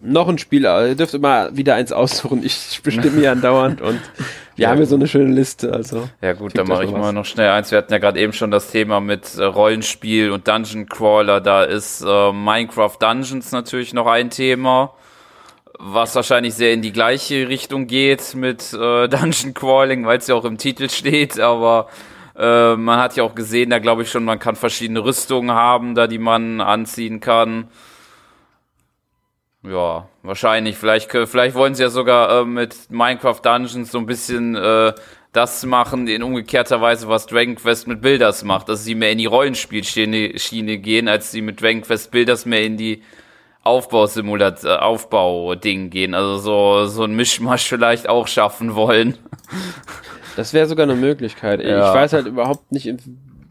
noch 0.00 0.28
ein 0.28 0.38
Spiel, 0.38 0.64
ihr 0.64 0.94
dürft 0.94 1.14
immer 1.14 1.54
wieder 1.56 1.74
eins 1.74 1.92
aussuchen. 1.92 2.42
Ich 2.44 2.80
bestimme 2.82 3.20
hier 3.20 3.32
andauernd 3.32 3.80
und 3.80 4.00
wir 4.60 4.64
ja, 4.64 4.70
haben 4.72 4.76
hier 4.76 4.86
so 4.86 4.96
eine 4.96 5.06
schöne 5.06 5.32
Liste. 5.32 5.72
Also 5.72 6.06
ja 6.20 6.34
gut, 6.34 6.58
dann 6.58 6.68
mache 6.68 6.84
ich 6.84 6.90
mal 6.90 7.14
noch 7.14 7.24
schnell 7.24 7.48
eins. 7.48 7.70
Wir 7.70 7.78
hatten 7.78 7.94
ja 7.94 7.98
gerade 7.98 8.20
eben 8.20 8.34
schon 8.34 8.50
das 8.50 8.70
Thema 8.70 9.00
mit 9.00 9.38
äh, 9.38 9.44
Rollenspiel 9.44 10.30
und 10.30 10.46
Dungeon 10.46 10.86
Crawler. 10.86 11.40
Da 11.40 11.64
ist 11.64 12.02
äh, 12.02 12.32
Minecraft 12.32 12.92
Dungeons 13.00 13.52
natürlich 13.52 13.94
noch 13.94 14.06
ein 14.06 14.28
Thema, 14.28 14.92
was 15.78 16.14
wahrscheinlich 16.14 16.52
sehr 16.52 16.74
in 16.74 16.82
die 16.82 16.92
gleiche 16.92 17.48
Richtung 17.48 17.86
geht 17.86 18.34
mit 18.34 18.74
äh, 18.74 19.08
Dungeon 19.08 19.54
Crawling, 19.54 20.04
weil 20.04 20.18
es 20.18 20.26
ja 20.26 20.34
auch 20.34 20.44
im 20.44 20.58
Titel 20.58 20.90
steht. 20.90 21.40
Aber 21.40 21.88
äh, 22.36 22.76
man 22.76 23.00
hat 23.00 23.16
ja 23.16 23.24
auch 23.24 23.34
gesehen, 23.34 23.70
da 23.70 23.78
glaube 23.78 24.02
ich 24.02 24.10
schon, 24.10 24.24
man 24.24 24.38
kann 24.38 24.56
verschiedene 24.56 25.02
Rüstungen 25.02 25.52
haben, 25.52 25.94
da 25.94 26.06
die 26.06 26.18
man 26.18 26.60
anziehen 26.60 27.20
kann. 27.20 27.68
Ja, 29.62 30.08
wahrscheinlich. 30.22 30.76
Vielleicht, 30.78 31.10
vielleicht 31.10 31.54
wollen 31.54 31.74
sie 31.74 31.82
ja 31.82 31.90
sogar 31.90 32.40
äh, 32.40 32.44
mit 32.44 32.90
Minecraft 32.90 33.40
Dungeons 33.42 33.92
so 33.92 33.98
ein 33.98 34.06
bisschen 34.06 34.56
äh, 34.56 34.92
das 35.32 35.64
machen, 35.64 36.08
in 36.08 36.22
umgekehrter 36.22 36.80
Weise, 36.80 37.08
was 37.08 37.26
Dragon 37.26 37.54
Quest 37.54 37.86
mit 37.86 38.00
Builders 38.00 38.42
macht, 38.42 38.68
dass 38.68 38.84
sie 38.84 38.94
mehr 38.94 39.12
in 39.12 39.18
die 39.18 39.26
Rollenspielschiene 39.26 40.38
Schiene 40.38 40.78
gehen, 40.78 41.08
als 41.08 41.30
sie 41.30 41.42
mit 41.42 41.60
Dragon 41.60 41.82
Quest 41.82 42.10
Builders 42.10 42.46
mehr 42.46 42.64
in 42.64 42.76
die 42.76 43.02
Aufbausimulat, 43.62 44.64
äh, 44.64 44.68
Aufbau-Ding 44.76 45.90
gehen. 45.90 46.14
Also 46.14 46.38
so, 46.38 46.86
so 46.86 47.04
ein 47.04 47.14
Mischmasch 47.14 47.68
vielleicht 47.68 48.08
auch 48.08 48.26
schaffen 48.26 48.74
wollen. 48.74 49.18
Das 50.36 50.54
wäre 50.54 50.66
sogar 50.68 50.84
eine 50.84 50.94
Möglichkeit. 50.94 51.60
Ja. 51.60 51.88
Ich 51.88 51.94
weiß 51.94 52.12
halt 52.12 52.26
überhaupt 52.26 52.70
nicht, 52.70 52.88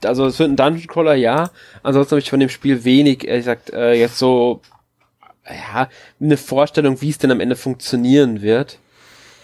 also 0.03 0.25
es 0.25 0.39
wird 0.39 0.49
ein 0.49 0.55
Dungeon 0.55 0.87
Crawler, 0.87 1.13
ja. 1.13 1.51
Ansonsten 1.83 2.11
habe 2.11 2.19
ich 2.21 2.29
von 2.29 2.39
dem 2.39 2.49
Spiel 2.49 2.85
wenig, 2.85 3.27
ehrlich 3.27 3.45
gesagt, 3.45 3.73
äh, 3.73 3.93
jetzt 3.93 4.17
so 4.17 4.61
ja, 5.53 5.89
eine 6.19 6.37
Vorstellung, 6.37 7.01
wie 7.01 7.09
es 7.09 7.17
denn 7.17 7.31
am 7.31 7.39
Ende 7.39 7.55
funktionieren 7.55 8.41
wird. 8.41 8.79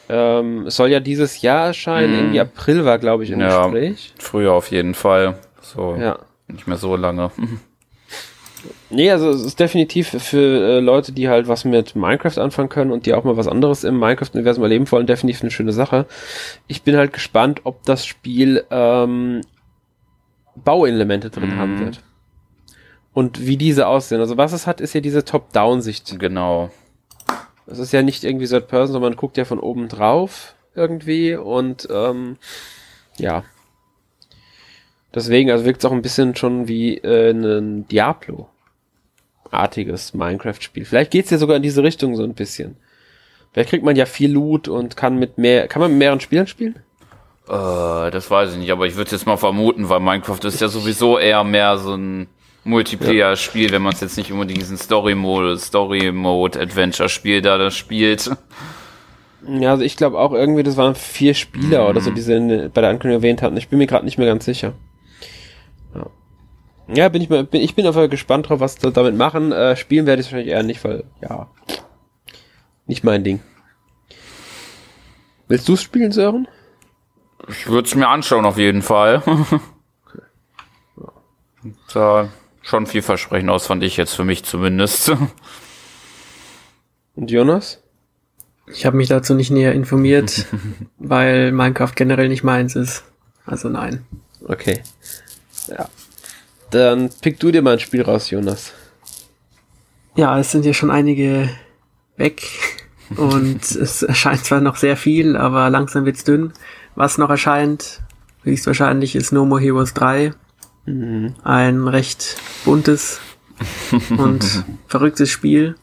Ähm, 0.08 0.68
es 0.68 0.76
soll 0.76 0.90
ja 0.90 1.00
dieses 1.00 1.42
Jahr 1.42 1.68
erscheinen, 1.68 2.12
mm. 2.12 2.20
irgendwie 2.20 2.40
April 2.40 2.86
war, 2.86 3.00
glaube 3.00 3.24
ich, 3.24 3.32
im 3.32 3.40
ja, 3.40 3.64
Gespräch. 3.64 4.14
Früher 4.20 4.54
auf 4.54 4.70
jeden 4.70 4.94
Fall. 4.94 5.40
So, 5.62 5.96
ja. 5.96 6.20
nicht 6.48 6.68
mehr 6.68 6.78
so 6.78 6.96
lange. 6.96 7.32
Nee, 8.90 9.12
also 9.12 9.30
es 9.30 9.44
ist 9.44 9.60
definitiv 9.60 10.10
für 10.10 10.40
äh, 10.40 10.80
Leute, 10.80 11.12
die 11.12 11.30
halt 11.30 11.48
was 11.48 11.66
mit 11.66 11.96
Minecraft 11.96 12.40
anfangen 12.40 12.70
können 12.70 12.92
und 12.92 13.06
die 13.06 13.14
auch 13.14 13.24
mal 13.24 13.38
was 13.38 13.48
anderes 13.48 13.84
im 13.84 14.00
Minecraft-Universum 14.00 14.64
erleben 14.64 14.92
wollen, 14.92 15.06
definitiv 15.06 15.42
eine 15.42 15.52
schöne 15.52 15.72
Sache. 15.72 16.08
Ich 16.68 16.82
bin 16.82 16.96
halt 16.96 17.14
gespannt, 17.14 17.62
ob 17.64 17.84
das 17.84 18.08
Spiel 18.08 18.64
ähm, 18.72 19.42
Bauelemente 20.56 21.30
drin 21.30 21.56
mm. 21.56 21.60
haben 21.60 21.80
wird 21.80 22.02
und 23.16 23.48
wie 23.48 23.58
diese 23.58 23.88
aussehen. 23.88 24.20
Also 24.20 24.38
was 24.38 24.52
es 24.52 24.68
hat, 24.68 24.82
ist 24.82 24.94
ja 24.94 25.02
diese 25.02 25.26
Top-Down-Sicht. 25.26 26.20
Genau. 26.20 26.70
Das 27.66 27.80
ist 27.80 27.92
ja 27.94 28.04
nicht 28.04 28.26
irgendwie 28.26 28.46
Third 28.46 28.68
Person, 28.68 28.94
sondern 28.94 29.14
man 29.14 29.18
guckt 29.18 29.38
ja 29.38 29.46
von 29.46 29.60
oben 29.60 29.88
drauf 29.88 30.54
irgendwie 30.76 31.34
und 31.36 31.88
ähm, 31.90 32.38
ja. 33.18 33.44
Deswegen, 35.16 35.50
also 35.50 35.64
wirkt 35.64 35.80
es 35.80 35.86
auch 35.86 35.94
ein 35.94 36.02
bisschen 36.02 36.36
schon 36.36 36.68
wie 36.68 36.98
äh, 36.98 37.32
ein 37.32 37.88
Diablo-artiges 37.88 40.14
Minecraft-Spiel. 40.14 40.84
Vielleicht 40.84 41.12
geht's 41.12 41.30
ja 41.30 41.38
sogar 41.38 41.56
in 41.56 41.64
diese 41.64 41.84
Richtung 41.84 42.18
so 42.18 42.24
ein 42.24 42.34
bisschen. 42.34 42.76
Vielleicht 43.54 43.70
kriegt 43.70 43.86
man 43.86 43.96
ja 43.96 44.06
viel 44.06 44.34
Loot 44.34 44.68
und 44.68 44.98
kann 44.98 45.18
mit 45.18 45.38
mehr, 45.38 45.70
kann 45.70 45.82
man 45.82 45.92
mit 45.92 46.00
mehreren 46.00 46.20
Spielern 46.20 46.48
spielen? 46.48 46.76
Äh, 47.48 48.12
das 48.12 48.30
weiß 48.30 48.52
ich 48.52 48.58
nicht, 48.58 48.74
aber 48.74 48.88
ich 48.88 48.98
würde 48.98 49.12
jetzt 49.12 49.26
mal 49.26 49.38
vermuten, 49.38 49.88
weil 49.88 50.02
Minecraft 50.02 50.44
ist 50.44 50.60
ja 50.60 50.68
sowieso 50.68 51.18
eher 51.18 51.46
mehr 51.46 51.78
so 51.78 51.96
ein 51.96 52.28
Multiplayer-Spiel, 52.66 53.72
wenn 53.72 53.84
man 53.84 53.94
es 53.94 54.02
jetzt 54.02 54.18
nicht 54.18 54.32
unbedingt 54.32 54.60
diesen 54.60 54.78
Story-Mode, 54.78 55.58
Story-Mode-Adventure-Spiel 55.58 57.42
da 57.42 57.58
das 57.58 57.76
spielt. 57.76 58.32
Ja, 59.48 59.72
also 59.72 59.84
ich 59.84 59.96
glaube 59.96 60.18
auch 60.18 60.34
irgendwie, 60.34 60.64
das 60.64 60.76
waren 60.76 60.96
vier 60.96 61.36
Spieler 61.36 61.84
mhm. 61.84 61.90
oder 61.90 62.02
so, 62.02 62.10
die 62.10 62.22
sie 62.22 62.70
bei 62.74 62.82
der 62.82 62.90
Ankündigung 62.90 63.22
erwähnt 63.22 63.44
hatten. 63.44 63.56
Ich 63.58 63.70
bin 63.70 63.78
mir 63.78 63.86
gerade 63.86 64.04
nicht 64.04 64.18
mehr 64.18 64.28
ganz 64.28 64.46
sicher. 64.46 64.74
Ja. 65.94 66.08
ja, 66.88 67.10
bin 67.10 67.22
ich 67.22 67.30
mal, 67.30 67.44
bin, 67.44 67.62
ich 67.62 67.76
bin 67.76 67.86
einfach 67.86 68.10
gespannt 68.10 68.50
drauf, 68.50 68.60
was 68.60 68.78
sie 68.82 68.92
damit 68.92 69.16
machen. 69.16 69.52
Äh, 69.52 69.76
spielen 69.76 70.08
werde 70.08 70.22
ich 70.22 70.28
wahrscheinlich 70.28 70.52
eher 70.52 70.64
nicht, 70.64 70.84
weil, 70.84 71.04
ja, 71.22 71.48
nicht 72.88 73.04
mein 73.04 73.24
Ding. 73.24 73.42
Willst 75.48 75.70
du 75.70 75.74
es 75.74 75.84
spielen, 75.84 76.12
Sören? 76.12 76.48
Ich 77.48 77.68
würde 77.68 77.88
es 77.88 77.94
mir 77.94 78.08
anschauen, 78.08 78.46
auf 78.46 78.58
jeden 78.58 78.82
Fall. 78.82 79.22
okay. 79.28 80.24
Ja. 80.98 81.12
Da 81.94 82.30
schon 82.66 82.88
vielversprechend 82.88 83.50
aus, 83.50 83.68
fand 83.68 83.84
ich 83.84 83.96
jetzt 83.96 84.14
für 84.14 84.24
mich 84.24 84.44
zumindest. 84.44 85.12
Und 87.16 87.32
Jonas? 87.32 87.82
Ich 88.68 88.86
habe 88.86 88.98
mich 88.98 89.08
dazu 89.08 89.36
nicht 89.36 89.52
näher 89.52 89.74
informiert, 89.74 90.48
weil 90.98 91.52
Minecraft 91.52 91.94
generell 91.96 92.28
nicht 92.28 92.44
meins 92.44 92.76
ist. 92.76 93.04
Also 93.46 93.70
nein. 93.70 94.06
Okay. 94.48 94.82
Ja. 95.68 95.88
Dann 96.72 97.12
pick 97.22 97.40
du 97.40 97.52
dir 97.52 97.62
mal 97.62 97.74
ein 97.74 97.80
Spiel 97.80 98.02
raus, 98.02 98.32
Jonas. 98.32 98.74
Ja, 100.16 100.40
es 100.40 100.52
sind 100.52 100.66
ja 100.66 100.74
schon 100.74 100.90
einige 100.90 101.50
weg 102.18 102.48
und 103.16 103.64
es 103.64 104.02
erscheint 104.02 104.44
zwar 104.44 104.62
noch 104.62 104.78
sehr 104.78 104.98
viel, 104.98 105.38
aber 105.38 105.70
langsam 105.70 106.06
wird's 106.06 106.24
dünn. 106.24 106.52
Was 106.96 107.20
noch 107.20 107.30
erscheint, 107.30 108.02
höchstwahrscheinlich 108.44 109.16
ist 109.16 109.32
No 109.32 109.46
More 109.46 109.62
Heroes 109.62 109.94
3. 109.94 110.34
Mhm. 110.86 111.34
Ein 111.44 111.88
recht 111.88 112.38
buntes 112.64 113.20
und 114.18 114.66
verrücktes 114.88 115.30
Spiel. 115.30 115.76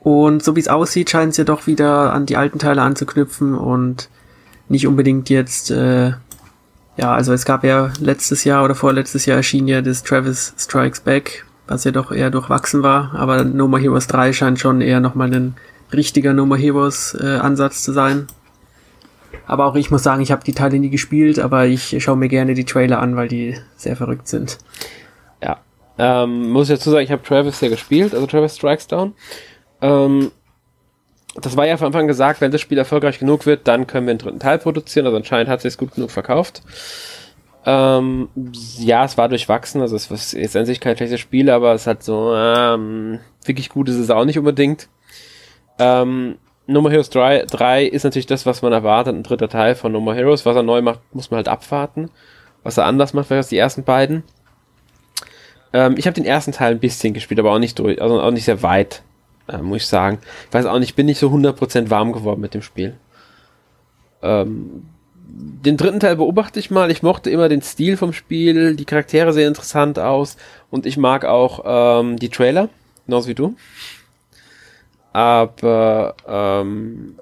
Und 0.00 0.44
so 0.44 0.54
wie 0.54 0.60
es 0.60 0.68
aussieht, 0.68 1.10
scheint 1.10 1.32
es 1.32 1.38
ja 1.38 1.44
doch 1.44 1.66
wieder 1.66 2.12
an 2.12 2.26
die 2.26 2.36
alten 2.36 2.58
Teile 2.58 2.82
anzuknüpfen 2.82 3.54
und 3.54 4.10
nicht 4.68 4.86
unbedingt 4.86 5.30
jetzt, 5.30 5.70
äh, 5.70 6.12
ja, 6.96 7.12
also 7.12 7.32
es 7.32 7.44
gab 7.44 7.64
ja 7.64 7.90
letztes 8.00 8.44
Jahr 8.44 8.64
oder 8.64 8.74
vorletztes 8.74 9.26
Jahr 9.26 9.38
erschien 9.38 9.66
ja 9.66 9.80
das 9.80 10.02
Travis 10.02 10.54
Strikes 10.58 11.00
Back, 11.00 11.46
was 11.66 11.84
ja 11.84 11.90
doch 11.90 12.12
eher 12.12 12.30
durchwachsen 12.30 12.82
war, 12.82 13.14
aber 13.14 13.44
No 13.44 13.66
More 13.66 13.80
Heroes 13.80 14.06
3 14.06 14.34
scheint 14.34 14.60
schon 14.60 14.82
eher 14.82 15.00
nochmal 15.00 15.32
ein 15.32 15.54
richtiger 15.92 16.34
No 16.34 16.44
More 16.44 16.60
Heroes 16.60 17.16
äh, 17.18 17.36
Ansatz 17.36 17.82
zu 17.82 17.92
sein. 17.92 18.26
Aber 19.46 19.66
auch 19.66 19.74
ich 19.74 19.90
muss 19.90 20.02
sagen, 20.02 20.22
ich 20.22 20.32
habe 20.32 20.44
die 20.44 20.54
Teile 20.54 20.78
nie 20.78 20.90
gespielt, 20.90 21.38
aber 21.38 21.66
ich 21.66 22.02
schaue 22.02 22.16
mir 22.16 22.28
gerne 22.28 22.54
die 22.54 22.64
Trailer 22.64 23.00
an, 23.00 23.16
weil 23.16 23.28
die 23.28 23.56
sehr 23.76 23.96
verrückt 23.96 24.28
sind. 24.28 24.58
Ja. 25.42 25.58
Ähm, 25.98 26.50
muss 26.50 26.70
ich 26.70 26.78
dazu 26.78 26.90
sagen, 26.90 27.04
ich 27.04 27.12
habe 27.12 27.22
Travis 27.22 27.60
ja 27.60 27.68
gespielt, 27.68 28.14
also 28.14 28.26
Travis 28.26 28.56
Strikes 28.56 28.86
Down. 28.86 29.14
Ähm, 29.80 30.30
das 31.36 31.56
war 31.56 31.66
ja 31.66 31.76
von 31.76 31.88
Anfang 31.88 32.06
gesagt, 32.06 32.40
wenn 32.40 32.52
das 32.52 32.60
Spiel 32.60 32.78
erfolgreich 32.78 33.18
genug 33.18 33.44
wird, 33.46 33.66
dann 33.66 33.86
können 33.86 34.06
wir 34.06 34.12
einen 34.12 34.18
dritten 34.18 34.38
Teil 34.38 34.58
produzieren. 34.58 35.06
Also 35.06 35.16
anscheinend 35.16 35.48
hat 35.48 35.64
es 35.64 35.78
gut 35.78 35.94
genug 35.94 36.10
verkauft. 36.10 36.62
Ähm, 37.66 38.28
ja, 38.78 39.04
es 39.04 39.16
war 39.16 39.28
durchwachsen, 39.28 39.80
also 39.80 39.96
es 39.96 40.10
ist 40.10 40.32
jetzt 40.34 40.52
sich 40.52 40.80
kein 40.80 40.96
schlechtes 40.96 41.20
Spiel, 41.20 41.48
aber 41.48 41.72
es 41.72 41.86
hat 41.86 42.02
so, 42.02 42.34
ähm, 42.34 43.20
wirklich 43.44 43.70
gut 43.70 43.88
ist 43.88 43.96
es 43.96 44.10
auch 44.10 44.26
nicht 44.26 44.38
unbedingt. 44.38 44.88
Ähm, 45.78 46.36
No 46.66 46.80
More 46.80 46.92
Heroes 46.92 47.10
3, 47.10 47.44
3 47.46 47.84
ist 47.84 48.04
natürlich 48.04 48.26
das, 48.26 48.46
was 48.46 48.62
man 48.62 48.72
erwartet, 48.72 49.14
ein 49.14 49.22
dritter 49.22 49.48
Teil 49.48 49.74
von 49.74 49.92
No 49.92 50.00
More 50.00 50.16
Heroes. 50.16 50.46
Was 50.46 50.56
er 50.56 50.62
neu 50.62 50.80
macht, 50.82 51.00
muss 51.12 51.30
man 51.30 51.36
halt 51.36 51.48
abwarten. 51.48 52.10
Was 52.62 52.78
er 52.78 52.86
anders 52.86 53.12
macht, 53.12 53.30
als 53.30 53.48
die 53.48 53.58
ersten 53.58 53.84
beiden. 53.84 54.22
Ähm, 55.74 55.96
ich 55.98 56.06
habe 56.06 56.14
den 56.14 56.24
ersten 56.24 56.52
Teil 56.52 56.72
ein 56.72 56.80
bisschen 56.80 57.12
gespielt, 57.12 57.40
aber 57.40 57.52
auch 57.52 57.58
nicht 57.58 57.78
durch, 57.78 58.00
also 58.00 58.20
auch 58.20 58.30
nicht 58.30 58.44
sehr 58.44 58.62
weit, 58.62 59.02
äh, 59.48 59.58
muss 59.58 59.82
ich 59.82 59.86
sagen. 59.86 60.20
Ich 60.48 60.54
weiß 60.54 60.64
auch 60.66 60.78
nicht, 60.78 60.96
bin 60.96 61.06
nicht 61.06 61.18
so 61.18 61.28
100% 61.28 61.90
warm 61.90 62.12
geworden 62.12 62.40
mit 62.40 62.54
dem 62.54 62.62
Spiel. 62.62 62.94
Ähm, 64.22 64.84
den 65.26 65.76
dritten 65.76 66.00
Teil 66.00 66.16
beobachte 66.16 66.60
ich 66.60 66.70
mal. 66.70 66.90
Ich 66.90 67.02
mochte 67.02 67.28
immer 67.28 67.48
den 67.48 67.60
Stil 67.60 67.96
vom 67.96 68.12
Spiel, 68.12 68.76
die 68.76 68.84
Charaktere 68.84 69.32
sehen 69.32 69.48
interessant 69.48 69.98
aus 69.98 70.36
und 70.70 70.86
ich 70.86 70.96
mag 70.96 71.24
auch 71.24 71.62
ähm, 71.66 72.18
die 72.18 72.28
Trailer, 72.28 72.68
genauso 73.06 73.28
wie 73.28 73.34
du. 73.34 73.56
Aber 75.14 76.16
ähm, 76.26 77.14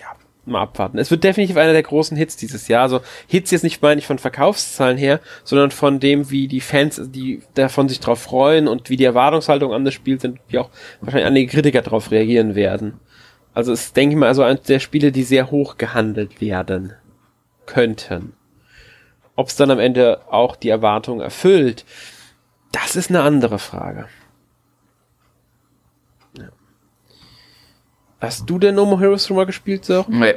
ja, 0.00 0.06
mal 0.46 0.62
abwarten. 0.62 0.98
Es 0.98 1.10
wird 1.10 1.22
definitiv 1.22 1.58
einer 1.58 1.74
der 1.74 1.82
großen 1.82 2.16
Hits 2.16 2.36
dieses 2.36 2.66
Jahr. 2.66 2.82
Also 2.82 3.02
Hits 3.26 3.50
jetzt 3.50 3.62
nicht 3.62 3.82
meine 3.82 3.98
ich 3.98 4.06
von 4.06 4.18
Verkaufszahlen 4.18 4.96
her, 4.96 5.20
sondern 5.44 5.70
von 5.70 6.00
dem, 6.00 6.30
wie 6.30 6.48
die 6.48 6.62
Fans, 6.62 6.98
die 7.04 7.42
davon 7.52 7.90
sich 7.90 8.00
drauf 8.00 8.22
freuen 8.22 8.68
und 8.68 8.88
wie 8.88 8.96
die 8.96 9.04
Erwartungshaltung 9.04 9.74
an 9.74 9.84
das 9.84 9.92
Spiel 9.92 10.18
sind, 10.18 10.40
wie 10.48 10.58
auch 10.58 10.70
wahrscheinlich 11.02 11.26
einige 11.26 11.52
Kritiker 11.52 11.82
darauf 11.82 12.10
reagieren 12.10 12.54
werden. 12.54 12.98
Also 13.52 13.72
es 13.72 13.92
denke 13.92 14.14
ich 14.14 14.18
mal 14.18 14.28
also 14.28 14.42
eines 14.42 14.62
der 14.62 14.80
Spiele, 14.80 15.12
die 15.12 15.24
sehr 15.24 15.50
hoch 15.50 15.76
gehandelt 15.76 16.40
werden 16.40 16.94
könnten. 17.66 18.32
Ob 19.36 19.48
es 19.48 19.56
dann 19.56 19.70
am 19.70 19.78
Ende 19.78 20.22
auch 20.30 20.56
die 20.56 20.70
Erwartung 20.70 21.20
erfüllt, 21.20 21.84
das 22.72 22.96
ist 22.96 23.10
eine 23.10 23.20
andere 23.20 23.58
Frage. 23.58 24.06
Hast 28.20 28.48
du 28.50 28.58
denn 28.58 28.74
No 28.74 28.84
More 28.84 29.00
Heroes 29.00 29.26
schon 29.26 29.36
mal 29.36 29.46
gespielt, 29.46 29.84
so? 29.84 30.04
Nee. 30.08 30.34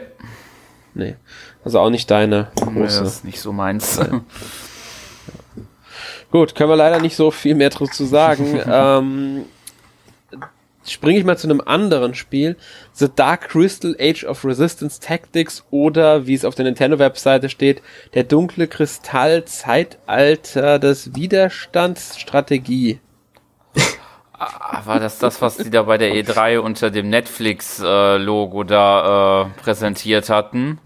Nee. 0.94 1.16
Also 1.64 1.80
auch 1.80 1.90
nicht 1.90 2.10
deine 2.12 2.52
große. 2.56 2.72
Nee, 2.72 2.84
das 2.84 3.02
ist 3.02 3.26
nicht 3.26 3.40
so 3.40 3.52
meins. 3.54 4.00
Gut, 6.32 6.56
können 6.56 6.70
wir 6.70 6.76
leider 6.76 7.00
nicht 7.00 7.16
so 7.16 7.32
viel 7.32 7.56
mehr 7.56 7.70
dazu 7.70 8.06
sagen. 8.06 8.60
ähm, 8.68 9.46
springe 10.86 11.20
ich 11.20 11.26
mal 11.26 11.38
zu 11.38 11.48
einem 11.48 11.62
anderen 11.62 12.16
Spiel. 12.16 12.56
The 12.94 13.10
Dark 13.14 13.50
Crystal 13.50 13.96
Age 14.00 14.24
of 14.24 14.46
Resistance 14.46 15.00
Tactics 15.00 15.64
oder, 15.72 16.26
wie 16.28 16.34
es 16.34 16.46
auf 16.46 16.56
der 16.56 16.66
Nintendo-Webseite 16.66 17.50
steht, 17.50 17.82
der 18.14 18.24
dunkle 18.24 18.68
Kristall 18.68 19.46
Zeitalter 19.46 20.80
des 20.80 21.16
Widerstandsstrategie. 21.16 23.00
Ah, 23.76 23.80
war 24.86 25.00
das 25.00 25.20
das, 25.20 25.42
was 25.42 25.58
die 25.58 25.70
da 25.70 25.84
bei 25.84 25.98
der 25.98 26.14
E3 26.14 26.60
unter 26.60 26.90
dem 26.90 27.10
Netflix-Logo 27.10 28.64
äh, 28.64 28.66
da 28.66 29.44
äh, 29.44 29.46
präsentiert 29.62 30.30
hatten? 30.30 30.80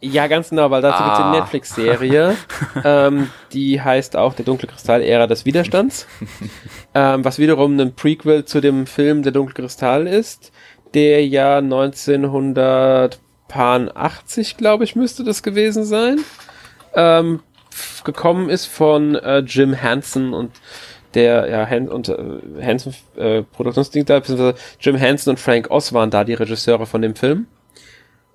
Ja, 0.00 0.26
ganz 0.26 0.50
genau, 0.50 0.68
weil 0.70 0.82
dazu 0.82 1.00
ah. 1.00 1.04
gibt 1.04 1.14
es 1.14 1.20
eine 1.24 1.36
Netflix-Serie, 1.36 2.36
ähm, 2.84 3.30
die 3.52 3.80
heißt 3.80 4.16
auch 4.16 4.34
Der 4.34 4.44
dunkle 4.44 4.66
Kristall, 4.66 5.00
Ära 5.02 5.28
des 5.28 5.44
Widerstands, 5.44 6.08
ähm, 6.94 7.24
was 7.24 7.38
wiederum 7.38 7.78
ein 7.78 7.94
Prequel 7.94 8.44
zu 8.44 8.60
dem 8.60 8.86
Film 8.86 9.22
Der 9.22 9.30
dunkle 9.30 9.62
Kristall 9.62 10.08
ist, 10.08 10.50
der 10.94 11.24
ja 11.26 11.58
1980, 11.58 14.56
glaube 14.56 14.82
ich, 14.84 14.96
müsste 14.96 15.22
das 15.22 15.44
gewesen 15.44 15.84
sein, 15.84 16.18
ähm, 16.94 17.40
gekommen 18.04 18.50
ist 18.50 18.66
von 18.66 19.14
äh, 19.14 19.38
Jim 19.38 19.80
Hansen 19.80 20.34
und 20.34 20.50
der 21.14 21.48
ja 21.48 21.66
Hans 21.68 21.90
und 21.90 22.08
äh, 22.08 22.64
Hansen 22.64 22.94
äh, 23.16 23.42
Produktionsding 23.42 24.04
da, 24.04 24.20
beziehungsweise 24.20 24.54
Jim 24.80 25.00
Hansen 25.00 25.30
und 25.30 25.40
Frank 25.40 25.70
Oz 25.70 25.92
waren 25.92 26.10
da 26.10 26.24
die 26.24 26.34
Regisseure 26.34 26.86
von 26.86 27.02
dem 27.02 27.14
Film. 27.14 27.46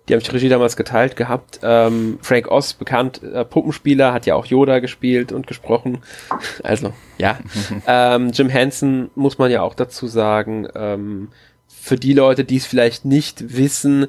Die 0.07 0.13
haben 0.13 0.21
die 0.21 0.31
Regie 0.31 0.49
damals 0.49 0.77
geteilt 0.77 1.17
gehabt. 1.17 1.59
Ähm, 1.63 2.17
Frank 2.21 2.49
Oz, 2.49 2.73
bekannt 2.73 3.21
äh, 3.23 3.43
Puppenspieler, 3.43 4.13
hat 4.13 4.25
ja 4.25 4.35
auch 4.35 4.45
Yoda 4.45 4.79
gespielt 4.79 5.31
und 5.31 5.47
gesprochen. 5.47 5.99
Also, 6.63 6.93
ja. 7.17 7.39
ähm, 7.87 8.31
Jim 8.31 8.49
Henson 8.49 9.09
muss 9.15 9.37
man 9.37 9.51
ja 9.51 9.61
auch 9.61 9.75
dazu 9.75 10.07
sagen, 10.07 10.67
ähm, 10.75 11.29
für 11.67 11.95
die 11.95 12.13
Leute, 12.13 12.43
die 12.43 12.57
es 12.57 12.65
vielleicht 12.65 13.05
nicht 13.05 13.57
wissen, 13.57 14.07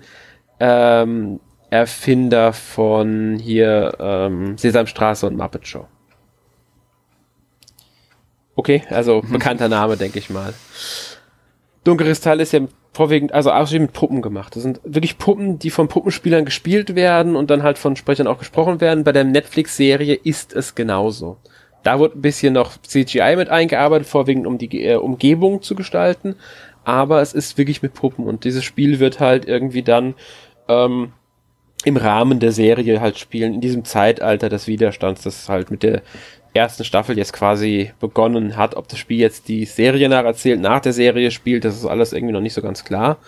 ähm, 0.61 1.41
Erfinder 1.71 2.53
von 2.53 3.39
hier 3.39 3.97
ähm, 4.01 4.57
Sesamstraße 4.57 5.27
und 5.27 5.37
Muppet 5.37 5.67
Show. 5.67 5.87
Okay, 8.59 8.83
also 8.91 9.23
mhm. 9.23 9.35
bekannter 9.35 9.69
Name, 9.69 9.97
denke 9.97 10.19
ich 10.19 10.31
mal. 10.31 10.53
Dunkelkristall 11.85 12.41
ist 12.41 12.53
ja 12.53 12.63
vorwiegend, 12.93 13.33
also 13.33 13.53
außerdem 13.53 13.83
mit 13.83 13.93
Puppen 13.93 14.21
gemacht. 14.21 14.57
Das 14.57 14.65
sind 14.65 14.81
wirklich 14.83 15.17
Puppen, 15.17 15.61
die 15.61 15.71
von 15.71 15.87
Puppenspielern 15.87 16.45
gespielt 16.45 16.97
werden 16.97 17.37
und 17.37 17.51
dann 17.51 17.63
halt 17.63 17.79
von 17.79 17.95
Sprechern 17.95 18.27
auch 18.27 18.39
gesprochen 18.39 18.81
werden. 18.81 19.05
Bei 19.05 19.13
der 19.13 19.23
Netflix-Serie 19.23 20.15
ist 20.25 20.55
es 20.55 20.75
genauso. 20.75 21.37
Da 21.85 22.01
wird 22.01 22.17
ein 22.17 22.21
bisschen 22.21 22.53
noch 22.53 22.77
CGI 22.83 23.37
mit 23.37 23.49
eingearbeitet, 23.49 24.09
vorwiegend 24.09 24.45
um 24.45 24.59
die 24.59 24.85
äh, 24.85 24.97
Umgebung 24.97 25.63
zu 25.63 25.77
gestalten. 25.77 26.35
Aber 26.83 27.23
es 27.23 27.35
ist 27.35 27.59
wirklich 27.59 27.81
mit 27.81 27.95
Puppen 27.95 28.27
und 28.27 28.43
dieses 28.43 28.65
Spiel 28.65 28.99
wird 28.99 29.21
halt 29.21 29.47
irgendwie 29.47 29.85
dann 29.85 30.15
ähm, 30.67 31.13
im 31.85 31.97
Rahmen 31.97 32.41
der 32.41 32.51
Serie 32.51 33.01
halt 33.01 33.19
spielen, 33.19 33.55
in 33.55 33.61
diesem 33.61 33.85
Zeitalter 33.85 34.49
des 34.49 34.67
Widerstands, 34.67 35.23
das 35.23 35.49
halt 35.49 35.71
mit 35.71 35.85
der 35.85 36.03
ersten 36.55 36.85
Staffel 36.85 37.17
jetzt 37.19 37.33
quasi 37.33 37.93
begonnen 38.01 38.57
hat. 38.57 38.75
Ob 38.75 38.89
das 38.89 38.99
Spiel 38.99 39.19
jetzt 39.19 39.49
die 39.49 39.65
Serie 39.65 40.09
nacherzählt, 40.09 40.61
nach 40.61 40.81
der 40.81 40.93
Serie 40.93 41.31
spielt, 41.31 41.65
das 41.65 41.77
ist 41.77 41.87
alles 41.87 42.13
irgendwie 42.13 42.33
noch 42.33 42.41
nicht 42.41 42.55
so 42.55 42.63
ganz 42.63 42.85
klar. 42.85 43.19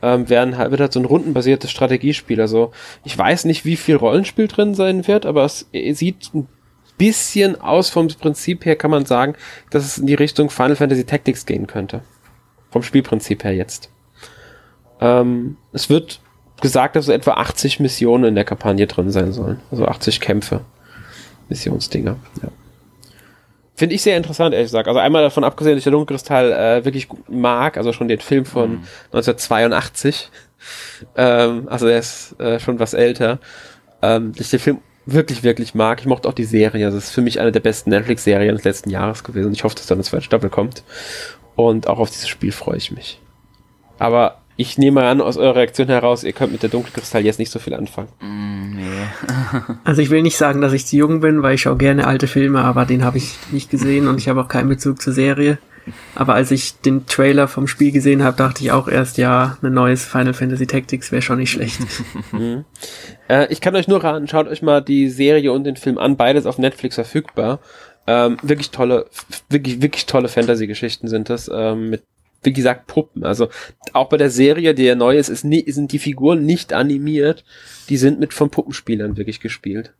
Ähm, 0.00 0.28
werden 0.28 0.58
halt, 0.58 0.70
wird 0.70 0.80
halt 0.80 0.92
so 0.92 1.00
ein 1.00 1.06
rundenbasiertes 1.06 1.70
Strategiespiel. 1.70 2.40
Also 2.40 2.72
ich 3.04 3.16
weiß 3.16 3.44
nicht, 3.44 3.64
wie 3.64 3.76
viel 3.76 3.96
Rollenspiel 3.96 4.48
drin 4.48 4.74
sein 4.74 5.06
wird, 5.06 5.26
aber 5.26 5.44
es 5.44 5.66
sieht 5.72 6.34
ein 6.34 6.48
bisschen 6.98 7.60
aus 7.60 7.90
vom 7.90 8.08
Prinzip 8.08 8.64
her, 8.64 8.76
kann 8.76 8.90
man 8.90 9.06
sagen, 9.06 9.34
dass 9.70 9.84
es 9.84 9.98
in 9.98 10.06
die 10.06 10.14
Richtung 10.14 10.50
Final 10.50 10.76
Fantasy 10.76 11.04
Tactics 11.04 11.46
gehen 11.46 11.66
könnte. 11.66 12.02
Vom 12.70 12.82
Spielprinzip 12.82 13.44
her 13.44 13.54
jetzt. 13.54 13.90
Ähm, 15.00 15.56
es 15.72 15.90
wird 15.90 16.20
gesagt, 16.60 16.96
dass 16.96 17.06
so 17.06 17.12
etwa 17.12 17.32
80 17.32 17.80
Missionen 17.80 18.24
in 18.24 18.34
der 18.34 18.44
Kampagne 18.44 18.86
drin 18.86 19.10
sein 19.10 19.32
sollen. 19.32 19.60
Also 19.70 19.86
80 19.86 20.20
Kämpfe. 20.20 20.60
Missionsdinger. 21.52 22.16
Ja. 22.42 22.48
Finde 23.74 23.94
ich 23.94 24.02
sehr 24.02 24.16
interessant, 24.16 24.54
ehrlich 24.54 24.68
gesagt. 24.68 24.88
Also 24.88 25.00
einmal 25.00 25.22
davon 25.22 25.44
abgesehen, 25.44 25.74
dass 25.74 25.78
ich 25.80 25.84
der 25.84 25.92
Dunkelkristall 25.92 26.52
äh, 26.52 26.84
wirklich 26.84 27.08
mag, 27.28 27.76
also 27.76 27.92
schon 27.92 28.08
den 28.08 28.20
Film 28.20 28.44
von 28.44 28.70
mhm. 28.70 28.86
1982. 29.12 30.30
Ähm, 31.16 31.68
also 31.68 31.86
der 31.86 31.98
ist 31.98 32.38
äh, 32.40 32.60
schon 32.60 32.78
was 32.78 32.94
älter. 32.94 33.38
Ähm, 34.02 34.32
dass 34.32 34.46
ich 34.46 34.50
den 34.50 34.60
Film 34.60 34.78
wirklich, 35.06 35.42
wirklich 35.42 35.74
mag. 35.74 36.00
Ich 36.00 36.06
mochte 36.06 36.28
auch 36.28 36.34
die 36.34 36.44
Serie. 36.44 36.86
Also 36.86 36.98
das 36.98 37.06
ist 37.06 37.12
für 37.12 37.22
mich 37.22 37.40
eine 37.40 37.50
der 37.50 37.60
besten 37.60 37.90
Netflix-Serien 37.90 38.54
des 38.54 38.64
letzten 38.64 38.90
Jahres 38.90 39.24
gewesen. 39.24 39.52
Ich 39.52 39.64
hoffe, 39.64 39.74
dass 39.74 39.86
da 39.86 39.94
eine 39.94 40.04
zweite 40.04 40.24
Staffel 40.24 40.50
kommt. 40.50 40.84
Und 41.56 41.88
auch 41.88 41.98
auf 41.98 42.10
dieses 42.10 42.28
Spiel 42.28 42.52
freue 42.52 42.76
ich 42.76 42.92
mich. 42.92 43.20
Aber 43.98 44.41
ich 44.56 44.78
nehme 44.78 45.04
an, 45.04 45.20
aus 45.20 45.36
eurer 45.36 45.56
Reaktion 45.56 45.88
heraus, 45.88 46.24
ihr 46.24 46.32
könnt 46.32 46.52
mit 46.52 46.62
der 46.62 46.70
Dunkelkristall 46.70 47.24
jetzt 47.24 47.38
nicht 47.38 47.50
so 47.50 47.58
viel 47.58 47.74
anfangen. 47.74 48.08
Mm, 48.20 48.76
nee. 48.76 49.72
Also 49.84 50.02
ich 50.02 50.10
will 50.10 50.22
nicht 50.22 50.36
sagen, 50.36 50.60
dass 50.60 50.72
ich 50.72 50.86
zu 50.86 50.96
jung 50.96 51.20
bin, 51.20 51.42
weil 51.42 51.54
ich 51.54 51.62
schaue 51.62 51.76
gerne 51.76 52.06
alte 52.06 52.26
Filme, 52.26 52.62
aber 52.62 52.84
den 52.84 53.04
habe 53.04 53.18
ich 53.18 53.34
nicht 53.50 53.70
gesehen 53.70 54.08
und 54.08 54.18
ich 54.18 54.28
habe 54.28 54.40
auch 54.40 54.48
keinen 54.48 54.68
Bezug 54.68 55.00
zur 55.00 55.12
Serie. 55.12 55.58
Aber 56.14 56.34
als 56.34 56.50
ich 56.50 56.80
den 56.80 57.06
Trailer 57.06 57.48
vom 57.48 57.66
Spiel 57.66 57.90
gesehen 57.90 58.22
habe, 58.22 58.36
dachte 58.36 58.62
ich 58.62 58.70
auch 58.70 58.88
erst, 58.88 59.18
ja, 59.18 59.56
ein 59.62 59.72
neues 59.72 60.04
Final 60.04 60.34
Fantasy 60.34 60.66
Tactics 60.66 61.10
wäre 61.10 61.22
schon 61.22 61.38
nicht 61.38 61.50
schlecht. 61.50 61.80
mhm. 62.32 62.64
äh, 63.28 63.52
ich 63.52 63.60
kann 63.60 63.74
euch 63.74 63.88
nur 63.88 64.04
raten, 64.04 64.28
schaut 64.28 64.46
euch 64.48 64.62
mal 64.62 64.80
die 64.80 65.08
Serie 65.08 65.52
und 65.52 65.64
den 65.64 65.76
Film 65.76 65.98
an, 65.98 66.16
beides 66.16 66.46
auf 66.46 66.58
Netflix 66.58 66.94
verfügbar. 66.94 67.60
Ähm, 68.06 68.36
wirklich 68.42 68.70
tolle, 68.70 69.06
wirklich, 69.48 69.80
wirklich 69.80 70.06
tolle 70.06 70.28
Fantasy-Geschichten 70.28 71.08
sind 71.08 71.30
das, 71.30 71.50
ähm, 71.52 71.90
mit 71.90 72.02
wie 72.42 72.52
gesagt, 72.52 72.88
Puppen. 72.88 73.24
Also 73.24 73.48
auch 73.92 74.08
bei 74.08 74.16
der 74.16 74.30
Serie, 74.30 74.74
die 74.74 74.84
ja 74.84 74.94
neu 74.94 75.16
ist, 75.16 75.28
ist 75.28 75.44
nie, 75.44 75.70
sind 75.70 75.92
die 75.92 75.98
Figuren 75.98 76.44
nicht 76.44 76.72
animiert. 76.72 77.44
Die 77.88 77.96
sind 77.96 78.20
mit 78.20 78.34
von 78.34 78.50
Puppenspielern 78.50 79.16
wirklich 79.16 79.40
gespielt. 79.40 79.92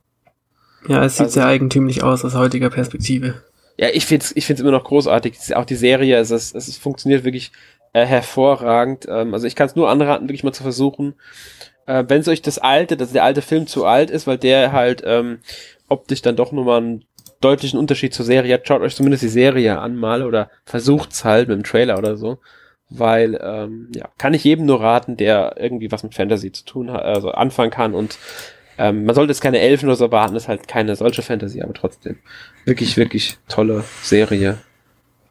Ja, 0.88 1.04
es 1.04 1.16
sieht 1.16 1.24
also, 1.24 1.34
sehr 1.34 1.46
eigentümlich 1.46 2.02
aus 2.02 2.24
aus 2.24 2.34
heutiger 2.34 2.70
Perspektive. 2.70 3.42
Ja, 3.76 3.88
ich 3.92 4.04
find's, 4.04 4.32
ich 4.34 4.46
find's 4.46 4.60
immer 4.60 4.70
noch 4.70 4.84
großartig. 4.84 5.54
Auch 5.56 5.64
die 5.64 5.76
Serie, 5.76 6.18
es, 6.18 6.30
ist, 6.30 6.54
es 6.54 6.76
funktioniert 6.76 7.24
wirklich 7.24 7.52
äh, 7.92 8.04
hervorragend. 8.04 9.06
Ähm, 9.08 9.34
also 9.34 9.46
ich 9.46 9.56
kann 9.56 9.66
es 9.66 9.76
nur 9.76 9.88
anraten, 9.88 10.28
wirklich 10.28 10.44
mal 10.44 10.52
zu 10.52 10.62
versuchen. 10.62 11.14
Äh, 11.86 12.04
Wenn 12.08 12.20
es 12.20 12.28
euch 12.28 12.42
das 12.42 12.58
alte, 12.58 12.96
dass 12.96 13.12
der 13.12 13.24
alte 13.24 13.42
Film 13.42 13.66
zu 13.66 13.84
alt 13.84 14.10
ist, 14.10 14.26
weil 14.26 14.38
der 14.38 14.72
halt 14.72 15.02
ähm, 15.04 15.38
optisch 15.88 16.22
dann 16.22 16.36
doch 16.36 16.52
nur 16.52 16.64
mal 16.64 16.78
einen 16.78 17.04
deutlichen 17.40 17.78
Unterschied 17.78 18.14
zur 18.14 18.24
Serie 18.24 18.54
hat, 18.54 18.66
schaut 18.66 18.82
euch 18.82 18.94
zumindest 18.94 19.22
die 19.22 19.28
Serie 19.28 19.78
an 19.78 19.96
mal 19.96 20.22
oder 20.22 20.50
versucht's 20.64 21.24
halt 21.24 21.48
mit 21.48 21.56
dem 21.56 21.64
Trailer 21.64 21.98
oder 21.98 22.16
so. 22.16 22.38
Weil, 22.98 23.38
ähm, 23.42 23.88
ja, 23.94 24.08
kann 24.18 24.34
ich 24.34 24.44
jedem 24.44 24.66
nur 24.66 24.80
raten, 24.80 25.16
der 25.16 25.56
irgendwie 25.58 25.90
was 25.90 26.02
mit 26.02 26.14
Fantasy 26.14 26.52
zu 26.52 26.64
tun 26.64 26.90
hat, 26.90 27.02
also 27.02 27.30
anfangen 27.30 27.70
kann 27.70 27.94
und 27.94 28.18
ähm, 28.78 29.04
man 29.04 29.14
sollte 29.14 29.30
jetzt 29.30 29.40
keine 29.40 29.60
Elfen 29.60 29.88
oder 29.88 29.96
so 29.96 30.06
erwarten, 30.06 30.34
ist 30.34 30.48
halt 30.48 30.66
keine 30.66 30.96
solche 30.96 31.22
Fantasy, 31.22 31.62
aber 31.62 31.74
trotzdem 31.74 32.18
wirklich, 32.64 32.96
wirklich 32.96 33.38
tolle 33.48 33.84
Serie. 34.02 34.58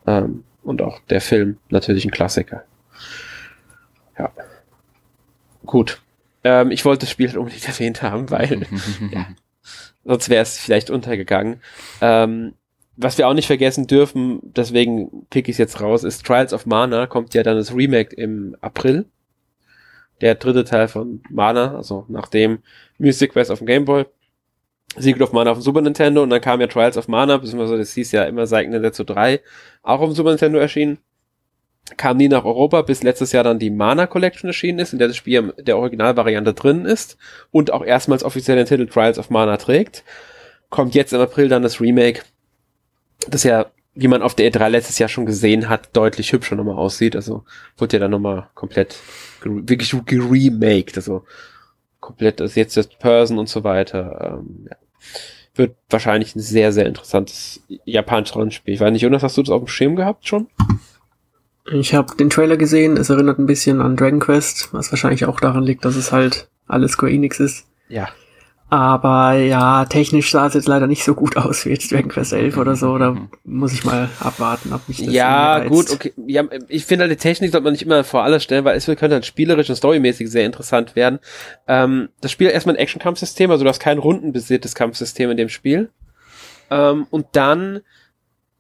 Ähm, 0.05 0.43
und 0.63 0.81
auch 0.81 0.99
der 1.09 1.21
Film 1.21 1.57
natürlich 1.69 2.05
ein 2.05 2.11
Klassiker. 2.11 2.63
Ja. 4.17 4.31
Gut. 5.65 6.01
Ähm, 6.43 6.71
ich 6.71 6.85
wollte 6.85 7.01
das 7.01 7.11
Spiel 7.11 7.27
halt 7.27 7.38
unbedingt 7.38 7.67
erwähnt 7.67 8.01
haben, 8.01 8.29
weil 8.29 8.67
ja, 9.11 9.27
sonst 10.03 10.29
wäre 10.29 10.43
es 10.43 10.59
vielleicht 10.59 10.89
untergegangen. 10.89 11.61
Ähm, 11.99 12.53
was 13.01 13.17
wir 13.17 13.27
auch 13.27 13.33
nicht 13.33 13.47
vergessen 13.47 13.87
dürfen, 13.87 14.39
deswegen 14.43 15.25
pick 15.29 15.49
ich 15.49 15.57
jetzt 15.57 15.81
raus, 15.81 16.03
ist 16.03 16.25
Trials 16.25 16.53
of 16.53 16.65
Mana, 16.65 17.07
kommt 17.07 17.33
ja 17.33 17.43
dann 17.43 17.57
das 17.57 17.75
Remake 17.75 18.15
im 18.15 18.55
April. 18.61 19.05
Der 20.21 20.35
dritte 20.35 20.63
Teil 20.63 20.87
von 20.87 21.21
Mana, 21.29 21.75
also 21.75 22.05
nachdem 22.07 22.59
Music 22.99 23.33
Quest 23.33 23.49
auf 23.51 23.59
dem 23.59 23.67
Game 23.67 23.85
Boy, 23.85 24.05
Secret 24.97 25.21
of 25.21 25.33
Mana 25.33 25.51
auf 25.51 25.57
dem 25.57 25.63
Super 25.63 25.81
Nintendo 25.81 26.21
und 26.21 26.29
dann 26.29 26.41
kam 26.41 26.61
ja 26.61 26.67
Trials 26.67 26.97
of 26.97 27.07
Mana, 27.07 27.37
beziehungsweise 27.37 27.77
das 27.77 27.93
hieß 27.93 28.11
ja 28.11 28.25
immer 28.25 28.45
Seiken 28.45 28.93
zu 28.93 29.03
3, 29.03 29.39
auch 29.83 30.01
auf 30.01 30.09
dem 30.09 30.15
Super 30.15 30.29
Nintendo 30.29 30.59
erschienen 30.59 30.99
kam 31.97 32.17
nie 32.17 32.29
nach 32.29 32.45
Europa, 32.45 32.81
bis 32.83 33.03
letztes 33.03 33.31
Jahr 33.31 33.43
dann 33.43 33.59
die 33.59 33.69
Mana 33.69 34.07
Collection 34.07 34.49
erschienen 34.49 34.79
ist, 34.79 34.93
in 34.93 34.99
der 34.99 35.07
das 35.07 35.17
Spiel 35.17 35.53
der 35.57 35.77
Originalvariante 35.77 36.53
drin 36.53 36.85
ist 36.85 37.17
und 37.51 37.71
auch 37.71 37.83
erstmals 37.83 38.23
offiziell 38.23 38.57
den 38.57 38.65
Titel 38.65 38.87
Trials 38.87 39.19
of 39.19 39.29
Mana 39.29 39.57
trägt. 39.57 40.03
Kommt 40.69 40.95
jetzt 40.95 41.13
im 41.13 41.19
April 41.19 41.49
dann 41.49 41.63
das 41.63 41.81
Remake, 41.81 42.21
das 43.27 43.43
ja, 43.43 43.68
wie 43.93 44.07
man 44.07 44.22
auf 44.22 44.35
der 44.35 44.52
E3 44.52 44.69
letztes 44.69 44.99
Jahr 44.99 45.10
schon 45.10 45.26
gesehen 45.26 45.69
hat, 45.69 45.95
deutlich 45.95 46.31
hübscher 46.31 46.56
nochmal 46.56 46.77
aussieht. 46.77 47.15
Also 47.15 47.43
wurde 47.77 47.98
ja 47.98 47.99
dann 47.99 48.11
nochmal 48.11 48.49
komplett 48.53 48.95
wirklich 49.43 49.93
geremaked, 50.06 50.95
also 50.98 51.26
komplett, 51.99 52.41
also 52.41 52.60
jetzt 52.60 52.77
das 52.77 52.88
Person 52.88 53.38
und 53.38 53.49
so 53.49 53.64
weiter. 53.64 54.39
Ähm, 54.39 54.68
ja. 54.69 54.77
Wird 55.53 55.76
wahrscheinlich 55.89 56.35
ein 56.35 56.39
sehr, 56.39 56.72
sehr 56.72 56.85
interessantes 56.85 57.61
japanisches 57.85 58.35
Rollenspiel. 58.35 58.73
Ich 58.73 58.80
weiß 58.80 58.91
nicht, 58.91 59.02
Jonas, 59.02 59.23
hast 59.23 59.38
du 59.38 59.43
das 59.43 59.52
auf 59.52 59.64
dem 59.64 59.68
Schirm 59.68 59.95
gehabt 59.98 60.26
schon? 60.27 60.48
Ich 61.72 61.93
habe 61.93 62.15
den 62.15 62.30
Trailer 62.30 62.57
gesehen, 62.57 62.98
es 62.98 63.10
erinnert 63.10 63.38
ein 63.38 63.45
bisschen 63.45 63.81
an 63.81 63.95
Dragon 63.95 64.19
Quest, 64.19 64.69
was 64.73 64.91
wahrscheinlich 64.91 65.26
auch 65.26 65.39
daran 65.39 65.64
liegt, 65.64 65.85
dass 65.85 65.95
es 65.95 66.11
halt 66.11 66.49
alles 66.68 66.93
Square 66.93 67.11
Enix 67.11 67.39
ist. 67.39 67.65
Ja. 67.89 68.07
Aber 68.72 69.34
ja, 69.34 69.84
technisch 69.84 70.31
sah 70.31 70.48
es 70.48 70.53
jetzt 70.53 70.69
leider 70.69 70.88
nicht 70.88 71.03
so 71.03 71.14
gut 71.14 71.35
aus 71.35 71.65
wie 71.65 71.72
jetzt 71.72 71.91
Dragon 71.91 72.07
Quest 72.07 72.31
11 72.31 72.56
oder 72.56 72.77
so. 72.77 72.98
Da 72.98 73.18
muss 73.43 73.73
ich 73.73 73.84
mal 73.84 74.07
abwarten, 74.22 74.72
ob 74.72 74.88
mich 74.88 75.03
das 75.03 75.14
Ja, 75.14 75.68
gut, 75.68 75.91
okay. 75.91 76.14
Ja, 76.26 76.45
ich 76.69 76.85
finde 76.85 77.03
halt, 77.03 77.11
die 77.11 77.18
Technik 77.18 77.52
sollte 77.52 77.65
man 77.65 77.73
nicht 77.73 77.81
immer 77.81 78.06
vor 78.06 78.23
alles 78.23 78.43
stellen, 78.43 78.64
weil 78.64 78.77
es 78.77 78.85
könnte 78.85 79.10
halt 79.11 79.26
spielerisch 79.26 79.69
und 79.69 79.76
storymäßig 79.76 80.31
sehr 80.31 80.45
interessant 80.45 80.95
werden. 80.95 81.19
Ähm, 81.68 82.07
das 82.22 82.31
Spiel 82.31 82.48
erstmal 82.48 82.76
ein 82.76 82.80
Action-Kampfsystem, 82.80 83.52
also 83.52 83.65
du 83.65 83.69
hast 83.69 83.81
kein 83.81 83.98
rundenbasiertes 83.98 84.73
Kampfsystem 84.73 85.30
in 85.30 85.35
dem 85.35 85.49
Spiel. 85.49 85.89
Ähm, 86.69 87.07
und 87.10 87.26
dann 87.34 87.81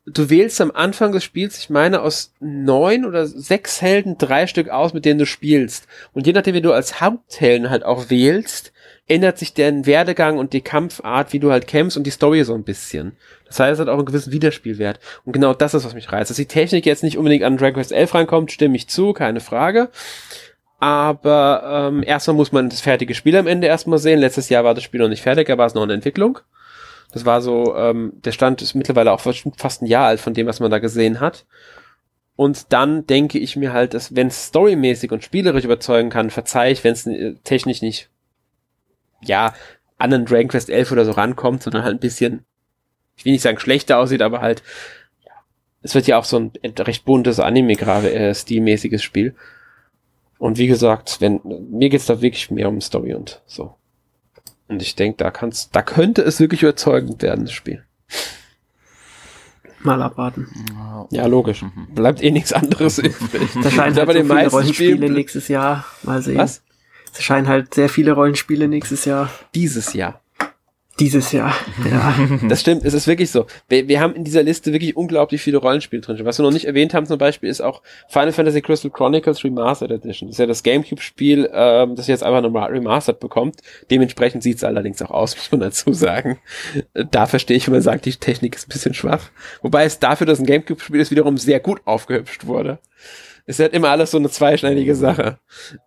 du 0.05 0.29
wählst 0.29 0.59
am 0.59 0.71
Anfang 0.71 1.13
des 1.13 1.23
Spiels, 1.23 1.57
ich 1.57 1.69
meine, 1.69 2.01
aus 2.01 2.33
neun 2.41 3.05
oder 3.05 3.27
sechs 3.27 3.81
Helden 3.81 4.17
drei 4.17 4.45
Stück 4.47 4.67
aus, 4.67 4.93
mit 4.93 5.05
denen 5.05 5.19
du 5.19 5.25
spielst. 5.25 5.87
Und 6.11 6.27
je 6.27 6.33
nachdem, 6.33 6.55
wie 6.55 6.61
du 6.61 6.73
als 6.73 6.99
Haupthelden 6.99 7.69
halt 7.69 7.85
auch 7.85 8.09
wählst, 8.09 8.73
ändert 9.11 9.37
sich 9.37 9.53
deren 9.53 9.85
Werdegang 9.85 10.37
und 10.37 10.53
die 10.53 10.61
Kampfart, 10.61 11.33
wie 11.33 11.39
du 11.39 11.51
halt 11.51 11.67
kämpfst 11.67 11.97
und 11.97 12.03
die 12.03 12.11
Story 12.11 12.43
so 12.45 12.53
ein 12.53 12.63
bisschen. 12.63 13.17
Das 13.45 13.59
heißt, 13.59 13.73
es 13.73 13.79
hat 13.79 13.89
auch 13.89 13.97
einen 13.97 14.05
gewissen 14.05 14.31
Wiederspielwert. 14.31 14.99
Und 15.25 15.33
genau 15.33 15.53
das 15.53 15.73
ist, 15.73 15.83
was 15.83 15.93
mich 15.93 16.11
reizt. 16.11 16.29
Dass 16.29 16.37
die 16.37 16.45
Technik 16.45 16.85
jetzt 16.85 17.03
nicht 17.03 17.17
unbedingt 17.17 17.43
an 17.43 17.57
Dragon 17.57 17.73
Quest 17.73 17.91
11 17.91 18.15
reinkommt, 18.15 18.51
stimme 18.53 18.77
ich 18.77 18.87
zu, 18.87 19.11
keine 19.11 19.41
Frage. 19.41 19.89
Aber 20.79 21.89
ähm, 21.91 22.03
erstmal 22.03 22.37
muss 22.37 22.53
man 22.53 22.69
das 22.69 22.79
fertige 22.79 23.13
Spiel 23.13 23.35
am 23.35 23.47
Ende 23.47 23.67
erstmal 23.67 23.99
sehen. 23.99 24.19
Letztes 24.19 24.47
Jahr 24.47 24.63
war 24.63 24.73
das 24.73 24.83
Spiel 24.83 25.01
noch 25.01 25.09
nicht 25.09 25.21
fertig, 25.21 25.47
da 25.47 25.57
war 25.57 25.67
es 25.67 25.73
noch 25.73 25.83
in 25.83 25.89
Entwicklung. 25.89 26.39
Das 27.11 27.25
war 27.25 27.41
so, 27.41 27.75
ähm, 27.75 28.13
der 28.23 28.31
Stand 28.31 28.61
ist 28.61 28.73
mittlerweile 28.75 29.11
auch 29.11 29.19
fast 29.19 29.81
ein 29.81 29.85
Jahr 29.85 30.07
alt 30.07 30.21
von 30.21 30.33
dem, 30.33 30.47
was 30.47 30.61
man 30.61 30.71
da 30.71 30.79
gesehen 30.79 31.19
hat. 31.19 31.45
Und 32.37 32.71
dann 32.71 33.05
denke 33.05 33.37
ich 33.37 33.57
mir 33.57 33.73
halt, 33.73 33.93
dass 33.93 34.15
wenn 34.15 34.27
es 34.27 34.47
storymäßig 34.47 35.11
und 35.11 35.23
spielerisch 35.23 35.65
überzeugen 35.65 36.09
kann, 36.09 36.29
verzeih 36.29 36.71
ich, 36.71 36.83
wenn 36.85 36.93
es 36.93 37.05
äh, 37.05 37.35
technisch 37.43 37.81
nicht, 37.81 38.09
ja, 39.23 39.53
an 39.97 40.13
einen 40.13 40.25
Dragon 40.25 40.47
Quest 40.47 40.69
11 40.69 40.91
oder 40.91 41.05
so 41.05 41.11
rankommt, 41.11 41.63
sondern 41.63 41.83
halt 41.83 41.95
ein 41.95 41.99
bisschen, 41.99 42.45
ich 43.15 43.25
will 43.25 43.33
nicht 43.33 43.41
sagen 43.41 43.59
schlechter 43.59 43.99
aussieht, 43.99 44.21
aber 44.21 44.41
halt, 44.41 44.63
ja, 45.25 45.31
es 45.83 45.93
wird 45.95 46.07
ja 46.07 46.17
auch 46.17 46.25
so 46.25 46.37
ein 46.37 46.51
recht 46.79 47.05
buntes 47.05 47.39
Anime 47.39 47.75
gerade 47.75 48.13
äh, 48.13 48.33
stilmäßiges 48.33 49.03
Spiel. 49.03 49.35
Und 50.39 50.57
wie 50.57 50.67
gesagt, 50.67 51.21
wenn 51.21 51.39
mir 51.69 51.89
geht's 51.89 52.07
da 52.07 52.21
wirklich 52.21 52.49
mehr 52.49 52.67
um 52.67 52.81
Story 52.81 53.13
und 53.13 53.41
so. 53.45 53.75
Und 54.67 54.81
ich 54.81 54.95
denke, 54.95 55.17
da 55.17 55.29
kann's, 55.29 55.69
da 55.69 55.83
könnte 55.83 56.23
es 56.23 56.39
wirklich 56.39 56.63
überzeugend 56.63 57.21
werden, 57.21 57.45
das 57.45 57.53
Spiel. 57.53 57.83
Mal 59.83 60.01
abwarten. 60.01 60.47
Ja, 61.11 61.25
logisch. 61.25 61.61
Mhm. 61.63 61.93
Bleibt 61.93 62.23
eh 62.23 62.31
nichts 62.31 62.53
anderes 62.53 62.97
übrig. 62.99 63.49
Da 63.61 63.69
scheinen 63.69 63.95
halt 63.95 64.07
so 64.07 64.23
viele 64.23 64.49
Rollenspiele 64.49 64.95
Spielen, 64.97 65.13
nächstes 65.13 65.47
Jahr. 65.47 65.85
Mal 66.03 66.21
sehen. 66.21 66.37
Was? 66.37 66.63
Es 67.11 67.17
erscheinen 67.17 67.47
halt 67.47 67.73
sehr 67.73 67.89
viele 67.89 68.13
Rollenspiele 68.13 68.67
nächstes 68.67 69.05
Jahr. 69.05 69.29
Dieses 69.53 69.93
Jahr. 69.93 70.21
Dieses 70.99 71.31
Jahr, 71.31 71.55
ja. 71.89 72.13
Das 72.47 72.61
stimmt, 72.61 72.83
es 72.85 72.93
ist 72.93 73.07
wirklich 73.07 73.31
so. 73.31 73.47
Wir, 73.69 73.87
wir 73.87 73.99
haben 73.99 74.13
in 74.13 74.23
dieser 74.23 74.43
Liste 74.43 74.71
wirklich 74.71 74.95
unglaublich 74.95 75.41
viele 75.41 75.57
Rollenspiele 75.57 76.01
drin. 76.01 76.19
Was 76.23 76.37
wir 76.37 76.43
noch 76.43 76.51
nicht 76.51 76.65
erwähnt 76.65 76.93
haben 76.93 77.07
zum 77.07 77.17
Beispiel 77.17 77.49
ist 77.49 77.61
auch 77.61 77.81
Final 78.07 78.31
Fantasy 78.31 78.61
Crystal 78.61 78.91
Chronicles 78.91 79.43
Remastered 79.43 79.89
Edition. 79.89 80.29
Das 80.29 80.35
ist 80.35 80.39
ja 80.39 80.45
das 80.45 80.61
Gamecube-Spiel, 80.61 81.49
ähm, 81.53 81.95
das 81.95 82.05
jetzt 82.05 82.23
einfach 82.23 82.41
nochmal 82.41 82.69
remastered 82.69 83.19
bekommt. 83.19 83.61
Dementsprechend 83.89 84.43
sieht 84.43 84.57
es 84.57 84.63
allerdings 84.63 85.01
auch 85.01 85.09
aus, 85.09 85.35
muss 85.37 85.51
man 85.51 85.61
dazu 85.61 85.91
sagen. 85.91 86.39
Da 86.93 87.25
verstehe 87.25 87.57
ich, 87.57 87.65
wenn 87.65 87.73
man 87.73 87.81
sagt, 87.81 88.05
die 88.05 88.11
Technik 88.11 88.55
ist 88.55 88.67
ein 88.67 88.71
bisschen 88.71 88.93
schwach. 88.93 89.31
Wobei 89.63 89.85
es 89.85 89.97
dafür, 89.97 90.27
dass 90.27 90.39
ein 90.39 90.45
Gamecube-Spiel 90.45 90.99
ist, 90.99 91.09
wiederum 91.09 91.37
sehr 91.37 91.61
gut 91.61 91.81
aufgehübscht 91.85 92.45
wurde. 92.45 92.77
Es 93.45 93.59
ist 93.59 93.63
halt 93.63 93.73
immer 93.73 93.89
alles 93.89 94.11
so 94.11 94.17
eine 94.17 94.29
zweischneidige 94.29 94.95
Sache. 94.95 95.39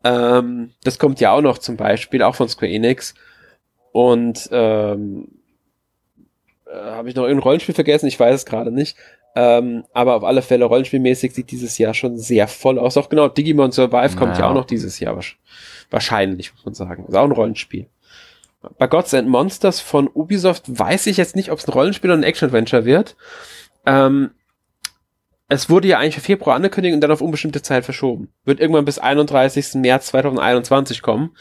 Ähm, 0.03 0.71
das 0.83 0.99
kommt 0.99 1.21
ja 1.21 1.33
auch 1.33 1.41
noch 1.41 1.59
zum 1.59 1.77
Beispiel, 1.77 2.23
auch 2.23 2.35
von 2.35 2.49
Square 2.49 2.73
Enix. 2.73 3.15
Und 3.93 4.49
ähm, 4.53 5.29
äh, 6.67 6.73
habe 6.75 7.09
ich 7.09 7.15
noch 7.15 7.23
irgendein 7.25 7.45
Rollenspiel 7.45 7.75
vergessen? 7.75 8.07
Ich 8.07 8.19
weiß 8.19 8.35
es 8.35 8.47
gerade 8.47 8.73
nicht. 8.73 8.97
Ähm, 9.37 9.85
aber 9.93 10.15
auf 10.15 10.25
alle 10.25 10.43
Fälle 10.43 10.65
rollenspielmäßig 10.65 11.35
sieht 11.35 11.51
dieses 11.51 11.79
Jahr 11.79 11.95
schon 11.95 12.19
sehr 12.19 12.47
voll 12.47 12.79
aus. 12.79 12.97
Auch 12.97 13.09
genau, 13.09 13.29
Digimon 13.29 13.73
Survive 13.73 14.17
kommt 14.17 14.39
ja 14.39 14.49
auch 14.49 14.55
noch 14.55 14.65
dieses 14.65 15.01
Jahr. 15.01 15.19
Wahrscheinlich, 15.91 16.53
muss 16.55 16.65
man 16.65 16.75
sagen. 16.75 17.07
Ist 17.07 17.17
auch 17.17 17.25
ein 17.25 17.33
Rollenspiel. 17.33 17.87
Bei 18.79 18.87
Gods 18.87 19.13
and 19.13 19.29
Monsters 19.29 19.81
von 19.81 20.09
Ubisoft 20.09 20.79
weiß 20.79 21.07
ich 21.09 21.17
jetzt 21.17 21.37
nicht, 21.37 21.51
ob 21.51 21.59
es 21.59 21.67
ein 21.67 21.73
Rollenspiel 21.73 22.11
oder 22.11 22.21
ein 22.21 22.25
Action-Adventure 22.25 22.85
wird. 22.85 23.17
Ähm, 23.87 24.31
es 25.49 25.69
wurde 25.69 25.89
ja 25.89 25.99
eigentlich 25.99 26.15
für 26.15 26.21
Februar 26.21 26.57
angekündigt 26.57 26.95
und 26.95 27.01
dann 27.01 27.11
auf 27.11 27.21
unbestimmte 27.21 27.61
Zeit 27.61 27.85
verschoben. 27.85 28.29
Wird 28.45 28.61
irgendwann 28.61 28.87
bis 28.87 28.99
31. 28.99 29.75
März 29.75 30.07
2021 30.07 31.03
kommen 31.03 31.37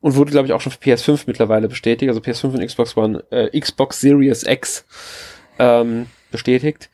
und 0.00 0.14
wurde, 0.14 0.30
glaube 0.30 0.46
ich, 0.46 0.52
auch 0.52 0.60
schon 0.60 0.72
für 0.72 0.78
PS5 0.78 1.24
mittlerweile 1.26 1.68
bestätigt, 1.68 2.08
also 2.10 2.20
PS5 2.20 2.54
und 2.54 2.66
Xbox 2.66 2.96
One, 2.96 3.24
äh, 3.30 3.58
Xbox 3.58 4.00
Series 4.00 4.42
X 4.42 4.84
ähm, 5.58 6.06
bestätigt. 6.30 6.90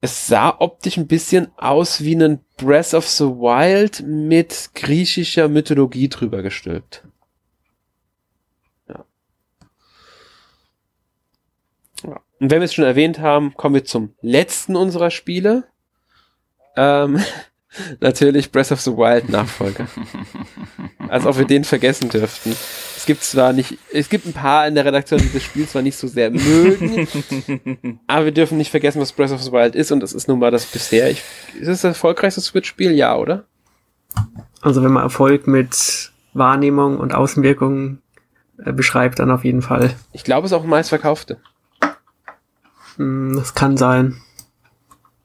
es 0.00 0.26
sah 0.26 0.56
optisch 0.58 0.96
ein 0.96 1.06
bisschen 1.06 1.52
aus 1.58 2.02
wie 2.02 2.14
ein 2.14 2.40
Breath 2.56 2.94
of 2.94 3.06
the 3.06 3.24
Wild 3.24 4.02
mit 4.06 4.70
griechischer 4.74 5.48
Mythologie 5.48 6.08
drüber 6.08 6.40
gestülpt. 6.42 7.04
Ja. 8.88 9.04
ja. 12.04 12.20
Und 12.40 12.50
wenn 12.50 12.60
wir 12.60 12.64
es 12.64 12.74
schon 12.74 12.84
erwähnt 12.84 13.20
haben, 13.20 13.54
kommen 13.54 13.74
wir 13.74 13.84
zum 13.84 14.14
letzten 14.22 14.74
unserer 14.74 15.10
Spiele. 15.10 15.64
Ähm, 16.74 17.22
natürlich 18.00 18.50
Breath 18.50 18.72
of 18.72 18.80
the 18.80 18.92
Wild 18.92 19.28
Nachfolger. 19.28 19.86
Als 21.08 21.26
ob 21.26 21.38
wir 21.38 21.44
den 21.44 21.64
vergessen 21.64 22.08
dürften. 22.08 22.56
Es 22.96 23.04
gibt 23.06 23.22
zwar 23.22 23.52
nicht, 23.52 23.78
es 23.92 24.08
gibt 24.08 24.26
ein 24.26 24.32
paar 24.32 24.66
in 24.66 24.74
der 24.74 24.84
Redaktion, 24.84 25.20
die 25.20 25.32
das 25.32 25.42
Spiel 25.42 25.66
zwar 25.66 25.82
nicht 25.82 25.96
so 25.96 26.06
sehr 26.06 26.30
mögen, 26.30 28.00
aber 28.06 28.26
wir 28.26 28.32
dürfen 28.32 28.58
nicht 28.58 28.70
vergessen, 28.70 29.00
was 29.00 29.12
Breath 29.12 29.32
of 29.32 29.42
the 29.42 29.52
Wild 29.52 29.74
ist 29.74 29.90
und 29.90 30.00
das 30.00 30.12
ist 30.12 30.28
nun 30.28 30.38
mal 30.38 30.50
das 30.50 30.66
bisher. 30.66 31.10
Ich, 31.10 31.22
ist 31.58 31.68
es 31.68 31.80
das 31.80 31.84
erfolgreichste 31.84 32.42
Switch-Spiel? 32.42 32.92
Ja, 32.92 33.16
oder? 33.16 33.44
Also 34.60 34.84
wenn 34.84 34.92
man 34.92 35.02
Erfolg 35.02 35.46
mit 35.46 36.12
Wahrnehmung 36.34 36.98
und 36.98 37.14
Außenwirkungen 37.14 38.02
äh, 38.64 38.72
beschreibt, 38.72 39.18
dann 39.18 39.30
auf 39.30 39.44
jeden 39.44 39.62
Fall. 39.62 39.94
Ich 40.12 40.22
glaube, 40.22 40.44
es 40.44 40.52
ist 40.52 40.58
auch 40.58 40.64
meistverkaufte. 40.64 41.38
Hm, 43.00 43.34
das 43.34 43.54
kann 43.54 43.78
sein. 43.78 44.20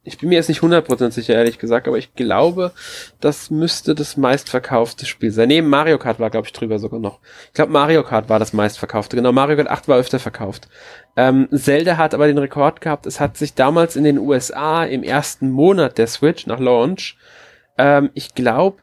Ich 0.06 0.19
bin 0.19 0.30
mir 0.30 0.35
jetzt 0.35 0.47
nicht 0.47 0.61
100% 0.61 1.11
sicher, 1.11 1.34
ehrlich 1.34 1.57
gesagt, 1.57 1.88
aber 1.88 1.97
ich 1.97 2.14
glaube, 2.14 2.72
das 3.19 3.49
müsste 3.49 3.95
das 3.95 4.15
meistverkaufte 4.15 5.06
Spiel 5.06 5.31
sein. 5.31 5.49
Neben 5.49 5.68
Mario 5.68 5.97
Kart 5.97 6.19
war, 6.19 6.30
glaube 6.30 6.47
ich, 6.47 6.53
drüber 6.53 6.80
sogar 6.80 6.99
noch. 7.02 7.19
Ich 7.47 7.53
glaube, 7.53 7.73
Mario 7.73 8.03
Kart 8.03 8.30
war 8.30 8.39
das 8.39 8.53
meistverkaufte. 8.53 9.18
Genau, 9.18 9.34
Mario 9.34 9.57
Kart 9.57 9.69
8 9.69 9.88
war 9.89 9.97
öfter 9.97 10.19
verkauft. 10.19 10.69
Ähm, 11.18 11.49
Zelda 11.52 11.97
hat 11.97 12.14
aber 12.14 12.27
den 12.27 12.38
Rekord 12.38 12.80
gehabt. 12.80 13.07
Es 13.07 13.19
hat 13.19 13.35
sich 13.35 13.56
damals 13.56 13.97
in 13.97 14.06
den 14.06 14.19
USA 14.19 14.85
im 14.85 15.03
ersten 15.03 15.49
Monat 15.49 15.97
der 15.97 16.07
Switch 16.07 16.45
nach 16.45 16.60
Launch, 16.60 17.18
ähm, 17.77 18.10
ich 18.14 18.35
glaube, 18.35 18.77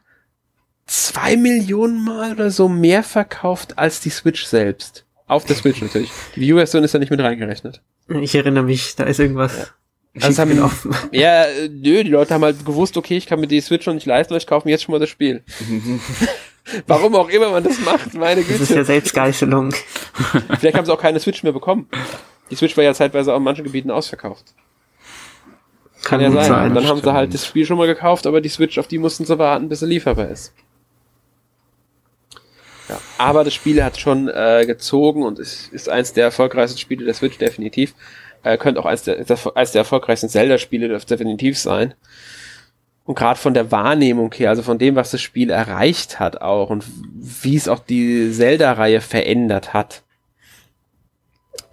zwei 0.85 1.37
Millionen 1.37 2.03
Mal 2.03 2.33
oder 2.33 2.51
so 2.51 2.67
mehr 2.69 3.01
verkauft 3.01 3.79
als 3.79 4.01
die 4.01 4.11
Switch 4.11 4.45
selbst. 4.45 5.05
Auf 5.33 5.45
der 5.45 5.55
Switch 5.55 5.81
natürlich. 5.81 6.11
Die 6.35 6.41
Wii 6.41 6.53
U-Version 6.53 6.83
ist 6.83 6.93
ja 6.93 6.99
nicht 6.99 7.09
mit 7.09 7.19
reingerechnet. 7.19 7.81
Ich 8.21 8.35
erinnere 8.35 8.63
mich, 8.63 8.95
da 8.95 9.05
ist 9.05 9.19
irgendwas. 9.19 9.57
Ja. 9.57 9.65
Also 10.21 10.41
haben, 10.43 10.71
ja, 11.11 11.45
nö, 11.71 12.03
die 12.03 12.09
Leute 12.11 12.35
haben 12.35 12.43
halt 12.43 12.63
gewusst, 12.63 12.97
okay, 12.97 13.17
ich 13.17 13.25
kann 13.25 13.39
mir 13.39 13.47
die 13.47 13.61
Switch 13.61 13.87
noch 13.87 13.95
nicht 13.95 14.05
leisten, 14.05 14.33
aber 14.33 14.37
ich 14.37 14.45
kaufe 14.45 14.67
mir 14.67 14.71
jetzt 14.71 14.83
schon 14.83 14.93
mal 14.93 14.99
das 14.99 15.09
Spiel. 15.09 15.43
Warum 16.87 17.15
auch 17.15 17.29
immer 17.29 17.49
man 17.49 17.63
das 17.63 17.79
macht, 17.79 18.13
meine 18.13 18.41
Güte. 18.41 18.59
Das 18.59 18.69
ist 18.69 18.75
ja 18.75 18.83
Selbstgeißelung. 18.83 19.73
Vielleicht 20.59 20.77
haben 20.77 20.85
sie 20.85 20.93
auch 20.93 21.01
keine 21.01 21.19
Switch 21.19 21.41
mehr 21.41 21.51
bekommen. 21.51 21.89
Die 22.51 22.55
Switch 22.55 22.77
war 22.77 22.83
ja 22.83 22.93
zeitweise 22.93 23.33
auch 23.33 23.37
in 23.37 23.43
manchen 23.43 23.63
Gebieten 23.63 23.89
ausverkauft. 23.89 24.53
Kann, 26.03 26.19
kann 26.19 26.21
ja 26.21 26.31
sein. 26.31 26.45
sein. 26.45 26.69
Und 26.69 26.75
dann 26.75 26.87
haben 26.87 27.01
sie 27.01 27.11
halt 27.11 27.33
das 27.33 27.47
Spiel 27.47 27.65
schon 27.65 27.77
mal 27.77 27.87
gekauft, 27.87 28.27
aber 28.27 28.39
die 28.39 28.49
Switch, 28.49 28.77
auf 28.77 28.87
die 28.87 28.99
mussten 28.99 29.25
sie 29.25 29.39
warten, 29.39 29.67
bis 29.67 29.79
sie 29.79 29.87
lieferbar 29.87 30.29
ist. 30.29 30.53
Ja, 32.89 32.99
aber 33.17 33.43
das 33.43 33.53
Spiel 33.53 33.83
hat 33.83 33.97
schon 33.97 34.27
äh, 34.27 34.65
gezogen 34.65 35.23
und 35.23 35.39
ist, 35.39 35.71
ist 35.71 35.89
eins 35.89 36.13
der 36.13 36.25
erfolgreichsten 36.25 36.79
Spiele 36.79 37.05
der 37.05 37.13
Switch 37.13 37.37
definitiv. 37.37 37.93
Äh, 38.43 38.57
könnte 38.57 38.81
auch 38.81 38.85
eines 38.85 39.03
der, 39.03 39.17
eines 39.55 39.71
der 39.71 39.79
erfolgreichsten 39.79 40.29
Zelda-Spiele 40.29 40.97
definitiv 40.99 41.57
sein. 41.57 41.93
Und 43.05 43.15
gerade 43.15 43.39
von 43.39 43.53
der 43.53 43.71
Wahrnehmung 43.71 44.33
her, 44.33 44.49
also 44.49 44.63
von 44.63 44.77
dem, 44.77 44.95
was 44.95 45.11
das 45.11 45.21
Spiel 45.21 45.49
erreicht 45.49 46.19
hat 46.19 46.41
auch 46.41 46.69
und 46.69 46.85
wie 47.15 47.55
es 47.55 47.67
auch 47.67 47.79
die 47.79 48.31
Zelda-Reihe 48.31 49.01
verändert 49.01 49.73
hat, 49.73 50.03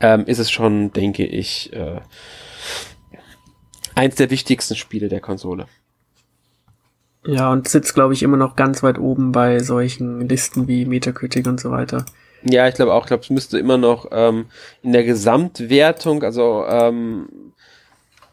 ähm, 0.00 0.24
ist 0.26 0.38
es 0.38 0.50
schon, 0.50 0.92
denke 0.92 1.24
ich, 1.24 1.72
äh, 1.72 2.00
eins 3.94 4.16
der 4.16 4.30
wichtigsten 4.30 4.76
Spiele 4.76 5.08
der 5.08 5.20
Konsole. 5.20 5.66
Ja, 7.26 7.52
und 7.52 7.68
sitzt, 7.68 7.94
glaube 7.94 8.14
ich, 8.14 8.22
immer 8.22 8.36
noch 8.36 8.56
ganz 8.56 8.82
weit 8.82 8.98
oben 8.98 9.32
bei 9.32 9.58
solchen 9.58 10.28
Listen 10.28 10.68
wie 10.68 10.86
Metacritic 10.86 11.46
und 11.46 11.60
so 11.60 11.70
weiter. 11.70 12.06
Ja, 12.42 12.66
ich 12.66 12.74
glaube 12.74 12.94
auch, 12.94 13.02
ich 13.02 13.08
glaube, 13.08 13.22
es 13.22 13.30
müsste 13.30 13.58
immer 13.58 13.76
noch 13.76 14.08
ähm, 14.12 14.46
in 14.82 14.92
der 14.92 15.04
Gesamtwertung, 15.04 16.22
also 16.22 16.64
ähm, 16.66 17.28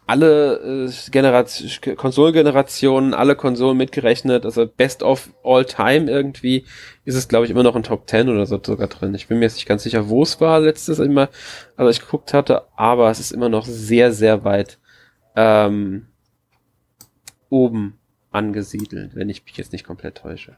alle 0.06 0.88
äh, 0.88 1.12
Generation, 1.12 1.98
Konsolengenerationen, 1.98 3.14
alle 3.14 3.36
Konsolen 3.36 3.76
mitgerechnet, 3.76 4.46
also 4.46 4.66
Best 4.66 5.04
of 5.04 5.30
All 5.44 5.66
Time 5.66 6.10
irgendwie, 6.10 6.64
ist 7.04 7.16
es, 7.16 7.28
glaube 7.28 7.44
ich, 7.44 7.52
immer 7.52 7.64
noch 7.64 7.76
in 7.76 7.84
Top 7.84 8.10
10 8.10 8.30
oder 8.30 8.46
so 8.46 8.58
sogar 8.64 8.88
drin. 8.88 9.14
Ich 9.14 9.28
bin 9.28 9.40
mir 9.40 9.46
jetzt 9.46 9.56
nicht 9.56 9.68
ganz 9.68 9.84
sicher, 9.84 10.08
wo 10.08 10.24
es 10.24 10.40
war 10.40 10.62
letztes 10.62 11.00
Mal, 11.00 11.28
als 11.76 11.98
ich 11.98 12.06
geguckt 12.06 12.34
hatte, 12.34 12.64
aber 12.78 13.12
es 13.12 13.20
ist 13.20 13.34
immer 13.34 13.50
noch 13.50 13.66
sehr, 13.66 14.14
sehr 14.14 14.46
weit 14.46 14.80
ähm, 15.36 16.08
oben 17.50 18.00
angesiedelt, 18.38 19.16
wenn 19.16 19.30
ich 19.30 19.44
mich 19.44 19.58
jetzt 19.58 19.74
nicht 19.74 19.86
komplett 19.86 20.20
täusche. 20.20 20.56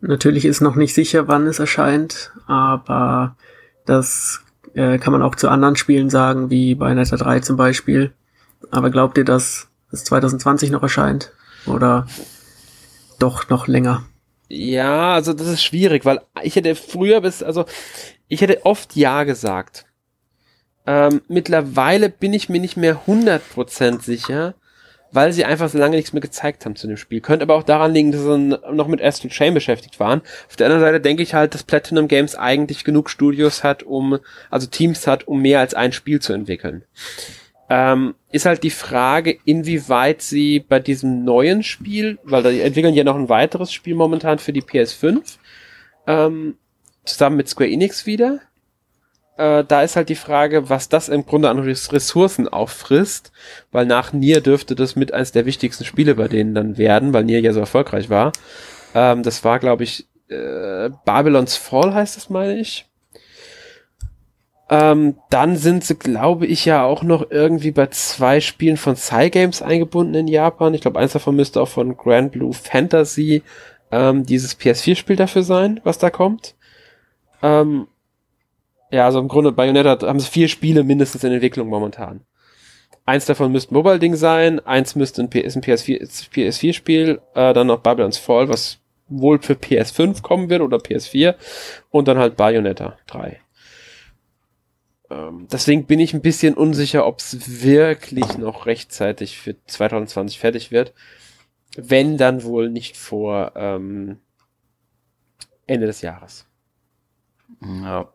Natürlich 0.00 0.44
ist 0.44 0.60
noch 0.60 0.76
nicht 0.76 0.94
sicher, 0.94 1.28
wann 1.28 1.46
es 1.46 1.58
erscheint, 1.58 2.32
aber 2.46 3.36
das 3.86 4.42
äh, 4.74 4.98
kann 4.98 5.12
man 5.12 5.22
auch 5.22 5.34
zu 5.34 5.48
anderen 5.48 5.76
Spielen 5.76 6.10
sagen, 6.10 6.50
wie 6.50 6.74
bei 6.74 6.92
Netter 6.92 7.16
3 7.16 7.40
zum 7.40 7.56
Beispiel. 7.56 8.12
Aber 8.70 8.90
glaubt 8.90 9.16
ihr, 9.16 9.24
dass 9.24 9.68
es 9.90 10.04
2020 10.04 10.70
noch 10.70 10.82
erscheint? 10.82 11.32
Oder 11.66 12.06
doch 13.18 13.48
noch 13.48 13.66
länger? 13.66 14.04
Ja, 14.48 15.14
also 15.14 15.32
das 15.32 15.46
ist 15.46 15.64
schwierig, 15.64 16.04
weil 16.04 16.20
ich 16.42 16.56
hätte 16.56 16.74
früher 16.74 17.22
bis, 17.22 17.42
also 17.42 17.64
ich 18.28 18.42
hätte 18.42 18.66
oft 18.66 18.94
Ja 18.94 19.24
gesagt. 19.24 19.86
Ähm, 20.86 21.22
mittlerweile 21.28 22.10
bin 22.10 22.34
ich 22.34 22.50
mir 22.50 22.60
nicht 22.60 22.76
mehr 22.76 23.06
100% 23.06 24.02
sicher, 24.02 24.54
weil 25.14 25.32
sie 25.32 25.44
einfach 25.44 25.68
so 25.68 25.78
lange 25.78 25.94
nichts 25.94 26.12
mehr 26.12 26.20
gezeigt 26.20 26.64
haben 26.64 26.74
zu 26.74 26.88
dem 26.88 26.96
Spiel. 26.96 27.20
Könnte 27.20 27.44
aber 27.44 27.54
auch 27.54 27.62
daran 27.62 27.92
liegen, 27.92 28.10
dass 28.10 28.22
sie 28.22 28.58
noch 28.72 28.88
mit 28.88 29.00
Astral 29.00 29.30
Chain 29.30 29.54
beschäftigt 29.54 30.00
waren. 30.00 30.22
Auf 30.48 30.56
der 30.56 30.66
anderen 30.66 30.82
Seite 30.82 31.00
denke 31.00 31.22
ich 31.22 31.34
halt, 31.34 31.54
dass 31.54 31.62
Platinum 31.62 32.08
Games 32.08 32.34
eigentlich 32.34 32.82
genug 32.82 33.08
Studios 33.08 33.62
hat, 33.62 33.84
um, 33.84 34.18
also 34.50 34.66
Teams 34.66 35.06
hat, 35.06 35.28
um 35.28 35.40
mehr 35.40 35.60
als 35.60 35.72
ein 35.72 35.92
Spiel 35.92 36.20
zu 36.20 36.32
entwickeln. 36.32 36.82
Ähm, 37.70 38.16
ist 38.32 38.44
halt 38.44 38.64
die 38.64 38.70
Frage, 38.70 39.38
inwieweit 39.44 40.20
sie 40.20 40.58
bei 40.58 40.80
diesem 40.80 41.24
neuen 41.24 41.62
Spiel, 41.62 42.18
weil 42.24 42.42
die 42.42 42.60
entwickeln 42.60 42.94
ja 42.94 43.04
noch 43.04 43.16
ein 43.16 43.28
weiteres 43.28 43.72
Spiel 43.72 43.94
momentan 43.94 44.40
für 44.40 44.52
die 44.52 44.62
PS5, 44.62 45.38
ähm, 46.08 46.56
zusammen 47.04 47.36
mit 47.36 47.48
Square 47.48 47.70
Enix 47.70 48.04
wieder, 48.04 48.40
äh, 49.36 49.64
da 49.64 49.82
ist 49.82 49.96
halt 49.96 50.08
die 50.08 50.14
Frage, 50.14 50.70
was 50.70 50.88
das 50.88 51.08
im 51.08 51.26
Grunde 51.26 51.50
an 51.50 51.58
Ressourcen 51.58 52.48
auffrisst, 52.48 53.32
weil 53.72 53.86
nach 53.86 54.12
Nier 54.12 54.40
dürfte 54.40 54.74
das 54.74 54.96
mit 54.96 55.12
eins 55.12 55.32
der 55.32 55.46
wichtigsten 55.46 55.84
Spiele 55.84 56.14
bei 56.14 56.28
denen 56.28 56.54
dann 56.54 56.78
werden, 56.78 57.12
weil 57.12 57.24
Nier 57.24 57.40
ja 57.40 57.52
so 57.52 57.60
erfolgreich 57.60 58.10
war. 58.10 58.32
Ähm, 58.94 59.22
das 59.22 59.44
war, 59.44 59.58
glaube 59.58 59.84
ich, 59.84 60.06
äh, 60.28 60.90
Babylons 61.04 61.56
Fall 61.56 61.94
heißt 61.94 62.16
das, 62.16 62.30
meine 62.30 62.58
ich. 62.58 62.86
Ähm, 64.70 65.16
dann 65.30 65.56
sind 65.56 65.84
sie, 65.84 65.96
glaube 65.96 66.46
ich, 66.46 66.64
ja 66.64 66.84
auch 66.84 67.02
noch 67.02 67.30
irgendwie 67.30 67.70
bei 67.70 67.88
zwei 67.88 68.40
Spielen 68.40 68.76
von 68.78 68.96
Cygames 68.96 69.60
eingebunden 69.60 70.14
in 70.14 70.28
Japan. 70.28 70.72
Ich 70.74 70.80
glaube, 70.80 70.98
eins 70.98 71.12
davon 71.12 71.36
müsste 71.36 71.60
auch 71.60 71.68
von 71.68 71.96
Grand 71.96 72.32
Blue 72.32 72.54
Fantasy 72.54 73.42
ähm, 73.90 74.24
dieses 74.24 74.58
PS4-Spiel 74.58 75.16
dafür 75.16 75.42
sein, 75.42 75.80
was 75.84 75.98
da 75.98 76.08
kommt. 76.08 76.54
Ähm, 77.42 77.88
ja, 78.94 79.06
also 79.06 79.18
im 79.18 79.26
Grunde 79.26 79.50
Bayonetta 79.50 80.06
haben 80.06 80.20
sie 80.20 80.30
vier 80.30 80.46
Spiele 80.46 80.84
mindestens 80.84 81.24
in 81.24 81.32
Entwicklung 81.32 81.68
momentan. 81.68 82.20
Eins 83.04 83.26
davon 83.26 83.50
müsste 83.50 83.72
ein 83.72 83.74
Mobile-Ding 83.74 84.14
sein, 84.14 84.60
eins 84.60 84.94
müsste 84.94 85.22
ein, 85.22 85.26
ein 85.26 85.30
PS4, 85.30 86.30
PS4-Spiel, 86.30 87.20
äh, 87.34 87.52
dann 87.52 87.66
noch 87.66 87.80
Babylon's 87.80 88.18
Fall, 88.18 88.48
was 88.48 88.78
wohl 89.08 89.42
für 89.42 89.54
PS5 89.54 90.22
kommen 90.22 90.48
wird 90.48 90.62
oder 90.62 90.76
PS4 90.76 91.34
und 91.90 92.06
dann 92.06 92.18
halt 92.18 92.36
Bayonetta 92.36 92.96
3. 93.08 93.40
Ähm, 95.10 95.48
deswegen 95.50 95.86
bin 95.86 95.98
ich 95.98 96.14
ein 96.14 96.22
bisschen 96.22 96.54
unsicher, 96.54 97.04
ob 97.04 97.18
es 97.18 97.62
wirklich 97.64 98.38
noch 98.38 98.66
rechtzeitig 98.66 99.38
für 99.38 99.56
2020 99.66 100.38
fertig 100.38 100.70
wird. 100.70 100.94
Wenn, 101.76 102.16
dann 102.16 102.44
wohl 102.44 102.70
nicht 102.70 102.96
vor 102.96 103.52
ähm, 103.56 104.20
Ende 105.66 105.88
des 105.88 106.00
Jahres. 106.00 106.46
Ja. 107.60 108.08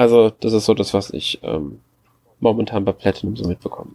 Also, 0.00 0.30
das 0.30 0.54
ist 0.54 0.64
so 0.64 0.72
das, 0.72 0.94
was 0.94 1.10
ich 1.10 1.40
ähm, 1.42 1.80
momentan 2.38 2.86
bei 2.86 2.92
Platinum 2.92 3.36
so 3.36 3.46
mitbekomme. 3.46 3.90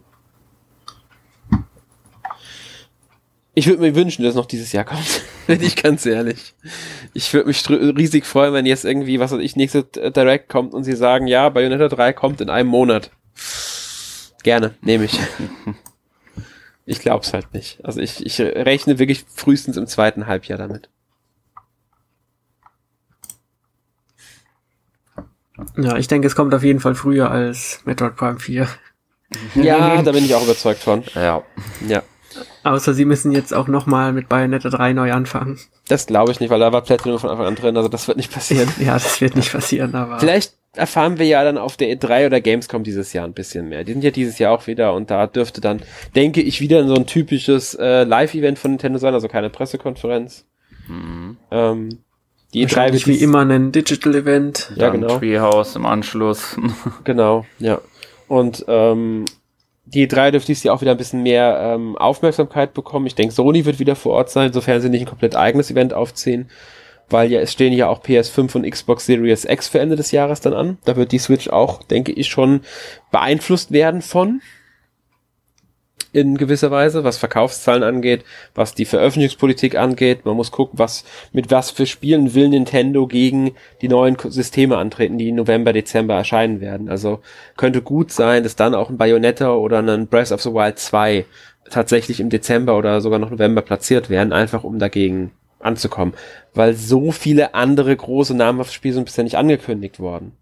Ich 3.54 3.66
würde 3.66 3.80
mir 3.80 3.92
wünschen, 3.96 4.22
dass 4.22 4.36
noch 4.36 4.46
dieses 4.46 4.70
Jahr 4.70 4.84
kommt. 4.84 5.22
Bin 5.48 5.60
ich 5.60 5.74
ganz 5.74 6.06
ehrlich. 6.06 6.54
Ich 7.12 7.34
würde 7.34 7.48
mich 7.48 7.68
riesig 7.68 8.24
freuen, 8.24 8.54
wenn 8.54 8.66
jetzt 8.66 8.84
irgendwie, 8.84 9.18
was 9.18 9.32
weiß 9.32 9.40
ich, 9.40 9.56
nächste 9.56 9.82
Direct 9.82 10.48
kommt 10.48 10.74
und 10.74 10.84
sie 10.84 10.94
sagen, 10.94 11.26
ja, 11.26 11.48
Bayonetta 11.48 11.88
3 11.88 12.12
kommt 12.12 12.40
in 12.40 12.50
einem 12.50 12.68
Monat. 12.68 13.10
Gerne, 14.44 14.76
nehme 14.82 15.06
ich. 15.06 15.18
Ich 16.88 17.00
glaub's 17.00 17.32
halt 17.32 17.52
nicht. 17.52 17.84
Also 17.84 17.98
ich, 17.98 18.24
ich 18.24 18.40
rechne 18.40 19.00
wirklich 19.00 19.24
frühestens 19.34 19.76
im 19.76 19.88
zweiten 19.88 20.28
Halbjahr 20.28 20.56
damit. 20.56 20.88
Ja, 25.76 25.96
ich 25.96 26.08
denke, 26.08 26.26
es 26.26 26.36
kommt 26.36 26.54
auf 26.54 26.62
jeden 26.62 26.80
Fall 26.80 26.94
früher 26.94 27.30
als 27.30 27.80
Metroid 27.84 28.16
Prime 28.16 28.38
4. 28.38 28.68
Ja, 29.56 30.00
da 30.04 30.12
bin 30.12 30.24
ich 30.24 30.36
auch 30.36 30.44
überzeugt 30.44 30.78
von. 30.78 31.02
Ja. 31.16 31.42
Ja. 31.88 32.02
Außer 32.62 32.94
sie 32.94 33.04
müssen 33.04 33.32
jetzt 33.32 33.52
auch 33.52 33.66
nochmal 33.66 34.12
mit 34.12 34.28
Bayonetta 34.28 34.68
3 34.68 34.92
neu 34.92 35.12
anfangen. 35.12 35.58
Das 35.88 36.06
glaube 36.06 36.30
ich 36.30 36.38
nicht, 36.38 36.50
weil 36.50 36.60
da 36.60 36.72
war 36.72 36.82
Platinum 36.82 37.18
von 37.18 37.30
Anfang 37.30 37.46
an 37.46 37.54
drin, 37.56 37.76
also 37.76 37.88
das 37.88 38.06
wird 38.06 38.18
nicht 38.18 38.32
passieren. 38.32 38.68
Ja, 38.78 38.94
das 38.94 39.20
wird 39.20 39.34
nicht 39.34 39.50
passieren, 39.50 39.96
aber. 39.96 40.20
Vielleicht 40.20 40.54
erfahren 40.76 41.18
wir 41.18 41.26
ja 41.26 41.42
dann 41.42 41.58
auf 41.58 41.76
der 41.76 41.88
E3 41.88 42.26
oder 42.26 42.40
Gamescom 42.40 42.84
dieses 42.84 43.12
Jahr 43.12 43.26
ein 43.26 43.32
bisschen 43.32 43.68
mehr. 43.68 43.84
Die 43.84 43.92
sind 43.92 44.04
ja 44.04 44.10
dieses 44.10 44.38
Jahr 44.38 44.52
auch 44.52 44.66
wieder 44.66 44.94
und 44.94 45.10
da 45.10 45.26
dürfte 45.26 45.60
dann, 45.60 45.82
denke 46.14 46.42
ich, 46.42 46.60
wieder 46.60 46.86
so 46.86 46.94
ein 46.94 47.06
typisches 47.06 47.74
äh, 47.74 48.04
Live-Event 48.04 48.58
von 48.58 48.72
Nintendo 48.72 48.98
sein, 48.98 49.14
also 49.14 49.28
keine 49.28 49.50
Pressekonferenz. 49.50 50.44
Mhm. 50.88 51.36
Ähm, 51.50 51.98
die 52.56 52.66
E3 52.66 52.70
Wahrscheinlich 52.70 53.06
wird 53.06 53.18
wie 53.18 53.22
immer 53.22 53.40
ein 53.44 53.70
Digital-Event. 53.70 54.72
Ja, 54.76 54.90
Dann 54.90 55.02
genau. 55.02 55.18
Treehouse 55.18 55.76
im 55.76 55.84
Anschluss. 55.84 56.56
Genau, 57.04 57.44
ja. 57.58 57.80
Und 58.28 58.64
ähm, 58.66 59.26
die 59.84 60.08
E3 60.08 60.30
dürfte 60.30 60.46
dieses 60.46 60.64
Jahr 60.64 60.74
auch 60.74 60.80
wieder 60.80 60.92
ein 60.92 60.96
bisschen 60.96 61.22
mehr 61.22 61.58
ähm, 61.60 61.96
Aufmerksamkeit 61.96 62.72
bekommen. 62.72 63.06
Ich 63.06 63.14
denke, 63.14 63.34
Sony 63.34 63.66
wird 63.66 63.78
wieder 63.78 63.94
vor 63.94 64.14
Ort 64.14 64.30
sein, 64.30 64.54
sofern 64.54 64.80
sie 64.80 64.88
nicht 64.88 65.02
ein 65.02 65.08
komplett 65.08 65.36
eigenes 65.36 65.70
Event 65.70 65.92
aufziehen. 65.92 66.48
Weil 67.10 67.30
ja, 67.30 67.40
es 67.40 67.52
stehen 67.52 67.74
ja 67.74 67.88
auch 67.88 68.02
PS5 68.02 68.56
und 68.56 68.68
Xbox 68.68 69.04
Series 69.04 69.44
X 69.44 69.68
für 69.68 69.78
Ende 69.78 69.94
des 69.94 70.10
Jahres 70.10 70.40
dann 70.40 70.54
an. 70.54 70.78
Da 70.86 70.96
wird 70.96 71.12
die 71.12 71.18
Switch 71.18 71.48
auch, 71.48 71.82
denke 71.82 72.10
ich, 72.12 72.28
schon 72.28 72.62
beeinflusst 73.12 73.70
werden 73.70 74.00
von. 74.00 74.40
In 76.12 76.36
gewisser 76.36 76.70
Weise, 76.70 77.04
was 77.04 77.18
Verkaufszahlen 77.18 77.82
angeht, 77.82 78.24
was 78.54 78.74
die 78.74 78.84
Veröffentlichungspolitik 78.84 79.76
angeht. 79.76 80.24
Man 80.24 80.36
muss 80.36 80.50
gucken, 80.50 80.78
was, 80.78 81.04
mit 81.32 81.50
was 81.50 81.70
für 81.70 81.86
Spielen 81.86 82.34
will 82.34 82.48
Nintendo 82.48 83.06
gegen 83.06 83.52
die 83.82 83.88
neuen 83.88 84.16
Systeme 84.18 84.78
antreten, 84.78 85.18
die 85.18 85.28
im 85.28 85.36
November, 85.36 85.72
Dezember 85.72 86.14
erscheinen 86.14 86.60
werden. 86.60 86.88
Also 86.88 87.20
könnte 87.56 87.82
gut 87.82 88.12
sein, 88.12 88.42
dass 88.42 88.56
dann 88.56 88.74
auch 88.74 88.88
ein 88.88 88.98
Bayonetta 88.98 89.54
oder 89.54 89.78
ein 89.78 90.06
Breath 90.06 90.32
of 90.32 90.42
the 90.42 90.52
Wild 90.52 90.78
2 90.78 91.24
tatsächlich 91.70 92.20
im 92.20 92.30
Dezember 92.30 92.76
oder 92.76 93.00
sogar 93.00 93.18
noch 93.18 93.30
November 93.30 93.62
platziert 93.62 94.08
werden, 94.10 94.32
einfach 94.32 94.64
um 94.64 94.78
dagegen 94.78 95.32
anzukommen. 95.58 96.14
Weil 96.54 96.74
so 96.74 97.12
viele 97.12 97.54
andere 97.54 97.94
große 97.94 98.34
namhafte 98.34 98.74
Spiele 98.74 98.94
sind 98.94 99.04
bisher 99.04 99.24
nicht 99.24 99.36
angekündigt 99.36 100.00
worden. 100.00 100.32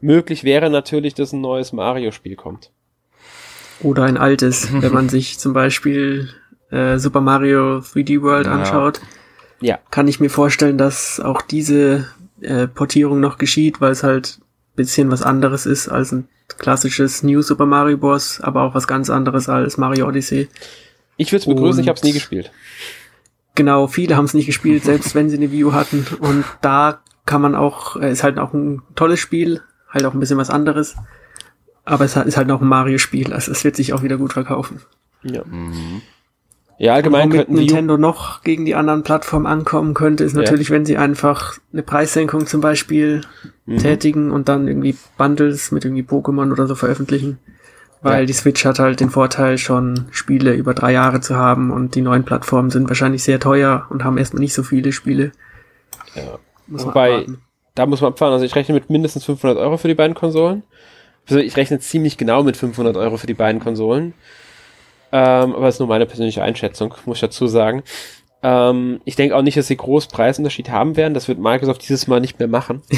Möglich 0.00 0.44
wäre 0.44 0.68
natürlich, 0.70 1.14
dass 1.14 1.32
ein 1.32 1.40
neues 1.40 1.72
Mario-Spiel 1.72 2.36
kommt. 2.36 2.70
Oder 3.80 4.04
ein 4.04 4.16
altes, 4.16 4.68
wenn 4.80 4.92
man 4.92 5.08
sich 5.08 5.38
zum 5.38 5.52
Beispiel 5.52 6.28
äh, 6.70 6.98
Super 6.98 7.20
Mario 7.20 7.78
3D 7.78 8.22
World 8.22 8.46
Ja. 8.46 8.52
anschaut, 8.52 9.00
Ja, 9.60 9.78
kann 9.90 10.08
ich 10.08 10.20
mir 10.20 10.30
vorstellen, 10.30 10.78
dass 10.78 11.20
auch 11.20 11.42
diese 11.42 12.06
äh, 12.40 12.66
Portierung 12.66 13.20
noch 13.20 13.38
geschieht, 13.38 13.80
weil 13.80 13.92
es 13.92 14.02
halt 14.02 14.38
bisschen 14.74 15.10
was 15.10 15.22
anderes 15.22 15.64
ist 15.66 15.88
als 15.88 16.12
ein 16.12 16.28
klassisches 16.58 17.22
New 17.22 17.42
Super 17.42 17.66
Mario 17.66 17.96
Bros., 17.96 18.40
aber 18.40 18.62
auch 18.62 18.74
was 18.74 18.86
ganz 18.86 19.10
anderes 19.10 19.48
als 19.48 19.78
Mario 19.78 20.06
Odyssey. 20.06 20.48
ich 21.16 21.32
würde 21.32 21.40
es 21.40 21.46
begrüßen, 21.46 21.82
ich 21.82 21.88
habe 21.88 21.96
es 21.96 22.04
nie 22.04 22.12
gespielt. 22.12 22.52
Genau, 23.54 23.86
viele 23.86 24.16
haben 24.16 24.26
es 24.26 24.34
nicht 24.34 24.46
gespielt, 24.46 24.84
selbst 24.90 25.14
wenn 25.14 25.30
sie 25.30 25.36
eine 25.36 25.50
View 25.50 25.72
hatten. 25.72 26.06
Und 26.20 26.44
da 26.60 27.00
kann 27.24 27.40
man 27.40 27.54
auch, 27.54 27.96
äh, 27.96 28.12
ist 28.12 28.22
halt 28.22 28.38
auch 28.38 28.52
ein 28.52 28.82
tolles 28.94 29.18
Spiel, 29.18 29.62
halt 29.90 30.04
auch 30.04 30.14
ein 30.14 30.20
bisschen 30.20 30.38
was 30.38 30.50
anderes. 30.50 30.94
Aber 31.86 32.04
es 32.04 32.14
ist 32.16 32.36
halt 32.36 32.48
noch 32.48 32.60
ein 32.60 32.68
Mario-Spiel, 32.68 33.32
also 33.32 33.50
es 33.52 33.64
wird 33.64 33.76
sich 33.76 33.92
auch 33.94 34.02
wieder 34.02 34.18
gut 34.18 34.32
verkaufen. 34.34 34.82
Ja, 35.22 35.42
Mhm. 35.44 36.02
ja 36.78 36.94
allgemein 36.94 37.24
Womit 37.30 37.36
könnten 37.36 37.54
die 37.54 37.60
Nintendo 37.66 37.96
noch 37.96 38.42
gegen 38.42 38.64
die 38.66 38.74
anderen 38.74 39.02
Plattformen 39.04 39.46
ankommen 39.46 39.94
könnte, 39.94 40.24
ist 40.24 40.34
Ja. 40.34 40.42
natürlich, 40.42 40.70
wenn 40.70 40.84
sie 40.84 40.96
einfach 40.98 41.54
eine 41.72 41.82
Preissenkung 41.82 42.46
zum 42.46 42.60
Beispiel 42.60 43.22
Mhm. 43.66 43.78
tätigen 43.78 44.30
und 44.30 44.48
dann 44.48 44.68
irgendwie 44.68 44.96
Bundles 45.16 45.70
mit 45.72 45.84
irgendwie 45.84 46.02
Pokémon 46.02 46.52
oder 46.52 46.66
so 46.66 46.74
veröffentlichen. 46.74 47.38
Weil 48.02 48.20
Ja. 48.20 48.26
die 48.26 48.32
Switch 48.34 48.64
hat 48.64 48.78
halt 48.78 49.00
den 49.00 49.10
Vorteil, 49.10 49.56
schon 49.56 50.06
Spiele 50.10 50.54
über 50.54 50.74
drei 50.74 50.92
Jahre 50.92 51.20
zu 51.20 51.36
haben 51.36 51.70
und 51.70 51.94
die 51.94 52.02
neuen 52.02 52.24
Plattformen 52.24 52.70
sind 52.70 52.88
wahrscheinlich 52.88 53.22
sehr 53.24 53.40
teuer 53.40 53.86
und 53.90 54.04
haben 54.04 54.18
erstmal 54.18 54.40
nicht 54.40 54.54
so 54.54 54.62
viele 54.62 54.92
Spiele. 54.92 55.32
Ja. 56.14 56.38
Muss 56.66 56.84
Wobei- 56.84 57.26
da 57.74 57.86
muss 57.86 58.00
man 58.00 58.10
abfahren. 58.12 58.32
Also 58.32 58.44
ich 58.44 58.54
rechne 58.54 58.74
mit 58.74 58.90
mindestens 58.90 59.24
500 59.24 59.58
Euro 59.58 59.76
für 59.76 59.88
die 59.88 59.94
beiden 59.94 60.14
Konsolen. 60.14 60.62
Also 61.28 61.40
ich 61.40 61.56
rechne 61.56 61.78
ziemlich 61.80 62.16
genau 62.16 62.42
mit 62.42 62.56
500 62.56 62.96
Euro 62.96 63.16
für 63.16 63.26
die 63.26 63.34
beiden 63.34 63.60
Konsolen. 63.60 64.14
Ähm, 65.12 65.54
aber 65.54 65.66
das 65.66 65.76
ist 65.76 65.78
nur 65.80 65.88
meine 65.88 66.06
persönliche 66.06 66.42
Einschätzung, 66.42 66.94
muss 67.04 67.18
ich 67.18 67.20
dazu 67.22 67.46
sagen. 67.46 67.82
Ähm, 68.42 69.00
ich 69.04 69.16
denke 69.16 69.34
auch 69.36 69.42
nicht, 69.42 69.56
dass 69.56 69.66
sie 69.66 69.76
groß 69.76 70.08
Preisunterschied 70.08 70.70
haben 70.70 70.96
werden. 70.96 71.14
Das 71.14 71.26
wird 71.28 71.38
Microsoft 71.38 71.82
dieses 71.82 72.06
Mal 72.06 72.20
nicht 72.20 72.38
mehr 72.38 72.48
machen. 72.48 72.82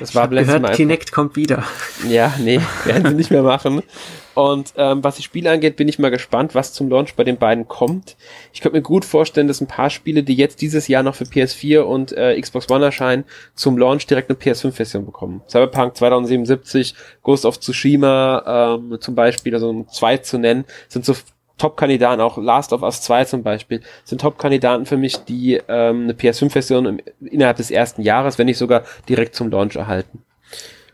Das 0.00 0.12
war 0.12 0.24
Ich 0.24 0.30
beim 0.30 0.34
letzten 0.34 0.46
gehört, 0.48 0.62
Mal 0.62 0.74
Kinect 0.74 1.12
kommt 1.12 1.36
wieder. 1.36 1.62
ja, 2.08 2.34
nee, 2.40 2.60
werden 2.84 3.10
sie 3.10 3.14
nicht 3.14 3.30
mehr 3.30 3.42
machen. 3.44 3.82
Und 4.34 4.72
ähm, 4.76 5.04
was 5.04 5.16
die 5.16 5.22
Spiele 5.22 5.50
angeht, 5.50 5.76
bin 5.76 5.88
ich 5.88 5.98
mal 5.98 6.10
gespannt, 6.10 6.54
was 6.54 6.72
zum 6.72 6.88
Launch 6.90 7.14
bei 7.14 7.22
den 7.24 7.36
beiden 7.36 7.68
kommt. 7.68 8.16
Ich 8.52 8.60
könnte 8.60 8.76
mir 8.76 8.82
gut 8.82 9.04
vorstellen, 9.04 9.46
dass 9.48 9.60
ein 9.60 9.66
paar 9.68 9.90
Spiele, 9.90 10.22
die 10.22 10.34
jetzt 10.34 10.60
dieses 10.60 10.88
Jahr 10.88 11.02
noch 11.02 11.14
für 11.14 11.24
PS4 11.24 11.80
und 11.80 12.12
äh, 12.12 12.40
Xbox 12.40 12.68
One 12.70 12.84
erscheinen, 12.84 13.24
zum 13.54 13.78
Launch 13.78 14.06
direkt 14.06 14.30
eine 14.30 14.38
PS5-Version 14.38 15.06
bekommen. 15.06 15.42
Cyberpunk 15.48 15.96
2077, 15.96 16.94
Ghost 17.22 17.44
of 17.46 17.60
Tsushima 17.60 18.74
ähm, 18.76 18.98
zum 19.00 19.14
Beispiel, 19.14 19.54
also 19.54 19.68
um 19.70 19.88
zwei 19.88 20.16
zu 20.16 20.38
nennen, 20.38 20.64
sind 20.88 21.04
so 21.04 21.14
Top-Kandidaten, 21.56 22.20
auch 22.20 22.36
Last 22.36 22.72
of 22.72 22.82
Us 22.82 23.00
2 23.02 23.26
zum 23.26 23.44
Beispiel, 23.44 23.80
sind 24.02 24.20
Top-Kandidaten 24.20 24.86
für 24.86 24.96
mich, 24.96 25.18
die 25.24 25.60
ähm, 25.68 26.02
eine 26.02 26.12
PS5-Version 26.14 26.86
im- 26.86 27.00
innerhalb 27.24 27.58
des 27.58 27.70
ersten 27.70 28.02
Jahres, 28.02 28.38
wenn 28.38 28.46
nicht 28.46 28.58
sogar 28.58 28.82
direkt 29.08 29.36
zum 29.36 29.50
Launch 29.50 29.76
erhalten. 29.76 30.24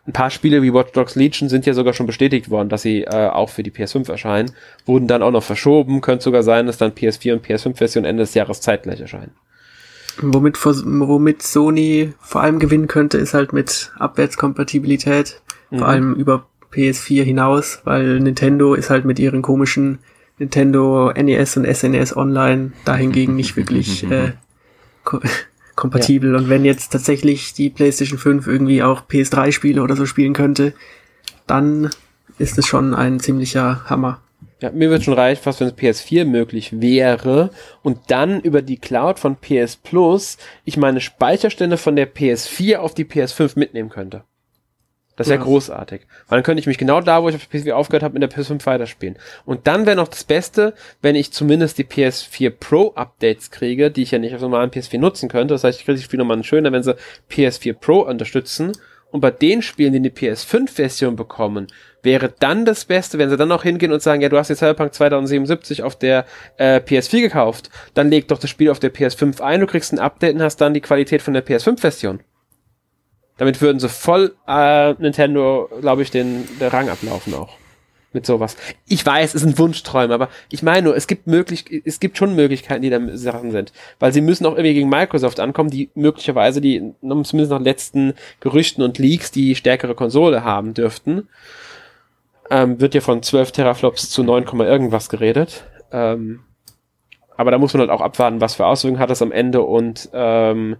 Ein 0.07 0.13
paar 0.13 0.31
Spiele 0.31 0.63
wie 0.63 0.73
Watch 0.73 0.93
Dogs 0.93 1.15
Legion 1.15 1.49
sind 1.49 1.67
ja 1.67 1.75
sogar 1.75 1.93
schon 1.93 2.07
bestätigt 2.07 2.51
worden, 2.51 2.69
dass 2.69 2.83
sie 2.83 3.03
äh, 3.03 3.29
auch 3.29 3.51
für 3.51 3.63
die 3.63 3.71
PS5 3.71 4.11
erscheinen, 4.11 4.53
wurden 4.87 5.07
dann 5.07 5.23
auch 5.23 5.31
noch 5.31 5.43
verschoben, 5.43 6.01
könnte 6.01 6.25
sogar 6.25 6.43
sein, 6.43 6.67
dass 6.67 6.79
dann 6.79 6.93
PS4 6.93 7.35
und 7.35 7.47
PS5-Version 7.47 8.05
Ende 8.05 8.23
des 8.23 8.35
Jahres 8.35 8.61
zeitgleich 8.61 9.01
erscheinen. 9.01 9.33
Womit, 10.23 10.59
womit 10.65 11.43
Sony 11.43 12.13
vor 12.21 12.43
allem 12.43 12.59
gewinnen 12.59 12.89
könnte, 12.89 13.19
ist 13.19 13.35
halt 13.35 13.53
mit 13.53 13.93
Abwärtskompatibilität, 13.99 15.41
Mhm. 15.71 15.79
vor 15.79 15.89
allem 15.89 16.15
über 16.15 16.47
PS4 16.73 17.23
hinaus, 17.23 17.81
weil 17.85 18.21
Nintendo 18.21 18.75
ist 18.75 18.91
halt 18.91 19.05
mit 19.05 19.19
ihren 19.19 19.43
komischen 19.43 19.99
Nintendo 20.39 21.13
NES 21.13 21.57
und 21.57 21.67
SNES 21.67 22.17
Online 22.17 22.73
dahingegen 22.85 23.37
nicht 23.37 23.57
wirklich 23.57 24.05
äh, 24.11 24.33
ko 25.81 25.89
kompatibel. 25.89 26.35
Und 26.37 26.49
wenn 26.49 26.65
jetzt 26.65 26.93
tatsächlich 26.93 27.55
die 27.55 27.71
PlayStation 27.71 28.19
5 28.19 28.47
irgendwie 28.47 28.83
auch 28.83 29.03
PS3-Spiele 29.03 29.83
oder 29.83 29.97
so 29.97 30.07
spielen 30.07 30.33
könnte, 30.33 30.75
dann 31.47 31.91
ist 32.39 32.59
es 32.59 32.67
schon 32.67 32.95
ein 32.95 33.19
ziemlicher 33.19 33.85
Hammer. 33.91 34.21
Ja, 34.61 34.71
mir 34.71 34.91
wird 34.91 35.05
schon 35.05 35.15
reichen, 35.15 35.43
fast 35.43 35.61
wenn 35.61 35.69
es 35.69 35.75
PS4 35.75 36.27
möglich 36.27 36.81
wäre 36.81 37.51
und 37.83 37.99
dann 38.09 38.41
über 38.41 38.61
die 38.61 38.77
Cloud 38.77 39.19
von 39.19 39.37
PS 39.37 39.77
Plus 39.77 40.37
ich 40.65 40.77
meine 40.77 41.01
Speicherstände 41.01 41.79
von 41.79 41.97
der 41.97 42.13
PS4 42.15 42.77
auf 42.77 42.95
die 42.95 43.07
PS5 43.07 43.59
mitnehmen 43.59 43.89
könnte. 43.89 44.23
Das 45.21 45.29
wäre 45.29 45.39
Ja. 45.41 45.45
großartig. 45.45 46.07
Weil 46.29 46.39
dann 46.39 46.43
könnte 46.45 46.61
ich 46.61 46.67
mich 46.67 46.79
genau 46.79 47.03
da, 47.03 47.23
wo 47.23 47.29
ich 47.29 47.35
auf 47.35 47.47
der 47.47 47.61
PS4 47.61 47.73
aufgehört 47.73 48.03
habe, 48.03 48.15
in 48.15 48.23
der 48.23 48.31
PS5 48.31 48.65
weiterspielen. 48.65 49.19
Und 49.45 49.67
dann 49.67 49.85
wäre 49.85 49.95
noch 49.97 50.09
das 50.09 50.25
Beste, 50.25 50.73
wenn 51.03 51.15
ich 51.15 51.31
zumindest 51.31 51.77
die 51.77 51.85
PS4 51.85 52.49
Pro 52.49 52.93
Updates 52.95 53.51
kriege, 53.51 53.91
die 53.91 54.03
ich 54.03 54.13
ja 54.13 54.19
nicht 54.19 54.35
auf 54.35 54.41
normalen 54.41 54.71
PS4 54.71 54.99
nutzen 54.99 55.29
könnte. 55.29 55.53
Das 55.53 55.63
heißt, 55.63 55.79
ich 55.79 55.85
kriege 55.85 55.97
das 55.97 56.05
Spiel 56.05 56.19
nochmal 56.19 56.43
schöner, 56.43 56.73
wenn 56.73 56.83
sie 56.83 56.97
PS4 57.31 57.75
Pro 57.75 58.01
unterstützen. 58.01 58.73
Und 59.11 59.21
bei 59.21 59.31
den 59.31 59.61
Spielen, 59.61 59.93
die 59.93 59.99
eine 59.99 60.09
PS5-Version 60.09 61.17
bekommen, 61.17 61.67
wäre 62.03 62.33
dann 62.39 62.65
das 62.65 62.87
Beste, 62.87 63.19
wenn 63.19 63.29
sie 63.29 63.37
dann 63.37 63.49
noch 63.49 63.65
hingehen 63.65 63.93
und 63.93 64.01
sagen, 64.01 64.23
ja, 64.23 64.31
du 64.31 64.39
hast 64.39 64.49
jetzt 64.49 64.61
Cyberpunk 64.61 64.95
2077 64.95 65.83
auf 65.83 65.97
der 65.97 66.25
äh, 66.57 66.77
PS4 66.77 67.21
gekauft, 67.21 67.69
dann 67.93 68.09
leg 68.09 68.27
doch 68.29 68.39
das 68.39 68.49
Spiel 68.49 68.71
auf 68.71 68.81
der 68.81 68.95
PS5 68.95 69.43
ein, 69.43 69.61
du 69.61 69.67
kriegst 69.67 69.93
ein 69.93 69.99
Update 69.99 70.37
und 70.37 70.43
hast 70.43 70.63
dann 70.63 70.73
die 70.73 70.81
Qualität 70.81 71.21
von 71.21 71.35
der 71.35 71.45
PS5-Version. 71.45 72.21
Damit 73.41 73.63
würden 73.63 73.81
sie 73.81 73.89
voll 73.89 74.35
äh, 74.47 74.93
Nintendo, 74.99 75.71
glaube 75.81 76.03
ich, 76.03 76.11
den, 76.11 76.47
den 76.61 76.69
Rang 76.69 76.91
ablaufen 76.91 77.33
auch. 77.33 77.49
Mit 78.13 78.27
sowas. 78.27 78.55
Ich 78.87 79.07
weiß, 79.07 79.35
es 79.35 79.41
sind 79.41 79.59
Wunschträume, 79.59 80.13
aber 80.13 80.29
ich 80.51 80.63
meine 80.63 80.83
nur, 80.83 80.95
es 80.97 81.07
gibt 81.07 81.27
möglich, 81.27 81.65
es 81.87 82.01
gibt 82.01 82.19
schon 82.19 82.37
Möglichkeiten, 82.37 82.83
die 82.83 82.91
da 82.91 83.01
Sachen 83.17 83.51
sind. 83.51 83.73
Weil 83.99 84.13
sie 84.13 84.21
müssen 84.21 84.45
auch 84.45 84.57
irgendwie 84.57 84.75
gegen 84.75 84.91
Microsoft 84.91 85.41
ankommen, 85.41 85.71
die 85.71 85.89
möglicherweise 85.95 86.61
die, 86.61 86.93
zumindest 87.01 87.51
nach 87.51 87.61
letzten 87.61 88.13
Gerüchten 88.41 88.85
und 88.85 88.99
Leaks, 88.99 89.31
die 89.31 89.55
stärkere 89.55 89.95
Konsole 89.95 90.45
haben 90.45 90.75
dürften. 90.75 91.27
Ähm, 92.51 92.79
wird 92.79 92.95
ja 92.95 93.01
von 93.01 93.23
12 93.23 93.53
Teraflops 93.53 94.11
zu 94.11 94.23
9, 94.23 94.45
irgendwas 94.61 95.09
geredet. 95.09 95.65
Ähm, 95.93 96.41
aber 97.39 97.53
da 97.53 97.57
muss 97.57 97.73
man 97.73 97.81
halt 97.81 97.91
auch 97.91 98.03
abwarten, 98.03 98.43
was 98.43 98.57
für 98.57 98.67
Auswirkungen 98.67 99.01
hat 99.01 99.09
das 99.09 99.23
am 99.23 99.33
Ende 99.33 99.63
und 99.63 100.11
ähm, 100.13 100.77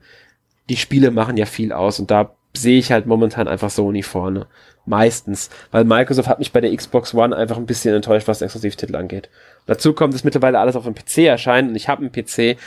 die 0.69 0.77
Spiele 0.77 1.11
machen 1.11 1.39
ja 1.39 1.47
viel 1.47 1.73
aus 1.73 1.99
und 1.99 2.11
da 2.11 2.35
sehe 2.55 2.79
ich 2.79 2.93
halt 2.93 3.07
momentan 3.07 3.49
einfach 3.49 3.71
Sony 3.71 4.03
vorne. 4.03 4.47
Meistens. 4.87 5.51
Weil 5.71 5.85
Microsoft 5.85 6.29
hat 6.29 6.39
mich 6.39 6.53
bei 6.53 6.61
der 6.61 6.75
Xbox 6.75 7.15
One 7.15 7.37
einfach 7.37 7.57
ein 7.57 7.67
bisschen 7.67 7.95
enttäuscht, 7.95 8.29
was 8.29 8.43
Exklusivtitel 8.43 8.97
angeht. 8.97 9.29
Dazu 9.67 9.93
kommt, 9.93 10.15
dass 10.15 10.25
mittlerweile 10.25 10.59
alles 10.59 10.75
auf 10.75 10.85
dem 10.85 10.95
PC 10.95 11.19
erscheint 11.19 11.69
und 11.69 11.77
ich 11.77 11.89
habe 11.89 12.03
einen 12.03 12.13
PC 12.13 12.59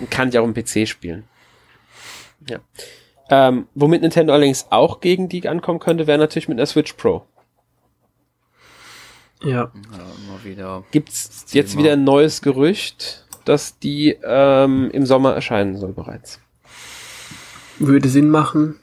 und 0.00 0.10
kann 0.10 0.28
ich 0.28 0.38
auch 0.38 0.44
im 0.44 0.54
PC 0.54 0.86
spielen. 0.86 1.24
Ja. 2.48 2.60
Ähm, 3.30 3.66
womit 3.74 4.02
Nintendo 4.02 4.32
allerdings 4.34 4.66
auch 4.70 5.00
gegen 5.00 5.28
die 5.28 5.48
ankommen 5.48 5.80
könnte, 5.80 6.06
wäre 6.06 6.18
natürlich 6.18 6.48
mit 6.48 6.58
einer 6.58 6.66
Switch 6.66 6.92
Pro. 6.92 7.26
Ja. 9.42 9.50
Ja, 9.50 9.70
immer 9.72 10.44
wieder. 10.44 10.84
Gibt's 10.90 11.46
jetzt 11.52 11.72
Thema. 11.72 11.82
wieder 11.82 11.92
ein 11.94 12.04
neues 12.04 12.42
Gerücht, 12.42 13.26
dass 13.44 13.78
die 13.78 14.16
ähm, 14.22 14.90
im 14.92 15.06
Sommer 15.06 15.34
erscheinen 15.34 15.76
soll 15.76 15.92
bereits? 15.92 16.40
Würde 17.78 18.08
Sinn 18.08 18.30
machen. 18.30 18.78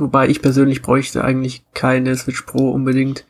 Wobei 0.00 0.28
ich 0.28 0.42
persönlich 0.42 0.82
bräuchte 0.82 1.22
eigentlich 1.24 1.62
keine 1.74 2.16
Switch 2.16 2.42
Pro 2.42 2.70
unbedingt. 2.70 3.26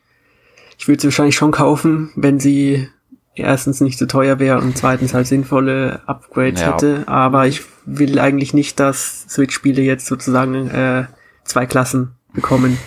Ich 0.78 0.88
würde 0.88 1.00
sie 1.02 1.08
wahrscheinlich 1.08 1.34
schon 1.36 1.50
kaufen, 1.50 2.10
wenn 2.16 2.40
sie 2.40 2.88
erstens 3.34 3.80
nicht 3.80 3.98
so 3.98 4.06
teuer 4.06 4.38
wäre 4.38 4.58
und 4.60 4.76
zweitens 4.76 5.14
halt 5.14 5.26
sinnvolle 5.26 6.00
Upgrades 6.06 6.60
Ja. 6.60 6.72
hätte. 6.72 7.04
Aber 7.06 7.46
ich 7.46 7.62
will 7.86 8.18
eigentlich 8.18 8.54
nicht, 8.54 8.78
dass 8.80 9.26
Switch-Spiele 9.28 9.82
jetzt 9.82 10.06
sozusagen 10.06 10.68
äh, 10.70 11.04
zwei 11.44 11.66
Klassen 11.66 12.12
bekommen. 12.34 12.78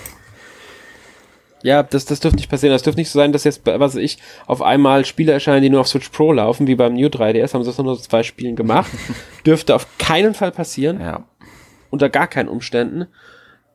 Ja, 1.62 1.82
das, 1.82 2.06
das 2.06 2.20
dürfte 2.20 2.38
nicht 2.38 2.50
passieren. 2.50 2.74
Das 2.74 2.84
dürfte 2.84 3.00
nicht 3.00 3.10
so 3.10 3.20
sein, 3.20 3.32
dass 3.32 3.46
jetzt, 3.46 3.62
was 3.66 3.96
ich, 3.96 4.18
auf 4.48 4.62
einmal 4.62 5.06
Spiele 5.06 5.32
erscheinen, 5.32 5.62
die 5.62 5.70
nur 5.70 5.80
auf 5.82 5.88
Switch 5.88 6.10
Pro 6.10 6.34
laufen, 6.34 6.68
wie 6.68 6.76
beim 6.76 6.94
New 6.94 7.08
3DS, 7.08 7.54
haben 7.54 7.64
sie 7.64 7.70
das 7.70 7.78
nur 7.78 7.96
so 7.96 8.02
zwei 8.02 8.24
Spielen 8.24 8.56
gemacht. 8.58 8.92
dürfte 9.46 9.74
auf 9.76 9.88
keinen 9.98 10.34
Fall 10.34 10.52
passieren, 10.52 11.00
Ja. 11.00 11.24
unter 11.90 12.10
gar 12.10 12.28
keinen 12.28 12.50
Umständen. 12.50 13.08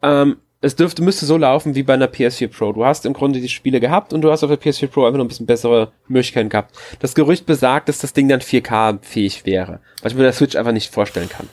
Ähm, 0.03 0.37
es 0.61 0.75
dürfte, 0.75 1.03
müsste 1.03 1.25
so 1.25 1.37
laufen 1.37 1.75
wie 1.77 1.85
bei 1.85 1.95
einer 1.95 2.09
PS4 2.09 2.49
Pro. 2.49 2.73
Du 2.73 2.85
hast 2.85 3.07
im 3.07 3.13
Grunde 3.13 3.41
die 3.41 3.49
Spiele 3.49 3.79
gehabt 3.79 4.13
und 4.13 4.23
du 4.23 4.31
hast 4.33 4.43
auf 4.43 4.51
der 4.51 4.61
PS4 4.61 4.89
Pro 4.89 5.05
einfach 5.05 5.19
noch 5.19 5.25
ein 5.25 5.29
bisschen 5.29 5.47
bessere 5.47 5.93
Möglichkeiten 6.09 6.49
gehabt. 6.49 6.77
Das 6.99 7.15
Gerücht 7.15 7.47
besagt, 7.47 7.89
dass 7.89 7.99
das 7.99 8.13
Ding 8.13 8.29
dann 8.29 8.41
4K-fähig 8.41 9.47
wäre, 9.47 9.79
was 10.03 10.13
ich 10.13 10.19
mir 10.19 10.25
der 10.25 10.33
Switch 10.33 10.57
einfach 10.57 10.73
nicht 10.73 10.93
vorstellen 10.93 11.29
kann. 11.29 11.49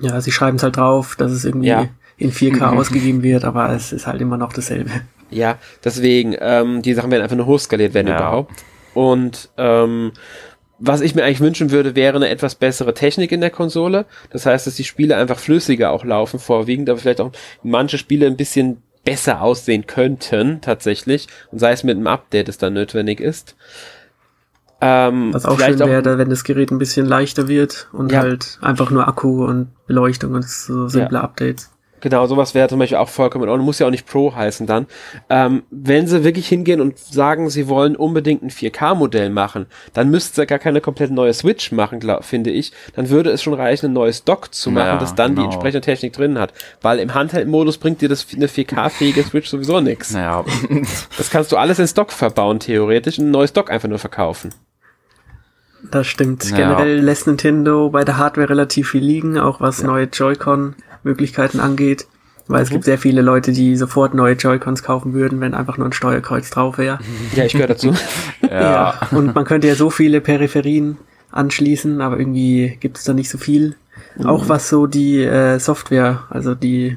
Ja, 0.00 0.20
sie 0.20 0.32
schreiben 0.32 0.56
es 0.56 0.62
halt 0.62 0.76
drauf, 0.76 1.16
dass 1.16 1.32
es 1.32 1.44
irgendwie 1.44 1.68
Ja. 1.68 1.88
in 2.18 2.30
4K 2.32 2.76
ausgegeben 2.76 3.22
wird, 3.22 3.44
aber 3.44 3.70
es 3.70 3.92
ist 3.92 4.06
halt 4.06 4.20
immer 4.20 4.36
noch 4.36 4.52
dasselbe. 4.52 4.90
Ja, 5.30 5.56
deswegen, 5.82 6.36
ähm, 6.40 6.82
die 6.82 6.92
Sachen 6.92 7.10
werden 7.10 7.22
einfach 7.22 7.36
nur 7.36 7.46
hochskaliert 7.46 7.94
werden 7.94 8.08
Ja. 8.08 8.16
überhaupt. 8.16 8.52
Und 8.94 9.48
ähm, 9.56 10.12
was 10.84 11.00
ich 11.00 11.14
mir 11.14 11.24
eigentlich 11.24 11.40
wünschen 11.40 11.70
würde, 11.70 11.94
wäre 11.94 12.16
eine 12.16 12.28
etwas 12.28 12.56
bessere 12.56 12.92
Technik 12.92 13.30
in 13.30 13.40
der 13.40 13.50
Konsole. 13.50 14.04
Das 14.30 14.46
heißt, 14.46 14.66
dass 14.66 14.74
die 14.74 14.84
Spiele 14.84 15.16
einfach 15.16 15.38
flüssiger 15.38 15.92
auch 15.92 16.04
laufen, 16.04 16.40
vorwiegend, 16.40 16.90
aber 16.90 16.98
vielleicht 16.98 17.20
auch 17.20 17.30
manche 17.62 17.98
Spiele 17.98 18.26
ein 18.26 18.36
bisschen 18.36 18.82
besser 19.04 19.42
aussehen 19.42 19.86
könnten, 19.86 20.60
tatsächlich. 20.60 21.28
Und 21.52 21.60
sei 21.60 21.72
es 21.72 21.84
mit 21.84 21.96
einem 21.96 22.08
Update, 22.08 22.48
das 22.48 22.58
dann 22.58 22.74
notwendig 22.74 23.20
ist. 23.20 23.54
Ähm, 24.80 25.32
Was 25.32 25.46
auch 25.46 25.60
schön 25.60 25.78
wäre, 25.78 26.18
wenn 26.18 26.30
das 26.30 26.42
Gerät 26.42 26.72
ein 26.72 26.78
bisschen 26.78 27.06
leichter 27.06 27.46
wird 27.46 27.88
und 27.92 28.10
Ja. 28.10 28.20
halt 28.20 28.58
einfach 28.60 28.90
nur 28.90 29.06
Akku 29.06 29.44
und 29.44 29.68
Beleuchtung 29.86 30.34
und 30.34 30.44
so 30.44 30.88
simple 30.88 31.20
Updates. 31.20 31.71
Genau, 32.02 32.26
sowas 32.26 32.54
wäre 32.54 32.68
zum 32.68 32.80
Beispiel 32.80 32.98
auch 32.98 33.08
vollkommen 33.08 33.44
in 33.44 33.50
Ordnung. 33.50 33.64
Muss 33.64 33.78
ja 33.78 33.86
auch 33.86 33.90
nicht 33.90 34.06
Pro 34.06 34.34
heißen 34.34 34.66
dann. 34.66 34.86
Ähm, 35.30 35.62
wenn 35.70 36.08
sie 36.08 36.24
wirklich 36.24 36.48
hingehen 36.48 36.80
und 36.80 36.98
sagen, 36.98 37.48
sie 37.48 37.68
wollen 37.68 37.94
unbedingt 37.96 38.42
ein 38.42 38.50
4K-Modell 38.50 39.30
machen, 39.30 39.66
dann 39.94 40.10
müssten 40.10 40.34
sie 40.34 40.46
gar 40.46 40.58
keine 40.58 40.80
komplett 40.80 41.12
neue 41.12 41.32
Switch 41.32 41.70
machen, 41.70 42.00
glaub, 42.00 42.24
finde 42.24 42.50
ich. 42.50 42.72
Dann 42.96 43.08
würde 43.08 43.30
es 43.30 43.40
schon 43.40 43.54
reichen, 43.54 43.86
ein 43.86 43.92
neues 43.92 44.24
Dock 44.24 44.52
zu 44.52 44.70
machen, 44.72 44.86
Ja, 44.86 44.96
das 44.98 45.14
dann 45.14 45.30
die 45.30 45.36
genau. 45.36 45.46
entsprechende 45.46 45.80
Technik 45.80 46.12
drin 46.12 46.38
hat. 46.38 46.52
Weil 46.82 46.98
im 46.98 47.14
Handheld-Modus 47.14 47.78
bringt 47.78 48.00
dir 48.00 48.08
das 48.08 48.26
eine 48.34 48.48
4K-fähige 48.48 49.22
Switch 49.22 49.48
sowieso 49.48 49.80
nichts. 49.80 50.12
Naja. 50.12 50.44
Das 51.16 51.30
kannst 51.30 51.52
du 51.52 51.56
alles 51.56 51.78
ins 51.78 51.94
Dock 51.94 52.10
verbauen, 52.10 52.58
theoretisch, 52.58 53.18
und 53.18 53.26
ein 53.28 53.30
neues 53.30 53.52
Dock 53.52 53.70
einfach 53.70 53.88
nur 53.88 53.98
verkaufen. 53.98 54.52
Das 55.90 56.06
stimmt. 56.06 56.48
Ja. 56.50 56.56
Generell 56.56 57.00
lässt 57.00 57.26
Nintendo 57.26 57.90
bei 57.90 58.04
der 58.04 58.16
Hardware 58.16 58.48
relativ 58.48 58.90
viel 58.90 59.02
liegen, 59.02 59.38
auch 59.38 59.60
was 59.60 59.82
neue 59.82 60.10
Joy-Con-Möglichkeiten 61.04 61.60
angeht. 61.60 62.06
Weil 62.48 62.62
es 62.62 62.70
Mhm. 62.70 62.74
gibt 62.74 62.84
sehr 62.84 62.98
viele 62.98 63.22
Leute, 63.22 63.52
die 63.52 63.76
sofort 63.76 64.14
neue 64.14 64.34
Joy-Cons 64.34 64.82
kaufen 64.82 65.12
würden, 65.12 65.40
wenn 65.40 65.54
einfach 65.54 65.78
nur 65.78 65.86
ein 65.86 65.92
Steuerkreuz 65.92 66.50
drauf 66.50 66.76
wäre. 66.76 66.98
Ja, 67.36 67.44
ich 67.44 67.52
gehöre 67.52 67.68
dazu. 67.68 67.94
ja. 68.50 68.94
Und 69.12 69.34
man 69.34 69.44
könnte 69.44 69.68
ja 69.68 69.74
so 69.76 69.90
viele 69.90 70.20
Peripherien 70.20 70.98
anschließen, 71.30 72.00
aber 72.00 72.18
irgendwie 72.18 72.76
gibt 72.80 72.98
es 72.98 73.04
da 73.04 73.14
nicht 73.14 73.30
so 73.30 73.38
viel. 73.38 73.76
Mhm. 74.16 74.26
Auch 74.26 74.48
was 74.48 74.68
so 74.68 74.86
die 74.86 75.22
äh, 75.22 75.58
Software, 75.60 76.24
also 76.30 76.54
die 76.54 76.96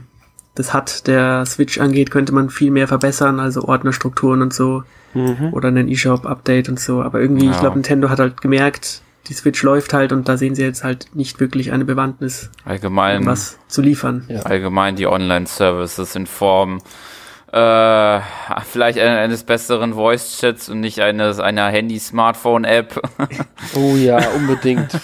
das 0.56 0.74
HUD 0.74 1.06
der 1.08 1.46
Switch 1.46 1.80
angeht, 1.80 2.12
könnte 2.12 2.34
man 2.34 2.50
viel 2.50 2.72
mehr 2.72 2.88
verbessern, 2.88 3.40
also 3.40 3.64
Ordnerstrukturen 3.66 4.42
und 4.42 4.54
so. 4.54 4.84
Mhm. 5.14 5.50
Oder 5.54 5.68
einen 5.68 5.88
eShop-Update 5.90 6.70
und 6.70 6.80
so. 6.80 7.02
Aber 7.04 7.22
irgendwie, 7.22 7.46
ich 7.46 7.54
Ja. 7.54 7.60
glaube, 7.60 7.76
Nintendo 7.76 8.10
hat 8.10 8.20
halt 8.20 8.42
gemerkt, 8.42 9.02
die 9.28 9.34
Switch 9.34 9.62
läuft 9.64 9.94
halt 9.94 10.12
und 10.12 10.28
da 10.30 10.38
sehen 10.38 10.56
sie 10.56 10.64
jetzt 10.64 10.84
halt 10.84 11.08
nicht 11.16 11.40
wirklich 11.40 11.72
eine 11.72 11.86
Bewandtnis, 11.86 12.50
Allgemein, 12.64 13.26
was 13.26 13.58
zu 13.68 13.82
liefern. 13.82 14.26
Ja. 14.28 14.42
allgemein 14.42 14.96
die 14.96 15.08
Online-Services 15.08 16.16
in 16.16 16.26
Form 16.28 16.80
äh, 17.52 18.20
vielleicht 18.70 19.00
ein- 19.00 19.16
eines 19.18 19.44
besseren 19.44 19.94
Voice-Chats 19.94 20.68
und 20.70 20.82
nicht 20.82 21.00
eines 21.00 21.40
einer 21.40 21.68
Handy-Smartphone-App. 21.70 23.02
Oh 23.76 23.96
ja, 23.96 24.20
unbedingt. 24.36 24.90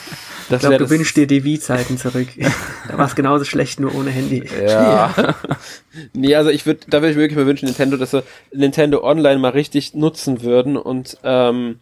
Das 0.49 0.64
Ich 0.64 0.68
glaube, 0.68 0.84
du 0.84 0.89
wünschst 0.89 1.15
dir 1.15 1.27
die 1.27 1.45
Wii-Zeiten 1.45 1.98
zurück. 1.98 2.27
da 2.89 2.98
war 2.98 3.06
es 3.06 3.15
genauso 3.15 3.45
schlecht, 3.45 3.80
nur 3.80 3.95
ohne 3.95 4.10
Handy. 4.10 4.43
ja. 4.68 5.14
Nee, 6.11 6.35
also 6.35 6.49
ich 6.49 6.65
würde, 6.65 6.81
da 6.89 6.98
würde 7.02 7.11
ich 7.11 7.15
mir 7.15 7.22
wirklich 7.22 7.38
mal 7.38 7.45
wünschen, 7.45 7.68
Nintendo, 7.68 7.95
dass 7.95 8.11
sie 8.11 8.22
Nintendo 8.52 9.02
Online 9.02 9.39
mal 9.39 9.52
richtig 9.52 9.93
nutzen 9.93 10.41
würden 10.41 10.76
und 10.76 11.18
ähm, 11.23 11.80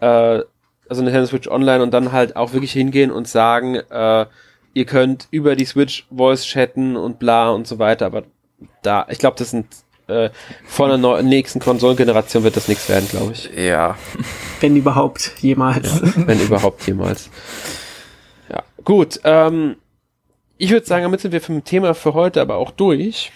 äh, 0.00 0.40
also 0.88 1.02
Nintendo 1.02 1.26
Switch 1.26 1.48
Online 1.48 1.82
und 1.82 1.92
dann 1.92 2.12
halt 2.12 2.36
auch 2.36 2.52
wirklich 2.52 2.72
hingehen 2.72 3.10
und 3.10 3.28
sagen, 3.28 3.76
äh, 3.76 4.26
ihr 4.74 4.84
könnt 4.84 5.28
über 5.30 5.56
die 5.56 5.64
Switch 5.64 6.06
Voice 6.14 6.44
chatten 6.44 6.96
und 6.96 7.18
bla 7.18 7.50
und 7.50 7.66
so 7.66 7.78
weiter, 7.78 8.06
aber 8.06 8.24
da, 8.82 9.06
ich 9.10 9.18
glaube, 9.18 9.36
das 9.38 9.50
sind 9.50 9.66
äh, 10.08 10.30
vor 10.64 10.86
einer 10.86 10.98
neu- 10.98 11.22
nächsten 11.22 11.58
Konsolengeneration 11.60 12.44
wird 12.44 12.56
das 12.56 12.68
nichts 12.68 12.88
werden, 12.88 13.08
glaube 13.08 13.32
ich. 13.32 13.50
ja. 13.56 13.96
Wenn 14.60 14.76
überhaupt, 14.76 15.32
jemals. 15.40 16.00
Wenn 16.26 16.40
überhaupt 16.40 16.86
jemals. 16.86 17.28
Ja, 18.48 18.62
gut. 18.84 19.20
Ähm, 19.24 19.76
ich 20.56 20.70
würde 20.70 20.86
sagen, 20.86 21.02
damit 21.02 21.20
sind 21.20 21.32
wir 21.32 21.40
vom 21.42 21.64
Thema 21.64 21.94
für 21.94 22.14
heute 22.14 22.40
aber 22.40 22.54
auch 22.56 22.70
durch, 22.70 23.32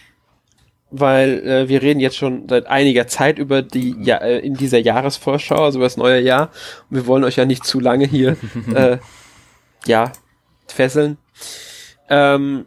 weil 0.90 1.46
äh, 1.46 1.68
wir 1.68 1.82
reden 1.82 2.00
jetzt 2.00 2.16
schon 2.16 2.48
seit 2.48 2.66
einiger 2.66 3.06
Zeit 3.06 3.38
über 3.38 3.62
die 3.62 3.94
ja, 4.00 4.16
äh, 4.16 4.38
in 4.38 4.54
dieser 4.54 4.78
Jahresvorschau, 4.78 5.64
also 5.64 5.78
über 5.78 5.86
das 5.86 5.96
neue 5.96 6.20
Jahr. 6.20 6.50
Und 6.90 6.96
wir 6.96 7.06
wollen 7.06 7.24
euch 7.24 7.36
ja 7.36 7.44
nicht 7.44 7.64
zu 7.64 7.80
lange 7.80 8.06
hier 8.06 8.36
äh, 8.74 8.98
ja 9.86 10.12
fesseln. 10.66 11.18
Ähm, 12.08 12.66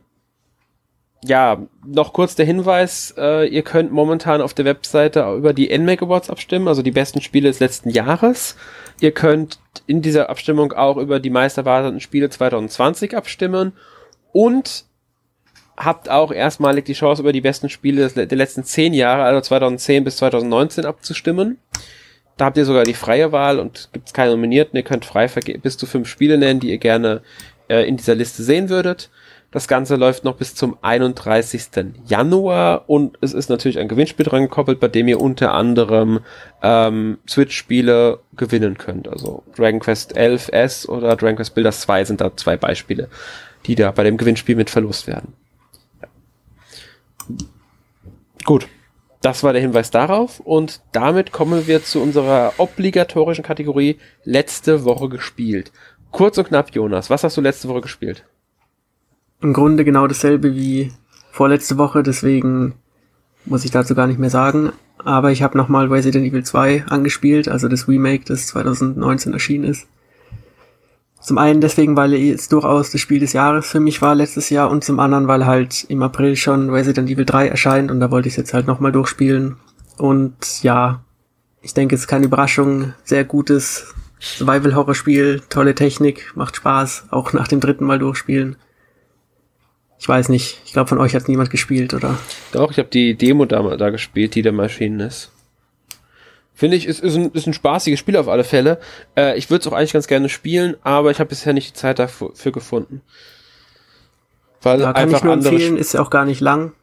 ja, 1.26 1.66
noch 1.86 2.12
kurz 2.12 2.36
der 2.36 2.46
Hinweis, 2.46 3.14
äh, 3.18 3.48
ihr 3.48 3.62
könnt 3.62 3.92
momentan 3.92 4.42
auf 4.42 4.54
der 4.54 4.66
Webseite 4.66 5.26
auch 5.26 5.36
über 5.36 5.54
die 5.54 5.76
NMAC 5.78 6.02
Awards 6.02 6.30
abstimmen, 6.30 6.68
also 6.68 6.82
die 6.82 6.92
besten 6.92 7.22
Spiele 7.22 7.48
des 7.48 7.60
letzten 7.60 7.90
Jahres. 7.90 8.58
Ihr 9.00 9.12
könnt 9.12 9.60
in 9.88 10.02
dieser 10.02 10.30
Abstimmung 10.30 10.74
auch 10.74 10.98
über 10.98 11.20
die 11.20 11.30
meist 11.30 11.58
erwarteten 11.58 12.02
Spiele 12.02 12.30
2020 12.30 13.16
abstimmen 13.16 13.74
und 14.34 14.86
habt 15.78 16.10
auch 16.10 16.32
erstmalig 16.32 16.86
die 16.86 16.94
Chance, 16.94 17.22
über 17.22 17.34
die 17.34 17.42
besten 17.42 17.70
Spiele 17.70 18.08
der 18.10 18.38
letzten 18.38 18.64
zehn 18.64 18.94
Jahre, 18.94 19.24
also 19.24 19.42
2010 19.42 20.04
bis 20.04 20.18
2019 20.18 20.86
abzustimmen. 20.86 21.58
Da 22.38 22.46
habt 22.46 22.58
ihr 22.58 22.66
sogar 22.66 22.84
die 22.84 22.94
freie 22.94 23.32
Wahl 23.32 23.60
und 23.60 23.90
gibt 23.94 24.08
es 24.08 24.14
keine 24.14 24.32
Nominierten. 24.32 24.76
Ihr 24.78 24.84
könnt 24.84 25.06
frei 25.06 25.28
bis 25.28 25.78
zu 25.78 25.86
fünf 25.86 26.08
Spiele 26.08 26.38
nennen, 26.38 26.60
die 26.60 26.72
ihr 26.72 26.80
gerne 26.80 27.22
äh, 27.70 27.88
in 27.88 27.98
dieser 27.98 28.16
Liste 28.16 28.44
sehen 28.44 28.70
würdet. 28.70 29.10
Das 29.52 29.68
Ganze 29.68 29.98
läuft 29.98 30.24
noch 30.24 30.38
bis 30.38 30.56
zum 30.56 30.78
31. 30.82 31.94
Januar 32.08 32.90
und 32.90 33.20
es 33.22 33.36
ist 33.36 33.50
natürlich 33.50 33.78
ein 33.78 33.88
Gewinnspiel 33.88 34.26
dran 34.26 34.42
gekoppelt, 34.42 34.80
bei 34.80 34.88
dem 34.88 35.08
ihr 35.08 35.22
unter 35.22 35.54
anderem 35.54 36.22
ähm, 36.64 37.20
Switch-Spiele 37.30 38.20
gewinnen 38.36 38.80
könnt. 38.80 39.08
Also 39.08 39.44
Dragon 39.56 39.80
Quest 39.80 40.18
11 40.18 40.50
S 40.52 40.90
oder 40.90 41.16
Dragon 41.16 41.36
Quest 41.36 41.54
Builders 41.54 41.82
2 41.82 42.06
sind 42.06 42.22
da 42.22 42.36
zwei 42.36 42.58
Beispiele, 42.58 43.10
die 43.68 43.76
da 43.76 43.92
bei 43.92 44.04
dem 44.04 44.18
Gewinnspiel 44.18 44.56
mit 44.56 44.72
verlost 44.72 45.06
werden. 45.06 45.34
Gut, 48.44 48.68
das 49.22 49.44
war 49.44 49.54
der 49.54 49.62
Hinweis 49.62 49.90
darauf 49.90 50.40
und 50.42 50.82
damit 50.92 51.32
kommen 51.32 51.66
wir 51.68 51.84
zu 51.84 52.02
unserer 52.02 52.54
obligatorischen 52.58 53.44
Kategorie 53.44 53.98
letzte 54.26 54.84
Woche 54.84 55.08
gespielt. 55.10 55.72
Kurz 56.12 56.38
und 56.38 56.50
knapp, 56.50 56.76
Jonas, 56.76 57.10
was 57.10 57.24
hast 57.24 57.38
du 57.38 57.42
letzte 57.42 57.70
Woche 57.70 57.82
gespielt? 57.82 58.26
Im 59.42 59.54
Grunde 59.54 59.86
genau 59.86 60.08
dasselbe 60.08 60.56
wie 60.56 60.92
vorletzte 61.32 61.78
Woche, 61.78 62.04
deswegen 62.04 62.76
muss 63.46 63.66
ich 63.66 63.72
dazu 63.72 63.96
gar 63.96 64.08
nicht 64.08 64.20
mehr 64.20 64.30
sagen. 64.30 64.74
Aber 65.00 65.32
ich 65.32 65.42
habe 65.42 65.58
nochmal 65.58 65.88
Resident 65.88 66.26
Evil 66.26 66.44
2 66.44 66.86
angespielt, 66.88 67.50
also 67.50 67.68
das 67.68 67.88
Remake, 67.88 68.24
das 68.26 68.48
2019 68.48 69.34
erschienen 69.34 69.66
ist. 69.66 69.88
Zum 71.24 71.38
einen 71.38 71.62
deswegen, 71.62 71.96
weil 71.96 72.14
es 72.14 72.50
durchaus 72.50 72.92
das 72.92 73.00
Spiel 73.00 73.22
des 73.22 73.32
Jahres 73.32 73.68
für 73.68 73.80
mich 73.80 74.02
war 74.02 74.14
letztes 74.14 74.50
Jahr 74.50 74.70
und 74.70 74.84
zum 74.84 75.00
anderen, 75.00 75.28
weil 75.28 75.46
halt 75.46 75.86
im 75.88 76.04
April 76.04 76.36
schon 76.36 76.70
Resident 76.70 77.10
Evil 77.10 77.24
3 77.26 77.48
erscheint 77.48 77.92
und 77.92 78.02
da 78.02 78.12
wollte 78.12 78.28
ich 78.28 78.34
es 78.34 78.38
jetzt 78.38 78.54
halt 78.54 78.68
nochmal 78.68 78.92
durchspielen. 78.92 79.56
Und 79.98 80.64
ja, 80.64 81.04
ich 81.62 81.74
denke, 81.74 81.96
es 81.96 82.02
ist 82.02 82.08
keine 82.08 82.26
Überraschung, 82.26 82.94
sehr 83.06 83.24
gutes 83.24 83.94
Survival-Horror-Spiel, 84.20 85.42
tolle 85.50 85.76
Technik, 85.76 86.34
macht 86.36 86.58
Spaß, 86.58 87.06
auch 87.12 87.32
nach 87.32 87.48
dem 87.48 87.62
dritten 87.62 87.86
Mal 87.86 88.00
durchspielen. 88.00 88.58
Ich 90.00 90.10
weiß 90.10 90.28
nicht, 90.28 90.60
ich 90.66 90.74
glaube 90.74 90.90
von 90.90 91.00
euch 91.00 91.16
hat 91.16 91.30
niemand 91.30 91.50
gespielt, 91.50 91.94
oder? 91.94 92.18
Doch, 92.52 92.72
ich 92.72 92.80
habe 92.80 92.90
die 92.90 93.16
Demo 93.16 93.46
da, 93.46 93.78
da 93.78 93.90
gespielt, 93.90 94.36
die 94.36 94.42
da 94.42 94.52
mal 94.52 94.64
erschienen 94.64 95.00
ist. 95.00 95.32
Finde 96.54 96.78
ich, 96.78 96.86
ist, 96.86 97.00
ist, 97.00 97.16
ein, 97.16 97.32
ist 97.32 97.48
ein 97.48 97.54
spaßiges 97.54 98.00
Spiel 98.00 98.16
auf 98.16 98.28
alle 98.28 98.44
Fälle. 98.44 98.80
Äh, 99.18 99.38
ich 99.38 99.50
würde 99.50 99.62
es 99.62 99.68
auch 99.68 99.76
eigentlich 99.76 99.94
ganz 99.94 100.08
gerne 100.08 100.30
spielen, 100.30 100.76
aber 100.84 101.10
ich 101.10 101.20
habe 101.20 101.30
bisher 101.30 101.54
nicht 101.54 101.72
die 101.72 101.74
Zeit 101.74 102.00
dafür 102.00 102.52
gefunden. 102.52 103.02
Weil 104.62 104.82
ja, 104.82 104.94
kann 104.94 105.04
einfach 105.04 105.18
ich 105.20 105.24
nur 105.24 105.34
empfehlen, 105.34 105.78
ist 105.78 105.94
ja 105.94 106.02
auch 106.02 106.10
gar 106.10 106.26
nicht 106.26 106.42
lang. 106.42 106.74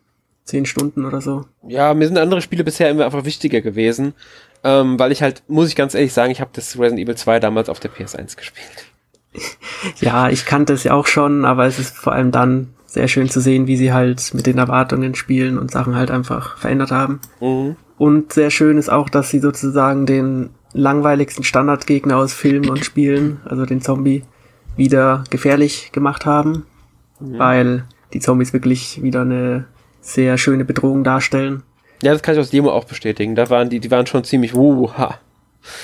Zehn 0.44 0.66
Stunden 0.66 1.04
oder 1.04 1.20
so. 1.20 1.44
Ja, 1.66 1.94
mir 1.94 2.06
sind 2.06 2.18
andere 2.18 2.42
Spiele 2.42 2.64
bisher 2.64 2.90
immer 2.90 3.04
einfach 3.04 3.24
wichtiger 3.24 3.60
gewesen. 3.60 4.14
Ähm, 4.64 4.98
weil 4.98 5.12
ich 5.12 5.22
halt, 5.22 5.42
muss 5.48 5.68
ich 5.68 5.76
ganz 5.76 5.94
ehrlich 5.94 6.12
sagen, 6.12 6.32
ich 6.32 6.40
habe 6.40 6.50
das 6.52 6.78
Resident 6.78 7.00
Evil 7.00 7.16
2 7.16 7.40
damals 7.40 7.68
auf 7.68 7.80
der 7.80 7.90
PS1 7.90 8.36
gespielt. 8.36 8.86
ja, 10.00 10.28
ich 10.28 10.44
kannte 10.44 10.72
es 10.72 10.84
ja 10.84 10.92
auch 10.92 11.06
schon, 11.06 11.44
aber 11.44 11.66
es 11.66 11.78
ist 11.78 11.96
vor 11.96 12.12
allem 12.12 12.32
dann 12.32 12.74
sehr 12.90 13.06
schön 13.06 13.30
zu 13.30 13.40
sehen, 13.40 13.68
wie 13.68 13.76
sie 13.76 13.92
halt 13.92 14.34
mit 14.34 14.46
den 14.46 14.58
Erwartungen 14.58 15.14
spielen 15.14 15.58
und 15.58 15.70
Sachen 15.70 15.94
halt 15.94 16.10
einfach 16.10 16.58
verändert 16.58 16.90
haben. 16.90 17.20
Mhm. 17.40 17.76
Und 17.96 18.32
sehr 18.32 18.50
schön 18.50 18.78
ist 18.78 18.90
auch, 18.90 19.08
dass 19.08 19.30
sie 19.30 19.38
sozusagen 19.38 20.06
den 20.06 20.50
langweiligsten 20.72 21.44
Standardgegner 21.44 22.16
aus 22.16 22.34
Filmen 22.34 22.68
und 22.68 22.84
Spielen, 22.84 23.38
also 23.44 23.64
den 23.64 23.80
Zombie, 23.80 24.24
wieder 24.76 25.22
gefährlich 25.30 25.92
gemacht 25.92 26.26
haben, 26.26 26.66
mhm. 27.20 27.38
weil 27.38 27.84
die 28.12 28.18
Zombies 28.18 28.52
wirklich 28.52 29.00
wieder 29.00 29.20
eine 29.20 29.66
sehr 30.00 30.36
schöne 30.36 30.64
Bedrohung 30.64 31.04
darstellen. 31.04 31.62
Ja, 32.02 32.12
das 32.12 32.22
kann 32.22 32.34
ich 32.34 32.40
aus 32.40 32.50
Demo 32.50 32.70
auch 32.70 32.86
bestätigen. 32.86 33.36
Da 33.36 33.50
waren 33.50 33.70
die, 33.70 33.78
die 33.78 33.90
waren 33.92 34.06
schon 34.06 34.24
ziemlich 34.24 34.52
wuha. 34.52 35.20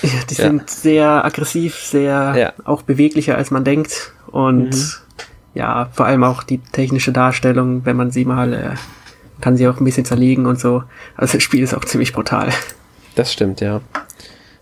Ja, 0.02 0.10
die 0.28 0.34
ja. 0.34 0.44
sind 0.48 0.68
sehr 0.70 1.24
aggressiv, 1.24 1.76
sehr 1.76 2.34
ja. 2.36 2.52
auch 2.64 2.82
beweglicher 2.82 3.36
als 3.36 3.52
man 3.52 3.62
denkt 3.62 4.12
und 4.32 4.70
mhm 4.70 5.05
ja, 5.56 5.88
vor 5.92 6.04
allem 6.04 6.22
auch 6.22 6.42
die 6.42 6.58
technische 6.58 7.12
Darstellung, 7.12 7.86
wenn 7.86 7.96
man 7.96 8.10
sie 8.10 8.26
mal, 8.26 8.52
äh, 8.52 8.74
kann 9.40 9.56
sie 9.56 9.66
auch 9.66 9.80
ein 9.80 9.84
bisschen 9.84 10.04
zerlegen 10.04 10.44
und 10.44 10.60
so. 10.60 10.82
Also 11.16 11.38
das 11.38 11.42
Spiel 11.42 11.62
ist 11.62 11.74
auch 11.74 11.84
ziemlich 11.84 12.12
brutal. 12.12 12.50
Das 13.14 13.32
stimmt, 13.32 13.62
ja. 13.62 13.80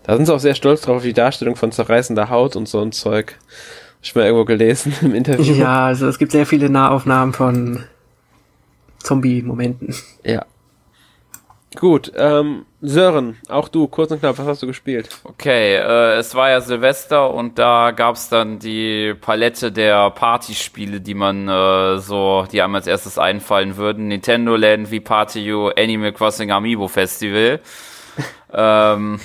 Da 0.03 0.15
sind 0.15 0.25
sie 0.25 0.33
auch 0.33 0.39
sehr 0.39 0.55
stolz 0.55 0.81
drauf, 0.81 1.03
die 1.03 1.11
Darstellung 1.11 1.57
von 1.57 1.73
zerreißender 1.73 2.29
Haut 2.29 2.55
und 2.55 2.69
so 2.69 2.79
ein 2.79 2.93
Zeug. 2.93 3.33
Hab 3.33 4.03
ich 4.03 4.15
mal 4.15 4.23
irgendwo 4.23 4.45
gelesen 4.45 4.93
im 5.01 5.13
Interview. 5.13 5.53
Ja, 5.53 5.87
also 5.87 6.07
es 6.07 6.17
gibt 6.17 6.31
sehr 6.31 6.45
viele 6.45 6.69
Nahaufnahmen 6.69 7.33
von 7.33 7.83
Zombie-Momenten. 8.99 9.93
Ja. 10.23 10.45
Gut, 11.75 12.11
ähm, 12.15 12.65
Sören, 12.81 13.37
auch 13.49 13.67
du, 13.67 13.87
kurz 13.87 14.11
und 14.11 14.19
knapp, 14.19 14.37
was 14.37 14.47
hast 14.47 14.63
du 14.63 14.67
gespielt? 14.67 15.09
Okay, 15.23 15.75
äh, 15.75 16.13
es 16.17 16.33
war 16.33 16.49
ja 16.49 16.61
Silvester 16.61 17.33
und 17.33 17.59
da 17.59 17.91
gab's 17.91 18.29
dann 18.29 18.59
die 18.59 19.13
Palette 19.19 19.71
der 19.71 20.09
Partyspiele, 20.11 21.01
die 21.01 21.13
man 21.13 21.49
äh, 21.49 21.97
so, 21.99 22.45
die 22.51 22.61
einem 22.61 22.75
als 22.75 22.87
erstes 22.87 23.17
einfallen 23.17 23.75
würden. 23.75 24.07
Nintendo 24.07 24.55
Land, 24.55 24.91
wie 24.91 25.01
Party 25.01 25.41
You, 25.41 25.69
Animal 25.69 26.13
Crossing 26.13 26.51
Amiibo 26.51 26.87
Festival. 26.87 27.59
ähm, 28.53 29.19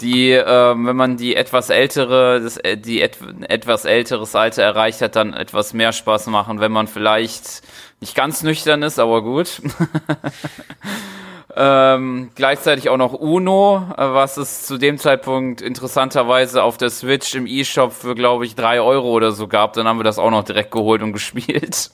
die, 0.00 0.30
ähm, 0.30 0.86
wenn 0.86 0.96
man 0.96 1.16
die 1.16 1.34
etwas 1.34 1.70
ältere, 1.70 2.40
das, 2.40 2.56
äh, 2.58 2.76
die 2.76 3.00
et 3.00 3.18
etwas 3.48 3.84
älteres 3.84 4.36
Alter 4.36 4.62
erreicht 4.62 5.00
hat, 5.00 5.16
dann 5.16 5.32
etwas 5.32 5.72
mehr 5.72 5.92
Spaß 5.92 6.26
machen, 6.28 6.60
wenn 6.60 6.72
man 6.72 6.86
vielleicht 6.86 7.62
nicht 8.00 8.14
ganz 8.14 8.42
nüchtern 8.42 8.82
ist, 8.82 8.98
aber 8.98 9.22
gut. 9.22 9.62
Ähm, 11.56 12.30
gleichzeitig 12.34 12.88
auch 12.88 12.96
noch 12.96 13.12
Uno, 13.12 13.86
äh, 13.96 14.02
was 14.12 14.36
es 14.38 14.66
zu 14.66 14.76
dem 14.76 14.98
Zeitpunkt 14.98 15.60
interessanterweise 15.60 16.64
auf 16.64 16.78
der 16.78 16.90
Switch 16.90 17.32
im 17.36 17.46
E-Shop 17.46 17.92
für, 17.92 18.16
glaube 18.16 18.44
ich, 18.44 18.56
drei 18.56 18.80
Euro 18.80 19.10
oder 19.10 19.30
so 19.30 19.46
gab. 19.46 19.72
Dann 19.74 19.86
haben 19.86 20.00
wir 20.00 20.04
das 20.04 20.18
auch 20.18 20.32
noch 20.32 20.42
direkt 20.42 20.72
geholt 20.72 21.00
und 21.02 21.12
gespielt. 21.14 21.92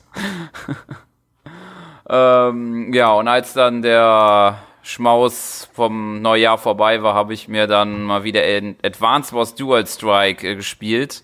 ähm, 2.09 2.95
ja, 2.95 3.13
und 3.13 3.29
als 3.29 3.53
dann 3.53 3.83
der 3.83 4.63
Schmaus 4.83 5.69
vom 5.75 6.23
Neujahr 6.23 6.57
vorbei 6.57 7.03
war, 7.03 7.15
habe 7.15 7.35
ich 7.35 7.47
mir 7.47 7.67
dann 7.67 8.03
mal 8.03 8.25
wieder 8.25 8.45
in 8.45 8.77
Advance 8.83 9.35
Wars 9.35 9.55
Dual 9.55 9.87
Strike 9.87 10.49
äh, 10.49 10.55
gespielt. 10.55 11.23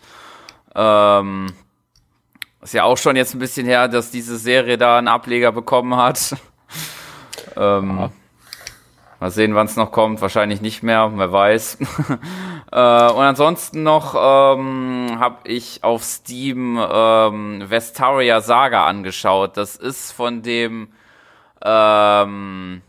Ähm, 0.75 1.55
ist 2.61 2.75
ja 2.75 2.85
auch 2.85 2.99
schon 2.99 3.17
jetzt 3.17 3.35
ein 3.35 3.39
bisschen 3.39 3.67
her, 3.67 3.89
dass 3.89 4.11
diese 4.11 4.37
Serie 4.37 4.77
da 4.77 4.99
einen 4.99 5.09
Ableger 5.09 5.53
bekommen 5.53 5.97
hat. 5.97 6.37
ähm, 7.57 8.11
Mal 9.19 9.31
sehen, 9.31 9.55
wann 9.55 9.67
es 9.67 9.77
noch 9.77 9.93
kommt. 9.93 10.21
Wahrscheinlich 10.21 10.61
nicht 10.61 10.83
mehr, 10.83 11.11
wer 11.15 11.33
weiß. 11.33 11.79
äh, 12.73 12.77
und 12.77 13.23
ansonsten 13.23 13.83
noch 13.83 14.15
ähm, 14.15 15.17
habe 15.19 15.49
ich 15.49 15.83
auf 15.83 16.05
Steam 16.05 16.79
ähm, 16.79 17.65
Vestaria 17.67 18.41
Saga 18.41 18.87
angeschaut. 18.87 19.57
Das 19.57 19.77
ist 19.77 20.13
von 20.13 20.43
dem 20.43 20.89
ähm, 21.65 22.83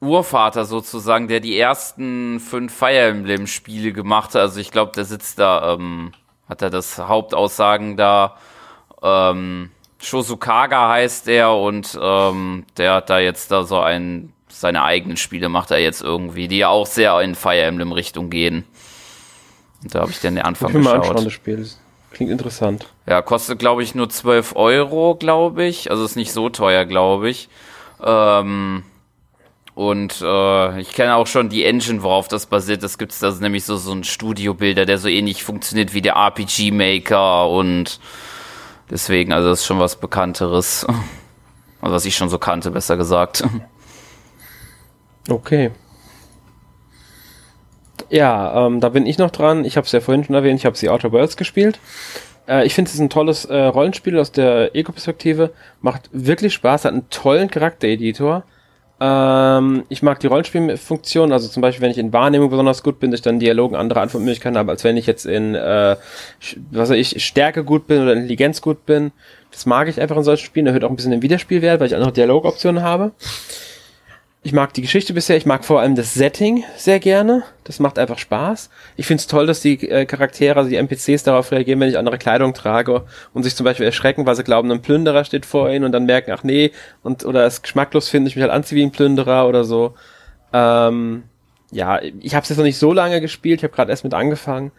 Urvater 0.00 0.64
sozusagen, 0.66 1.28
der 1.28 1.40
die 1.40 1.58
ersten 1.58 2.40
fünf 2.40 2.74
Fire 2.74 3.08
Emblem 3.08 3.46
Spiele 3.46 3.92
gemacht 3.92 4.34
hat. 4.34 4.42
Also 4.42 4.60
ich 4.60 4.70
glaube, 4.70 4.92
der 4.94 5.06
sitzt 5.06 5.38
da, 5.38 5.74
ähm, 5.74 6.12
hat 6.48 6.60
er 6.60 6.70
das 6.70 6.98
Hauptaussagen 6.98 7.96
da. 7.96 8.36
Ähm, 9.02 9.70
Shosukaga 10.00 10.90
heißt 10.90 11.26
er 11.28 11.54
und 11.54 11.98
ähm, 12.00 12.64
der 12.76 12.94
hat 12.94 13.10
da 13.10 13.18
jetzt 13.18 13.50
da 13.50 13.64
so 13.64 13.80
ein 13.80 14.32
seine 14.58 14.82
eigenen 14.82 15.16
Spiele 15.16 15.48
macht 15.48 15.70
er 15.70 15.78
jetzt 15.78 16.02
irgendwie, 16.02 16.48
die 16.48 16.58
ja 16.58 16.68
auch 16.68 16.86
sehr 16.86 17.20
in 17.20 17.34
Fire 17.34 17.60
Emblem 17.60 17.92
Richtung 17.92 18.28
gehen. 18.28 18.64
Und 19.82 19.94
da 19.94 20.00
habe 20.00 20.10
ich 20.10 20.20
dann 20.20 20.34
den 20.34 20.44
Anfang 20.44 20.70
ich 20.70 20.76
geschaut. 20.78 20.92
Mal 20.92 21.00
anschauen, 21.00 21.24
das 21.24 21.32
Spiel. 21.32 21.68
Klingt 22.10 22.32
interessant. 22.32 22.86
Ja, 23.06 23.22
kostet 23.22 23.58
glaube 23.60 23.82
ich 23.82 23.94
nur 23.94 24.08
12 24.08 24.56
Euro, 24.56 25.14
glaube 25.14 25.64
ich. 25.64 25.90
Also 25.90 26.04
ist 26.04 26.16
nicht 26.16 26.32
so 26.32 26.48
teuer, 26.48 26.86
glaube 26.86 27.30
ich. 27.30 27.48
Ähm, 28.02 28.82
und 29.74 30.20
äh, 30.22 30.80
ich 30.80 30.92
kenne 30.92 31.14
auch 31.14 31.28
schon 31.28 31.50
die 31.50 31.64
Engine, 31.64 32.02
worauf 32.02 32.26
das 32.26 32.46
basiert. 32.46 32.82
Das 32.82 32.98
gibt 32.98 33.12
es 33.12 33.20
da 33.20 33.30
nämlich 33.30 33.64
so, 33.64 33.76
so 33.76 33.92
ein 33.92 34.02
Studiobilder, 34.02 34.86
der 34.86 34.98
so 34.98 35.08
ähnlich 35.08 35.44
funktioniert 35.44 35.94
wie 35.94 36.02
der 36.02 36.14
RPG 36.14 36.72
Maker 36.72 37.48
und 37.48 38.00
deswegen, 38.90 39.32
also 39.32 39.50
das 39.50 39.60
ist 39.60 39.66
schon 39.66 39.78
was 39.78 39.96
Bekannteres. 39.96 40.86
Also 41.80 41.94
was 41.94 42.04
ich 42.06 42.16
schon 42.16 42.28
so 42.28 42.40
kannte, 42.40 42.72
besser 42.72 42.96
gesagt. 42.96 43.44
Okay. 45.28 45.70
Ja, 48.10 48.66
ähm, 48.66 48.80
da 48.80 48.88
bin 48.88 49.06
ich 49.06 49.18
noch 49.18 49.30
dran. 49.30 49.64
Ich 49.64 49.76
habe 49.76 49.84
es 49.84 49.92
ja 49.92 50.00
vorhin 50.00 50.24
schon 50.24 50.34
erwähnt, 50.34 50.58
ich 50.58 50.66
habe 50.66 50.76
The 50.76 50.88
Outer 50.88 51.12
Worlds 51.12 51.36
gespielt. 51.36 51.78
Äh, 52.48 52.66
ich 52.66 52.74
finde 52.74 52.90
es 52.90 52.98
ein 52.98 53.10
tolles 53.10 53.44
äh, 53.44 53.56
Rollenspiel 53.56 54.18
aus 54.18 54.32
der 54.32 54.74
Ego-Perspektive. 54.74 55.50
Macht 55.82 56.08
wirklich 56.12 56.54
Spaß, 56.54 56.86
hat 56.86 56.92
einen 56.92 57.10
tollen 57.10 57.50
Charaktereditor. 57.50 58.44
Ähm, 59.00 59.84
ich 59.90 60.02
mag 60.02 60.18
die 60.20 60.26
Rollenspielfunktion, 60.26 61.32
also 61.32 61.48
zum 61.48 61.60
Beispiel, 61.60 61.82
wenn 61.82 61.90
ich 61.90 61.98
in 61.98 62.12
Wahrnehmung 62.12 62.50
besonders 62.50 62.82
gut 62.82 62.98
bin, 62.98 63.10
dass 63.10 63.20
ich 63.20 63.24
dann 63.24 63.38
Dialogen 63.38 63.76
andere 63.76 64.00
Antwortmöglichkeiten 64.00 64.58
habe, 64.58 64.72
als 64.72 64.82
wenn 64.82 64.96
ich 64.96 65.06
jetzt 65.06 65.24
in, 65.24 65.54
äh, 65.54 65.96
was 66.72 66.88
weiß 66.88 66.96
ich, 66.96 67.24
Stärke 67.24 67.62
gut 67.62 67.86
bin 67.86 68.02
oder 68.02 68.14
Intelligenz 68.14 68.60
gut 68.60 68.86
bin. 68.86 69.12
Das 69.52 69.66
mag 69.66 69.88
ich 69.88 70.00
einfach 70.00 70.16
in 70.16 70.24
solchen 70.24 70.46
Spielen. 70.46 70.66
Erhöht 70.66 70.84
auch 70.84 70.90
ein 70.90 70.96
bisschen 70.96 71.12
den 71.12 71.22
Wiederspielwert, 71.22 71.78
weil 71.78 71.86
ich 71.86 71.94
andere 71.94 72.12
Dialogoptionen 72.12 72.82
habe. 72.82 73.12
Ich 74.48 74.54
mag 74.54 74.72
die 74.72 74.80
Geschichte 74.80 75.12
bisher, 75.12 75.36
ich 75.36 75.44
mag 75.44 75.62
vor 75.62 75.80
allem 75.80 75.94
das 75.94 76.14
Setting 76.14 76.64
sehr 76.74 77.00
gerne. 77.00 77.42
Das 77.64 77.80
macht 77.80 77.98
einfach 77.98 78.16
Spaß. 78.16 78.70
Ich 78.96 79.06
finde 79.06 79.20
es 79.20 79.26
toll, 79.26 79.46
dass 79.46 79.60
die 79.60 79.86
äh, 79.86 80.06
Charaktere, 80.06 80.56
also 80.56 80.70
die 80.70 80.76
NPCs 80.76 81.22
darauf 81.22 81.52
reagieren, 81.52 81.80
wenn 81.80 81.90
ich 81.90 81.98
andere 81.98 82.16
Kleidung 82.16 82.54
trage 82.54 83.04
und 83.34 83.42
sich 83.42 83.54
zum 83.54 83.64
Beispiel 83.64 83.84
erschrecken, 83.84 84.24
weil 84.24 84.36
sie 84.36 84.44
glauben, 84.44 84.72
ein 84.72 84.80
Plünderer 84.80 85.26
steht 85.26 85.44
vor 85.44 85.68
ihnen 85.68 85.84
und 85.84 85.92
dann 85.92 86.06
merken, 86.06 86.30
ach 86.30 86.44
nee, 86.44 86.72
und 87.02 87.26
oder 87.26 87.44
es 87.44 87.60
geschmacklos 87.60 88.08
finden, 88.08 88.26
ich 88.26 88.36
mich 88.36 88.42
halt 88.42 88.50
anziehe 88.50 88.78
wie 88.78 88.86
ein 88.86 88.90
Plünderer 88.90 89.46
oder 89.46 89.64
so. 89.64 89.92
Ähm, 90.54 91.24
ja, 91.70 92.00
ich 92.00 92.34
habe 92.34 92.44
es 92.44 92.48
jetzt 92.48 92.56
noch 92.56 92.64
nicht 92.64 92.78
so 92.78 92.94
lange 92.94 93.20
gespielt, 93.20 93.60
ich 93.60 93.64
habe 93.64 93.74
gerade 93.74 93.90
erst 93.90 94.04
mit 94.04 94.14
angefangen. 94.14 94.72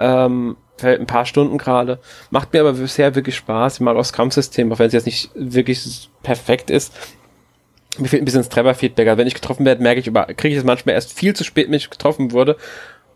Ähm, 0.00 0.58
ein 0.82 1.06
paar 1.06 1.24
Stunden 1.24 1.56
gerade. 1.56 1.98
Macht 2.28 2.52
mir 2.52 2.60
aber 2.60 2.74
bisher 2.74 3.14
wirklich 3.14 3.36
Spaß. 3.36 3.76
Ich 3.76 3.80
mag 3.80 3.94
auch 3.94 4.00
das 4.00 4.12
Kampfsystem, 4.12 4.70
auch 4.70 4.80
wenn 4.80 4.88
es 4.88 4.92
jetzt 4.92 5.06
nicht 5.06 5.30
wirklich 5.34 6.10
perfekt 6.22 6.68
ist 6.68 6.92
mir 7.98 8.08
fehlt 8.08 8.22
ein 8.22 8.24
bisschen 8.24 8.40
das 8.40 8.48
Treffer-Feedback. 8.48 9.08
Also 9.08 9.18
wenn 9.18 9.26
ich 9.26 9.34
getroffen 9.34 9.64
werde, 9.64 9.82
merke 9.82 10.00
ich, 10.00 10.06
über, 10.06 10.26
kriege 10.26 10.54
ich 10.54 10.58
es 10.58 10.64
manchmal 10.64 10.94
erst 10.94 11.12
viel 11.12 11.34
zu 11.34 11.44
spät, 11.44 11.68
wenn 11.68 11.74
ich 11.74 11.90
getroffen 11.90 12.32
wurde. 12.32 12.56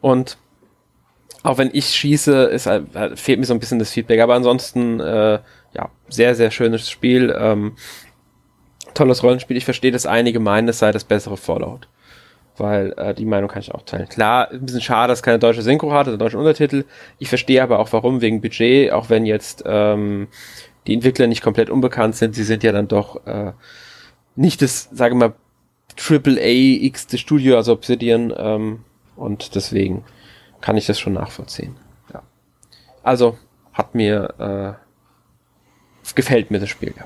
Und 0.00 0.38
auch 1.42 1.58
wenn 1.58 1.70
ich 1.72 1.86
schieße, 1.86 2.44
ist, 2.44 2.66
äh, 2.66 2.82
fehlt 3.16 3.38
mir 3.38 3.46
so 3.46 3.54
ein 3.54 3.60
bisschen 3.60 3.78
das 3.78 3.90
Feedback. 3.90 4.20
Aber 4.20 4.34
ansonsten, 4.34 5.00
äh, 5.00 5.38
ja, 5.74 5.90
sehr, 6.08 6.34
sehr 6.34 6.50
schönes 6.50 6.90
Spiel. 6.90 7.34
Ähm, 7.38 7.76
tolles 8.94 9.22
Rollenspiel. 9.22 9.56
Ich 9.56 9.64
verstehe, 9.64 9.92
dass 9.92 10.06
einige 10.06 10.40
meinen, 10.40 10.68
es 10.68 10.78
sei 10.78 10.92
das 10.92 11.04
bessere 11.04 11.36
Fallout. 11.36 11.88
Weil 12.56 12.92
äh, 12.96 13.14
die 13.14 13.24
Meinung 13.24 13.48
kann 13.48 13.62
ich 13.62 13.72
auch 13.72 13.82
teilen. 13.82 14.08
Klar, 14.08 14.50
ein 14.50 14.64
bisschen 14.64 14.80
schade, 14.80 15.12
dass 15.12 15.22
keine 15.22 15.38
deutsche 15.38 15.62
Synchro 15.62 15.92
hat 15.92 16.08
oder 16.08 16.18
deutsche 16.18 16.38
Untertitel. 16.38 16.84
Ich 17.18 17.28
verstehe 17.28 17.62
aber 17.62 17.78
auch 17.78 17.92
warum, 17.92 18.20
wegen 18.20 18.40
Budget, 18.40 18.92
auch 18.92 19.10
wenn 19.10 19.26
jetzt 19.26 19.62
ähm, 19.64 20.26
die 20.88 20.94
Entwickler 20.94 21.28
nicht 21.28 21.42
komplett 21.42 21.70
unbekannt 21.70 22.16
sind, 22.16 22.34
sie 22.34 22.42
sind 22.42 22.64
ja 22.64 22.72
dann 22.72 22.88
doch 22.88 23.24
äh, 23.26 23.52
nicht 24.38 24.62
das, 24.62 24.88
sage 24.92 25.14
mal, 25.14 25.34
Triple 25.96 26.40
A 26.40 26.84
X 26.84 27.06
Studio, 27.18 27.56
also 27.56 27.72
Obsidian, 27.72 28.32
ähm, 28.36 28.84
und 29.16 29.56
deswegen 29.56 30.04
kann 30.60 30.76
ich 30.76 30.86
das 30.86 31.00
schon 31.00 31.14
nachvollziehen. 31.14 31.76
Ja. 32.12 32.22
Also 33.02 33.36
hat 33.72 33.94
mir 33.94 34.78
äh, 34.78 36.12
gefällt 36.14 36.50
mir 36.50 36.60
das 36.60 36.68
Spiel 36.68 36.94
ja. 36.96 37.04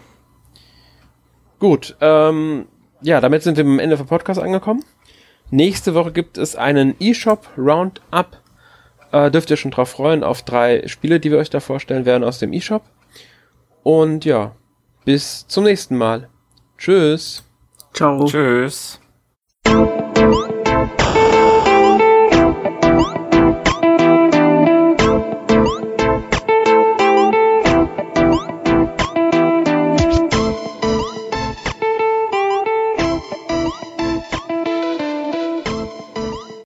Gut, 1.58 1.96
ähm, 2.00 2.66
ja, 3.00 3.20
damit 3.20 3.42
sind 3.42 3.56
wir 3.56 3.64
am 3.64 3.78
Ende 3.78 3.96
vom 3.96 4.06
Podcast 4.06 4.40
angekommen. 4.40 4.84
Nächste 5.50 5.94
Woche 5.94 6.12
gibt 6.12 6.38
es 6.38 6.56
einen 6.56 6.96
eShop 7.00 7.48
Roundup. 7.56 8.38
Äh, 9.10 9.30
dürft 9.30 9.50
ihr 9.50 9.56
schon 9.56 9.70
drauf 9.70 9.90
freuen 9.90 10.24
auf 10.24 10.42
drei 10.42 10.86
Spiele, 10.86 11.20
die 11.20 11.30
wir 11.30 11.38
euch 11.38 11.50
da 11.50 11.60
vorstellen 11.60 12.04
werden 12.04 12.24
aus 12.24 12.38
dem 12.38 12.52
eShop. 12.52 12.82
Und 13.82 14.24
ja, 14.24 14.54
bis 15.04 15.46
zum 15.46 15.64
nächsten 15.64 15.96
Mal. 15.96 16.28
Tschüss. 16.82 17.44
Ciao. 17.94 18.24
Tschüss. 18.24 18.98